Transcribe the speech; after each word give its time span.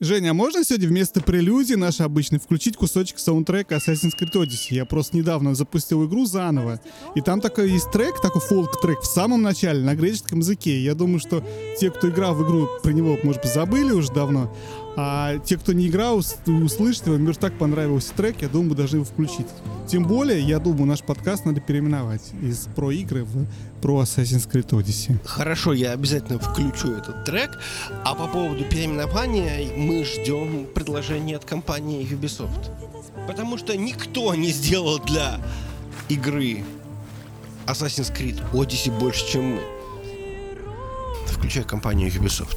Женя, 0.00 0.30
а 0.30 0.34
можно 0.34 0.64
сегодня 0.64 0.88
вместо 0.88 1.20
прелюдии 1.20 1.74
нашей 1.74 2.04
обычной 2.04 2.40
включить 2.40 2.76
кусочек 2.76 3.20
саундтрека 3.20 3.76
Assassin's 3.76 4.10
Creed 4.20 4.32
Odyssey? 4.32 4.74
Я 4.74 4.86
просто 4.86 5.16
недавно 5.16 5.54
запустил 5.54 6.04
игру 6.04 6.26
заново, 6.26 6.80
и 7.14 7.20
там 7.20 7.40
такой 7.40 7.70
есть 7.70 7.92
трек, 7.92 8.20
такой 8.20 8.40
фолк-трек 8.40 9.02
в 9.02 9.06
самом 9.06 9.42
начале 9.42 9.84
на 9.84 9.94
греческом 9.94 10.40
языке. 10.40 10.82
Я 10.82 10.96
думаю, 10.96 11.20
что 11.20 11.46
те, 11.78 11.92
кто 11.92 12.08
играл 12.08 12.34
в 12.34 12.44
игру, 12.44 12.68
про 12.82 12.90
него, 12.90 13.16
может 13.22 13.42
быть, 13.42 13.54
забыли 13.54 13.92
уже 13.92 14.12
давно, 14.12 14.52
а 14.96 15.38
те, 15.38 15.56
кто 15.56 15.72
не 15.72 15.88
играл, 15.88 16.18
услышат 16.18 17.06
его, 17.06 17.16
мне 17.16 17.32
так 17.32 17.58
понравился 17.58 18.14
трек, 18.14 18.42
я 18.42 18.48
думаю, 18.48 18.76
должны 18.76 18.96
его 18.96 19.04
включить. 19.04 19.46
Тем 19.88 20.04
более, 20.04 20.40
я 20.40 20.58
думаю, 20.58 20.86
наш 20.86 21.02
подкаст 21.02 21.44
надо 21.44 21.60
переименовать 21.60 22.32
из 22.42 22.68
про 22.74 22.90
игры 22.90 23.24
в 23.24 23.46
про 23.82 24.02
Assassin's 24.02 24.50
Creed 24.50 24.68
Odyssey. 24.70 25.18
Хорошо, 25.26 25.74
я 25.74 25.92
обязательно 25.92 26.38
включу 26.38 26.92
этот 26.92 27.24
трек. 27.24 27.58
А 28.04 28.14
по 28.14 28.26
поводу 28.28 28.64
переименования 28.64 29.76
мы 29.76 30.04
ждем 30.04 30.66
предложения 30.74 31.36
от 31.36 31.44
компании 31.44 32.08
Ubisoft. 32.08 32.70
Потому 33.26 33.58
что 33.58 33.76
никто 33.76 34.34
не 34.34 34.50
сделал 34.52 35.00
для 35.00 35.38
игры 36.08 36.64
Assassin's 37.66 38.10
Creed 38.10 38.40
Odyssey 38.52 38.96
больше, 38.98 39.26
чем 39.28 39.56
мы. 39.56 39.60
Включая 41.26 41.64
компанию 41.64 42.10
Ubisoft. 42.10 42.56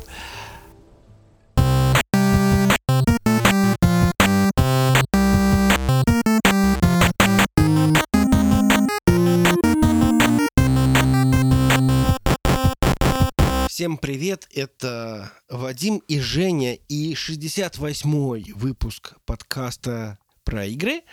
Всем 13.77 13.99
привет, 13.99 14.47
это 14.55 15.31
Вадим 15.49 16.01
и 16.07 16.19
Женя 16.19 16.73
и 16.73 17.13
68-й 17.13 18.53
выпуск 18.53 19.13
подкаста 19.23 20.17
про 20.43 20.65
игры. 20.65 21.03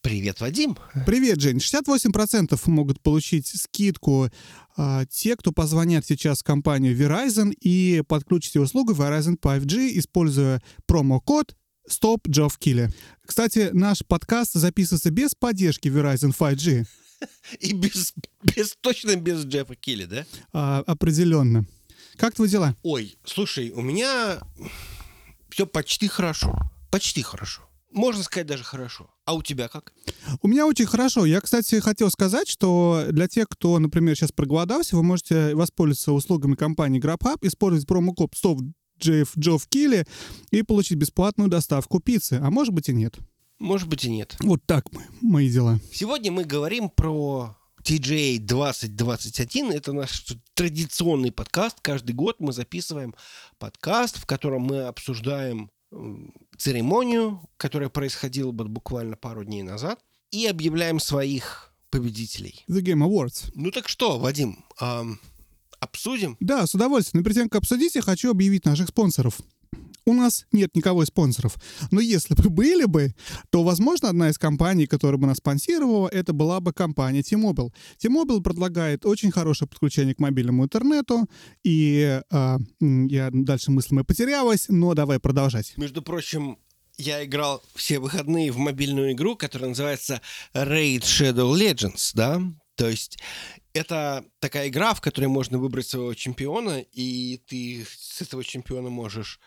Привет, 0.00 0.40
Вадим. 0.40 0.78
Привет, 1.04 1.38
Жень. 1.38 1.58
68% 1.58 2.58
могут 2.70 3.02
получить 3.02 3.48
скидку 3.48 4.30
а, 4.74 5.04
те, 5.04 5.36
кто 5.36 5.52
позвонят 5.52 6.06
сейчас 6.06 6.40
в 6.40 6.44
компанию 6.44 6.96
Verizon 6.96 7.52
и 7.60 8.02
подключат 8.08 8.56
услугу 8.56 8.94
Verizon 8.94 9.38
5G, 9.38 9.98
используя 9.98 10.62
промокод 10.86 11.54
Stop 11.90 12.22
Job 12.26 12.52
Kill. 12.58 12.90
Кстати, 13.26 13.68
наш 13.74 13.98
подкаст 13.98 14.54
записывается 14.54 15.10
без 15.10 15.34
поддержки 15.34 15.88
Verizon 15.88 16.34
5G. 16.34 16.86
И 17.60 17.74
без, 17.74 18.14
без 18.42 18.76
точно 18.80 19.16
без 19.16 19.44
Джеффа 19.44 19.74
Килли, 19.74 20.06
да? 20.06 20.24
А, 20.54 20.82
определенно. 20.86 21.66
Как 22.18 22.34
твои 22.34 22.48
дела? 22.48 22.74
Ой, 22.82 23.16
слушай, 23.24 23.70
у 23.70 23.80
меня 23.80 24.40
все 25.48 25.66
почти 25.66 26.08
хорошо. 26.08 26.58
Почти 26.90 27.22
хорошо. 27.22 27.62
Можно 27.92 28.22
сказать 28.22 28.46
даже 28.46 28.64
хорошо. 28.64 29.08
А 29.24 29.34
у 29.34 29.42
тебя 29.42 29.68
как? 29.68 29.92
У 30.42 30.48
меня 30.48 30.66
очень 30.66 30.86
хорошо. 30.86 31.24
Я, 31.24 31.40
кстати, 31.40 31.80
хотел 31.80 32.10
сказать, 32.10 32.48
что 32.48 33.04
для 33.10 33.28
тех, 33.28 33.48
кто, 33.48 33.78
например, 33.78 34.16
сейчас 34.16 34.32
проголодался, 34.32 34.96
вы 34.96 35.02
можете 35.02 35.54
воспользоваться 35.54 36.12
услугами 36.12 36.54
компании 36.54 37.00
GrabHub, 37.00 37.38
использовать 37.42 37.86
промокод 37.86 38.34
SOFT 38.34 38.72
Джо 39.00 39.58
в 39.58 39.68
Киле 39.68 40.06
и 40.50 40.62
получить 40.62 40.98
бесплатную 40.98 41.48
доставку 41.48 42.00
пиццы. 42.00 42.40
А 42.42 42.50
может 42.50 42.74
быть 42.74 42.88
и 42.88 42.92
нет. 42.92 43.16
Может 43.58 43.88
быть 43.88 44.04
и 44.04 44.10
нет. 44.10 44.36
Вот 44.40 44.60
так 44.66 44.92
мы, 44.92 45.02
мои 45.20 45.48
дела. 45.48 45.80
Сегодня 45.92 46.32
мы 46.32 46.44
говорим 46.44 46.90
про 46.90 47.56
TJ 47.88 48.40
2021 48.40 49.72
это 49.72 49.94
наш 49.94 50.22
традиционный 50.52 51.32
подкаст. 51.32 51.78
Каждый 51.80 52.12
год 52.12 52.36
мы 52.38 52.52
записываем 52.52 53.14
подкаст, 53.58 54.18
в 54.18 54.26
котором 54.26 54.60
мы 54.60 54.82
обсуждаем 54.82 55.70
церемонию, 56.58 57.40
которая 57.56 57.88
происходила 57.88 58.52
буквально 58.52 59.16
пару 59.16 59.42
дней 59.42 59.62
назад, 59.62 60.00
и 60.30 60.44
объявляем 60.44 61.00
своих 61.00 61.72
победителей. 61.88 62.62
The 62.68 62.82
Game 62.82 63.08
Awards. 63.08 63.50
Ну 63.54 63.70
так 63.70 63.88
что, 63.88 64.18
Вадим, 64.18 64.66
эм, 64.82 65.18
обсудим? 65.80 66.36
Да, 66.40 66.66
с 66.66 66.74
удовольствием. 66.74 67.22
Но 67.22 67.24
перед 67.24 67.36
тем, 67.36 67.48
как 67.48 67.62
обсудить, 67.62 67.94
я 67.94 68.02
хочу 68.02 68.30
объявить 68.30 68.66
наших 68.66 68.88
спонсоров. 68.88 69.40
У 70.08 70.14
нас 70.14 70.46
нет 70.52 70.74
никого 70.74 71.02
из 71.02 71.08
спонсоров. 71.08 71.56
Но 71.90 72.00
если 72.00 72.34
бы 72.34 72.48
были 72.48 72.86
бы, 72.86 73.14
то, 73.50 73.62
возможно, 73.62 74.08
одна 74.08 74.30
из 74.30 74.38
компаний, 74.38 74.86
которая 74.86 75.18
бы 75.18 75.26
нас 75.26 75.36
спонсировала, 75.36 76.08
это 76.08 76.32
была 76.32 76.60
бы 76.60 76.72
компания 76.72 77.22
T-Mobile. 77.22 77.74
T-Mobile 77.98 78.42
предлагает 78.42 79.04
очень 79.04 79.30
хорошее 79.30 79.68
подключение 79.68 80.14
к 80.14 80.18
мобильному 80.18 80.64
интернету. 80.64 81.28
И 81.62 82.22
э, 82.30 82.58
я 82.80 83.28
дальше 83.30 83.70
мысль 83.70 83.94
моя 83.96 84.04
потерялась, 84.04 84.64
но 84.70 84.94
давай 84.94 85.20
продолжать. 85.20 85.74
Между 85.76 86.00
прочим, 86.00 86.56
я 86.96 87.22
играл 87.22 87.62
все 87.74 87.98
выходные 87.98 88.50
в 88.50 88.56
мобильную 88.56 89.12
игру, 89.12 89.36
которая 89.36 89.68
называется 89.68 90.22
Raid 90.54 91.02
Shadow 91.02 91.54
Legends, 91.54 92.12
да? 92.14 92.40
То 92.76 92.88
есть 92.88 93.18
это 93.74 94.24
такая 94.38 94.68
игра, 94.68 94.94
в 94.94 95.02
которой 95.02 95.26
можно 95.26 95.58
выбрать 95.58 95.86
своего 95.86 96.14
чемпиона, 96.14 96.80
и 96.92 97.42
ты 97.46 97.84
с 97.84 98.22
этого 98.22 98.42
чемпиона 98.42 98.88
можешь 98.88 99.38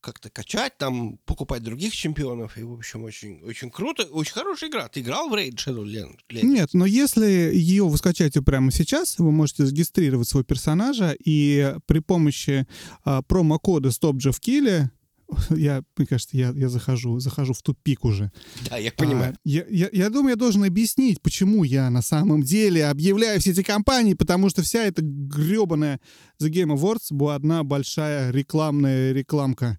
как-то 0.00 0.30
качать, 0.30 0.76
там, 0.78 1.18
покупать 1.24 1.62
других 1.62 1.94
чемпионов. 1.94 2.56
И, 2.58 2.62
в 2.62 2.72
общем, 2.72 3.04
очень, 3.04 3.40
очень 3.42 3.70
круто, 3.70 4.04
очень 4.04 4.32
хорошая 4.32 4.70
игра. 4.70 4.88
Ты 4.88 5.00
играл 5.00 5.28
в 5.28 5.34
Raid 5.34 5.56
Shadow 5.56 5.84
Legends? 5.84 6.42
Нет, 6.42 6.70
но 6.72 6.86
если 6.86 7.26
ее 7.26 7.86
вы 7.86 7.96
скачаете 7.96 8.42
прямо 8.42 8.70
сейчас, 8.70 9.18
вы 9.18 9.30
можете 9.30 9.66
зарегистрировать 9.66 10.28
своего 10.28 10.44
персонажа 10.44 11.14
и 11.24 11.74
при 11.86 12.00
помощи 12.00 12.66
а, 13.04 13.22
промокода 13.22 13.90
StopJeffKill 13.90 14.90
я, 15.50 15.82
мне 15.96 16.06
кажется, 16.06 16.36
я, 16.36 16.50
я 16.50 16.68
захожу, 16.68 17.18
захожу 17.20 17.52
в 17.52 17.62
тупик 17.62 18.04
уже. 18.04 18.30
Да, 18.68 18.76
я 18.76 18.92
понимаю. 18.92 19.34
А, 19.34 19.40
я, 19.44 19.64
я, 19.68 19.88
я 19.92 20.10
думаю, 20.10 20.30
я 20.30 20.36
должен 20.36 20.64
объяснить, 20.64 21.20
почему 21.20 21.64
я 21.64 21.90
на 21.90 22.02
самом 22.02 22.42
деле 22.42 22.86
объявляю 22.86 23.40
все 23.40 23.50
эти 23.50 23.62
компании, 23.62 24.14
потому 24.14 24.50
что 24.50 24.62
вся 24.62 24.84
эта 24.84 25.02
гребаная 25.02 26.00
The 26.40 26.48
Game 26.48 26.74
Awards 26.74 27.08
была 27.10 27.34
одна 27.34 27.64
большая 27.64 28.30
рекламная 28.30 29.12
рекламка. 29.12 29.78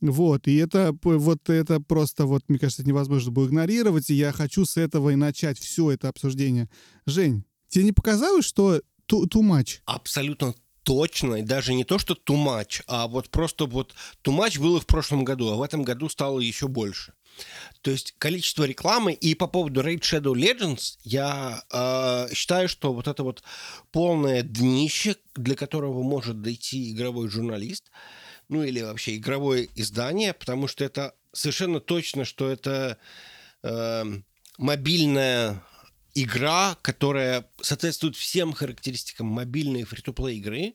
Вот, 0.00 0.48
и 0.48 0.56
это, 0.56 0.94
вот 1.02 1.48
это 1.48 1.80
просто, 1.80 2.26
вот, 2.26 2.42
мне 2.48 2.58
кажется, 2.58 2.86
невозможно 2.86 3.32
было 3.32 3.46
игнорировать, 3.46 4.10
и 4.10 4.14
я 4.14 4.32
хочу 4.32 4.66
с 4.66 4.76
этого 4.76 5.10
и 5.10 5.16
начать 5.16 5.58
все 5.58 5.92
это 5.92 6.08
обсуждение. 6.08 6.68
Жень, 7.06 7.44
тебе 7.68 7.84
не 7.84 7.92
показалось, 7.92 8.44
что 8.44 8.82
too, 9.10 9.26
too 9.28 9.40
much? 9.40 9.78
Абсолютно 9.86 10.54
точно, 10.84 11.36
и 11.36 11.42
даже 11.42 11.74
не 11.74 11.84
то, 11.84 11.98
что 11.98 12.14
much, 12.28 12.82
а 12.86 13.08
вот 13.08 13.30
просто 13.30 13.66
вот 13.66 13.94
much 14.24 14.60
было 14.60 14.80
в 14.80 14.86
прошлом 14.86 15.24
году, 15.24 15.50
а 15.50 15.56
в 15.56 15.62
этом 15.62 15.82
году 15.82 16.08
стало 16.08 16.38
еще 16.40 16.68
больше. 16.68 17.14
То 17.82 17.90
есть 17.90 18.14
количество 18.18 18.64
рекламы. 18.64 19.12
И 19.12 19.34
по 19.34 19.46
поводу 19.46 19.82
Raid 19.82 20.00
Shadow 20.00 20.34
Legends 20.34 20.98
я 21.02 21.62
э, 21.72 22.32
считаю, 22.32 22.68
что 22.68 22.92
вот 22.92 23.08
это 23.08 23.22
вот 23.22 23.42
полное 23.92 24.42
днище, 24.42 25.16
для 25.34 25.56
которого 25.56 26.02
может 26.02 26.42
дойти 26.42 26.92
игровой 26.92 27.28
журналист, 27.28 27.90
ну 28.48 28.62
или 28.62 28.80
вообще 28.82 29.16
игровое 29.16 29.68
издание, 29.74 30.32
потому 30.32 30.68
что 30.68 30.84
это 30.84 31.14
совершенно 31.32 31.80
точно, 31.80 32.24
что 32.24 32.48
это 32.48 32.98
э, 33.62 34.04
мобильная 34.58 35.62
игра, 36.14 36.76
которая 36.82 37.50
соответствует 37.60 38.16
всем 38.16 38.52
характеристикам 38.52 39.26
мобильной 39.26 39.84
фри-то-плей 39.84 40.38
игры. 40.38 40.74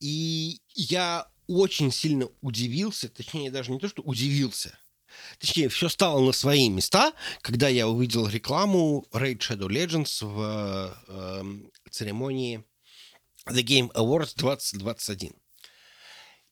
И 0.00 0.60
я 0.74 1.26
очень 1.46 1.92
сильно 1.92 2.28
удивился, 2.40 3.08
точнее 3.08 3.50
даже 3.50 3.72
не 3.72 3.78
то, 3.78 3.88
что 3.88 4.02
удивился, 4.02 4.78
Точнее, 5.38 5.68
все 5.68 5.88
стало 5.88 6.24
на 6.24 6.32
свои 6.32 6.68
места, 6.68 7.12
когда 7.42 7.68
я 7.68 7.88
увидел 7.88 8.28
рекламу 8.28 9.06
Raid 9.12 9.38
Shadow 9.38 9.68
Legends 9.68 10.24
в 10.24 10.96
э, 11.08 11.44
церемонии 11.90 12.64
The 13.46 13.62
Game 13.62 13.92
Awards 13.92 14.34
2021. 14.36 15.32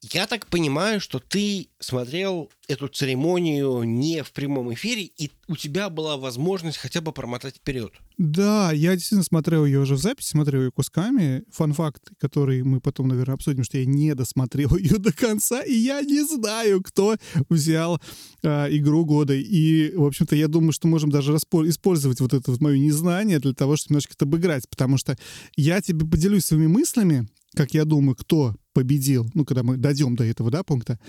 Я 0.00 0.28
так 0.28 0.46
понимаю, 0.46 1.00
что 1.00 1.18
ты 1.18 1.70
смотрел 1.80 2.52
эту 2.68 2.86
церемонию 2.86 3.82
не 3.82 4.22
в 4.22 4.30
прямом 4.30 4.72
эфире, 4.72 5.02
и 5.02 5.32
у 5.48 5.56
тебя 5.56 5.90
была 5.90 6.16
возможность 6.16 6.78
хотя 6.78 7.00
бы 7.00 7.10
промотать 7.10 7.56
вперед. 7.56 7.92
Да, 8.16 8.70
я 8.70 8.92
действительно 8.92 9.24
смотрел 9.24 9.64
ее 9.64 9.80
уже 9.80 9.96
в 9.96 9.98
записи, 9.98 10.28
смотрел 10.28 10.62
ее 10.62 10.70
кусками. 10.70 11.42
Фан-факт, 11.50 12.10
который 12.20 12.62
мы 12.62 12.80
потом, 12.80 13.08
наверное, 13.08 13.34
обсудим, 13.34 13.64
что 13.64 13.78
я 13.78 13.86
не 13.86 14.14
досмотрел 14.14 14.76
ее 14.76 14.98
до 14.98 15.12
конца, 15.12 15.62
и 15.62 15.74
я 15.74 16.00
не 16.02 16.22
знаю, 16.22 16.80
кто 16.80 17.16
взял 17.48 18.00
э, 18.44 18.76
игру 18.76 19.04
года. 19.04 19.34
И, 19.34 19.96
в 19.96 20.04
общем-то, 20.04 20.36
я 20.36 20.46
думаю, 20.46 20.70
что 20.70 20.86
можем 20.86 21.10
даже 21.10 21.34
использовать 21.34 22.20
вот 22.20 22.34
это 22.34 22.52
вот 22.52 22.60
мое 22.60 22.78
незнание 22.78 23.40
для 23.40 23.52
того, 23.52 23.76
чтобы 23.76 23.94
немножко 23.94 24.12
это 24.14 24.26
обыграть, 24.26 24.68
потому 24.70 24.96
что 24.96 25.16
я 25.56 25.80
тебе 25.80 26.06
поделюсь 26.06 26.44
своими 26.44 26.68
мыслями, 26.68 27.28
как 27.54 27.74
я 27.74 27.84
думаю, 27.84 28.14
кто 28.14 28.54
победил, 28.78 29.28
ну, 29.34 29.44
когда 29.44 29.64
мы 29.64 29.76
дойдем 29.76 30.14
до 30.14 30.22
этого, 30.22 30.52
да, 30.52 30.62
пункта, 30.62 31.00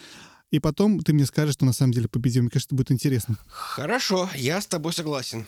и 0.49 0.59
потом 0.59 1.01
ты 1.01 1.13
мне 1.13 1.27
скажешь, 1.27 1.53
что 1.53 1.65
на 1.65 1.73
самом 1.73 1.93
деле 1.93 2.07
победил. 2.07 2.41
Мне 2.41 2.49
кажется, 2.49 2.69
это 2.69 2.75
будет 2.75 2.91
интересно. 2.91 3.37
Хорошо, 3.47 4.27
я 4.35 4.59
с 4.59 4.65
тобой 4.65 4.91
согласен. 4.91 5.45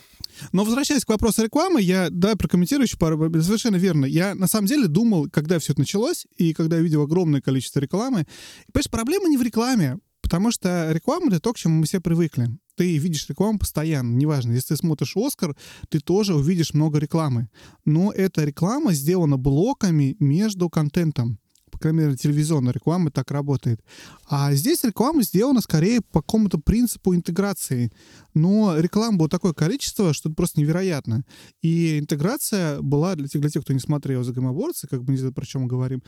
Но 0.52 0.62
возвращаясь 0.62 1.04
к 1.04 1.08
вопросу 1.08 1.42
рекламы, 1.42 1.82
я, 1.82 2.08
да, 2.10 2.36
прокомментирую 2.36 2.86
еще 2.86 2.96
пару... 2.96 3.18
Совершенно 3.42 3.74
верно. 3.74 4.06
Я 4.06 4.36
на 4.36 4.46
самом 4.46 4.68
деле 4.68 4.86
думал, 4.86 5.28
когда 5.28 5.58
все 5.58 5.72
это 5.72 5.80
началось, 5.80 6.28
и 6.36 6.54
когда 6.54 6.76
я 6.76 6.82
видел 6.82 7.02
огромное 7.02 7.40
количество 7.40 7.80
рекламы, 7.80 8.28
понимаешь, 8.72 8.90
проблема 8.90 9.28
не 9.28 9.36
в 9.36 9.42
рекламе, 9.42 9.98
Потому 10.22 10.52
что 10.52 10.90
реклама— 10.92 11.26
это 11.28 11.40
то, 11.40 11.52
к 11.52 11.58
чему 11.58 11.80
мы 11.80 11.84
все 11.84 12.00
привыкли. 12.00 12.48
Ты 12.76 12.96
видишь 12.96 13.28
рекламу 13.28 13.58
постоянно, 13.58 14.16
неважно. 14.16 14.52
Если 14.52 14.68
ты 14.68 14.76
смотришь 14.76 15.14
«Оскар», 15.16 15.54
ты 15.90 16.00
тоже 16.00 16.34
увидишь 16.34 16.72
много 16.72 16.98
рекламы. 16.98 17.50
Но 17.84 18.12
эта 18.12 18.44
реклама 18.44 18.94
сделана 18.94 19.36
блоками 19.36 20.16
между 20.20 20.70
контентом 20.70 21.38
крайней 21.82 22.00
мере, 22.00 22.16
телевизионная 22.16 22.72
реклама 22.72 23.10
так 23.10 23.30
работает. 23.30 23.80
А 24.28 24.54
здесь 24.54 24.84
реклама 24.84 25.22
сделана 25.22 25.60
скорее 25.60 26.00
по 26.00 26.22
какому-то 26.22 26.58
принципу 26.58 27.14
интеграции. 27.14 27.92
Но 28.34 28.78
реклам 28.78 29.18
было 29.18 29.28
такое 29.28 29.52
количество, 29.52 30.14
что 30.14 30.28
это 30.28 30.36
просто 30.36 30.60
невероятно. 30.60 31.24
И 31.60 31.98
интеграция 31.98 32.80
была 32.80 33.14
для 33.14 33.28
тех, 33.28 33.40
для 33.40 33.50
тех 33.50 33.62
кто 33.62 33.72
не 33.72 33.80
смотрел 33.80 34.22
Game 34.22 34.50
Awards, 34.50 34.86
как 34.88 35.02
бы 35.02 35.12
не 35.12 35.18
знаю, 35.18 35.34
про 35.34 35.44
чем 35.44 35.62
мы 35.62 35.68
говорим, 35.68 36.02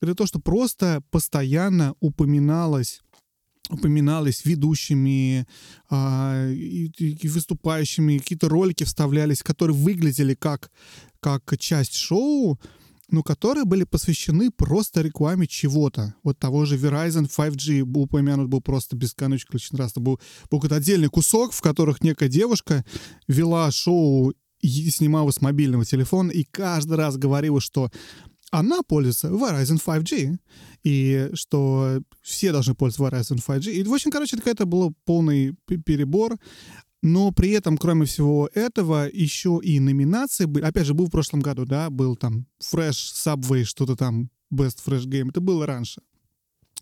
это 0.00 0.14
то, 0.14 0.26
что 0.26 0.38
просто 0.40 1.02
постоянно 1.10 1.94
упоминалось 2.00 3.02
упоминалось 3.70 4.46
ведущими 4.46 5.46
а, 5.90 6.48
и, 6.50 6.86
и 6.86 7.28
выступающими, 7.28 8.16
какие-то 8.16 8.48
ролики 8.48 8.84
вставлялись, 8.84 9.42
которые 9.42 9.76
выглядели 9.76 10.34
как, 10.34 10.70
как 11.20 11.42
часть 11.58 11.94
шоу, 11.94 12.58
но 13.10 13.22
которые 13.22 13.64
были 13.64 13.84
посвящены 13.84 14.50
просто 14.50 15.00
рекламе 15.00 15.46
чего-то. 15.46 16.14
Вот 16.22 16.38
того 16.38 16.64
же 16.64 16.76
Verizon 16.76 17.28
5G 17.28 17.84
был 17.84 18.02
упомянут 18.02 18.48
был 18.48 18.60
просто 18.60 18.96
бесконечно 18.96 19.58
раз. 19.72 19.94
Был, 19.94 20.20
был 20.50 20.58
какой-то 20.58 20.76
отдельный 20.76 21.08
кусок, 21.08 21.52
в 21.52 21.60
которых 21.60 22.02
некая 22.02 22.28
девушка 22.28 22.84
вела 23.26 23.70
шоу 23.70 24.34
и 24.60 24.90
снимала 24.90 25.30
с 25.30 25.40
мобильного 25.40 25.84
телефона, 25.84 26.30
и 26.30 26.44
каждый 26.44 26.96
раз 26.96 27.16
говорила, 27.16 27.60
что 27.60 27.90
она 28.50 28.82
пользуется 28.82 29.28
Verizon 29.28 29.80
5G, 29.84 30.38
и 30.84 31.30
что 31.34 32.00
все 32.22 32.52
должны 32.52 32.74
пользоваться 32.74 33.34
Verizon 33.34 33.44
5G. 33.46 33.72
И, 33.72 33.82
в 33.84 33.92
общем, 33.92 34.10
короче, 34.10 34.38
это 34.44 34.66
был 34.66 34.94
полный 35.04 35.54
перебор. 35.66 36.38
Но 37.02 37.30
при 37.30 37.50
этом, 37.50 37.78
кроме 37.78 38.06
всего 38.06 38.48
этого, 38.54 39.08
еще 39.12 39.60
и 39.62 39.78
номинации 39.78 40.46
были. 40.46 40.64
Опять 40.64 40.86
же, 40.86 40.94
был 40.94 41.06
в 41.06 41.10
прошлом 41.10 41.40
году, 41.40 41.64
да, 41.64 41.90
был 41.90 42.16
там 42.16 42.46
Fresh 42.60 43.14
Subway, 43.14 43.64
что-то 43.64 43.94
там, 43.94 44.30
Best 44.52 44.78
Fresh 44.84 45.06
Game. 45.06 45.28
Это 45.28 45.40
было 45.40 45.64
раньше. 45.66 46.00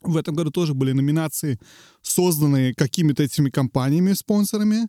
В 0.02 0.16
этом 0.16 0.34
году 0.34 0.50
тоже 0.50 0.74
были 0.74 0.92
номинации, 0.92 1.58
созданные 2.02 2.74
какими-то 2.74 3.22
этими 3.22 3.50
компаниями, 3.50 4.12
спонсорами. 4.12 4.88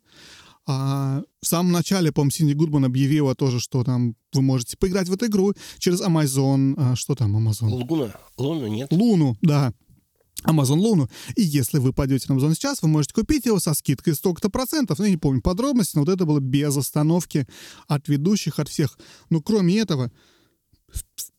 А 0.70 1.24
в 1.42 1.48
самом 1.48 1.72
начале, 1.72 2.12
по-моему, 2.12 2.32
Синди 2.32 2.54
Гудман 2.54 2.86
объявила 2.86 3.36
тоже, 3.36 3.60
что 3.60 3.86
там 3.86 4.16
вы 4.34 4.42
можете 4.42 4.76
поиграть 4.78 5.08
в 5.08 5.14
эту 5.14 5.28
игру 5.28 5.54
через 5.78 6.02
Amazon. 6.02 6.74
А, 6.78 6.96
что 6.96 7.16
там 7.16 7.38
Amazon? 7.38 7.70
Луна. 7.70 8.14
Луну 8.38 8.68
нет? 8.68 8.92
Луну, 8.92 9.38
да. 9.42 9.74
Amazon 10.48 10.80
Луну. 10.80 11.10
И 11.36 11.44
если 11.44 11.80
вы 11.80 11.94
пойдете 11.94 12.26
на 12.30 12.38
Amazon 12.38 12.56
сейчас, 12.56 12.82
вы 12.82 12.88
можете 12.88 13.14
купить 13.14 13.46
его 13.46 13.60
со 13.60 13.74
скидкой 13.74 14.16
столько-то 14.16 14.50
процентов. 14.50 15.00
Ну, 15.00 15.06
я 15.06 15.12
не 15.12 15.18
помню 15.18 15.42
подробности, 15.42 15.96
но 15.96 16.02
вот 16.02 16.10
это 16.10 16.26
было 16.26 16.40
без 16.40 16.76
остановки 16.76 17.48
от 17.88 18.08
ведущих, 18.08 18.60
от 18.60 18.70
всех. 18.70 18.98
Но 19.30 19.42
кроме 19.42 19.80
этого, 19.80 20.12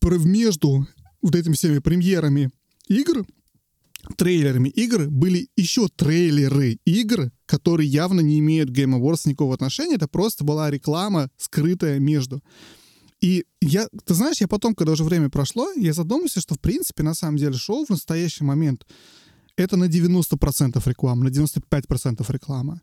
между 0.01 0.87
вот 1.21 1.35
этими 1.35 1.53
всеми 1.53 1.79
премьерами 1.79 2.49
игр 2.87 3.25
трейлерами 4.17 4.69
игр 4.69 5.09
были 5.09 5.49
еще 5.55 5.87
трейлеры 5.87 6.79
игр, 6.85 7.31
которые 7.45 7.89
явно 7.89 8.21
не 8.21 8.39
имеют 8.39 8.69
Game 8.69 8.97
Awards 8.97 9.21
никакого 9.25 9.53
отношения. 9.53 9.95
Это 9.95 10.07
просто 10.07 10.43
была 10.43 10.69
реклама, 10.69 11.29
скрытая 11.37 11.99
между. 11.99 12.41
И 13.21 13.45
я, 13.61 13.87
ты 14.05 14.13
знаешь, 14.13 14.39
я 14.39 14.47
потом, 14.47 14.75
когда 14.75 14.93
уже 14.93 15.03
время 15.03 15.29
прошло, 15.29 15.71
я 15.73 15.93
задумался, 15.93 16.39
что, 16.39 16.55
в 16.55 16.59
принципе, 16.59 17.03
на 17.03 17.13
самом 17.13 17.37
деле 17.37 17.53
шоу 17.53 17.85
в 17.85 17.89
настоящий 17.89 18.43
момент 18.43 18.85
это 19.57 19.75
на 19.75 19.85
90% 19.85 20.81
реклама, 20.85 21.25
на 21.25 21.29
95% 21.29 22.25
реклама. 22.31 22.81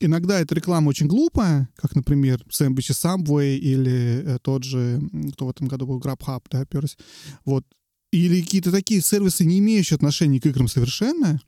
Иногда 0.00 0.40
эта 0.40 0.54
реклама 0.54 0.88
очень 0.88 1.06
глупая, 1.06 1.68
как, 1.76 1.94
например, 1.94 2.44
сэндвичи 2.50 2.92
Subway 2.92 3.56
или 3.56 4.22
э, 4.26 4.38
тот 4.42 4.64
же, 4.64 5.00
кто 5.32 5.46
в 5.46 5.50
этом 5.50 5.68
году 5.68 5.86
был, 5.86 6.00
Grubhub, 6.00 6.42
да, 6.50 6.66
перс. 6.66 6.98
Вот 7.44 7.64
или 8.12 8.42
какие-то 8.42 8.70
такие 8.70 9.00
сервисы, 9.00 9.44
не 9.44 9.58
имеющие 9.58 9.96
отношения 9.96 10.40
к 10.40 10.46
играм 10.46 10.68
совершенно. 10.68 11.40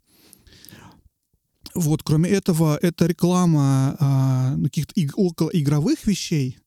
Вот, 1.75 2.03
кроме 2.03 2.31
этого, 2.31 2.79
это 2.81 3.07
реклама 3.07 3.97
а, 4.01 4.57
каких-то 4.65 4.93
иг- 4.97 5.17
около 5.17 5.51
игровых 5.51 6.07
вещей. 6.07 6.59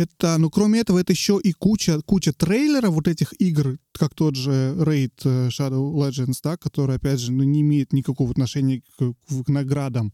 Это, 0.00 0.38
ну, 0.38 0.48
кроме 0.48 0.80
этого, 0.80 0.98
это 0.98 1.12
еще 1.12 1.38
и 1.42 1.52
куча, 1.52 2.00
куча 2.06 2.32
трейлеров 2.32 2.94
вот 2.94 3.06
этих 3.06 3.34
игр, 3.38 3.78
как 3.92 4.14
тот 4.14 4.34
же 4.34 4.74
Raid 4.78 5.12
э, 5.24 5.48
Shadow 5.48 5.92
Legends, 5.92 6.38
да, 6.42 6.56
который, 6.56 6.96
опять 6.96 7.20
же, 7.20 7.32
ну, 7.32 7.44
не 7.44 7.60
имеет 7.60 7.92
никакого 7.92 8.30
отношения 8.30 8.82
к, 8.98 9.12
к 9.44 9.48
наградам 9.48 10.12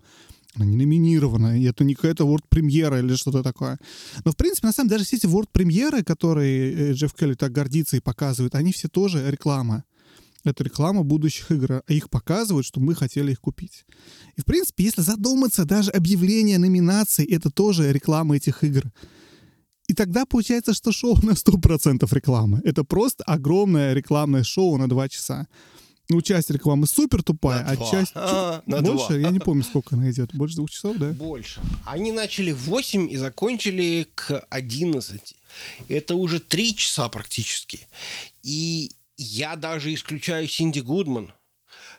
она 0.57 0.65
не 0.65 0.77
номинирована, 0.77 1.61
и 1.61 1.65
это 1.65 1.85
не 1.85 1.95
какая-то 1.95 2.25
World-премьера 2.25 2.99
или 2.99 3.15
что-то 3.15 3.43
такое. 3.43 3.79
Но, 4.25 4.33
в 4.33 4.37
принципе, 4.37 4.67
на 4.67 4.73
самом 4.73 4.89
деле, 4.89 5.01
даже 5.01 5.07
все 5.07 5.17
эти 5.17 5.27
World-премьеры, 5.27 6.03
которые 6.03 6.73
э, 6.73 6.93
Джефф 6.93 7.13
Келли 7.13 7.35
так 7.35 7.53
гордится 7.53 7.99
и 7.99 8.01
показывает, 8.01 8.55
они 8.55 8.73
все 8.73 8.89
тоже 8.89 9.31
реклама. 9.31 9.85
Это 10.45 10.65
реклама 10.65 11.03
будущих 11.03 11.51
игр, 11.51 11.83
а 11.87 11.93
их 11.93 12.09
показывают, 12.09 12.67
что 12.67 12.81
мы 12.81 12.95
хотели 12.95 13.33
их 13.33 13.41
купить. 13.41 13.85
И, 14.37 14.41
в 14.41 14.45
принципе, 14.45 14.85
если 14.85 15.03
задуматься, 15.03 15.65
даже 15.65 15.91
объявление 15.91 16.59
номинаций— 16.59 17.25
это 17.27 17.51
тоже 17.51 17.93
реклама 17.93 18.37
этих 18.37 18.65
игр. 18.65 18.85
И 19.89 19.95
тогда 19.95 20.27
получается, 20.27 20.75
что 20.75 20.93
шоу 20.93 21.17
на 21.23 21.33
100% 21.33 22.07
реклама. 22.13 22.61
Это 22.65 22.85
просто 22.85 23.23
огромное 23.25 23.95
рекламное 23.95 24.43
шоу 24.43 24.77
на 24.77 24.89
два 24.89 25.09
часа 25.09 25.47
ну, 26.09 26.23
часть 26.23 26.51
рекламы 26.51 26.87
супер 26.87 27.23
тупая, 27.23 27.65
на 27.65 27.71
а 27.71 27.77
два. 27.77 27.91
часть 27.91 28.13
а, 28.15 28.63
на 28.67 28.81
больше, 28.81 29.09
два. 29.09 29.17
я 29.19 29.31
не 29.31 29.39
помню, 29.39 29.65
сколько 29.65 29.97
она 29.97 30.11
идет. 30.11 30.35
Больше 30.35 30.57
двух 30.57 30.71
часов, 30.71 30.97
да? 30.97 31.11
Больше. 31.13 31.61
Они 31.85 32.13
начали 32.13 32.53
в 32.53 32.65
8 32.65 33.11
и 33.11 33.17
закончили 33.17 34.07
к 34.15 34.47
11. 34.51 35.37
Это 35.89 36.15
уже 36.15 36.41
три 36.41 36.75
часа 36.75 37.09
практически. 37.09 37.89
И 38.43 38.93
я 39.17 39.57
даже 39.57 39.93
исключаю 39.95 40.49
Синди 40.49 40.81
Гудман. 40.81 41.33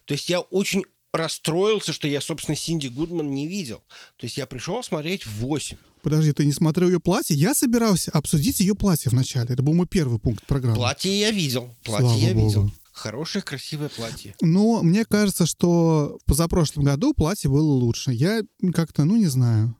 То 0.05 0.13
есть 0.13 0.29
я 0.29 0.39
очень 0.39 0.85
расстроился, 1.11 1.91
что 1.91 2.07
я, 2.07 2.21
собственно, 2.21 2.55
Синди 2.55 2.87
Гудман 2.87 3.31
не 3.31 3.47
видел. 3.47 3.83
То 4.17 4.25
есть 4.25 4.37
я 4.37 4.45
пришел 4.45 4.83
смотреть 4.83 5.25
в 5.25 5.39
8. 5.39 5.77
Подожди, 6.01 6.31
ты 6.31 6.45
не 6.45 6.51
смотрел 6.51 6.87
ее 6.87 6.99
платье? 6.99 7.35
Я 7.35 7.53
собирался 7.53 8.11
обсудить 8.11 8.59
ее 8.59 8.75
платье 8.75 9.09
вначале. 9.09 9.53
Это 9.53 9.63
был 9.63 9.73
мой 9.73 9.87
первый 9.87 10.19
пункт 10.19 10.45
программы. 10.45 10.75
Платье 10.75 11.17
я 11.19 11.31
видел. 11.31 11.73
Платье 11.83 12.07
Слава 12.07 12.19
я 12.19 12.33
Богу. 12.33 12.47
видел. 12.47 12.71
Хорошее, 12.91 13.43
красивое 13.43 13.89
платье. 13.89 14.35
Ну, 14.41 14.81
мне 14.81 15.05
кажется, 15.05 15.45
что 15.45 16.17
в 16.21 16.25
позапрошлом 16.25 16.83
году 16.83 17.13
платье 17.13 17.49
было 17.49 17.71
лучше. 17.71 18.11
Я 18.11 18.41
как-то, 18.73 19.05
ну, 19.05 19.17
не 19.17 19.27
знаю. 19.27 19.75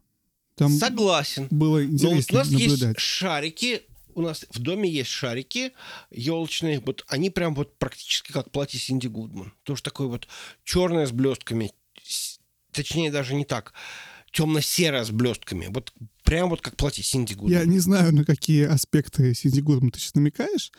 Там 0.56 0.72
Согласен. 0.72 1.48
Было 1.50 1.84
интересно 1.86 2.10
Но 2.10 2.40
у 2.40 2.44
нас 2.44 2.52
наблюдать. 2.52 2.96
есть 2.96 3.00
шарики, 3.00 3.82
у 4.16 4.22
нас 4.22 4.46
в 4.50 4.60
доме 4.60 4.90
есть 4.90 5.12
шарики 5.12 5.72
елочные, 6.10 6.80
вот 6.80 7.06
они 7.08 7.30
прям 7.30 7.54
вот 7.54 7.78
практически 7.78 8.32
как 8.32 8.50
платье 8.52 8.80
Синди 8.80 9.08
Гудман. 9.08 9.54
Тоже 9.64 9.84
такое 9.84 10.08
вот 10.08 10.28
черное 10.64 11.06
с 11.06 11.12
блестками, 11.12 11.72
точнее 12.72 13.12
даже 13.12 13.36
не 13.36 13.46
так, 13.46 13.74
темно-серое 14.32 15.04
с 15.04 15.12
блестками. 15.12 15.68
Вот 15.70 15.94
прям 16.24 16.50
вот 16.50 16.62
как 16.62 16.76
платье 16.76 17.04
Синди 17.04 17.34
Гудман. 17.34 17.52
Я 17.52 17.66
не 17.66 17.80
знаю, 17.80 18.14
на 18.14 18.26
какие 18.26 18.66
аспекты 18.66 19.34
Синди 19.34 19.60
Гудман 19.62 19.92
ты 19.92 20.00
сейчас 20.00 20.16
намекаешь 20.16 20.72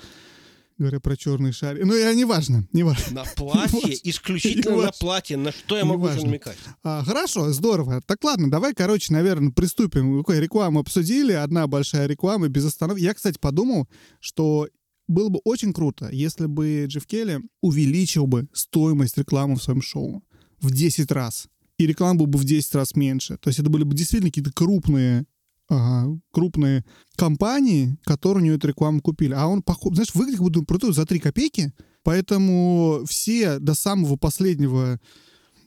говоря 0.79 1.01
про 1.01 1.17
черный 1.17 1.53
шарик. 1.53 1.85
Ну, 1.85 1.95
я 1.95 2.15
не 2.15 2.25
важно, 2.25 2.67
не 2.73 2.85
важно. 2.85 3.23
На 3.23 3.25
платье, 3.25 3.99
исключительно 4.05 4.77
на 4.77 4.93
платье. 4.93 5.37
На 5.37 5.53
что 5.53 5.77
я 5.77 5.85
могу 5.85 6.07
намекать? 6.07 6.57
А, 6.83 7.03
хорошо, 7.05 7.53
здорово. 7.53 8.01
Так 8.07 8.23
ладно, 8.23 8.51
давай, 8.51 8.75
короче, 8.75 9.13
наверное, 9.13 9.51
приступим. 9.51 10.19
Какой 10.19 10.41
рекламу 10.41 10.81
обсудили, 10.81 11.33
одна 11.33 11.67
большая 11.67 12.07
реклама 12.07 12.49
без 12.49 12.65
остановки. 12.65 13.03
Я, 13.03 13.13
кстати, 13.13 13.39
подумал, 13.39 13.89
что 14.21 14.69
было 15.09 15.29
бы 15.29 15.41
очень 15.45 15.73
круто, 15.73 16.09
если 16.11 16.47
бы 16.47 16.85
Джефф 16.87 17.07
Келли 17.07 17.41
увеличил 17.61 18.27
бы 18.27 18.49
стоимость 18.53 19.19
рекламы 19.19 19.57
в 19.57 19.63
своем 19.63 19.83
шоу 19.83 20.23
в 20.61 20.71
10 20.71 21.11
раз. 21.11 21.49
И 21.79 21.87
реклама 21.87 22.19
была 22.19 22.29
бы 22.29 22.39
в 22.39 22.45
10 22.45 22.75
раз 22.75 22.95
меньше. 22.95 23.39
То 23.39 23.49
есть 23.49 23.61
это 23.61 23.71
были 23.71 23.85
бы 23.85 23.95
действительно 23.95 24.31
какие-то 24.31 24.53
крупные 24.53 25.27
ага, 25.69 26.19
крупные 26.33 26.85
компании, 27.17 27.97
которые 28.05 28.43
у 28.43 28.47
него 28.47 28.57
эту 28.57 28.69
рекламу 28.69 29.01
купили. 29.01 29.35
А 29.35 29.47
он, 29.47 29.63
знаешь, 29.93 30.15
выглядит 30.15 30.39
как 30.39 30.47
будто 30.47 30.63
продают 30.63 30.97
за 30.97 31.07
3 31.07 31.21
копейки. 31.21 31.73
Поэтому 32.03 33.03
все 33.07 33.59
до 33.59 33.75
самого 33.75 34.17
последнего, 34.17 34.99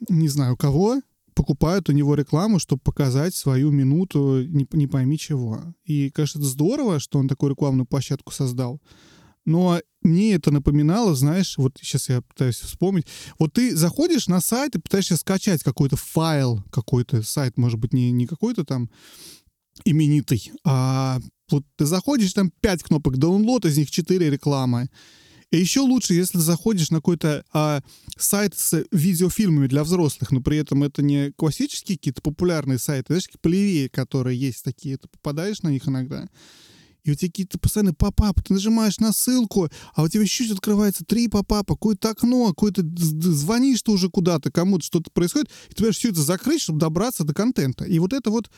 не 0.08 0.28
знаю 0.28 0.56
кого, 0.56 1.00
покупают 1.34 1.88
у 1.88 1.92
него 1.92 2.14
рекламу, 2.14 2.58
чтобы 2.58 2.82
показать 2.82 3.34
свою 3.34 3.70
минуту, 3.70 4.44
не, 4.46 4.66
не 4.72 4.86
пойми 4.86 5.18
чего. 5.18 5.60
И, 5.84 6.10
конечно, 6.10 6.38
это 6.38 6.48
здорово, 6.48 6.98
что 6.98 7.18
он 7.18 7.28
такую 7.28 7.50
рекламную 7.50 7.86
площадку 7.86 8.32
создал. 8.32 8.80
Но 9.44 9.80
мне 10.02 10.34
это 10.34 10.50
напоминало, 10.50 11.14
знаешь, 11.14 11.56
вот 11.58 11.78
сейчас 11.80 12.08
я 12.08 12.22
пытаюсь 12.22 12.60
вспомнить. 12.60 13.06
Вот 13.38 13.52
ты 13.54 13.74
заходишь 13.76 14.28
на 14.28 14.40
сайт 14.40 14.74
и 14.74 14.80
пытаешься 14.80 15.16
скачать 15.16 15.62
какой-то 15.62 15.96
файл, 15.96 16.62
какой-то 16.70 17.22
сайт, 17.22 17.56
может 17.56 17.78
быть, 17.78 17.92
не, 17.92 18.12
не 18.12 18.26
какой-то 18.26 18.64
там 18.64 18.90
именитый. 19.84 20.52
А 20.64 21.18
вот 21.50 21.64
ты 21.76 21.86
заходишь, 21.86 22.32
там 22.32 22.50
5 22.60 22.82
кнопок 22.84 23.16
download, 23.16 23.68
из 23.68 23.78
них 23.78 23.90
4 23.90 24.30
рекламы. 24.30 24.88
И 25.52 25.58
еще 25.58 25.80
лучше, 25.80 26.14
если 26.14 26.38
заходишь 26.38 26.90
на 26.90 26.98
какой-то 26.98 27.44
а, 27.52 27.82
сайт 28.16 28.54
с 28.56 28.84
видеофильмами 28.90 29.66
для 29.66 29.84
взрослых, 29.84 30.30
но 30.30 30.40
при 30.40 30.56
этом 30.56 30.82
это 30.82 31.02
не 31.02 31.30
классические 31.32 31.98
какие-то 31.98 32.22
популярные 32.22 32.78
сайты, 32.78 33.12
знаешь, 33.12 33.28
полевее, 33.42 33.90
которые 33.90 34.40
есть 34.40 34.64
такие, 34.64 34.96
ты 34.96 35.08
попадаешь 35.08 35.60
на 35.60 35.68
них 35.68 35.86
иногда, 35.86 36.26
и 37.04 37.10
у 37.10 37.14
тебя 37.14 37.28
какие-то 37.28 37.58
постоянно 37.58 37.94
попапы, 37.94 38.42
ты 38.42 38.54
нажимаешь 38.54 38.98
на 38.98 39.12
ссылку, 39.12 39.68
а 39.94 40.02
у 40.02 40.08
тебя 40.08 40.24
чуть 40.26 40.50
открывается 40.50 41.04
три 41.04 41.28
попапа, 41.28 41.74
какое-то 41.74 42.10
окно, 42.10 42.48
какое-то 42.48 42.82
звонишь 42.96 43.82
ты 43.82 43.90
уже 43.90 44.08
куда-то, 44.08 44.50
кому-то 44.50 44.84
что-то 44.84 45.10
происходит, 45.10 45.50
и 45.70 45.74
ты 45.74 45.90
все 45.90 46.10
это 46.10 46.20
закрыть, 46.20 46.62
чтобы 46.62 46.78
добраться 46.78 47.24
до 47.24 47.34
контента. 47.34 47.84
И 47.84 47.98
вот 47.98 48.12
это 48.12 48.30
вот 48.30 48.50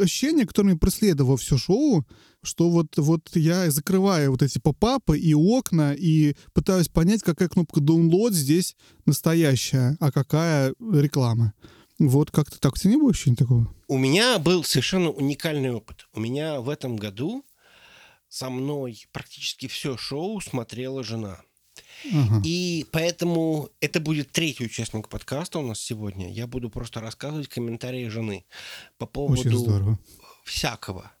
ощущение, 0.00 0.46
которое 0.46 0.68
меня 0.68 0.78
преследовало 0.78 1.36
все 1.36 1.56
шоу, 1.56 2.06
что 2.42 2.70
вот, 2.70 2.96
вот 2.96 3.28
я 3.34 3.70
закрываю 3.70 4.30
вот 4.30 4.42
эти 4.42 4.58
попапы 4.58 5.18
и 5.18 5.34
окна 5.34 5.94
и 5.94 6.34
пытаюсь 6.52 6.88
понять, 6.88 7.22
какая 7.22 7.48
кнопка 7.48 7.80
download 7.80 8.32
здесь 8.32 8.76
настоящая, 9.04 9.96
а 10.00 10.10
какая 10.12 10.74
реклама. 10.92 11.54
Вот 11.98 12.30
как-то 12.30 12.58
так. 12.58 12.74
У 12.74 12.76
тебя 12.78 12.92
не 12.92 12.96
было 12.96 13.10
ощущения 13.10 13.36
такого? 13.36 13.68
У 13.86 13.98
меня 13.98 14.38
был 14.38 14.64
совершенно 14.64 15.10
уникальный 15.10 15.70
опыт. 15.70 16.06
У 16.14 16.20
меня 16.20 16.62
в 16.62 16.70
этом 16.70 16.96
году 16.96 17.44
со 18.30 18.48
мной 18.48 19.06
практически 19.12 19.66
все 19.66 19.96
шоу 19.98 20.40
смотрела 20.40 21.02
жена. 21.02 21.42
Ага. 22.12 22.40
И 22.44 22.86
поэтому 22.92 23.68
это 23.80 24.00
будет 24.00 24.30
третий 24.30 24.64
участник 24.64 25.08
подкаста 25.08 25.58
у 25.58 25.66
нас 25.66 25.80
сегодня. 25.80 26.32
Я 26.32 26.46
буду 26.46 26.70
просто 26.70 27.00
рассказывать 27.00 27.48
комментарии 27.48 28.08
жены 28.08 28.46
по 28.98 29.06
поводу 29.06 29.98
всякого. 30.44 31.12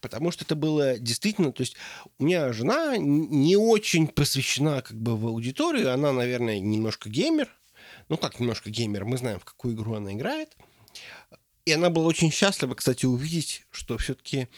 Потому 0.00 0.30
что 0.32 0.44
это 0.44 0.54
было 0.54 0.98
действительно, 0.98 1.52
то 1.52 1.62
есть 1.62 1.76
у 2.18 2.24
меня 2.24 2.52
жена 2.52 2.96
не 2.98 3.56
очень 3.56 4.08
посвящена 4.08 4.82
как 4.82 5.00
бы 5.00 5.16
в 5.16 5.26
аудиторию, 5.26 5.94
она, 5.94 6.12
наверное, 6.12 6.58
немножко 6.58 7.08
геймер, 7.08 7.48
ну 8.08 8.16
как 8.16 8.40
немножко 8.40 8.68
геймер, 8.68 9.04
мы 9.04 9.16
знаем, 9.16 9.38
в 9.38 9.44
какую 9.44 9.74
игру 9.74 9.94
она 9.94 10.12
играет. 10.12 10.56
И 11.64 11.72
она 11.72 11.88
была 11.88 12.06
очень 12.06 12.32
счастлива, 12.32 12.74
кстати, 12.74 13.06
увидеть, 13.06 13.64
что 13.70 13.96
все-таки 13.96 14.48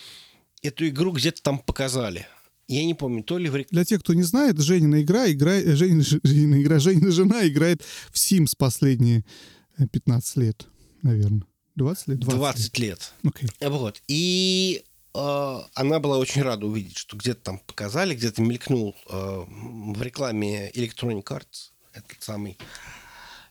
эту 0.62 0.88
игру 0.88 1.12
где-то 1.12 1.42
там 1.42 1.58
показали. 1.58 2.26
Я 2.68 2.84
не 2.84 2.94
помню, 2.94 3.22
то 3.22 3.38
ли 3.38 3.50
в... 3.50 3.66
Для 3.70 3.84
тех, 3.84 4.00
кто 4.00 4.14
не 4.14 4.22
знает, 4.22 4.58
Женина 4.58 5.02
игра, 5.02 5.30
играет, 5.30 5.66
э, 5.66 5.76
Женина, 5.76 6.02
Женина 6.02 6.62
игра, 6.62 6.78
Женина 6.78 7.10
жена 7.10 7.46
играет 7.46 7.82
в 8.10 8.14
Sims 8.14 8.54
последние 8.56 9.24
15 9.90 10.36
э, 10.36 10.40
лет, 10.40 10.66
наверное. 11.02 11.46
20 11.74 12.08
лет? 12.08 12.18
20, 12.20 12.38
20 12.38 12.78
лет. 12.78 13.12
лет. 13.22 13.34
Okay. 13.34 13.68
Вот. 13.68 14.02
И 14.06 14.84
э, 15.14 15.58
она 15.74 15.98
была 15.98 16.18
очень 16.18 16.42
рада 16.42 16.66
увидеть, 16.66 16.96
что 16.96 17.16
где-то 17.16 17.42
там 17.42 17.58
показали, 17.58 18.14
где-то 18.14 18.42
мелькнул 18.42 18.94
э, 19.08 19.44
в 19.48 20.02
рекламе 20.02 20.70
Electronic 20.70 21.24
Arts 21.24 21.72
этот 21.92 22.22
самый 22.22 22.58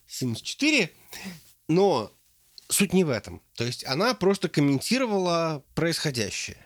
Sims 0.08 0.42
4. 0.42 0.90
Но 1.68 2.12
суть 2.70 2.94
не 2.94 3.04
в 3.04 3.10
этом. 3.10 3.42
То 3.56 3.66
есть 3.66 3.86
она 3.86 4.14
просто 4.14 4.50
комментировала 4.50 5.64
происходящее. 5.76 6.58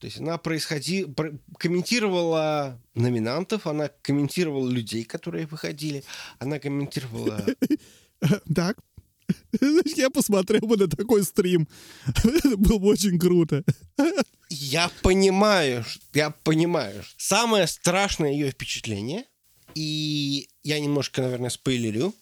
То 0.00 0.06
есть 0.06 0.18
она 0.18 0.38
происходи... 0.38 1.06
комментировала 1.58 2.80
номинантов, 2.94 3.66
она 3.66 3.90
комментировала 4.02 4.68
людей, 4.68 5.04
которые 5.04 5.46
выходили, 5.46 6.02
она 6.38 6.58
комментировала... 6.58 7.44
Так. 8.54 8.78
Я 9.96 10.10
посмотрел 10.10 10.60
бы 10.62 10.76
на 10.76 10.88
такой 10.88 11.22
стрим. 11.22 11.68
Это 12.06 12.56
было 12.56 12.78
бы 12.78 12.88
очень 12.88 13.18
круто. 13.18 13.64
Я 14.50 14.90
понимаю, 15.02 15.84
я 16.12 16.30
понимаю. 16.30 17.02
Самое 17.16 17.66
страшное 17.66 18.32
ее 18.32 18.50
впечатление, 18.50 19.24
и 19.74 20.48
я 20.64 20.80
немножко, 20.80 21.22
наверное, 21.22 21.48
спойлерю, 21.48 22.14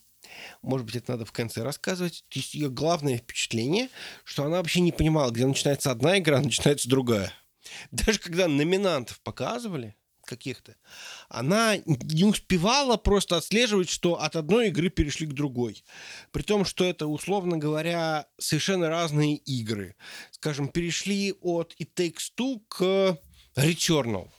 может 0.63 0.87
быть, 0.87 0.97
это 0.97 1.13
надо 1.13 1.25
в 1.25 1.33
конце 1.33 1.63
рассказывать. 1.63 2.25
То 2.29 2.39
есть 2.39 2.55
ее 2.55 2.71
главное 2.71 3.19
впечатление, 3.19 3.89
что 4.25 4.45
она 4.45 4.59
вообще 4.59 4.81
не 4.81 4.93
понимала, 4.93 5.31
где 5.31 5.47
начинается 5.47 5.91
одна 5.91 6.19
игра, 6.19 6.39
а 6.39 6.43
начинается 6.43 6.89
другая. 6.89 7.33
Даже 7.91 8.19
когда 8.19 8.49
номинантов 8.49 9.21
показывали 9.21 9.97
каких-то, 10.25 10.77
она 11.29 11.77
не 11.87 12.25
успевала 12.25 12.97
просто 12.99 13.37
отслеживать, 13.37 13.89
что 13.89 14.21
от 14.21 14.37
одной 14.37 14.69
игры 14.69 14.91
перешли 14.91 15.27
к 15.27 15.33
другой. 15.33 15.85
При 16.33 16.43
том, 16.43 16.65
что 16.65 16.85
это, 16.85 17.07
условно 17.07 17.57
говоря, 17.57 18.27
совершенно 18.39 18.89
разные 18.89 19.37
игры. 19.37 19.97
Скажем, 20.31 20.69
перешли 20.69 21.35
от 21.41 21.75
It 21.81 21.89
Takes 21.97 22.33
Two 22.37 22.61
к 22.69 23.19
Returnal. 23.57 24.31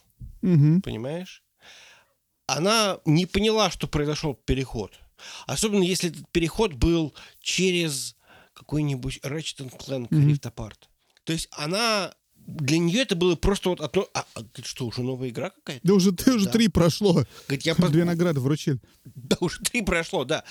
Угу. 0.42 0.82
Понимаешь? 0.84 1.44
Она 2.46 3.00
не 3.06 3.26
поняла, 3.26 3.70
что 3.70 3.88
произошел 3.88 4.34
переход. 4.34 5.00
Особенно 5.46 5.84
если 5.84 6.10
этот 6.10 6.30
переход 6.32 6.74
был 6.74 7.14
через 7.42 8.16
какой-нибудь 8.54 9.20
Ratchet 9.24 9.72
Clank 9.78 10.10
mm-hmm. 10.10 10.26
Rift 10.26 10.52
Apart. 10.52 10.88
То 11.24 11.34
есть 11.34 11.48
она 11.52 12.14
для 12.50 12.80
нее 12.80 13.02
это 13.02 13.16
было 13.16 13.36
просто 13.36 13.70
вот 13.70 13.80
одно... 13.80 14.08
А, 14.14 14.26
а 14.34 14.42
что, 14.64 14.88
уже 14.88 15.02
новая 15.02 15.30
игра 15.30 15.52
какая-то? 15.52 15.88
Да 15.88 15.94
уже, 15.94 16.12
ты 16.12 16.34
уже 16.34 16.46
да. 16.46 16.52
три 16.52 16.68
прошло. 16.68 17.26
Говорит, 17.48 17.66
я 17.66 17.76
Две 17.76 18.04
награды 18.04 18.40
вручили. 18.40 18.80
Да, 19.06 19.38
уже 19.40 19.60
три 19.62 19.82
прошло, 19.82 20.26
да. 20.26 20.44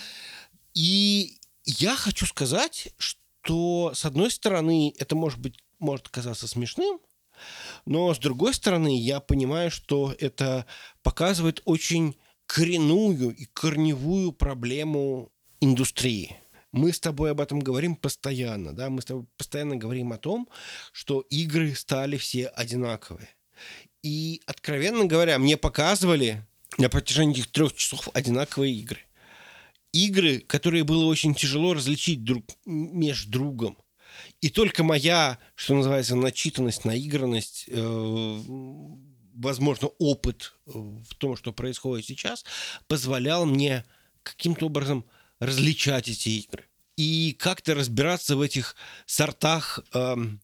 И 0.74 1.38
я 1.64 1.96
хочу 1.96 2.26
сказать, 2.26 2.94
что, 2.98 3.92
с 3.94 4.04
одной 4.04 4.30
стороны, 4.30 4.94
это 4.98 5.16
может 5.16 5.40
быть, 5.40 5.58
может 5.78 6.08
казаться 6.08 6.46
смешным, 6.46 7.00
но, 7.84 8.14
с 8.14 8.18
другой 8.18 8.54
стороны, 8.54 8.98
я 8.98 9.20
понимаю, 9.20 9.70
что 9.70 10.14
это 10.18 10.66
показывает 11.02 11.62
очень 11.64 12.16
коренную 12.46 13.34
и 13.34 13.44
корневую 13.46 14.32
проблему 14.32 15.32
индустрии– 15.60 16.36
мы 16.72 16.92
с 16.92 17.00
тобой 17.00 17.30
об 17.30 17.40
этом 17.40 17.60
говорим 17.60 17.96
постоянно, 17.96 18.74
да, 18.74 18.90
мы 18.90 19.02
с 19.02 19.06
тобой 19.06 19.26
постоянно 19.36 19.76
говорим 19.76 20.12
о 20.12 20.18
том, 20.18 20.48
что 20.92 21.20
игры 21.30 21.74
стали 21.74 22.16
все 22.16 22.46
одинаковые. 22.48 23.28
И, 24.02 24.42
откровенно 24.46 25.04
говоря, 25.06 25.38
мне 25.38 25.56
показывали 25.56 26.46
на 26.76 26.88
протяжении 26.88 27.34
этих 27.34 27.50
трех 27.50 27.74
часов 27.74 28.08
одинаковые 28.14 28.74
игры. 28.74 29.00
Игры, 29.92 30.40
которые 30.40 30.84
было 30.84 31.06
очень 31.06 31.34
тяжело 31.34 31.74
различить 31.74 32.22
друг 32.22 32.44
между 32.66 33.30
другом. 33.30 33.78
И 34.40 34.50
только 34.50 34.84
моя, 34.84 35.38
что 35.54 35.74
называется, 35.74 36.14
начитанность, 36.14 36.84
наигранность, 36.84 37.64
э, 37.68 38.40
возможно, 39.34 39.88
опыт 39.98 40.54
в 40.66 41.14
том, 41.16 41.36
что 41.36 41.52
происходит 41.52 42.06
сейчас, 42.06 42.44
позволял 42.86 43.46
мне 43.46 43.84
каким-то 44.22 44.66
образом 44.66 45.04
различать 45.40 46.08
эти 46.08 46.28
игры 46.30 46.64
и 46.96 47.36
как-то 47.38 47.74
разбираться 47.74 48.36
в 48.36 48.40
этих 48.40 48.74
сортах 49.06 49.80
эм, 49.94 50.40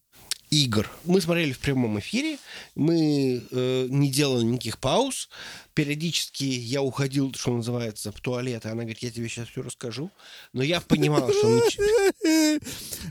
игр. 0.49 0.89
Мы 1.03 1.19
смотрели 1.19 1.51
в 1.51 1.59
прямом 1.59 1.99
эфире, 1.99 2.37
мы 2.75 3.43
э, 3.51 3.87
не 3.89 4.09
делали 4.09 4.45
никаких 4.45 4.77
пауз. 4.79 5.29
Периодически 5.73 6.45
я 6.45 6.81
уходил, 6.81 7.33
что 7.33 7.53
называется, 7.53 8.11
в 8.11 8.21
туалет, 8.21 8.63
и 8.65 8.69
она 8.69 8.83
говорит, 8.83 8.99
я 8.99 9.11
тебе 9.11 9.27
сейчас 9.27 9.49
все 9.49 9.61
расскажу. 9.61 10.11
Но 10.53 10.63
я 10.63 10.79
понимал, 10.81 11.29
что... 11.29 11.61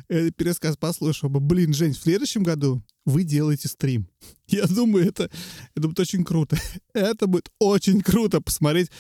Пересказ 0.09 0.77
послушал 0.77 1.29
бы. 1.29 1.41
Блин, 1.41 1.75
Жень, 1.75 1.93
в 1.93 1.99
следующем 1.99 2.43
году 2.43 2.83
вы 3.05 3.25
делаете 3.25 3.69
стрим. 3.69 4.09
Я 4.47 4.67
думаю, 4.67 5.07
это, 5.07 5.31
это 5.75 5.89
будет 5.89 6.01
очень 6.01 6.25
круто. 6.25 6.57
Это 6.95 7.27
будет 7.27 7.51
очень 7.59 8.01
круто 8.01 8.41
посмотреть, 8.41 8.91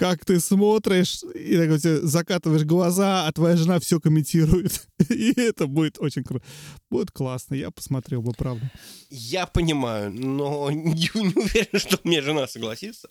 как 0.00 0.24
ты 0.24 0.40
смотришь, 0.40 1.22
и 1.34 1.58
так 1.58 1.68
вот, 1.68 1.80
закатываешь 1.80 2.64
глаза, 2.64 3.26
а 3.26 3.32
твоя 3.32 3.54
жена 3.54 3.78
все 3.80 4.00
комментирует. 4.00 4.86
И 5.10 5.38
это 5.38 5.66
будет 5.66 6.00
очень 6.00 6.24
круто. 6.24 6.42
Будет 6.88 7.10
классно, 7.10 7.54
я 7.54 7.70
посмотрел 7.70 8.22
бы, 8.22 8.32
правда. 8.32 8.70
Я 9.10 9.46
понимаю, 9.46 10.10
но 10.10 10.70
не, 10.70 10.94
не 11.14 11.34
уверен, 11.36 11.78
что 11.78 11.98
мне 12.04 12.22
жена 12.22 12.48
согласится. 12.48 13.10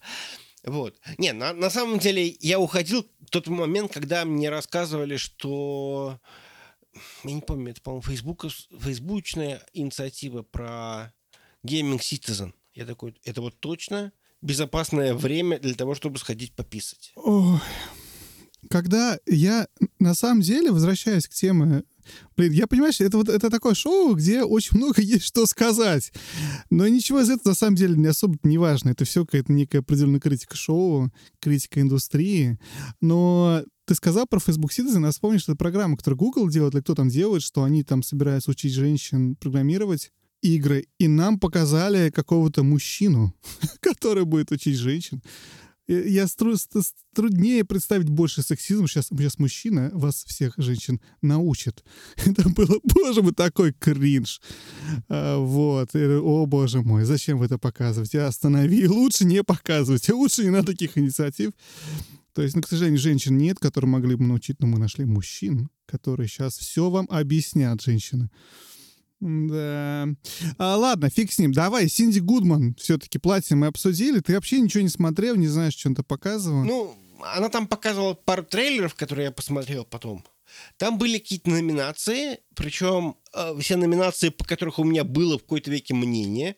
Вот. 0.63 1.00
Не, 1.19 1.31
на, 1.31 1.53
на 1.53 1.69
самом 1.69 2.00
деле 2.00 2.36
я 2.39 2.60
уходил 2.60 3.05
в 3.19 3.29
тот 3.29 3.46
момент, 3.46 3.93
когда 3.93 4.25
мне 4.25 4.50
рассказывали, 4.50 5.17
что 5.17 6.19
я 7.24 7.34
не 7.34 7.41
помню, 7.41 7.69
это, 7.69 7.84
по-моему, 7.84 8.01
фейсбук, 8.01 8.46
фейсбучная 8.79 9.63
инициатива 9.74 10.41
про 10.41 11.13
Gaming 11.63 12.00
Citizen. 12.00 12.51
Я 12.74 12.88
такой, 12.88 13.15
это 13.25 13.41
вот 13.41 13.60
точно 13.60 14.12
безопасное 14.41 15.13
время 15.13 15.60
для 15.60 15.74
того, 15.74 15.96
чтобы 15.96 16.19
сходить 16.19 16.53
пописать. 16.53 17.12
Ой. 17.15 17.60
Когда 18.69 19.17
я 19.25 19.67
на 20.00 20.13
самом 20.13 20.41
деле 20.41 20.72
возвращаюсь 20.72 21.27
к 21.27 21.34
теме 21.34 21.84
Блин, 22.38 22.51
я 22.53 22.67
понимаю, 22.67 22.93
это 22.98 23.17
вот 23.17 23.29
это 23.29 23.50
такое 23.50 23.74
шоу, 23.74 24.15
где 24.15 24.43
очень 24.43 24.77
много 24.77 25.01
есть 25.01 25.25
что 25.25 25.46
сказать. 25.46 26.12
Но 26.69 26.88
ничего 26.88 27.22
из 27.22 27.29
этого 27.29 27.50
на 27.50 27.55
самом 27.55 27.75
деле 27.75 27.96
не 27.96 28.08
особо 28.08 28.38
не 28.43 28.58
важно. 28.58 28.89
Это 28.89 29.05
все 29.05 29.25
какая-то 29.25 29.51
некая 29.51 29.79
определенная 29.79 30.19
критика 30.19 30.55
шоу, 30.55 31.12
критика 31.39 31.81
индустрии. 31.81 32.58
Но 33.01 33.63
ты 33.86 33.96
сказал 33.96 34.25
про 34.27 34.39
Facebook 34.39 34.72
Citizen, 34.72 35.05
а 35.08 35.12
вспомнишь, 35.12 35.41
что 35.41 35.53
это 35.53 35.60
программа, 35.60 35.98
которую 35.98 36.19
Google 36.19 36.50
делает, 36.50 36.75
или 36.75 36.81
кто 36.81 36.96
там 36.96 37.10
делает, 37.10 37.43
что 37.43 37.63
они 37.63 37.84
там 37.84 38.03
собираются 38.03 38.51
учить 38.51 38.74
женщин 38.74 39.36
программировать 39.36 40.12
игры, 40.41 40.88
и 40.98 41.08
нам 41.08 41.39
показали 41.39 42.10
какого-то 42.10 42.63
мужчину, 42.63 43.34
который 43.81 44.25
будет 44.25 44.51
учить 44.51 44.77
женщин 44.77 45.22
Э, 45.89 46.08
я 46.08 46.27
стру, 46.27 46.55
труднее 47.13 47.65
представить 47.65 48.10
больше 48.10 48.43
сексизм. 48.43 48.88
Сейчас, 48.88 49.08
сейчас 49.08 49.39
мужчина 49.39 49.89
вас 49.93 50.24
всех 50.24 50.53
женщин 50.58 51.01
научит. 51.22 51.84
Это 52.15 52.48
было, 52.50 52.79
боже 52.84 53.24
мой, 53.24 53.34
такой 53.34 53.74
кринж. 53.74 54.39
А, 55.10 55.38
вот. 55.39 55.96
О, 55.96 56.46
боже 56.46 56.81
мой, 56.81 57.03
зачем 57.05 57.39
вы 57.39 57.46
это 57.46 57.58
показываете? 57.58 58.22
Останови. 58.22 58.88
Лучше 58.88 59.25
не 59.25 59.43
показывайте. 59.43 60.13
Лучше 60.13 60.43
не 60.43 60.51
на 60.51 60.63
таких 60.63 60.98
инициатив. 60.98 61.51
То 62.34 62.43
есть, 62.43 62.55
ну, 62.55 62.62
к 62.62 62.67
сожалению, 62.67 63.00
женщин 63.00 63.38
нет, 63.38 63.58
которые 63.60 63.89
могли 63.89 64.15
бы 64.15 64.24
научить, 64.24 64.60
но 64.60 64.67
мы 64.67 64.77
нашли 64.77 65.05
мужчин, 65.05 65.69
которые 65.88 66.27
сейчас 66.27 66.58
все 66.58 66.89
вам 66.89 67.08
объяснят, 67.10 67.81
женщины. 67.81 68.29
Да. 69.19 70.07
А, 70.57 70.77
ладно, 70.77 71.09
фиг 71.09 71.31
с 71.31 71.39
ним. 71.39 71.51
Давай, 71.51 71.89
Синди 71.89 72.19
Гудман. 72.19 72.75
Все-таки 72.75 73.19
платье 73.19 73.55
мы 73.55 73.67
обсудили. 73.67 74.19
Ты 74.19 74.33
вообще 74.35 74.59
ничего 74.61 74.81
не 74.81 74.89
смотрел, 74.89 75.35
не 75.35 75.47
знаешь, 75.47 75.75
что 75.75 75.89
он-то 75.89 76.03
показывал? 76.03 76.63
Ну, 76.63 76.95
она 77.35 77.49
там 77.49 77.67
показывала 77.67 78.13
пару 78.13 78.43
трейлеров, 78.43 78.95
которые 78.95 79.25
я 79.25 79.31
посмотрел 79.31 79.85
потом. 79.85 80.23
Там 80.77 80.97
были 80.97 81.17
какие-то 81.17 81.49
номинации, 81.49 82.39
причем 82.55 83.15
э, 83.33 83.57
все 83.59 83.77
номинации, 83.77 84.29
по 84.29 84.43
которых 84.43 84.79
у 84.79 84.83
меня 84.83 85.03
было 85.03 85.37
в 85.37 85.43
какой-то 85.43 85.71
веке 85.71 85.93
мнение. 85.93 86.55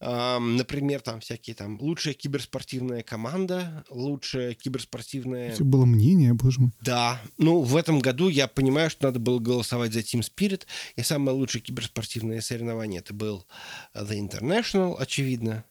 Например, 0.00 1.00
там 1.00 1.20
всякие 1.20 1.54
там 1.54 1.80
лучшая 1.80 2.14
киберспортивная 2.14 3.02
команда, 3.02 3.84
лучшая 3.88 4.54
киберспортивная... 4.54 5.52
Все 5.52 5.64
было 5.64 5.84
мнение, 5.84 6.34
боже 6.34 6.60
мой. 6.60 6.70
Да. 6.80 7.20
Ну, 7.36 7.60
в 7.60 7.76
этом 7.76 8.00
году 8.00 8.28
я 8.28 8.48
понимаю, 8.48 8.90
что 8.90 9.06
надо 9.06 9.20
было 9.20 9.38
голосовать 9.38 9.92
за 9.92 10.00
Team 10.00 10.20
Spirit. 10.20 10.66
И 10.96 11.02
самое 11.02 11.36
лучшее 11.36 11.62
киберспортивное 11.62 12.40
соревнование 12.40 13.00
это 13.00 13.14
был 13.14 13.46
The 13.94 14.18
International, 14.18 14.96
очевидно. 14.98 15.64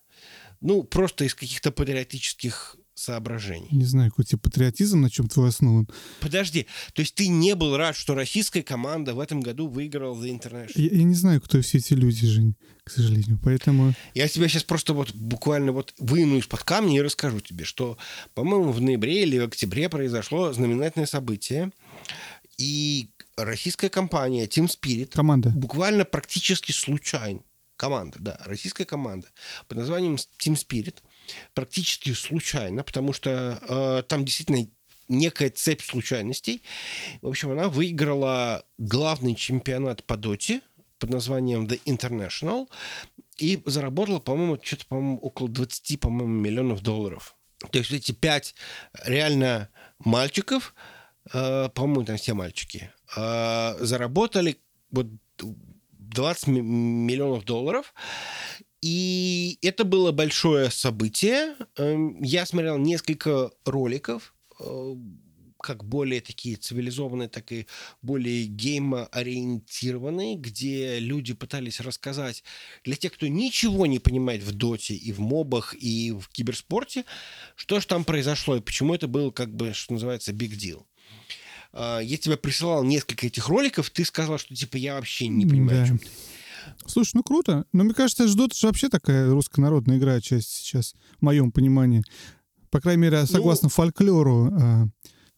Ну, 0.60 0.84
просто 0.84 1.26
из 1.26 1.36
каких-то 1.36 1.72
патриотических 1.72 2.77
соображений. 2.98 3.70
Не 3.72 3.86
знаю, 3.86 4.12
какой 4.12 4.26
тебе 4.26 4.40
патриотизм, 4.40 5.02
на 5.02 5.10
чем 5.10 5.28
твой 5.28 5.50
основан. 5.50 5.88
Подожди, 6.20 6.68
то 6.94 7.02
есть 7.02 7.16
ты 7.16 7.28
не 7.28 7.56
был 7.56 7.78
рад, 7.78 7.96
что 7.96 8.16
российская 8.16 8.64
команда 8.64 9.14
в 9.14 9.20
этом 9.20 9.40
году 9.42 9.68
выиграла 9.68 10.16
The 10.16 10.30
International? 10.30 10.72
Я, 10.76 10.98
я 10.98 11.04
не 11.04 11.16
знаю, 11.16 11.42
кто 11.42 11.62
все 11.62 11.78
эти 11.78 11.94
люди, 11.94 12.26
Жень, 12.26 12.56
к 12.84 12.90
сожалению, 12.90 13.40
поэтому... 13.44 13.94
Я 14.14 14.28
тебя 14.28 14.48
сейчас 14.48 14.64
просто 14.64 14.94
вот 14.94 15.14
буквально 15.14 15.72
вот 15.72 15.94
выну 16.00 16.38
из-под 16.38 16.64
камня 16.64 16.98
и 16.98 17.02
расскажу 17.02 17.40
тебе, 17.40 17.66
что, 17.66 17.98
по-моему, 18.34 18.72
в 18.72 18.82
ноябре 18.82 19.24
или 19.24 19.40
в 19.40 19.46
октябре 19.46 19.90
произошло 19.90 20.52
знаменательное 20.54 21.08
событие, 21.08 21.72
и 22.58 23.12
российская 23.36 23.90
компания 23.90 24.46
Team 24.48 24.68
Spirit 24.68 25.12
команда. 25.14 25.50
буквально 25.50 26.06
практически 26.06 26.72
случайно 26.72 27.42
команда, 27.76 28.18
да, 28.20 28.42
российская 28.46 28.86
команда 28.86 29.28
под 29.68 29.78
названием 29.78 30.16
Team 30.16 30.56
Spirit 30.56 30.96
практически 31.54 32.14
случайно, 32.14 32.84
потому 32.84 33.14
что 33.14 33.60
э, 33.62 34.04
там 34.08 34.26
действительно 34.26 34.68
некая 35.08 35.50
цепь 35.50 35.82
случайностей. 35.82 36.62
В 37.22 37.28
общем, 37.28 37.52
она 37.52 37.70
выиграла 37.70 38.66
главный 38.78 39.36
чемпионат 39.36 40.04
по 40.04 40.18
доте 40.18 40.62
под 41.00 41.12
названием 41.12 41.66
The 41.66 41.82
International 41.86 42.68
и 43.38 43.62
заработала, 43.66 44.20
по-моему, 44.20 44.60
что-то, 44.62 44.86
по-моему, 44.88 45.18
около 45.20 45.50
20, 45.50 46.00
по-моему, 46.00 46.34
миллионов 46.34 46.82
долларов. 46.82 47.36
То 47.72 47.80
есть 47.80 47.92
эти 47.92 48.12
пять 48.12 48.56
реально 49.04 49.70
мальчиков, 50.00 50.76
э, 51.34 51.70
по-моему, 51.70 52.06
там 52.06 52.18
все 52.18 52.34
мальчики, 52.34 52.92
э, 53.16 53.78
заработали 53.80 54.60
вот 54.92 55.08
20 55.92 56.48
миллионов 56.48 57.46
долларов. 57.46 57.94
И 58.90 59.60
это 59.64 59.84
было 59.84 60.14
большое 60.14 60.72
событие. 60.72 61.58
Эм, 61.76 62.24
я 62.24 62.46
смотрел 62.46 62.78
несколько 62.78 63.52
роликов, 63.66 64.34
э, 64.62 64.96
как 65.62 65.84
более 65.84 66.22
такие 66.22 66.56
цивилизованные, 66.56 67.28
так 67.28 67.52
и 67.52 67.68
более 68.02 68.46
геймоориентированные, 68.46 70.38
где 70.38 71.00
люди 71.00 71.34
пытались 71.34 71.82
рассказать 71.82 72.46
для 72.86 72.96
тех, 72.96 73.12
кто 73.12 73.28
ничего 73.28 73.88
не 73.88 74.00
понимает 74.00 74.42
в 74.42 74.54
доте 74.54 74.94
и 74.94 75.12
в 75.12 75.20
мобах 75.20 75.76
и 75.78 76.14
в 76.14 76.30
киберспорте, 76.30 77.04
что 77.58 77.82
же 77.82 77.88
там 77.88 78.06
произошло 78.06 78.56
и 78.56 78.62
почему 78.62 78.96
это 78.96 79.10
был, 79.10 79.34
как 79.34 79.54
бы, 79.54 79.74
что 79.74 79.96
называется, 79.96 80.32
big 80.32 80.52
deal. 80.52 80.86
Э, 81.74 82.00
я 82.02 82.16
тебе 82.16 82.38
присылал 82.38 82.86
несколько 82.86 83.28
этих 83.28 83.50
роликов, 83.50 83.90
ты 83.90 84.06
сказал, 84.06 84.38
что 84.38 84.56
типа 84.56 84.78
я 84.78 84.96
вообще 84.96 85.28
не 85.28 85.46
понимаю, 85.46 85.80
да. 85.80 85.84
о 85.84 85.88
чем 85.88 85.98
ты. 85.98 86.08
Слушай, 86.86 87.12
ну 87.16 87.24
круто. 87.24 87.66
Но 87.74 87.84
мне 87.84 87.94
кажется, 87.94 88.28
Ждот 88.28 88.54
же 88.54 88.68
вообще 88.68 88.90
такая 88.90 89.30
руссконародная 89.30 89.98
игра 89.98 90.20
часть 90.22 90.50
сейчас, 90.50 90.94
в 91.20 91.22
моем 91.22 91.52
понимании. 91.52 92.04
По 92.70 92.82
крайней 92.82 93.04
мере, 93.04 93.26
согласно 93.26 93.66
ну, 93.66 93.70
фольклору 93.70 94.52
э, 94.52 94.86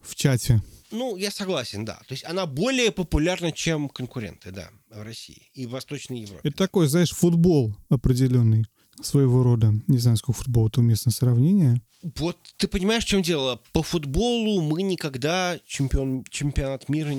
в 0.01 0.15
чате. 0.15 0.61
Ну, 0.91 1.15
я 1.15 1.29
согласен, 1.29 1.85
да. 1.85 1.95
То 2.07 2.13
есть 2.13 2.25
она 2.25 2.45
более 2.45 2.91
популярна, 2.91 3.51
чем 3.51 3.89
конкуренты, 3.89 4.51
да, 4.51 4.69
в 4.89 5.03
России 5.03 5.49
и 5.53 5.67
в 5.67 5.71
Восточной 5.71 6.21
Европе. 6.21 6.49
Это 6.49 6.57
такой, 6.57 6.87
знаешь, 6.87 7.11
футбол 7.11 7.75
определенный 7.89 8.65
своего 9.01 9.43
рода. 9.43 9.73
Не 9.87 9.97
знаю, 9.97 10.17
сколько 10.17 10.39
футбол 10.39 10.67
это 10.67 10.79
уместное 10.79 11.11
сравнение. 11.11 11.81
Вот 12.01 12.37
ты 12.57 12.67
понимаешь, 12.67 13.03
в 13.03 13.07
чем 13.07 13.21
дело? 13.21 13.61
По 13.73 13.83
футболу 13.83 14.61
мы 14.61 14.81
никогда 14.81 15.59
чемпион, 15.65 16.23
чемпионат 16.29 16.89
мира 16.89 17.13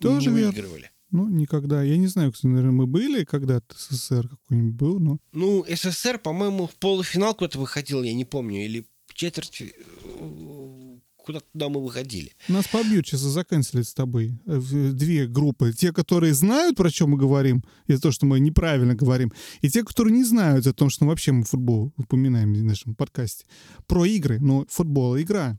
Тоже 0.00 0.30
не 0.30 0.42
выигрывали. 0.42 0.90
Ну, 1.10 1.28
никогда. 1.28 1.82
Я 1.82 1.96
не 1.96 2.06
знаю, 2.08 2.32
кстати, 2.32 2.48
наверное, 2.48 2.72
мы 2.72 2.86
были 2.86 3.24
когда-то 3.24 3.74
СССР 3.76 4.28
какой-нибудь 4.28 4.74
был, 4.74 4.98
но... 4.98 5.18
Ну, 5.32 5.64
СССР, 5.68 6.18
по-моему, 6.18 6.66
в 6.66 6.74
полуфинал 6.76 7.34
куда-то 7.34 7.58
выходил, 7.58 8.02
я 8.02 8.12
не 8.12 8.24
помню, 8.24 8.64
или 8.64 8.86
четверть 9.14 9.62
э, 9.62 10.96
куда 11.26 11.40
туда 11.40 11.68
мы 11.68 11.82
выходили. 11.82 12.32
Нас 12.48 12.68
побьют 12.68 13.06
сейчас 13.06 13.22
и 13.22 13.28
заканчивать 13.28 13.88
с 13.88 13.94
тобой. 13.94 14.38
Э, 14.46 14.60
две 14.60 15.26
группы. 15.26 15.72
Те, 15.72 15.92
которые 15.92 16.34
знают, 16.34 16.76
про 16.76 16.88
что 16.88 17.06
мы 17.06 17.18
говорим, 17.18 17.64
и 17.88 17.96
то, 17.96 18.12
что 18.12 18.26
мы 18.26 18.38
неправильно 18.38 18.94
говорим, 18.94 19.32
и 19.60 19.68
те, 19.68 19.84
которые 19.84 20.14
не 20.14 20.24
знают 20.24 20.66
о 20.66 20.72
том, 20.72 20.88
что 20.88 21.04
вообще 21.04 21.32
мы 21.32 21.44
футбол 21.44 21.92
упоминаем 21.96 22.54
в 22.54 22.62
нашем 22.62 22.94
подкасте. 22.94 23.44
Про 23.86 24.06
игры. 24.06 24.38
Но 24.40 24.66
футбол— 24.68 25.18
игра. 25.20 25.58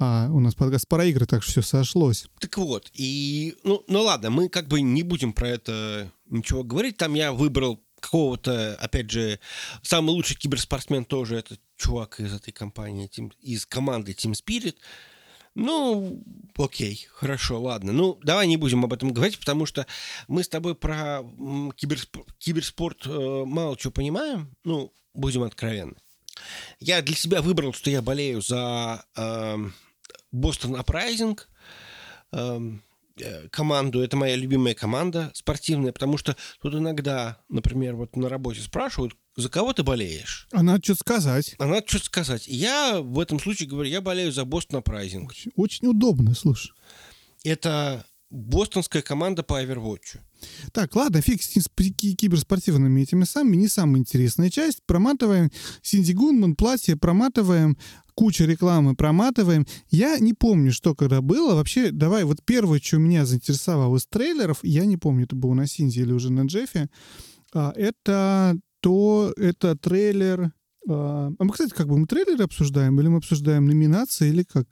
А 0.00 0.28
у 0.30 0.38
нас 0.38 0.54
подкаст 0.54 0.86
про 0.86 1.04
игры, 1.06 1.26
так 1.26 1.42
что 1.42 1.60
все 1.60 1.62
сошлось. 1.62 2.26
Так 2.38 2.56
вот, 2.58 2.88
и 2.94 3.56
ну, 3.64 3.82
ну 3.88 4.02
ладно, 4.02 4.30
мы 4.30 4.48
как 4.48 4.68
бы 4.68 4.80
не 4.80 5.02
будем 5.02 5.32
про 5.32 5.48
это 5.48 6.12
ничего 6.26 6.62
говорить. 6.62 6.96
Там 6.96 7.14
я 7.14 7.32
выбрал 7.32 7.82
какого-то, 8.00 8.76
опять 8.80 9.10
же, 9.10 9.40
самый 9.82 10.10
лучший 10.10 10.36
киберспортсмен 10.36 11.04
тоже 11.04 11.36
этот 11.36 11.60
чувак 11.76 12.20
из 12.20 12.32
этой 12.32 12.52
компании, 12.52 13.10
из 13.40 13.66
команды 13.66 14.12
Team 14.12 14.34
Spirit. 14.34 14.76
Ну, 15.56 16.22
окей, 16.56 17.08
хорошо, 17.10 17.60
ладно. 17.60 17.90
Ну, 17.90 18.20
давай 18.22 18.46
не 18.46 18.56
будем 18.56 18.84
об 18.84 18.92
этом 18.92 19.12
говорить, 19.12 19.40
потому 19.40 19.66
что 19.66 19.84
мы 20.28 20.44
с 20.44 20.48
тобой 20.48 20.76
про 20.76 21.24
киберспорт, 21.74 22.32
киберспорт 22.38 23.04
э, 23.04 23.42
мало 23.44 23.76
чего 23.76 23.92
понимаем. 23.92 24.54
Ну, 24.62 24.92
будем 25.14 25.42
откровенны. 25.42 25.96
Я 26.78 27.02
для 27.02 27.16
себя 27.16 27.42
выбрал, 27.42 27.72
что 27.72 27.90
я 27.90 28.00
болею 28.00 28.40
за 28.40 29.04
э, 29.16 29.56
Бостон 30.30 30.76
Апрайзинг, 30.76 31.48
эм, 32.32 32.82
э, 33.20 33.48
команду, 33.48 34.00
это 34.02 34.16
моя 34.16 34.36
любимая 34.36 34.74
команда 34.74 35.30
спортивная, 35.34 35.92
потому 35.92 36.18
что 36.18 36.36
тут 36.60 36.74
иногда, 36.74 37.38
например, 37.48 37.96
вот 37.96 38.16
на 38.16 38.28
работе 38.28 38.60
спрашивают, 38.60 39.14
за 39.36 39.48
кого 39.48 39.72
ты 39.72 39.82
болеешь? 39.82 40.48
А 40.52 40.62
надо 40.62 40.82
что-то 40.82 41.00
сказать. 41.00 41.54
А 41.58 41.66
надо 41.66 41.86
что-то 41.86 42.06
сказать. 42.06 42.46
я 42.48 43.00
в 43.00 43.18
этом 43.20 43.38
случае 43.40 43.68
говорю, 43.68 43.88
я 43.88 44.00
болею 44.00 44.32
за 44.32 44.44
Бостон 44.44 44.80
Апрайзинг. 44.80 45.30
Очень, 45.30 45.52
очень 45.56 45.88
удобно, 45.88 46.34
слушай. 46.34 46.72
Это 47.44 48.04
бостонская 48.30 49.02
команда 49.02 49.42
по 49.42 49.62
Overwatch. 49.62 50.18
Так, 50.72 50.94
ладно, 50.96 51.20
фиг 51.20 51.42
с 51.42 51.68
киберспортивными 51.76 53.02
этими 53.02 53.24
самыми, 53.24 53.56
не 53.56 53.68
самая 53.68 54.00
интересная 54.00 54.50
часть. 54.50 54.82
Проматываем 54.86 55.50
Синди 55.82 56.12
Гунман, 56.12 56.54
платье, 56.54 56.96
проматываем, 56.96 57.76
куча 58.18 58.44
рекламы 58.44 58.96
проматываем. 58.96 59.64
Я 59.90 60.18
не 60.18 60.34
помню, 60.34 60.72
что 60.72 60.96
когда 60.96 61.20
было. 61.20 61.54
Вообще, 61.54 61.92
давай, 61.92 62.24
вот 62.24 62.38
первое, 62.44 62.80
что 62.82 62.98
меня 62.98 63.24
заинтересовало 63.24 63.96
из 63.96 64.06
трейлеров, 64.06 64.58
я 64.64 64.84
не 64.86 64.96
помню, 64.96 65.24
это 65.24 65.36
было 65.36 65.54
на 65.54 65.68
Синди 65.68 66.00
или 66.00 66.12
уже 66.12 66.32
на 66.32 66.46
Джеффе, 66.46 66.88
а, 67.54 67.72
это 67.76 68.58
то, 68.80 69.32
это 69.36 69.76
трейлер... 69.76 70.52
А, 70.88 71.30
а 71.38 71.44
мы, 71.44 71.52
кстати, 71.52 71.70
как 71.70 71.86
бы 71.86 71.96
мы 71.96 72.06
трейлеры 72.06 72.42
обсуждаем, 72.42 72.98
или 73.00 73.06
мы 73.06 73.18
обсуждаем 73.18 73.66
номинации, 73.66 74.30
или 74.30 74.42
как? 74.42 74.66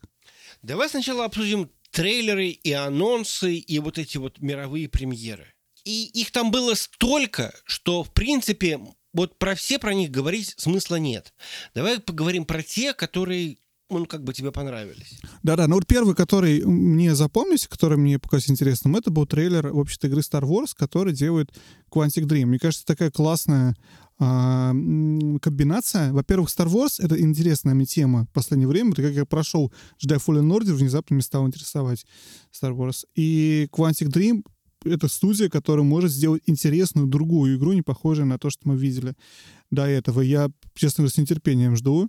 Давай 0.62 0.88
сначала 0.88 1.24
обсудим 1.24 1.70
трейлеры 1.92 2.48
и 2.48 2.72
анонсы, 2.72 3.54
и 3.54 3.78
вот 3.78 3.98
эти 3.98 4.18
вот 4.18 4.40
мировые 4.40 4.88
премьеры. 4.88 5.46
И 5.86 6.10
их 6.20 6.32
там 6.32 6.50
было 6.50 6.74
столько, 6.74 7.54
что, 7.64 8.02
в 8.02 8.12
принципе, 8.12 8.80
вот 9.14 9.38
про 9.38 9.54
все 9.54 9.78
про 9.78 9.94
них 9.94 10.10
говорить 10.10 10.52
смысла 10.58 10.96
нет. 10.96 11.32
Давай 11.76 12.00
поговорим 12.00 12.44
про 12.44 12.62
те, 12.62 12.92
которые 12.92 13.58
он 13.88 14.06
как 14.06 14.24
бы 14.24 14.34
тебе 14.34 14.50
понравились. 14.50 15.20
Да-да, 15.44 15.68
ну 15.68 15.76
вот 15.76 15.86
первый, 15.86 16.16
который 16.16 16.64
мне 16.64 17.14
запомнился, 17.14 17.68
который 17.68 17.96
мне 17.98 18.18
показался 18.18 18.50
интересным, 18.50 18.96
это 18.96 19.12
был 19.12 19.26
трейлер, 19.26 19.68
в 19.68 19.78
общем-то, 19.78 20.08
игры 20.08 20.22
Star 20.22 20.42
Wars, 20.42 20.72
который 20.76 21.12
делает 21.12 21.52
Quantic 21.88 22.24
Dream. 22.24 22.46
Мне 22.46 22.58
кажется, 22.58 22.84
такая 22.84 23.12
классная 23.12 23.76
а, 24.18 24.72
комбинация. 25.40 26.12
Во-первых, 26.12 26.50
Star 26.50 26.66
Wars— 26.66 26.94
это 26.98 27.20
интересная 27.20 27.74
мне 27.74 27.86
тема 27.86 28.24
в 28.24 28.32
последнее 28.32 28.66
время. 28.66 28.90
Это 28.90 29.02
как 29.02 29.12
я 29.12 29.24
прошел 29.24 29.72
Jedi 30.04 30.16
Fallen 30.16 30.50
Order, 30.50 30.72
внезапно 30.72 31.14
мне 31.14 31.22
стало 31.22 31.46
интересовать 31.46 32.04
Star 32.52 32.76
Wars. 32.76 33.04
И 33.14 33.68
Quantic 33.70 34.08
Dream 34.08 34.42
это 34.92 35.08
студия, 35.08 35.48
которая 35.48 35.84
может 35.84 36.10
сделать 36.10 36.42
интересную 36.46 37.06
другую 37.06 37.56
игру, 37.56 37.72
не 37.72 37.82
похожую 37.82 38.26
на 38.26 38.38
то, 38.38 38.50
что 38.50 38.68
мы 38.68 38.76
видели 38.76 39.14
до 39.70 39.86
этого. 39.86 40.20
Я, 40.20 40.50
честно 40.74 41.02
говоря, 41.02 41.14
с 41.14 41.18
нетерпением 41.18 41.76
жду, 41.76 42.08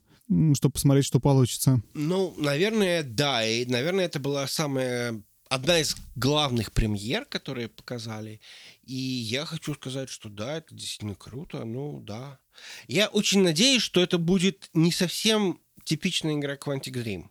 чтобы 0.53 0.73
посмотреть, 0.73 1.05
что 1.05 1.19
получится. 1.19 1.81
Ну, 1.93 2.33
наверное, 2.37 3.03
да. 3.03 3.45
И, 3.45 3.65
наверное, 3.65 4.05
это 4.05 4.19
была 4.19 4.47
самая 4.47 5.21
одна 5.49 5.79
из 5.79 5.95
главных 6.15 6.71
премьер, 6.71 7.25
которые 7.25 7.69
показали. 7.69 8.41
И 8.83 8.95
я 8.95 9.45
хочу 9.45 9.73
сказать, 9.73 10.09
что 10.09 10.29
да, 10.29 10.57
это 10.57 10.75
действительно 10.75 11.15
круто. 11.15 11.63
Ну, 11.65 12.01
да. 12.01 12.39
Я 12.87 13.07
очень 13.07 13.41
надеюсь, 13.41 13.81
что 13.81 14.01
это 14.01 14.17
будет 14.17 14.69
не 14.73 14.91
совсем 14.91 15.59
типичная 15.83 16.35
игра 16.35 16.55
Quantic 16.55 16.93
Dream. 16.93 17.25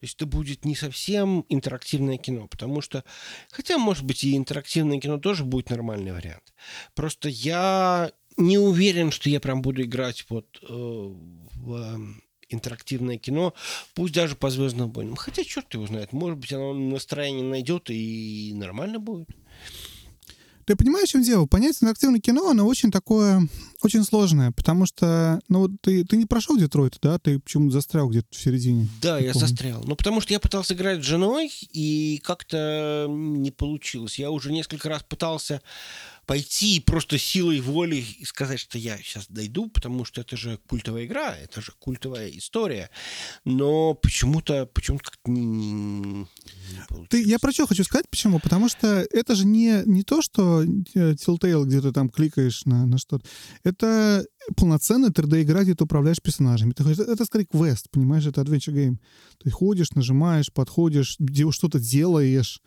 То 0.00 0.04
есть 0.04 0.16
это 0.16 0.26
будет 0.26 0.64
не 0.64 0.74
совсем 0.74 1.44
интерактивное 1.48 2.18
кино, 2.18 2.46
потому 2.46 2.80
что, 2.80 3.04
хотя, 3.50 3.78
может 3.78 4.04
быть, 4.04 4.24
и 4.24 4.36
интерактивное 4.36 5.00
кино 5.00 5.18
тоже 5.18 5.44
будет 5.44 5.70
нормальный 5.70 6.12
вариант. 6.12 6.54
Просто 6.94 7.28
я 7.28 8.12
не 8.36 8.58
уверен, 8.58 9.10
что 9.10 9.28
я 9.28 9.40
прям 9.40 9.62
буду 9.62 9.82
играть 9.82 10.24
вот 10.28 10.46
э, 10.62 10.66
в 10.68 11.74
э, 11.74 11.98
интерактивное 12.48 13.18
кино, 13.18 13.54
пусть 13.94 14.14
даже 14.14 14.36
по 14.36 14.50
Звездным 14.50 14.92
войнам. 14.92 15.16
Хотя, 15.16 15.44
черт 15.44 15.72
его 15.74 15.86
знает, 15.86 16.12
может 16.12 16.38
быть, 16.38 16.52
оно 16.52 16.72
настроение 16.72 17.44
найдет 17.44 17.90
и 17.90 18.52
нормально 18.54 18.98
будет. 18.98 19.28
Ты 20.68 20.76
понимаешь, 20.76 21.08
в 21.08 21.12
чем 21.12 21.22
дело? 21.22 21.46
Понятие 21.46 21.78
интерактивное 21.80 22.20
кино, 22.20 22.50
оно 22.50 22.66
очень 22.66 22.90
такое, 22.90 23.48
очень 23.82 24.04
сложное, 24.04 24.50
потому 24.50 24.84
что, 24.84 25.40
ну, 25.48 25.66
ты, 25.66 26.04
ты 26.04 26.18
не 26.18 26.26
прошел 26.26 26.58
Детройт, 26.58 26.98
да? 27.00 27.18
Ты 27.18 27.38
почему-то 27.38 27.72
застрял 27.72 28.06
где-то 28.10 28.26
в 28.30 28.38
середине. 28.38 28.86
Да, 29.00 29.18
я 29.18 29.32
помню. 29.32 29.48
застрял. 29.48 29.82
Ну, 29.86 29.96
потому 29.96 30.20
что 30.20 30.34
я 30.34 30.38
пытался 30.38 30.74
играть 30.74 31.02
с 31.02 31.06
женой, 31.06 31.50
и 31.72 32.20
как-то 32.22 33.06
не 33.08 33.50
получилось. 33.50 34.18
Я 34.18 34.30
уже 34.30 34.52
несколько 34.52 34.90
раз 34.90 35.02
пытался 35.02 35.62
пойти 36.28 36.76
и 36.76 36.80
просто 36.80 37.16
силой 37.18 37.60
воли 37.60 37.96
и 37.96 38.24
сказать, 38.26 38.60
что 38.60 38.76
я 38.76 38.98
сейчас 38.98 39.26
дойду, 39.30 39.70
потому 39.70 40.04
что 40.04 40.20
это 40.20 40.36
же 40.36 40.58
культовая 40.68 41.06
игра, 41.06 41.34
это 41.34 41.62
же 41.62 41.72
культовая 41.78 42.28
история. 42.28 42.90
Но 43.46 43.94
почему-то 43.94 44.66
почему 44.66 44.98
как-то 44.98 45.30
не, 45.30 45.46
не 45.46 46.26
ты, 47.08 47.22
Я 47.22 47.38
про 47.38 47.50
что 47.50 47.66
хочу 47.66 47.82
сказать, 47.82 48.10
почему? 48.10 48.40
Потому 48.40 48.68
что 48.68 49.06
это 49.10 49.34
же 49.34 49.46
не, 49.46 49.82
не 49.86 50.02
то, 50.02 50.20
что 50.20 50.62
э, 50.62 50.66
Telltale, 51.14 51.64
где 51.64 51.80
ты 51.80 51.92
там 51.92 52.10
кликаешь 52.10 52.66
на, 52.66 52.84
на 52.84 52.98
что-то. 52.98 53.26
Это 53.64 54.26
полноценная 54.54 55.08
3D-игра, 55.08 55.62
где 55.62 55.74
ты 55.74 55.84
управляешь 55.84 56.20
персонажами. 56.22 56.74
Это, 56.76 56.90
это 56.90 57.24
скорее 57.24 57.46
квест, 57.46 57.88
понимаешь? 57.90 58.26
Это 58.26 58.42
adventure 58.42 58.74
game. 58.74 58.98
Ты 59.42 59.50
ходишь, 59.50 59.92
нажимаешь, 59.92 60.52
подходишь, 60.52 61.16
что-то 61.52 61.80
делаешь. 61.80 62.60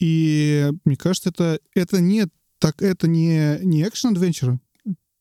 И 0.00 0.68
мне 0.84 0.96
кажется, 0.96 1.28
это, 1.28 1.60
это 1.74 2.00
не 2.00 2.26
так 2.60 2.82
это 2.82 3.08
не, 3.08 3.58
не 3.62 3.82
экшен-адвенчер, 3.82 4.60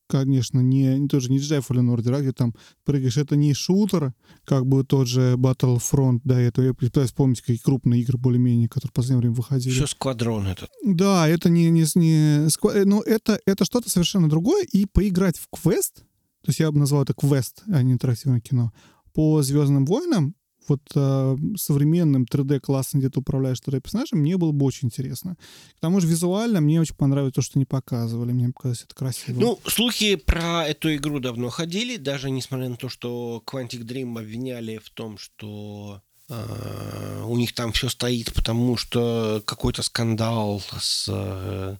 конечно, 0.10 0.60
не, 0.60 1.08
тоже 1.08 1.32
не 1.32 1.38
Jedi 1.38 1.63
Fallen 1.65 1.95
Order, 1.95 2.15
а 2.15 2.21
где 2.21 2.34
там 2.34 2.54
прыгаешь, 2.84 3.17
это 3.17 3.36
не 3.36 3.54
шутер, 3.54 4.13
как 4.43 4.65
бы 4.65 4.84
тот 4.84 5.08
же 5.08 5.36
Battlefront 5.36 6.21
до 6.23 6.36
этого. 6.36 6.65
Я 6.65 6.73
пытаюсь 6.73 7.10
вспомнить 7.10 7.41
какие 7.41 7.58
крупные 7.58 8.02
игры 8.02 8.17
более-менее, 8.17 8.67
которые 8.67 8.89
в 8.89 8.93
последнее 8.93 9.19
время 9.19 9.36
выходили. 9.36 9.73
Еще 9.73 9.88
Сквадрон 9.88 10.47
этот. 10.47 10.69
Да, 10.84 11.28
это 11.28 11.49
не... 11.49 11.69
не, 11.69 11.86
не 11.95 12.49
сква... 12.49 12.73
Ну, 12.86 13.02
это, 13.02 13.39
это 13.45 13.65
что-то 13.65 13.89
совершенно 13.89 14.28
другое, 14.28 14.63
и 14.63 14.86
поиграть 14.86 15.38
в 15.38 15.47
квест, 15.49 15.97
то 15.97 16.47
есть 16.47 16.60
я 16.60 16.71
бы 16.71 16.80
назвал 16.80 17.04
это 17.04 17.13
квест, 17.13 17.63
а 17.67 17.82
не 17.84 17.93
интерактивное 17.93 18.41
кино, 18.41 18.73
по 19.13 19.41
«Звездным 19.41 19.86
войнам», 19.86 20.36
вот 20.69 20.82
э, 20.95 21.38
современным 21.58 22.23
3D-классом, 22.23 22.99
где 22.99 23.10
ты 23.10 23.19
управляешь 23.19 23.60
3D-персонажем, 23.65 24.19
мне 24.19 24.38
было 24.38 24.51
бы 24.51 24.65
очень 24.65 24.88
интересно. 24.88 25.36
К 25.77 25.79
тому 25.79 25.99
же 25.99 26.08
визуально 26.08 26.62
мне 26.62 26.79
очень 26.79 26.95
понравилось 26.95 27.34
то, 27.34 27.41
что 27.41 27.60
не 27.60 27.65
показывали. 27.65 28.32
Мне 28.32 28.49
показалось 28.49 28.84
это 28.84 28.95
красиво. 28.95 29.39
Ну, 29.39 29.60
слухи 29.65 30.15
про 30.15 30.67
эту 30.67 30.95
игру 30.95 31.19
давно 31.19 31.49
ходили, 31.49 31.97
даже 31.97 32.29
несмотря 32.29 32.69
на 32.69 32.77
то, 32.77 32.89
что 32.89 33.43
Quantic 33.45 33.84
Dream 33.84 34.17
обвиняли 34.17 34.77
в 34.77 34.89
том, 34.89 35.17
что 35.17 36.01
Uh, 36.32 37.25
у 37.25 37.36
них 37.38 37.55
там 37.55 37.71
все 37.71 37.89
стоит, 37.89 38.32
потому 38.36 38.77
что 38.77 39.41
какой-то 39.47 39.82
скандал 39.82 40.62
с 40.79 41.10
uh, 41.10 41.75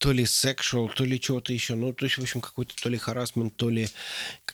то 0.00 0.12
ли 0.12 0.24
sexual, 0.24 0.90
то 0.92 1.04
ли 1.04 1.20
что-то 1.20 1.52
еще. 1.52 1.74
Ну, 1.74 1.92
то 1.92 2.06
есть, 2.06 2.16
в 2.16 2.22
общем, 2.22 2.40
какой-то 2.40 2.74
то 2.74 2.88
ли 2.88 2.96
харасмент, 2.96 3.54
то 3.56 3.68
ли 3.68 3.86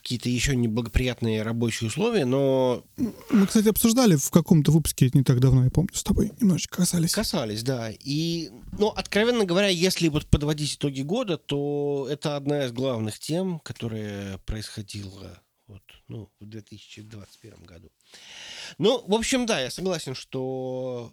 какие-то 0.07 0.29
еще 0.29 0.55
неблагоприятные 0.55 1.41
рабочие 1.41 1.89
условия, 1.89 2.23
но... 2.23 2.81
Мы, 2.95 3.45
кстати, 3.45 3.67
обсуждали 3.67 4.15
в 4.15 4.31
каком-то 4.31 4.71
выпуске 4.71 5.09
не 5.13 5.21
так 5.21 5.41
давно, 5.41 5.65
я 5.65 5.69
помню, 5.69 5.89
с 5.93 6.01
тобой 6.01 6.31
немножечко 6.39 6.77
касались. 6.77 7.11
Касались, 7.11 7.61
да. 7.61 7.91
И, 7.91 8.49
ну, 8.79 8.87
откровенно 8.87 9.43
говоря, 9.43 9.67
если 9.67 10.07
вот 10.07 10.25
подводить 10.27 10.75
итоги 10.75 11.01
года, 11.01 11.37
то 11.37 12.07
это 12.09 12.37
одна 12.37 12.63
из 12.63 12.71
главных 12.71 13.19
тем, 13.19 13.59
которая 13.59 14.37
происходила 14.45 15.41
вот, 15.67 15.83
ну, 16.07 16.31
в 16.39 16.45
2021 16.45 17.65
году. 17.65 17.91
Ну, 18.77 19.03
в 19.05 19.13
общем, 19.13 19.45
да, 19.45 19.59
я 19.59 19.69
согласен, 19.69 20.15
что 20.15 21.11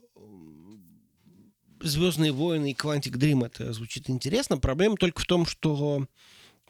Звездные 1.80 2.30
войны 2.30 2.70
и 2.70 2.74
Quantic 2.74 3.18
Dream 3.18 3.44
это 3.44 3.72
звучит 3.72 4.08
интересно. 4.08 4.56
Проблема 4.56 4.96
только 4.96 5.20
в 5.20 5.26
том, 5.26 5.46
что 5.46 6.06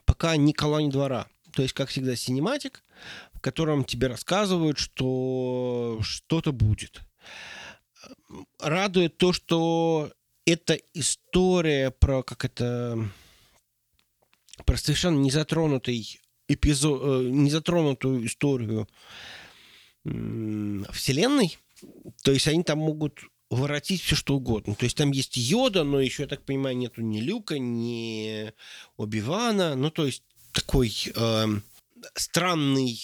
пока 0.06 0.36
ни 0.36 0.52
колонии 0.52 0.90
двора. 0.90 1.28
То 1.54 1.62
есть, 1.62 1.74
как 1.74 1.88
всегда, 1.88 2.16
синематик, 2.16 2.82
в 3.32 3.40
котором 3.40 3.84
тебе 3.84 4.08
рассказывают, 4.08 4.78
что 4.78 5.98
что-то 6.02 6.52
будет. 6.52 7.00
Радует 8.60 9.16
то, 9.16 9.32
что 9.32 10.12
эта 10.44 10.74
история 10.92 11.90
про 11.90 12.22
как 12.22 12.44
это 12.44 13.08
про 14.66 14.76
совершенно 14.76 15.18
незатронутый 15.18 16.20
эпизод, 16.48 17.00
э, 17.02 17.28
незатронутую 17.30 18.26
историю 18.26 18.88
вселенной. 20.04 21.58
То 22.22 22.32
есть 22.32 22.46
они 22.46 22.62
там 22.62 22.78
могут 22.78 23.20
воротить 23.48 24.02
все 24.02 24.16
что 24.16 24.36
угодно. 24.36 24.74
То 24.74 24.84
есть 24.84 24.96
там 24.96 25.12
есть 25.12 25.36
Йода, 25.36 25.84
но 25.84 26.00
еще, 26.00 26.24
я 26.24 26.28
так 26.28 26.44
понимаю, 26.44 26.76
нету 26.76 27.00
ни 27.00 27.20
Люка, 27.20 27.58
ни 27.58 28.52
Оби-Вана. 28.96 29.76
Ну, 29.76 29.90
то 29.90 30.04
есть 30.04 30.24
такой 30.54 30.94
э, 31.14 31.46
странный, 32.14 33.00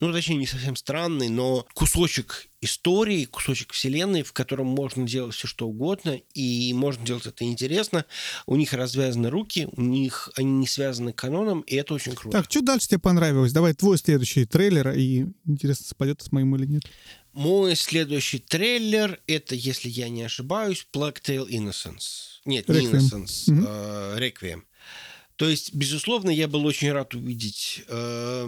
ну, 0.00 0.12
точнее, 0.12 0.36
не 0.36 0.46
совсем 0.46 0.76
странный, 0.76 1.28
но 1.28 1.66
кусочек 1.74 2.48
истории, 2.60 3.24
кусочек 3.24 3.72
вселенной, 3.72 4.22
в 4.22 4.32
котором 4.32 4.66
можно 4.66 5.06
делать 5.06 5.34
все 5.34 5.46
что 5.46 5.68
угодно, 5.68 6.18
и 6.34 6.72
можно 6.74 7.04
делать 7.04 7.26
это 7.26 7.44
интересно. 7.44 8.04
У 8.46 8.56
них 8.56 8.72
развязаны 8.72 9.30
руки, 9.30 9.68
у 9.72 9.80
них 9.80 10.30
они 10.36 10.52
не 10.52 10.66
связаны 10.66 11.12
каноном, 11.12 11.60
и 11.62 11.74
это 11.76 11.94
очень 11.94 12.14
круто. 12.14 12.38
Так, 12.38 12.50
что 12.50 12.62
дальше 12.62 12.88
тебе 12.88 13.00
понравилось? 13.00 13.52
Давай 13.52 13.74
твой 13.74 13.98
следующий 13.98 14.44
трейлер, 14.44 14.90
и 14.90 15.26
интересно, 15.44 15.86
совпадет 15.86 16.22
с 16.22 16.32
моим 16.32 16.54
или 16.56 16.66
нет. 16.66 16.82
Мой 17.32 17.76
следующий 17.76 18.38
трейлер 18.38 19.20
это, 19.26 19.54
если 19.54 19.88
я 19.88 20.08
не 20.08 20.22
ошибаюсь, 20.22 20.86
Black 20.92 21.22
Tail 21.22 21.48
Innocence. 21.48 22.40
Нет, 22.44 22.68
не 22.68 22.86
Innocence, 22.86 23.48
mm-hmm. 23.48 23.64
э, 23.66 24.18
Requiem. 24.18 24.62
То 25.36 25.48
есть, 25.48 25.74
безусловно, 25.74 26.30
я 26.30 26.48
был 26.48 26.64
очень 26.64 26.92
рад 26.92 27.14
увидеть 27.14 27.84
э, 27.88 28.46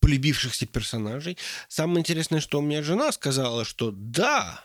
полюбившихся 0.00 0.66
персонажей. 0.66 1.38
Самое 1.68 2.00
интересное, 2.00 2.40
что 2.40 2.58
у 2.58 2.62
меня 2.62 2.82
жена 2.82 3.12
сказала, 3.12 3.64
что 3.64 3.90
да, 3.90 4.64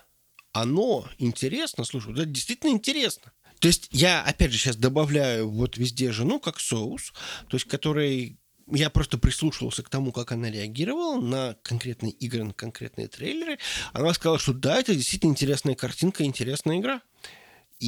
оно 0.52 1.08
интересно. 1.18 1.84
Слушай, 1.84 2.12
это 2.12 2.26
действительно 2.26 2.70
интересно. 2.70 3.32
То 3.60 3.68
есть 3.68 3.88
я, 3.90 4.22
опять 4.22 4.52
же, 4.52 4.58
сейчас 4.58 4.76
добавляю 4.76 5.50
вот 5.50 5.76
везде 5.76 6.12
жену 6.12 6.40
как 6.40 6.58
соус, 6.58 7.12
то 7.48 7.56
есть 7.56 7.66
который 7.66 8.38
я 8.72 8.88
просто 8.90 9.18
прислушивался 9.18 9.82
к 9.82 9.88
тому, 9.88 10.12
как 10.12 10.32
она 10.32 10.50
реагировала 10.50 11.20
на 11.20 11.56
конкретные 11.62 12.12
игры, 12.12 12.44
на 12.44 12.54
конкретные 12.54 13.08
трейлеры. 13.08 13.58
Она 13.92 14.14
сказала, 14.14 14.38
что 14.38 14.52
да, 14.52 14.78
это 14.78 14.94
действительно 14.94 15.30
интересная 15.30 15.74
картинка, 15.74 16.24
интересная 16.24 16.78
игра. 16.78 17.02
И 17.80 17.86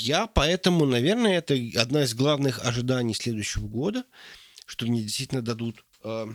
я 0.00 0.26
поэтому, 0.26 0.86
наверное, 0.86 1.38
это 1.38 1.54
одна 1.76 2.04
из 2.04 2.14
главных 2.14 2.64
ожиданий 2.64 3.14
следующего 3.14 3.66
года, 3.66 4.04
что 4.66 4.86
мне 4.86 5.02
действительно 5.02 5.42
дадут 5.42 5.84
э, 6.02 6.26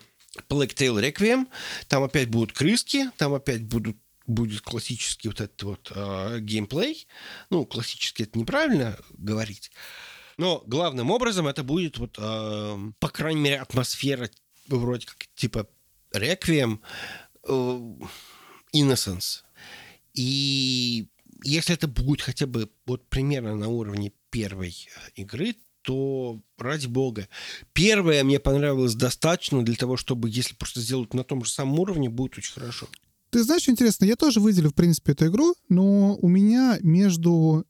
Black 0.48 0.76
Tail 0.76 1.02
Requiem. 1.02 1.48
Там 1.88 2.04
опять 2.04 2.30
будут 2.30 2.54
крыски, 2.54 3.10
там 3.18 3.34
опять 3.34 3.64
будут 3.64 3.98
будет 4.28 4.62
классический 4.62 5.28
вот 5.28 5.42
этот 5.42 5.64
вот 5.64 5.92
э, 5.96 6.38
геймплей. 6.42 7.08
Ну, 7.50 7.66
классический 7.66 8.24
это 8.24 8.38
неправильно 8.38 8.96
говорить. 9.18 9.72
Но 10.38 10.64
главным 10.68 11.10
образом 11.10 11.48
это 11.48 11.64
будет 11.64 11.98
вот, 11.98 12.18
э, 12.20 12.92
по 13.00 13.10
крайней 13.10 13.42
мере, 13.42 13.60
атмосфера 13.60 14.30
вроде 14.68 15.08
как 15.08 15.28
типа 15.34 15.68
реквием, 16.14 16.82
э, 17.48 17.80
Innocence. 18.76 19.42
И 20.14 21.08
если 21.44 21.74
это 21.74 21.88
будет 21.88 22.22
хотя 22.22 22.48
бы 22.48 22.70
вот 22.86 23.08
примерно 23.10 23.56
на 23.56 23.68
уровне 23.68 24.14
первой 24.30 24.76
игры, 25.16 25.56
то 25.82 26.42
ради 26.58 26.88
бога. 26.88 27.28
Первая 27.74 28.24
мне 28.24 28.40
понравилась 28.40 28.96
достаточно 28.96 29.64
для 29.64 29.76
того, 29.76 29.98
чтобы, 29.98 30.30
если 30.30 30.54
просто 30.56 30.82
сделать 30.82 31.14
на 31.14 31.24
том 31.24 31.44
же 31.44 31.52
самом 31.52 31.80
уровне, 31.80 32.10
будет 32.10 32.38
очень 32.38 32.54
хорошо. 32.54 32.88
Ты 33.30 33.44
знаешь, 33.44 33.70
интересно, 33.70 34.06
я 34.06 34.16
тоже 34.16 34.40
выделю, 34.40 34.70
в 34.70 34.74
принципе, 34.74 35.12
эту 35.12 35.28
игру, 35.28 35.56
но 35.70 36.16
у 36.16 36.28
меня 36.28 36.80
между 36.82 37.66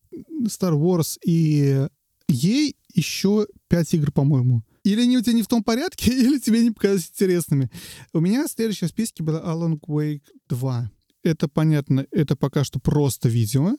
Star 0.45 0.73
Wars 0.73 1.17
и 1.23 1.87
ей 2.27 2.75
еще 2.93 3.47
пять 3.67 3.93
игр, 3.93 4.11
по-моему. 4.11 4.63
Или 4.83 5.01
они 5.01 5.17
у 5.17 5.21
тебя 5.21 5.33
не 5.33 5.43
в 5.43 5.47
том 5.47 5.63
порядке, 5.63 6.11
или 6.11 6.39
тебе 6.39 6.63
не 6.63 6.71
показались 6.71 7.09
интересными. 7.09 7.69
У 8.13 8.19
меня 8.19 8.47
следующая 8.47 8.87
в 8.87 8.89
списке 8.89 9.23
была 9.23 9.39
Alan 9.41 9.79
Wake 9.79 10.23
2 10.47 10.91
это 11.23 11.47
понятно, 11.47 12.05
это 12.11 12.35
пока 12.35 12.63
что 12.63 12.79
просто 12.79 13.29
видео. 13.29 13.75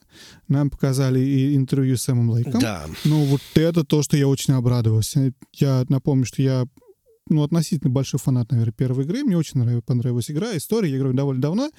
Нам 0.47 0.69
показали 0.69 1.19
и 1.19 1.55
интервью 1.55 1.97
с 1.97 2.03
Сэмом 2.03 2.31
Лейком. 2.31 2.59
Да. 2.59 2.85
Ну, 3.05 3.25
вот 3.25 3.41
это 3.55 3.83
то, 3.83 4.03
что 4.03 4.17
я 4.17 4.27
очень 4.27 4.53
обрадовался. 4.53 5.33
Я 5.53 5.85
напомню, 5.89 6.25
что 6.25 6.41
я 6.41 6.65
ну, 7.29 7.43
относительно 7.43 7.89
большой 7.89 8.19
фанат, 8.19 8.51
наверное, 8.51 8.73
первой 8.73 9.05
игры. 9.05 9.23
Мне 9.23 9.37
очень 9.37 9.59
нравилась, 9.59 9.85
понравилась 9.85 10.29
игра, 10.29 10.55
история. 10.57 10.91
Я 10.91 10.97
играю 10.97 11.13
довольно 11.13 11.41
давно. 11.41 11.71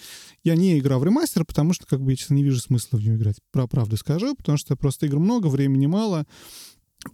Я 0.45 0.57
не 0.57 0.79
играл 0.79 1.01
в 1.01 1.05
ремастер, 1.05 1.45
потому 1.45 1.73
что, 1.75 1.87
как 1.87 2.01
бы, 2.01 2.13
я, 2.13 2.17
честно, 2.17 2.35
не 2.35 2.43
вижу 2.43 2.59
смысла 2.61 2.97
в 2.97 3.01
нее 3.01 3.17
играть. 3.17 3.37
Про 3.53 3.67
правду 3.67 3.97
скажу, 3.97 4.35
потому 4.35 4.57
что 4.57 4.77
просто 4.77 5.07
игр 5.07 5.19
много, 5.19 5.49
времени 5.49 5.87
мало. 5.87 6.27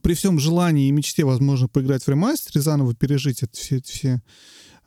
При 0.03 0.15
всем 0.15 0.39
желании 0.39 0.89
и 0.89 0.93
мечте, 0.93 1.25
возможно, 1.25 1.69
поиграть 1.69 2.05
в 2.05 2.09
ремастер 2.09 2.59
и 2.59 2.61
заново 2.61 2.95
пережить 2.95 3.43
это, 3.43 3.57
все, 3.57 3.81
все 3.83 4.23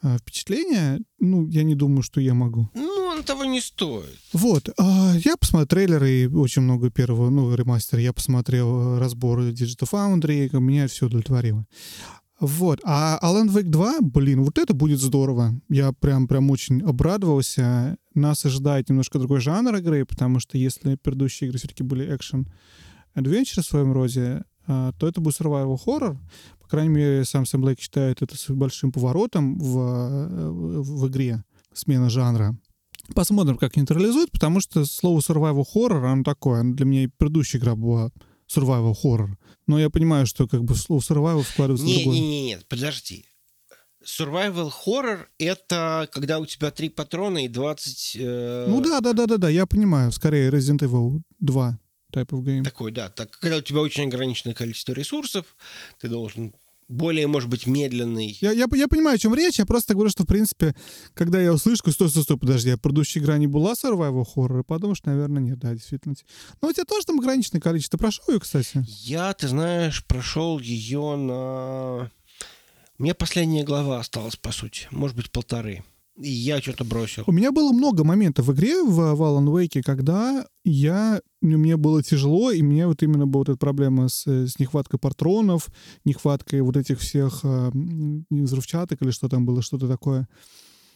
э, 0.03 0.17
впечатления, 0.19 1.01
ну, 1.19 1.47
я 1.47 1.63
не 1.63 1.75
думаю, 1.75 2.03
что 2.03 2.21
я 2.21 2.35
могу. 2.35 2.69
Ну, 2.75 3.00
он 3.11 3.23
того 3.23 3.45
не 3.45 3.61
стоит. 3.61 4.17
Вот, 4.33 4.69
а, 4.77 5.13
я 5.17 5.37
посмотрел 5.37 5.67
трейлеры, 5.67 6.29
очень 6.33 6.61
много 6.61 6.89
первого, 6.89 7.29
ну, 7.29 7.53
ремастер, 7.53 7.99
я 7.99 8.13
посмотрел 8.13 8.99
разбор 8.99 9.39
Digital 9.41 9.89
Foundry, 9.91 10.59
меня 10.59 10.87
все 10.87 11.05
удовлетворило. 11.05 11.65
Вот, 12.41 12.79
а 12.83 13.19
Alan 13.21 13.49
Wake 13.49 13.69
2, 13.69 13.97
блин, 14.01 14.43
вот 14.43 14.57
это 14.57 14.73
будет 14.73 14.99
здорово. 14.99 15.53
Я 15.69 15.91
прям, 15.91 16.27
прям 16.27 16.49
очень 16.49 16.81
обрадовался. 16.81 17.97
Нас 18.15 18.43
ожидает 18.45 18.89
немножко 18.89 19.19
другой 19.19 19.41
жанр 19.41 19.75
игры, 19.75 20.05
потому 20.07 20.39
что 20.39 20.57
если 20.57 20.95
предыдущие 20.95 21.47
игры 21.47 21.59
все-таки 21.59 21.83
были 21.83 22.15
экшен 22.15 22.51
adventure 23.15 23.61
в 23.61 23.65
своем 23.65 23.93
роде, 23.93 24.43
а, 24.65 24.91
то 24.93 25.07
это 25.07 25.21
будет 25.21 25.39
survival 25.39 25.77
horror. 25.85 26.17
По 26.59 26.67
крайней 26.67 26.89
мере, 26.89 27.25
сам 27.25 27.45
Сэм 27.45 27.61
Блейк 27.61 27.79
считает 27.79 28.23
это 28.23 28.35
большим 28.49 28.91
поворотом 28.91 29.59
в, 29.59 29.77
э, 29.77 30.49
в 30.49 31.07
игре, 31.09 31.43
смена 31.73 32.09
жанра. 32.09 32.57
Посмотрим, 33.15 33.57
как 33.57 33.75
нейтрализует, 33.75 34.31
потому 34.31 34.59
что 34.61 34.85
слово 34.85 35.19
survival 35.19 35.65
horror, 35.75 36.05
оно 36.05 36.23
такое. 36.23 36.63
Для 36.63 36.85
меня 36.85 37.03
и 37.03 37.07
предыдущая 37.07 37.59
игра 37.59 37.75
была 37.75 38.11
survival 38.53 38.95
horror. 39.03 39.35
Но 39.67 39.79
я 39.79 39.89
понимаю, 39.89 40.25
что 40.25 40.47
как 40.47 40.63
бы 40.63 40.75
слово 40.75 41.01
survival 41.01 41.43
вкладывается 41.43 41.85
не, 41.85 41.93
в 41.93 41.97
другое. 42.03 42.19
Не, 42.19 42.29
не, 42.29 42.45
нет, 42.47 42.65
подожди. 42.67 43.25
Survival 44.03 44.71
horror— 44.85 45.25
это 45.37 46.09
когда 46.11 46.39
у 46.39 46.45
тебя 46.45 46.71
три 46.71 46.89
патрона 46.89 47.45
и 47.45 47.47
20... 47.47 48.17
Э... 48.19 48.65
Ну 48.67 48.81
да, 48.81 48.99
да, 48.99 49.13
да, 49.13 49.27
да, 49.27 49.37
да, 49.37 49.49
я 49.49 49.65
понимаю. 49.67 50.11
Скорее 50.11 50.49
Resident 50.49 50.79
Evil 50.79 51.21
2 51.39 51.79
type 52.11 52.29
of 52.29 52.43
game. 52.43 52.63
Такой, 52.63 52.91
да. 52.91 53.09
Так, 53.09 53.31
когда 53.39 53.57
у 53.57 53.61
тебя 53.61 53.79
очень 53.81 54.05
ограниченное 54.05 54.55
количество 54.55 54.93
ресурсов, 54.93 55.45
ты 55.99 56.09
должен 56.09 56.53
более, 56.91 57.27
может 57.27 57.49
быть, 57.49 57.65
медленный. 57.67 58.37
Я, 58.41 58.51
я, 58.51 58.67
я 58.73 58.87
понимаю, 58.87 59.15
о 59.15 59.17
чем 59.17 59.33
речь. 59.33 59.59
Я 59.59 59.65
просто 59.65 59.93
говорю, 59.93 60.09
что, 60.09 60.23
в 60.23 60.27
принципе, 60.27 60.75
когда 61.13 61.41
я 61.41 61.53
услышу, 61.53 61.91
стой, 61.91 62.09
стой, 62.09 62.23
стой, 62.23 62.37
подожди, 62.37 62.69
а 62.71 62.77
предыдущая 62.77 63.21
игра 63.21 63.37
не 63.37 63.47
была 63.47 63.73
survival 63.73 64.25
horror, 64.35 64.63
подумаешь, 64.63 65.03
наверное, 65.03 65.41
нет, 65.41 65.59
да, 65.59 65.73
действительно. 65.73 66.15
Но 66.61 66.69
у 66.69 66.73
тебя 66.73 66.85
тоже 66.85 67.05
там 67.05 67.19
ограниченное 67.19 67.61
количество. 67.61 67.97
Прошел 67.97 68.25
ее, 68.27 68.39
кстати? 68.39 68.85
Я, 68.87 69.33
ты 69.33 69.47
знаешь, 69.47 70.05
прошел 70.05 70.59
ее 70.59 71.15
на... 71.15 72.11
Меня 72.99 73.15
последняя 73.15 73.63
глава 73.63 73.99
осталась, 73.99 74.35
по 74.35 74.51
сути. 74.51 74.87
Может 74.91 75.17
быть, 75.17 75.31
полторы. 75.31 75.83
И 76.21 76.29
я 76.29 76.61
что-то 76.61 76.83
бросил. 76.83 77.23
У 77.25 77.31
меня 77.31 77.51
было 77.51 77.71
много 77.71 78.03
моментов 78.03 78.47
в 78.47 78.53
игре 78.53 78.83
в 78.83 78.99
Alan 78.99 79.47
Wake, 79.47 79.81
когда 79.81 80.45
я, 80.63 81.21
мне 81.41 81.77
было 81.77 82.03
тяжело, 82.03 82.51
и 82.51 82.61
мне 82.61 82.85
вот 82.85 83.01
именно 83.01 83.25
была 83.25 83.41
вот 83.41 83.49
эта 83.49 83.57
проблема 83.57 84.07
с, 84.07 84.27
с 84.27 84.59
нехваткой 84.59 84.99
патронов, 84.99 85.67
нехваткой 86.05 86.61
вот 86.61 86.77
этих 86.77 86.99
всех 86.99 87.39
э, 87.43 87.71
взрывчаток 88.29 89.01
или 89.01 89.11
что 89.11 89.29
там 89.29 89.45
было, 89.45 89.61
что-то 89.61 89.87
такое. 89.87 90.27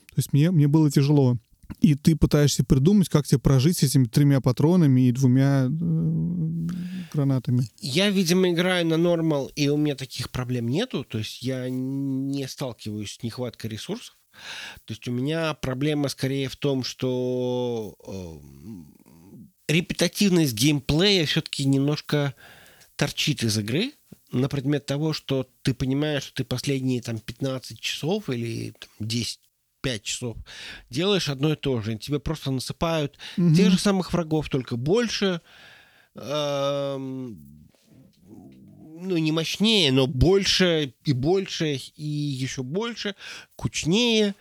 То 0.09 0.17
есть 0.17 0.31
мне, 0.31 0.51
мне 0.51 0.67
было 0.67 0.91
тяжело. 0.91 1.37
И 1.81 1.95
ты 1.95 2.15
пытаешься 2.15 2.63
придумать, 2.63 3.09
как 3.09 3.25
тебе 3.25 3.39
прожить 3.39 3.79
с 3.79 3.83
этими 3.83 4.05
тремя 4.05 4.39
патронами 4.39 5.07
и 5.07 5.11
двумя 5.11 5.65
э, 5.65 6.67
гранатами. 7.11 7.63
Я, 7.79 8.09
видимо, 8.09 8.51
играю 8.51 8.85
на 8.85 8.97
нормал, 8.97 9.51
и 9.55 9.67
у 9.69 9.77
меня 9.77 9.95
таких 9.95 10.29
проблем 10.29 10.67
нету. 10.67 11.03
То 11.03 11.17
есть 11.17 11.41
я 11.41 11.67
не 11.69 12.47
сталкиваюсь 12.47 13.13
с 13.13 13.23
нехваткой 13.23 13.71
ресурсов. 13.71 14.15
То 14.85 14.91
есть 14.93 15.07
у 15.07 15.11
меня 15.11 15.53
проблема 15.53 16.09
скорее 16.09 16.49
в 16.49 16.55
том, 16.55 16.83
что 16.83 17.95
э, 19.67 19.73
репетативность 19.73 20.53
геймплея 20.53 21.25
все-таки 21.25 21.65
немножко 21.65 22.35
торчит 22.95 23.43
из 23.43 23.57
игры 23.57 23.91
на 24.31 24.49
предмет 24.49 24.85
того, 24.85 25.13
что 25.13 25.47
ты 25.61 25.73
понимаешь, 25.73 26.23
что 26.23 26.35
ты 26.35 26.43
последние 26.43 27.01
там 27.01 27.19
15 27.19 27.79
часов 27.79 28.29
или 28.29 28.71
там, 28.71 28.89
10 28.99 29.39
5 29.85 30.01
часов 30.01 30.37
делаешь 30.89 31.29
одно 31.29 31.53
и 31.53 31.55
то 31.55 31.79
же. 31.79 31.95
Тебе 31.95 32.19
просто 32.19 32.49
насыпают 32.49 33.19
угу. 33.37 33.53
тех 33.53 33.69
же 33.71 33.77
самых 33.77 34.13
врагов, 34.13 34.49
только 34.49 34.77
больше. 34.77 35.41
Эм, 36.15 37.64
ну, 39.05 39.17
не 39.17 39.31
мощнее, 39.31 39.91
но 39.91 40.07
больше 40.07 40.93
и 41.03 41.13
больше 41.13 41.75
и 41.75 42.03
еще 42.03 42.63
больше, 42.63 43.15
кучнее. 43.55 44.35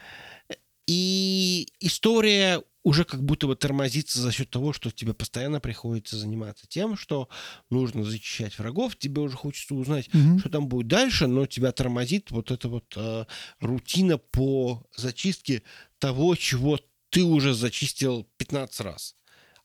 И 0.87 1.69
история 1.81 2.63
уже 2.85 3.05
как 3.05 3.25
будто 3.25 3.47
бы 3.47 3.57
тормозится 3.57 4.21
за 4.21 4.31
счет 4.31 4.51
того, 4.51 4.75
что 4.75 4.91
тебе 4.91 5.15
постоянно 5.15 5.59
приходится 5.59 6.19
заниматься 6.19 6.67
тем, 6.69 6.97
что 6.97 7.31
нужно 7.71 8.05
зачищать 8.05 8.59
врагов, 8.59 8.97
тебе 8.97 9.23
уже 9.23 9.37
хочется 9.37 9.75
узнать, 9.75 10.15
угу. 10.15 10.39
что 10.39 10.51
там 10.51 10.69
будет 10.69 10.87
дальше, 10.87 11.27
но 11.27 11.47
тебя 11.47 11.73
тормозит 11.73 12.31
вот 12.31 12.51
эта 12.51 12.69
вот 12.69 12.93
э, 12.97 13.25
рутина 13.61 14.19
по 14.19 14.87
зачистке 14.95 15.63
того, 15.99 16.37
чего 16.37 16.79
ты 17.09 17.25
уже 17.25 17.55
зачистил 17.55 18.29
15 18.37 18.81
раз, 18.81 19.17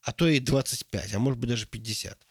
а 0.02 0.14
то 0.14 0.26
и 0.26 0.40
25, 0.40 1.14
а 1.14 1.20
может 1.20 1.40
быть 1.40 1.50
даже 1.50 1.68
50. 1.68 2.26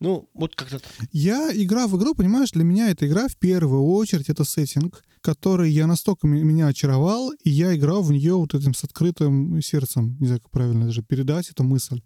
Ну, 0.00 0.28
вот 0.34 0.54
как-то. 0.54 0.80
Я 1.12 1.50
игра 1.54 1.86
в 1.86 1.96
игру, 1.96 2.14
понимаешь, 2.14 2.50
для 2.50 2.64
меня 2.64 2.90
эта 2.90 3.06
игра 3.06 3.28
в 3.28 3.36
первую 3.36 3.82
очередь 3.84 4.28
это 4.28 4.44
сеттинг, 4.44 5.04
который 5.20 5.70
я 5.70 5.86
настолько 5.86 6.26
меня 6.26 6.66
очаровал, 6.66 7.32
и 7.44 7.50
я 7.50 7.74
играл 7.74 8.02
в 8.02 8.12
нее 8.12 8.34
вот 8.34 8.54
этим 8.54 8.74
с 8.74 8.84
открытым 8.84 9.60
сердцем, 9.62 10.16
не 10.20 10.26
знаю, 10.26 10.42
как 10.42 10.50
правильно 10.50 10.86
даже 10.86 11.02
передать 11.02 11.48
эту 11.50 11.64
мысль. 11.64 12.02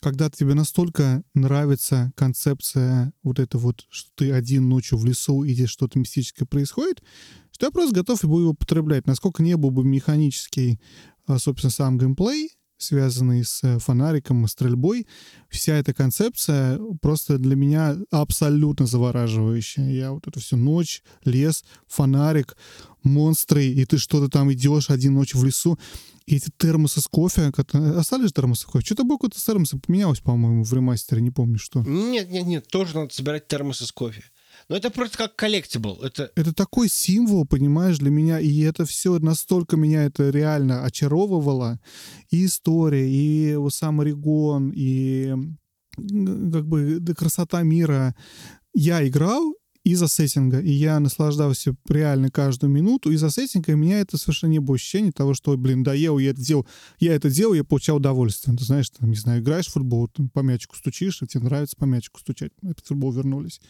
Когда 0.00 0.30
тебе 0.30 0.54
настолько 0.54 1.24
нравится 1.34 2.12
концепция 2.14 3.12
вот 3.24 3.40
это 3.40 3.58
вот, 3.58 3.84
что 3.90 4.10
ты 4.14 4.30
один 4.30 4.68
ночью 4.68 4.96
в 4.96 5.04
лесу, 5.04 5.42
и 5.42 5.52
здесь 5.52 5.70
что-то 5.70 5.98
мистическое 5.98 6.46
происходит, 6.46 7.02
что 7.50 7.66
я 7.66 7.72
просто 7.72 7.92
готов 7.92 8.22
его 8.22 8.36
употреблять. 8.50 9.08
Насколько 9.08 9.42
не 9.42 9.56
был 9.56 9.72
бы 9.72 9.82
механический, 9.82 10.78
а, 11.26 11.40
собственно, 11.40 11.72
сам 11.72 11.98
геймплей, 11.98 12.50
связанный 12.78 13.44
с 13.44 13.62
э, 13.64 13.78
фонариком 13.78 14.44
и 14.44 14.48
стрельбой. 14.48 15.06
Вся 15.48 15.76
эта 15.76 15.92
концепция 15.92 16.78
просто 17.02 17.38
для 17.38 17.56
меня 17.56 17.96
абсолютно 18.10 18.86
завораживающая. 18.86 19.90
Я 19.90 20.12
вот 20.12 20.26
эту 20.26 20.40
всю 20.40 20.56
ночь, 20.56 21.02
лес, 21.24 21.64
фонарик, 21.86 22.56
монстры, 23.02 23.66
и 23.66 23.84
ты 23.84 23.98
что-то 23.98 24.28
там 24.28 24.52
идешь 24.52 24.90
один 24.90 25.14
ночь 25.14 25.34
в 25.34 25.44
лесу, 25.44 25.78
и 26.26 26.36
эти 26.36 26.50
термосы 26.56 27.00
с 27.00 27.06
кофе, 27.06 27.50
остались 27.96 28.32
термосы 28.32 28.66
кофе? 28.66 28.84
Что-то 28.84 29.04
было 29.04 29.16
какое-то 29.16 29.40
с 29.40 29.44
термосом 29.44 29.80
поменялось, 29.80 30.20
по-моему, 30.20 30.62
в 30.62 30.72
ремастере, 30.74 31.22
не 31.22 31.30
помню 31.30 31.58
что. 31.58 31.80
Нет, 31.80 32.30
нет, 32.30 32.46
нет, 32.46 32.68
тоже 32.68 32.94
надо 32.94 33.14
собирать 33.14 33.48
термосы 33.48 33.86
с 33.86 33.92
кофе. 33.92 34.24
Но 34.68 34.76
это 34.76 34.90
просто 34.90 35.16
как 35.16 35.36
коллектибл. 35.36 36.00
Это... 36.02 36.30
это 36.34 36.52
такой 36.52 36.88
символ, 36.88 37.46
понимаешь, 37.46 37.98
для 37.98 38.10
меня. 38.10 38.38
И 38.38 38.60
это 38.60 38.84
все 38.84 39.18
настолько 39.18 39.76
меня 39.76 40.04
это 40.04 40.30
реально 40.30 40.84
очаровывало. 40.84 41.80
И 42.30 42.44
история, 42.44 43.08
и 43.08 43.56
сам 43.70 44.00
Орегон, 44.00 44.72
и 44.74 45.34
как 45.96 46.66
бы 46.66 47.00
красота 47.16 47.62
мира. 47.62 48.14
Я 48.74 49.06
играл, 49.06 49.54
из-за 49.84 50.06
сеттинга, 50.08 50.60
и 50.60 50.70
я 50.70 51.00
наслаждался 51.00 51.74
реально 51.88 52.30
каждую 52.30 52.70
минуту. 52.70 53.10
Из-за 53.10 53.30
сеттинга 53.30 53.70
у 53.70 53.76
меня 53.76 54.00
это 54.00 54.18
совершенно 54.18 54.50
не 54.50 54.58
было 54.58 54.74
ощущение 54.74 55.12
того, 55.12 55.32
что, 55.32 55.56
блин, 55.56 55.82
доел, 55.82 56.18
я 56.18 56.30
это 56.30 56.42
делал, 56.42 56.66
я 56.98 57.14
это 57.14 57.30
делал, 57.30 57.54
я 57.54 57.64
получал 57.64 57.96
удовольствие. 57.96 58.56
Ты 58.56 58.64
знаешь, 58.64 58.90
там, 58.90 59.10
не 59.10 59.16
знаю, 59.16 59.40
играешь 59.40 59.68
в 59.68 59.72
футбол, 59.72 60.08
там, 60.08 60.28
по 60.28 60.40
мячику 60.40 60.76
стучишь, 60.76 61.22
и 61.22 61.26
тебе 61.26 61.44
нравится 61.44 61.76
по 61.76 61.84
мячику 61.84 62.20
стучать. 62.20 62.52
В 62.60 62.86
футбол 62.86 63.12
вернулись. 63.12 63.60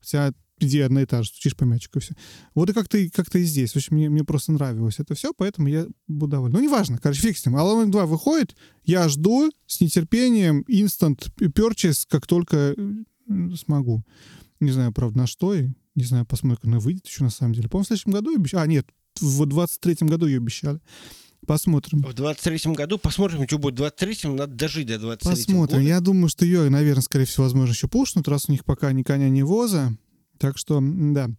Хотя 0.00 0.34
иди 0.58 0.80
одна 0.80 1.02
и 1.02 1.06
та 1.06 1.22
же, 1.22 1.28
стучишь 1.28 1.56
по 1.56 1.64
мячику, 1.64 1.98
и 1.98 2.02
все. 2.02 2.14
Вот 2.54 2.70
и 2.70 2.72
как-то 2.72 2.98
как 3.10 3.34
и 3.34 3.42
здесь. 3.42 3.72
В 3.72 3.76
общем, 3.76 3.96
мне, 3.96 4.08
мне 4.08 4.24
просто 4.24 4.52
нравилось 4.52 4.98
это 4.98 5.14
все, 5.14 5.32
поэтому 5.36 5.68
я 5.68 5.86
буду 6.06 6.32
доволен. 6.32 6.54
Ну, 6.54 6.60
неважно, 6.60 6.98
короче, 6.98 7.20
фиг 7.22 7.36
с 7.36 7.46
ним. 7.46 7.56
Alan 7.56 7.84
Wake 7.84 7.90
2 7.90 8.06
выходит, 8.06 8.56
я 8.84 9.08
жду 9.08 9.50
с 9.66 9.80
нетерпением 9.80 10.64
instant 10.68 11.30
purchase, 11.38 12.04
как 12.08 12.26
только 12.26 12.74
смогу. 13.56 14.04
Не 14.60 14.70
знаю, 14.70 14.92
правда, 14.92 15.18
на 15.18 15.26
что, 15.26 15.54
и 15.54 15.70
не 15.94 16.04
знаю, 16.04 16.24
посмотрим, 16.24 16.56
как 16.56 16.64
она 16.66 16.78
выйдет 16.78 17.06
еще 17.06 17.24
на 17.24 17.30
самом 17.30 17.54
деле. 17.54 17.68
По-моему, 17.68 17.84
в 17.84 17.88
следующем 17.88 18.12
году 18.12 18.34
обещали. 18.34 18.62
А, 18.62 18.66
нет, 18.66 18.86
в 19.20 19.42
23-м 19.42 20.08
году 20.08 20.26
ее 20.26 20.38
обещали. 20.38 20.80
Посмотрим. 21.46 22.02
В 22.02 22.10
23-м 22.10 22.72
году 22.74 22.98
посмотрим, 22.98 23.46
что 23.48 23.58
будет 23.58 23.78
в 23.78 23.82
23-м. 23.82 24.36
Надо 24.36 24.54
дожить 24.54 24.86
до 24.86 24.98
23 24.98 25.30
Посмотрим. 25.30 25.58
года. 25.58 25.80
Я 25.80 26.00
думаю, 26.00 26.28
что 26.28 26.44
ее, 26.44 26.70
наверное, 26.70 27.02
скорее 27.02 27.24
всего, 27.24 27.44
возможно, 27.44 27.72
еще 27.72 27.88
пушнут, 27.88 28.28
раз 28.28 28.48
у 28.48 28.52
них 28.52 28.64
пока 28.64 28.92
ни 28.92 29.02
коня, 29.02 29.28
ни 29.28 29.42
воза. 29.42 29.96
Так 30.42 30.58
что, 30.58 30.80
да. 30.82 31.30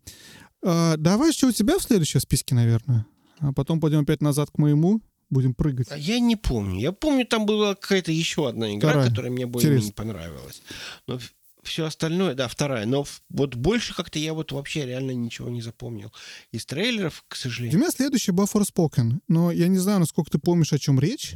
А, 0.63 0.95
давай, 0.95 1.33
что 1.33 1.47
у 1.47 1.51
тебя 1.51 1.77
в 1.77 1.83
следующем 1.83 2.21
списке, 2.21 2.55
наверное. 2.55 3.05
А 3.39 3.51
потом 3.51 3.81
пойдем 3.81 3.99
опять 3.99 4.21
назад 4.21 4.49
к 4.49 4.57
моему. 4.57 5.01
Будем 5.29 5.53
прыгать. 5.53 5.87
А 5.91 5.97
я 5.97 6.21
не 6.21 6.37
помню. 6.37 6.79
Я 6.79 6.93
помню, 6.93 7.25
там 7.25 7.45
была 7.45 7.75
какая-то 7.75 8.13
еще 8.13 8.47
одна 8.47 8.73
игра, 8.73 8.91
Вторая. 8.91 9.09
которая 9.09 9.31
мне 9.31 9.45
более 9.45 9.81
не 9.81 9.91
понравилась. 9.91 10.61
Но 11.05 11.19
все 11.63 11.85
остальное, 11.85 12.33
да, 12.33 12.47
вторая. 12.47 12.85
Но 12.85 13.05
вот 13.27 13.55
больше 13.55 13.93
как-то 13.93 14.19
я 14.19 14.33
вот 14.33 14.53
вообще 14.53 14.85
реально 14.85 15.11
ничего 15.11 15.49
не 15.49 15.61
запомнил. 15.61 16.13
Из 16.53 16.65
трейлеров, 16.65 17.25
к 17.27 17.35
сожалению. 17.35 17.79
меня 17.79 17.91
следующий 17.91 18.31
был 18.31 18.45
Forspoken, 18.45 19.19
но 19.27 19.51
я 19.51 19.67
не 19.67 19.79
знаю, 19.79 19.99
насколько 19.99 20.31
ты 20.31 20.39
помнишь, 20.39 20.71
о 20.71 20.79
чем 20.79 20.97
речь. 20.97 21.35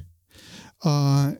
А, 0.81 1.33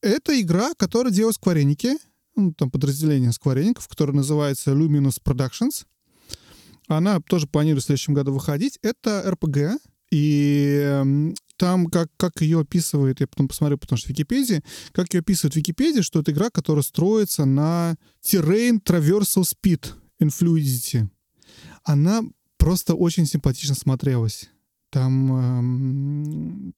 это 0.00 0.40
игра, 0.40 0.74
которая 0.74 1.12
делает 1.12 1.34
сквореники, 1.34 1.96
ну, 2.36 2.52
там 2.52 2.70
подразделение 2.70 3.32
сквореников, 3.32 3.88
которое 3.88 4.12
называется 4.12 4.72
Luminous 4.72 5.20
Productions. 5.22 5.86
Она 6.88 7.20
тоже 7.20 7.46
планирует 7.46 7.84
в 7.84 7.86
следующем 7.86 8.14
году 8.14 8.32
выходить. 8.32 8.78
Это 8.82 9.22
РПГ, 9.30 9.80
и 10.10 10.80
эм, 10.82 11.34
там, 11.56 11.86
как, 11.86 12.08
как 12.16 12.40
ее 12.40 12.60
описывает, 12.60 13.20
я 13.20 13.28
потом 13.28 13.48
посмотрю, 13.48 13.78
потому 13.78 13.96
что 13.96 14.08
в 14.08 14.10
Википедии, 14.10 14.62
как 14.92 15.12
ее 15.14 15.20
описывает 15.20 15.54
Википедия, 15.54 16.02
что 16.02 16.20
это 16.20 16.32
игра, 16.32 16.50
которая 16.50 16.82
строится 16.82 17.44
на 17.44 17.96
Terrain 18.24 18.82
Traversal 18.82 19.44
Speed 19.44 19.92
and 20.20 20.30
Fluidity. 20.30 21.08
Она 21.84 22.22
просто 22.56 22.94
очень 22.94 23.26
симпатично 23.26 23.74
смотрелась. 23.74 24.50
Там, 24.90 25.32
эм, 25.32 26.74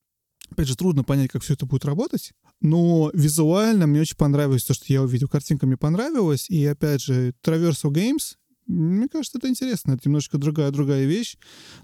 опять 0.50 0.68
же, 0.68 0.76
трудно 0.76 1.04
понять, 1.04 1.30
как 1.30 1.42
все 1.42 1.54
это 1.54 1.64
будет 1.64 1.84
работать, 1.86 2.32
но 2.62 3.10
визуально 3.12 3.86
мне 3.86 4.00
очень 4.00 4.16
понравилось 4.16 4.64
то, 4.64 4.72
что 4.72 4.84
я 4.88 5.02
увидел. 5.02 5.28
Картинка 5.28 5.66
мне 5.66 5.76
понравилась, 5.76 6.48
и, 6.48 6.64
опять 6.64 7.02
же, 7.02 7.34
Traversal 7.44 7.90
Games, 7.90 8.36
мне 8.66 9.08
кажется, 9.08 9.38
это 9.38 9.48
интересно. 9.48 9.92
Это 9.92 10.02
немножко 10.06 10.38
другая 10.38 10.70
другая 10.70 11.04
вещь. 11.04 11.36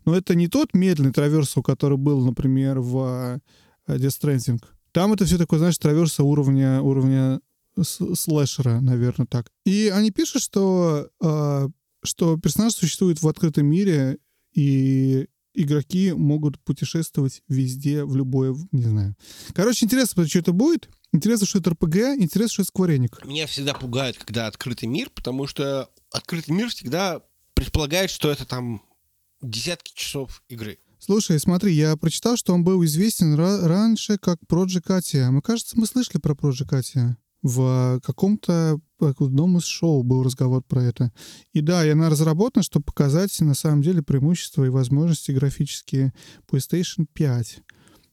Но 0.04 0.14
это 0.14 0.34
не 0.34 0.48
тот 0.48 0.74
медленный 0.74 1.12
траверсал, 1.12 1.62
который 1.62 1.98
был, 1.98 2.24
например, 2.24 2.78
в 2.78 3.40
э, 3.88 3.96
Death 3.96 4.20
Stranding. 4.20 4.62
Там 4.92 5.12
это 5.12 5.24
все 5.24 5.36
такое, 5.36 5.58
знаешь, 5.58 5.76
траверса 5.78 6.22
уровня, 6.22 6.80
уровня 6.80 7.40
слэшера, 7.82 8.80
наверное, 8.80 9.26
так. 9.26 9.50
И 9.64 9.92
они 9.92 10.10
пишут, 10.10 10.42
что, 10.42 11.08
э, 11.20 11.68
что 12.04 12.38
персонаж 12.38 12.72
существует 12.74 13.20
в 13.20 13.28
открытом 13.28 13.66
мире, 13.66 14.18
и 14.54 15.26
игроки 15.60 16.12
могут 16.12 16.58
путешествовать 16.60 17.42
везде, 17.48 18.04
в 18.04 18.16
любое, 18.16 18.56
не 18.72 18.82
знаю. 18.82 19.14
Короче, 19.54 19.84
интересно, 19.84 20.26
что 20.26 20.38
это 20.38 20.52
будет. 20.52 20.88
Интересно, 21.12 21.46
что 21.46 21.58
это 21.58 21.70
РПГ, 21.70 21.96
интересно, 22.18 22.48
что 22.52 22.62
это 22.62 22.68
скворечник. 22.68 23.24
Меня 23.24 23.46
всегда 23.46 23.72
пугает, 23.74 24.18
когда 24.18 24.46
открытый 24.46 24.88
мир, 24.88 25.10
потому 25.10 25.46
что 25.46 25.88
открытый 26.12 26.54
мир 26.54 26.68
всегда 26.68 27.22
предполагает, 27.54 28.10
что 28.10 28.30
это 28.30 28.44
там 28.44 28.82
десятки 29.40 29.92
часов 29.94 30.42
игры. 30.48 30.78
Слушай, 31.00 31.38
смотри, 31.38 31.72
я 31.74 31.96
прочитал, 31.96 32.36
что 32.36 32.52
он 32.52 32.64
был 32.64 32.84
известен 32.84 33.34
ра- 33.34 33.66
раньше 33.66 34.18
как 34.18 34.38
Project 34.50 34.86
Atia. 34.88 35.30
Мы, 35.30 35.40
кажется, 35.42 35.78
мы 35.78 35.86
слышали 35.86 36.18
про 36.18 36.34
Project 36.34 36.70
Atia. 36.70 37.14
В 37.40 38.00
каком-то 38.04 38.80
в 39.00 39.24
одном 39.24 39.58
из 39.58 39.64
шоу 39.64 40.02
был 40.02 40.22
разговор 40.22 40.62
про 40.62 40.82
это. 40.84 41.12
И 41.52 41.60
да, 41.60 41.86
и 41.86 41.90
она 41.90 42.10
разработана, 42.10 42.62
чтобы 42.62 42.84
показать 42.84 43.38
на 43.40 43.54
самом 43.54 43.82
деле 43.82 44.02
преимущества 44.02 44.64
и 44.64 44.70
возможности 44.70 45.32
графические 45.32 46.12
PlayStation 46.50 47.06
5. 47.12 47.62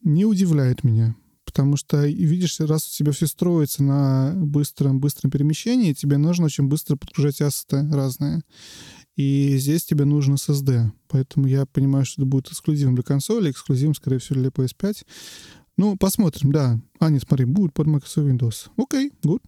Не 0.03 0.25
удивляет 0.25 0.83
меня. 0.83 1.15
Потому 1.45 1.77
что, 1.77 2.05
видишь, 2.05 2.59
раз 2.59 2.87
у 2.87 2.91
тебя 2.91 3.11
все 3.11 3.27
строится 3.27 3.83
на 3.83 4.33
быстром, 4.35 4.99
быстром 4.99 5.31
перемещении, 5.31 5.93
тебе 5.93 6.17
нужно 6.17 6.45
очень 6.45 6.67
быстро 6.67 6.97
подгружать 6.97 7.39
ассеты 7.39 7.87
разные. 7.91 8.41
И 9.15 9.55
здесь 9.57 9.85
тебе 9.85 10.03
нужен 10.05 10.35
SSD. 10.35 10.91
Поэтому 11.07 11.47
я 11.47 11.65
понимаю, 11.65 12.05
что 12.05 12.21
это 12.21 12.29
будет 12.29 12.47
эксклюзивом 12.49 12.95
для 12.95 13.03
консоли, 13.03 13.51
эксклюзивом, 13.51 13.95
скорее 13.95 14.19
всего, 14.19 14.39
для 14.39 14.49
PS5. 14.49 15.05
Ну, 15.77 15.95
посмотрим, 15.97 16.51
да. 16.51 16.79
А, 16.99 17.09
нет, 17.09 17.23
смотри, 17.25 17.45
будет 17.45 17.73
под 17.73 17.87
Microsoft 17.87 18.27
Windows. 18.27 18.69
Окей, 18.77 19.11
good. 19.23 19.41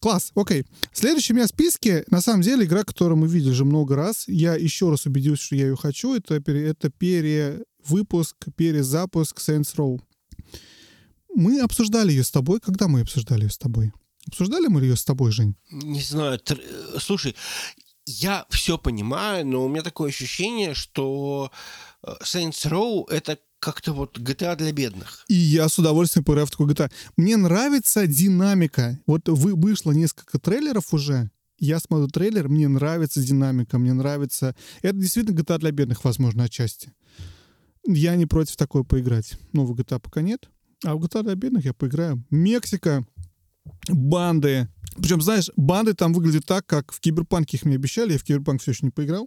Класс, 0.00 0.32
окей. 0.34 0.64
Следующий 0.92 1.32
у 1.32 1.36
меня 1.36 1.46
в 1.46 1.50
списке, 1.50 2.04
на 2.10 2.20
самом 2.20 2.42
деле, 2.42 2.64
игра, 2.64 2.84
которую 2.84 3.18
мы 3.18 3.28
видели 3.28 3.50
уже 3.50 3.64
много 3.64 3.96
раз. 3.96 4.24
Я 4.28 4.54
еще 4.54 4.90
раз 4.90 5.06
убедился, 5.06 5.44
что 5.44 5.56
я 5.56 5.66
ее 5.68 5.76
хочу. 5.76 6.14
Это, 6.14 6.40
пере- 6.40 6.68
это 6.68 6.90
перевыпуск, 6.90 8.36
перезапуск 8.56 9.38
Saints 9.40 9.74
Row. 9.76 10.00
Мы 11.34 11.60
обсуждали 11.60 12.10
ее 12.12 12.22
с 12.24 12.30
тобой. 12.30 12.60
Когда 12.60 12.86
мы 12.88 13.00
обсуждали 13.00 13.42
ее 13.44 13.50
с 13.50 13.58
тобой? 13.58 13.92
Обсуждали 14.26 14.68
мы 14.68 14.80
ее 14.82 14.96
с 14.96 15.04
тобой, 15.04 15.32
Жень? 15.32 15.54
Не 15.70 16.00
знаю, 16.00 16.38
тр- 16.38 16.62
э, 16.94 16.98
слушай, 17.00 17.34
я 18.06 18.46
все 18.50 18.78
понимаю, 18.78 19.46
но 19.46 19.64
у 19.64 19.68
меня 19.68 19.82
такое 19.82 20.10
ощущение, 20.10 20.74
что 20.74 21.50
э, 22.02 22.12
Saints 22.22 22.66
Row 22.70 23.04
это 23.10 23.38
как-то 23.64 23.94
вот 23.94 24.18
GTA 24.18 24.56
для 24.56 24.72
бедных. 24.72 25.24
И 25.28 25.34
я 25.34 25.70
с 25.70 25.78
удовольствием 25.78 26.22
поиграю 26.22 26.46
в 26.46 26.50
такой 26.50 26.66
GTA. 26.66 26.92
Мне 27.16 27.38
нравится 27.38 28.06
динамика. 28.06 29.00
Вот 29.06 29.26
вы, 29.30 29.54
вышло 29.54 29.92
несколько 29.92 30.38
трейлеров 30.38 30.92
уже. 30.92 31.30
Я 31.58 31.80
смотрю 31.80 32.08
трейлер, 32.08 32.48
мне 32.48 32.68
нравится 32.68 33.22
динамика, 33.22 33.78
мне 33.78 33.94
нравится... 33.94 34.54
Это 34.82 34.96
действительно 34.98 35.34
GTA 35.34 35.58
для 35.58 35.70
бедных, 35.70 36.04
возможно, 36.04 36.44
отчасти. 36.44 36.92
Я 37.86 38.16
не 38.16 38.26
против 38.26 38.56
такой 38.56 38.84
поиграть. 38.84 39.38
Но 39.52 39.64
в 39.64 39.72
GTA 39.72 39.98
пока 39.98 40.20
нет. 40.20 40.50
А 40.84 40.94
в 40.94 41.02
GTA 41.02 41.22
для 41.22 41.34
бедных 41.34 41.64
я 41.64 41.72
поиграю. 41.72 42.22
Мексика, 42.28 43.06
банды. 43.88 44.68
Причем, 44.98 45.22
знаешь, 45.22 45.50
банды 45.56 45.94
там 45.94 46.12
выглядят 46.12 46.44
так, 46.44 46.66
как 46.66 46.92
в 46.92 47.00
Киберпанке 47.00 47.56
их 47.56 47.64
мне 47.64 47.76
обещали. 47.76 48.12
Я 48.12 48.18
в 48.18 48.24
Киберпанк 48.24 48.60
все 48.60 48.72
еще 48.72 48.84
не 48.84 48.90
поиграл. 48.90 49.26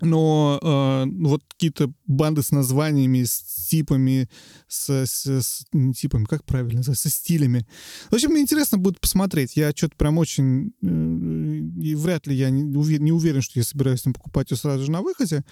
Но 0.00 0.58
э, 0.62 1.10
вот 1.26 1.42
какие-то 1.48 1.92
банды 2.06 2.42
с 2.42 2.50
названиями, 2.52 3.24
с 3.24 3.40
типами, 3.68 4.28
с, 4.66 4.88
с- 5.06 5.26
с- 5.26 5.66
не 5.72 5.92
типами, 5.92 6.24
как 6.24 6.44
правильно 6.44 6.82
со 6.82 6.94
стилями. 7.10 7.66
В 8.10 8.14
общем, 8.14 8.30
мне 8.30 8.40
интересно 8.42 8.78
будет 8.78 8.98
посмотреть. 9.00 9.56
Я 9.56 9.72
что-то 9.76 9.96
прям 9.96 10.16
очень... 10.18 10.72
э, 10.82 11.82
и 11.82 11.94
вряд 11.94 12.26
ли 12.26 12.34
я 12.34 12.50
не, 12.50 12.62
уве- 12.62 12.98
не 12.98 13.12
уверен, 13.12 13.42
что 13.42 13.58
я 13.58 13.64
собираюсь 13.64 14.02
там 14.02 14.12
покупать 14.14 14.50
ее 14.50 14.56
сразу 14.56 14.84
же 14.84 14.90
на 14.90 15.02
выходе. 15.02 15.44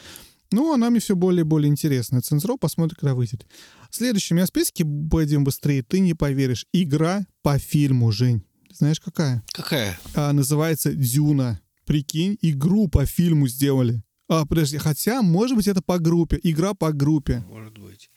Но 0.51 0.72
она 0.72 0.88
мне 0.88 0.98
все 1.01 1.14
более 1.14 1.40
и 1.42 1.44
более 1.44 1.68
интересна. 1.68 2.22
Цензро 2.22 2.57
посмотрим, 2.57 2.96
когда 2.98 3.14
выйдет. 3.14 3.46
Следующий 3.90 4.33
у 4.33 4.37
меня 4.37 4.46
в 4.46 4.48
списке, 4.48 4.83
пойдем 5.11 5.44
быстрее, 5.44 5.83
ты 5.83 6.01
не 6.01 6.14
поверишь. 6.14 6.64
Игра 6.72 7.27
по 7.42 7.59
фильму, 7.59 8.11
Жень. 8.12 8.42
Знаешь, 8.72 8.98
какая? 9.01 9.42
Какая? 9.53 9.98
а, 10.14 10.33
называется 10.33 10.94
«Дюна». 10.94 11.61
Прикинь, 11.85 12.37
игру 12.42 12.88
по 12.88 13.05
фильму 13.07 13.46
сделали. 13.48 14.03
А, 14.29 14.45
подожди, 14.45 14.77
хотя, 14.79 15.23
может 15.23 15.57
быть, 15.57 15.67
это 15.69 15.81
по 15.83 15.99
группе. 15.99 16.38
Игра 16.43 16.75
по 16.75 16.93
группе. 16.93 17.43
Может 17.49 17.79
быть. 17.79 18.11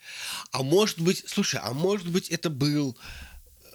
А 0.52 0.62
может 0.62 1.00
быть, 1.00 1.24
слушай, 1.26 1.58
а 1.62 1.72
может 1.72 2.08
быть 2.10 2.28
это 2.28 2.50
был, 2.50 2.96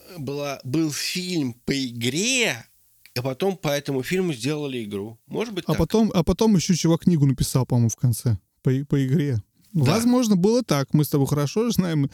э, 0.09 0.17
была, 0.19 0.59
был 0.63 0.91
фильм 0.91 1.53
по 1.65 1.71
игре, 1.85 2.63
а 3.15 3.21
потом 3.23 3.57
по 3.57 3.69
этому 3.69 4.03
фильму 4.03 4.33
сделали 4.33 4.83
игру. 4.83 5.19
Может 5.25 5.53
быть 5.55 5.63
А 5.65 5.69
так? 5.73 5.77
потом, 5.79 6.11
а 6.13 6.23
потом 6.23 6.55
еще 6.55 6.75
чувак 6.75 7.01
книгу 7.01 7.25
написал, 7.25 7.65
по-моему, 7.65 7.89
в 7.89 7.95
конце. 7.95 8.37
По, 8.61 8.71
по 8.87 9.03
игре. 9.05 9.41
Да. 9.73 9.91
Возможно, 9.93 10.35
было 10.35 10.61
так. 10.63 10.93
Мы 10.93 11.05
с 11.05 11.09
тобой 11.09 11.25
хорошо 11.27 11.71
знаем 11.71 12.09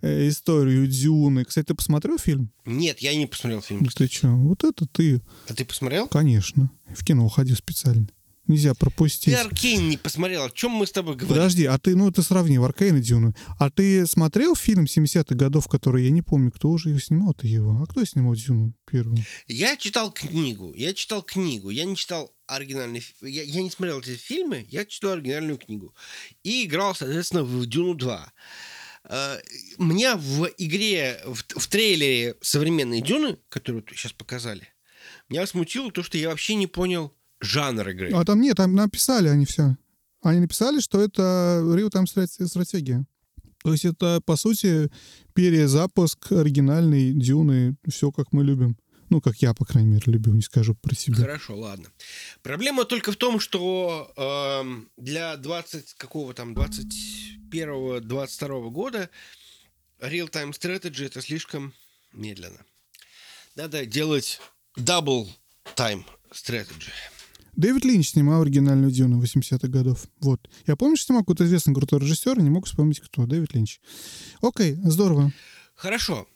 э, 0.00 0.28
историю 0.28 0.86
Дюны. 0.86 1.44
Кстати, 1.44 1.66
ты 1.66 1.74
посмотрел 1.74 2.16
фильм? 2.18 2.50
Нет, 2.64 3.00
я 3.00 3.14
не 3.14 3.26
посмотрел 3.26 3.60
фильм. 3.60 3.84
Ты 3.86 4.06
что? 4.08 4.28
Вот 4.28 4.64
это 4.64 4.86
ты, 4.86 5.20
А 5.48 5.52
ты 5.54 5.66
посмотрел? 5.66 6.08
конечно. 6.08 6.70
В 6.96 7.04
кино 7.04 7.28
ходил 7.28 7.56
специально. 7.56 8.08
Нельзя 8.48 8.74
пропустить. 8.74 9.32
Ты 9.32 9.40
Аркейн 9.40 9.88
не 9.88 9.96
посмотрел. 9.96 10.44
О 10.44 10.50
чем 10.50 10.72
мы 10.72 10.86
с 10.86 10.92
тобой 10.92 11.14
говорим? 11.14 11.28
Подожди, 11.36 11.64
а 11.64 11.78
ты, 11.78 11.94
ну 11.94 12.10
ты 12.10 12.22
сравни 12.22 12.56
Аркейн 12.56 12.96
и 12.96 13.00
Дюну. 13.00 13.34
А 13.58 13.70
ты 13.70 14.04
смотрел 14.06 14.56
фильм 14.56 14.84
70-х 14.84 15.34
годов, 15.36 15.68
который, 15.68 16.04
я 16.04 16.10
не 16.10 16.22
помню, 16.22 16.50
кто 16.50 16.70
уже 16.70 16.88
его 16.88 16.98
снимал-то 16.98 17.46
его? 17.46 17.80
А 17.80 17.86
кто 17.86 18.04
снимал 18.04 18.34
Дюну 18.34 18.74
первую? 18.90 19.18
Я 19.46 19.76
читал 19.76 20.10
книгу. 20.10 20.74
Я 20.74 20.92
читал 20.92 21.22
книгу. 21.22 21.70
Я 21.70 21.84
не 21.84 21.94
читал 21.94 22.34
оригинальный... 22.46 23.02
Я, 23.20 23.44
я 23.44 23.62
не 23.62 23.70
смотрел 23.70 24.00
эти 24.00 24.16
фильмы, 24.16 24.66
я 24.68 24.84
читал 24.84 25.12
оригинальную 25.12 25.58
книгу. 25.58 25.94
И 26.42 26.64
играл, 26.64 26.94
соответственно, 26.94 27.44
в 27.44 27.64
Дюну 27.66 27.94
2. 27.94 28.32
Э, 29.04 29.38
Меня 29.78 30.16
в 30.16 30.48
игре, 30.58 31.20
в, 31.26 31.42
в 31.60 31.68
трейлере 31.68 32.36
современной 32.40 33.00
Дюны, 33.00 33.38
которую 33.48 33.84
сейчас 33.90 34.12
показали, 34.12 34.68
меня 35.28 35.46
смутило 35.46 35.90
то, 35.90 36.02
что 36.02 36.18
я 36.18 36.28
вообще 36.28 36.54
не 36.54 36.66
понял, 36.66 37.14
жанр 37.42 37.90
игры. 37.90 38.10
А 38.12 38.24
там 38.24 38.40
нет, 38.40 38.56
там 38.56 38.74
написали 38.74 39.28
они 39.28 39.44
все. 39.44 39.76
Они 40.22 40.40
написали, 40.40 40.80
что 40.80 41.00
это 41.00 41.60
real-time 41.64 42.06
стратегия. 42.46 43.04
То 43.62 43.72
есть 43.72 43.84
это, 43.84 44.22
по 44.24 44.36
сути, 44.36 44.90
перезапуск 45.34 46.32
оригинальной 46.32 47.12
Дюны, 47.12 47.76
все 47.88 48.10
как 48.10 48.32
мы 48.32 48.42
любим. 48.44 48.78
Ну, 49.08 49.20
как 49.20 49.36
я, 49.42 49.52
по 49.52 49.66
крайней 49.66 49.90
мере, 49.90 50.04
люблю, 50.06 50.32
не 50.32 50.40
скажу 50.40 50.74
про 50.74 50.94
себя. 50.94 51.16
Хорошо, 51.16 51.54
ладно. 51.56 51.90
Проблема 52.42 52.86
только 52.86 53.12
в 53.12 53.16
том, 53.16 53.40
что 53.40 54.10
э, 54.16 54.62
для 54.96 55.36
20 55.36 55.92
какого 55.94 56.32
там 56.32 56.54
21-22 56.54 58.70
года 58.70 59.10
real-time 60.00 60.52
strategy 60.52 61.04
это 61.04 61.20
слишком 61.20 61.74
медленно. 62.12 62.64
Надо 63.54 63.84
делать 63.84 64.40
double 64.78 65.28
time 65.76 66.04
strategy. 66.32 66.88
Дэвид 67.54 67.84
Линч 67.84 68.10
снимал 68.10 68.42
оригинальную 68.42 68.90
Дюну 68.90 69.22
80-х 69.22 69.68
годов. 69.68 70.06
Вот. 70.20 70.48
Я 70.66 70.76
помню, 70.76 70.96
что 70.96 71.06
снимал 71.06 71.22
какой-то 71.22 71.44
известный 71.44 71.74
крутой 71.74 72.00
режиссер, 72.00 72.40
не 72.40 72.50
мог 72.50 72.66
вспомнить, 72.66 73.00
кто. 73.00 73.26
Дэвид 73.26 73.54
Линч. 73.54 73.80
Окей, 74.40 74.76
здорово. 74.84 75.32
Хорошо. 75.74 76.26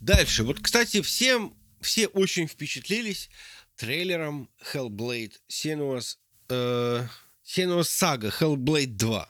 Дальше. 0.00 0.44
Вот, 0.44 0.60
кстати, 0.60 1.00
всем 1.00 1.54
все 1.80 2.08
очень 2.08 2.48
впечатлились 2.48 3.30
трейлером 3.76 4.48
Hellblade 4.72 5.32
Senua's, 5.48 6.16
э, 6.48 7.06
Senua's 7.44 7.88
Saga 7.88 8.32
Hellblade 8.40 8.96
2. 8.96 9.28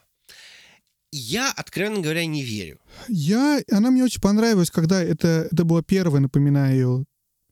Я, 1.13 1.53
откровенно 1.53 2.01
говоря, 2.01 2.27
не 2.27 2.43
верю. 2.43 2.81
Я, 3.09 3.63
она 3.71 3.91
мне 3.91 4.05
очень 4.05 4.21
понравилась, 4.21 4.71
когда 4.71 5.03
это, 5.03 5.49
это 5.51 5.65
было 5.65 5.83
первое, 5.83 6.21
напоминаю, 6.21 7.07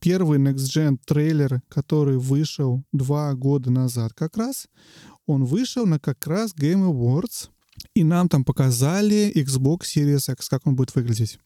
первый 0.05 0.38
Next 0.38 0.66
Gen 0.66 0.98
трейлер, 1.02 1.62
который 1.70 2.18
вышел 2.18 2.84
два 2.92 3.32
года 3.32 3.70
назад 3.70 4.12
как 4.12 4.36
раз. 4.36 4.68
Он 5.26 5.46
вышел 5.46 5.86
на 5.86 5.98
как 5.98 6.26
раз 6.26 6.55
Game 6.55 6.86
Awards, 6.92 7.48
и 7.94 8.05
нам 8.05 8.28
там 8.28 8.44
показали 8.44 9.32
Xbox 9.34 9.84
Series 9.96 10.30
X, 10.30 10.50
как 10.50 10.66
он 10.66 10.76
будет 10.76 10.94
выглядеть. 10.94 11.38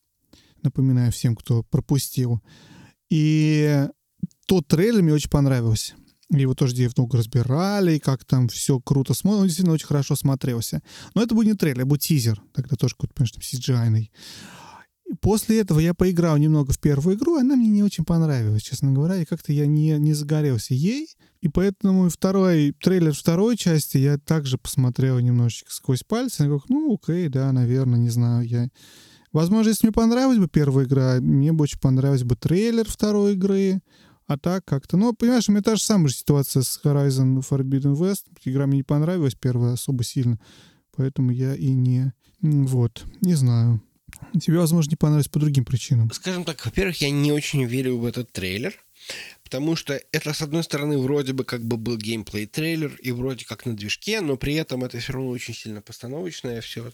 Напоминаю 0.65 1.13
всем, 1.13 1.37
кто 1.37 1.63
пропустил. 1.63 2.43
И 3.11 3.87
тот 4.47 4.67
трейлер 4.67 5.03
мне 5.03 5.13
очень 5.13 5.31
понравился. 5.31 5.95
Его 6.29 6.55
тоже 6.55 6.75
где 6.75 6.91
много 6.97 7.19
разбирали, 7.19 7.95
и 7.95 8.01
как 8.01 8.25
там 8.25 8.49
все 8.49 8.81
круто 8.81 9.15
смотрится. 9.15 9.41
Он 9.41 9.47
действительно 9.47 9.75
очень 9.75 9.87
хорошо 9.87 10.17
смотрелся. 10.17 10.83
Но 11.15 11.23
это 11.23 11.37
будет 11.37 11.47
не 11.47 11.55
трейлер, 11.55 11.83
это 11.83 11.87
будет 11.87 12.01
тизер. 12.01 12.43
Тогда 12.55 12.75
тоже 12.75 12.97
какой-то, 12.97 13.15
там 13.15 13.27
CGI-ный. 13.27 14.11
После 15.21 15.61
этого 15.61 15.81
я 15.81 15.95
поиграл 15.95 16.37
немного 16.37 16.73
в 16.73 16.79
первую 16.79 17.17
игру, 17.17 17.37
она 17.37 17.57
мне 17.57 17.69
не 17.69 17.83
очень 17.83 18.05
понравилась, 18.05 18.63
честно 18.63 18.93
говоря, 18.93 19.17
и 19.17 19.25
как-то 19.25 19.53
я 19.53 19.67
не, 19.67 19.99
не 19.99 20.13
загорелся 20.13 20.75
ей. 20.75 21.09
И 21.41 21.49
поэтому 21.49 22.09
второй 22.11 22.75
трейлер 22.81 23.15
второй 23.15 23.57
части 23.57 23.97
я 23.97 24.19
также 24.19 24.59
посмотрел 24.59 25.19
немножечко 25.19 25.73
сквозь 25.73 26.03
пальцы. 26.03 26.43
Я 26.43 26.49
говорю, 26.49 26.65
ну, 26.69 26.95
окей, 26.95 27.29
да, 27.29 27.51
наверное, 27.53 27.99
не 27.99 28.11
знаю. 28.11 28.47
Я 28.47 28.69
Возможно, 29.33 29.69
если 29.69 29.87
мне 29.87 29.93
понравилась 29.93 30.39
бы 30.39 30.49
первая 30.49 30.87
игра, 30.87 31.19
мне 31.21 31.53
бы 31.53 31.65
очень 31.65 31.79
понравилась 31.79 32.25
бы 32.25 32.35
трейлер 32.35 32.89
второй 32.89 33.35
игры. 33.35 33.81
А 34.27 34.39
так 34.39 34.65
как-то... 34.65 34.97
Ну, 34.97 35.15
понимаешь, 35.15 35.49
у 35.49 35.53
меня 35.53 35.63
та 35.63 35.77
же 35.77 35.83
самая 35.83 36.09
же 36.09 36.15
ситуация 36.15 36.63
с 36.63 36.81
Horizon 36.85 37.43
Forbidden 37.49 37.95
West. 37.95 38.25
Игра 38.45 38.67
мне 38.67 38.79
не 38.79 38.83
понравилась 38.83 39.35
первая 39.35 39.75
особо 39.75 40.05
сильно. 40.05 40.39
Поэтому 40.97 41.31
я 41.31 41.55
и 41.55 41.73
не... 41.73 42.13
Вот, 42.41 43.05
не 43.21 43.35
знаю. 43.35 43.83
Тебе, 44.41 44.59
возможно, 44.59 44.91
не 44.91 44.97
понравилось 44.97 45.29
по 45.29 45.39
другим 45.39 45.65
причинам. 45.65 46.11
Скажем 46.13 46.45
так, 46.45 46.65
во-первых, 46.65 47.01
я 47.01 47.11
не 47.11 47.33
очень 47.33 47.65
верю 47.65 47.99
в 47.99 48.05
этот 48.05 48.33
трейлер. 48.33 48.75
Потому 49.43 49.77
что 49.77 49.99
это, 50.13 50.35
с 50.35 50.43
одной 50.43 50.63
стороны, 50.63 50.99
вроде 50.99 51.33
бы 51.33 51.43
как 51.43 51.65
бы 51.65 51.79
был 51.79 51.97
геймплей-трейлер, 51.97 52.97
и 52.97 53.13
вроде 53.13 53.47
как 53.47 53.65
на 53.65 53.75
движке, 53.75 54.21
но 54.21 54.37
при 54.37 54.55
этом 54.55 54.85
это 54.85 54.99
все 54.99 55.15
равно 55.15 55.31
очень 55.31 55.55
сильно 55.55 55.81
постановочное 55.81 56.61
все. 56.61 56.93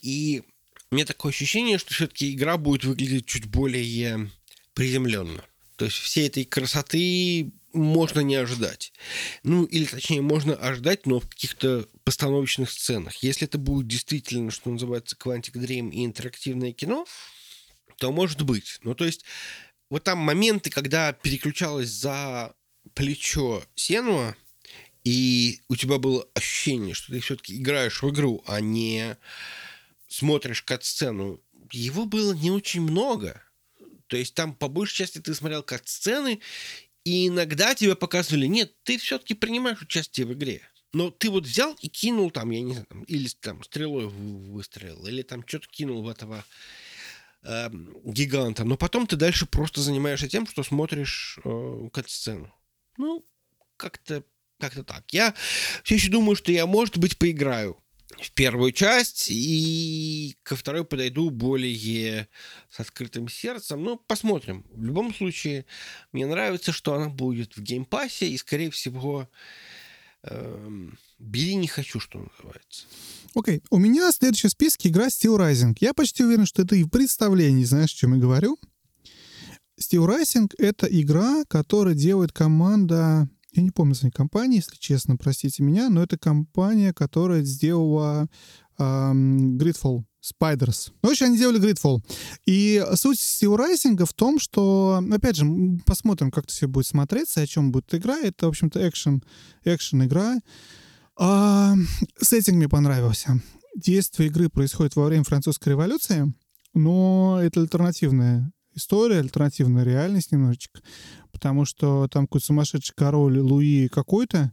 И 0.00 0.42
меня 0.90 1.04
такое 1.04 1.32
ощущение, 1.32 1.76
что 1.76 1.92
все-таки 1.92 2.32
игра 2.32 2.56
будет 2.56 2.84
выглядеть 2.84 3.26
чуть 3.26 3.46
более 3.46 4.30
приземленно. 4.72 5.44
То 5.76 5.84
есть 5.84 5.98
всей 5.98 6.28
этой 6.28 6.46
красоты 6.46 7.52
можно 7.72 8.20
не 8.20 8.36
ожидать. 8.36 8.92
Ну, 9.42 9.64
или 9.64 9.84
точнее, 9.84 10.22
можно 10.22 10.54
ожидать, 10.54 11.06
но 11.06 11.20
в 11.20 11.28
каких-то 11.28 11.88
постановочных 12.04 12.70
сценах. 12.70 13.16
Если 13.22 13.46
это 13.46 13.58
будет 13.58 13.86
действительно, 13.86 14.50
что 14.50 14.70
называется, 14.70 15.16
Quantic 15.16 15.54
Dream 15.54 15.90
и 15.90 16.04
интерактивное 16.04 16.72
кино, 16.72 17.06
то 17.98 18.12
может 18.12 18.42
быть. 18.42 18.78
Ну, 18.82 18.94
то 18.94 19.04
есть, 19.04 19.24
вот 19.90 20.04
там 20.04 20.18
моменты, 20.18 20.70
когда 20.70 21.12
переключалась 21.12 21.88
за 21.88 22.54
плечо 22.94 23.62
Сенуа, 23.74 24.36
и 25.04 25.60
у 25.68 25.76
тебя 25.76 25.98
было 25.98 26.26
ощущение, 26.34 26.94
что 26.94 27.12
ты 27.12 27.20
все-таки 27.20 27.56
играешь 27.56 28.02
в 28.02 28.10
игру, 28.10 28.42
а 28.46 28.60
не 28.60 29.16
смотришь 30.08 30.62
кат-сцену, 30.62 31.40
его 31.70 32.06
было 32.06 32.32
не 32.32 32.50
очень 32.50 32.80
много. 32.80 33.42
То 34.08 34.16
есть 34.16 34.34
там 34.34 34.54
по 34.54 34.68
большей 34.68 34.96
части 34.96 35.18
ты 35.18 35.34
смотрел 35.34 35.62
кат-сцены, 35.62 36.40
и 37.06 37.28
иногда 37.28 37.72
тебе 37.76 37.94
показывали, 37.94 38.46
нет, 38.46 38.74
ты 38.82 38.98
все-таки 38.98 39.34
принимаешь 39.34 39.80
участие 39.80 40.26
в 40.26 40.32
игре. 40.32 40.62
Но 40.92 41.12
ты 41.12 41.30
вот 41.30 41.44
взял 41.46 41.72
и 41.80 41.86
кинул 41.86 42.32
там, 42.32 42.50
я 42.50 42.60
не 42.60 42.72
знаю, 42.72 42.86
там, 42.88 43.04
или 43.04 43.28
там 43.28 43.62
стрелой 43.62 44.08
выстрелил, 44.08 45.06
или 45.06 45.22
там 45.22 45.46
что-то 45.46 45.68
кинул 45.68 46.02
в 46.02 46.08
этого 46.08 46.44
э, 47.44 47.70
гиганта. 48.06 48.64
Но 48.64 48.76
потом 48.76 49.06
ты 49.06 49.14
дальше 49.14 49.46
просто 49.46 49.82
занимаешься 49.82 50.28
тем, 50.28 50.48
что 50.48 50.64
смотришь 50.64 51.38
э, 51.44 51.88
кат-сцену. 51.92 52.52
Ну, 52.98 53.24
как-то 53.76 54.24
как-то 54.58 54.82
так. 54.82 55.04
Я 55.12 55.32
все 55.84 55.94
еще 55.94 56.10
думаю, 56.10 56.34
что 56.34 56.50
я, 56.50 56.66
может 56.66 56.98
быть, 56.98 57.18
поиграю 57.18 57.80
в 58.20 58.30
первую 58.32 58.72
часть, 58.72 59.26
и 59.28 60.36
ко 60.42 60.56
второй 60.56 60.84
подойду 60.84 61.30
более 61.30 62.28
с 62.70 62.80
открытым 62.80 63.28
сердцем. 63.28 63.82
Ну, 63.82 63.96
посмотрим. 63.96 64.64
В 64.72 64.84
любом 64.84 65.12
случае, 65.14 65.66
мне 66.12 66.26
нравится, 66.26 66.72
что 66.72 66.94
она 66.94 67.08
будет 67.08 67.56
в 67.56 67.62
Game 67.62 67.88
Pass 67.88 68.15
е, 68.15 68.28
и, 68.28 68.36
скорее 68.38 68.70
всего, 68.70 69.28
э, 70.22 70.88
бери 71.18 71.56
не 71.56 71.66
хочу, 71.66 72.00
что 72.00 72.18
называется. 72.18 72.86
Окей, 73.34 73.58
okay. 73.58 73.62
у 73.70 73.78
меня 73.78 74.10
в 74.10 74.14
следующем 74.14 74.48
списке 74.48 74.88
игра 74.88 75.08
Steelrising. 75.08 75.76
Я 75.80 75.92
почти 75.92 76.24
уверен, 76.24 76.46
что 76.46 76.62
это 76.62 76.74
и 76.76 76.84
в 76.84 76.88
представлении, 76.88 77.64
знаешь, 77.64 77.92
о 77.92 77.96
чем 77.96 78.14
я 78.14 78.20
говорю. 78.20 78.58
Steel 79.78 80.06
Rising— 80.06 80.50
это 80.58 80.86
игра, 80.86 81.44
которую 81.48 81.94
делает 81.94 82.32
команда 82.32 83.28
я 83.56 83.62
не 83.62 83.70
помню 83.70 83.90
название 83.90 84.12
компании, 84.12 84.56
если 84.56 84.76
честно, 84.76 85.16
простите 85.16 85.62
меня, 85.62 85.88
но 85.88 86.02
это 86.02 86.18
компания, 86.18 86.92
которая 86.92 87.42
сделала 87.42 88.28
эм, 88.78 89.58
Gridfall. 89.58 90.04
Spiders. 90.26 90.90
Ну, 91.02 91.08
в 91.08 91.12
общем, 91.12 91.26
они 91.26 91.38
делали 91.38 91.60
Gridfall. 91.60 92.00
И 92.46 92.84
суть 92.96 93.18
Steel 93.18 93.56
Rising 93.56 94.04
в 94.04 94.12
том, 94.12 94.40
что, 94.40 95.00
опять 95.12 95.36
же, 95.36 95.46
посмотрим, 95.86 96.32
как 96.32 96.44
это 96.44 96.52
все 96.52 96.66
будет 96.66 96.86
смотреться, 96.86 97.42
о 97.42 97.46
чем 97.46 97.70
будет 97.70 97.94
игра. 97.94 98.18
Это, 98.18 98.46
в 98.46 98.48
общем-то, 98.48 98.88
экшен, 98.88 99.22
экшен 99.64 100.04
игра. 100.04 100.40
А, 101.16 101.74
сеттинг 102.20 102.56
мне 102.56 102.68
понравился. 102.68 103.40
Действие 103.76 104.28
игры 104.28 104.48
происходит 104.48 104.96
во 104.96 105.04
время 105.04 105.22
французской 105.22 105.70
революции, 105.70 106.32
но 106.74 107.38
это 107.40 107.60
альтернативная 107.60 108.50
история, 108.74 109.18
альтернативная 109.20 109.84
реальность 109.84 110.32
немножечко 110.32 110.80
потому 111.36 111.66
что 111.66 112.08
там 112.08 112.26
какой-то 112.26 112.46
сумасшедший 112.46 112.94
король 112.96 113.38
Луи 113.38 113.88
какой-то, 113.88 114.52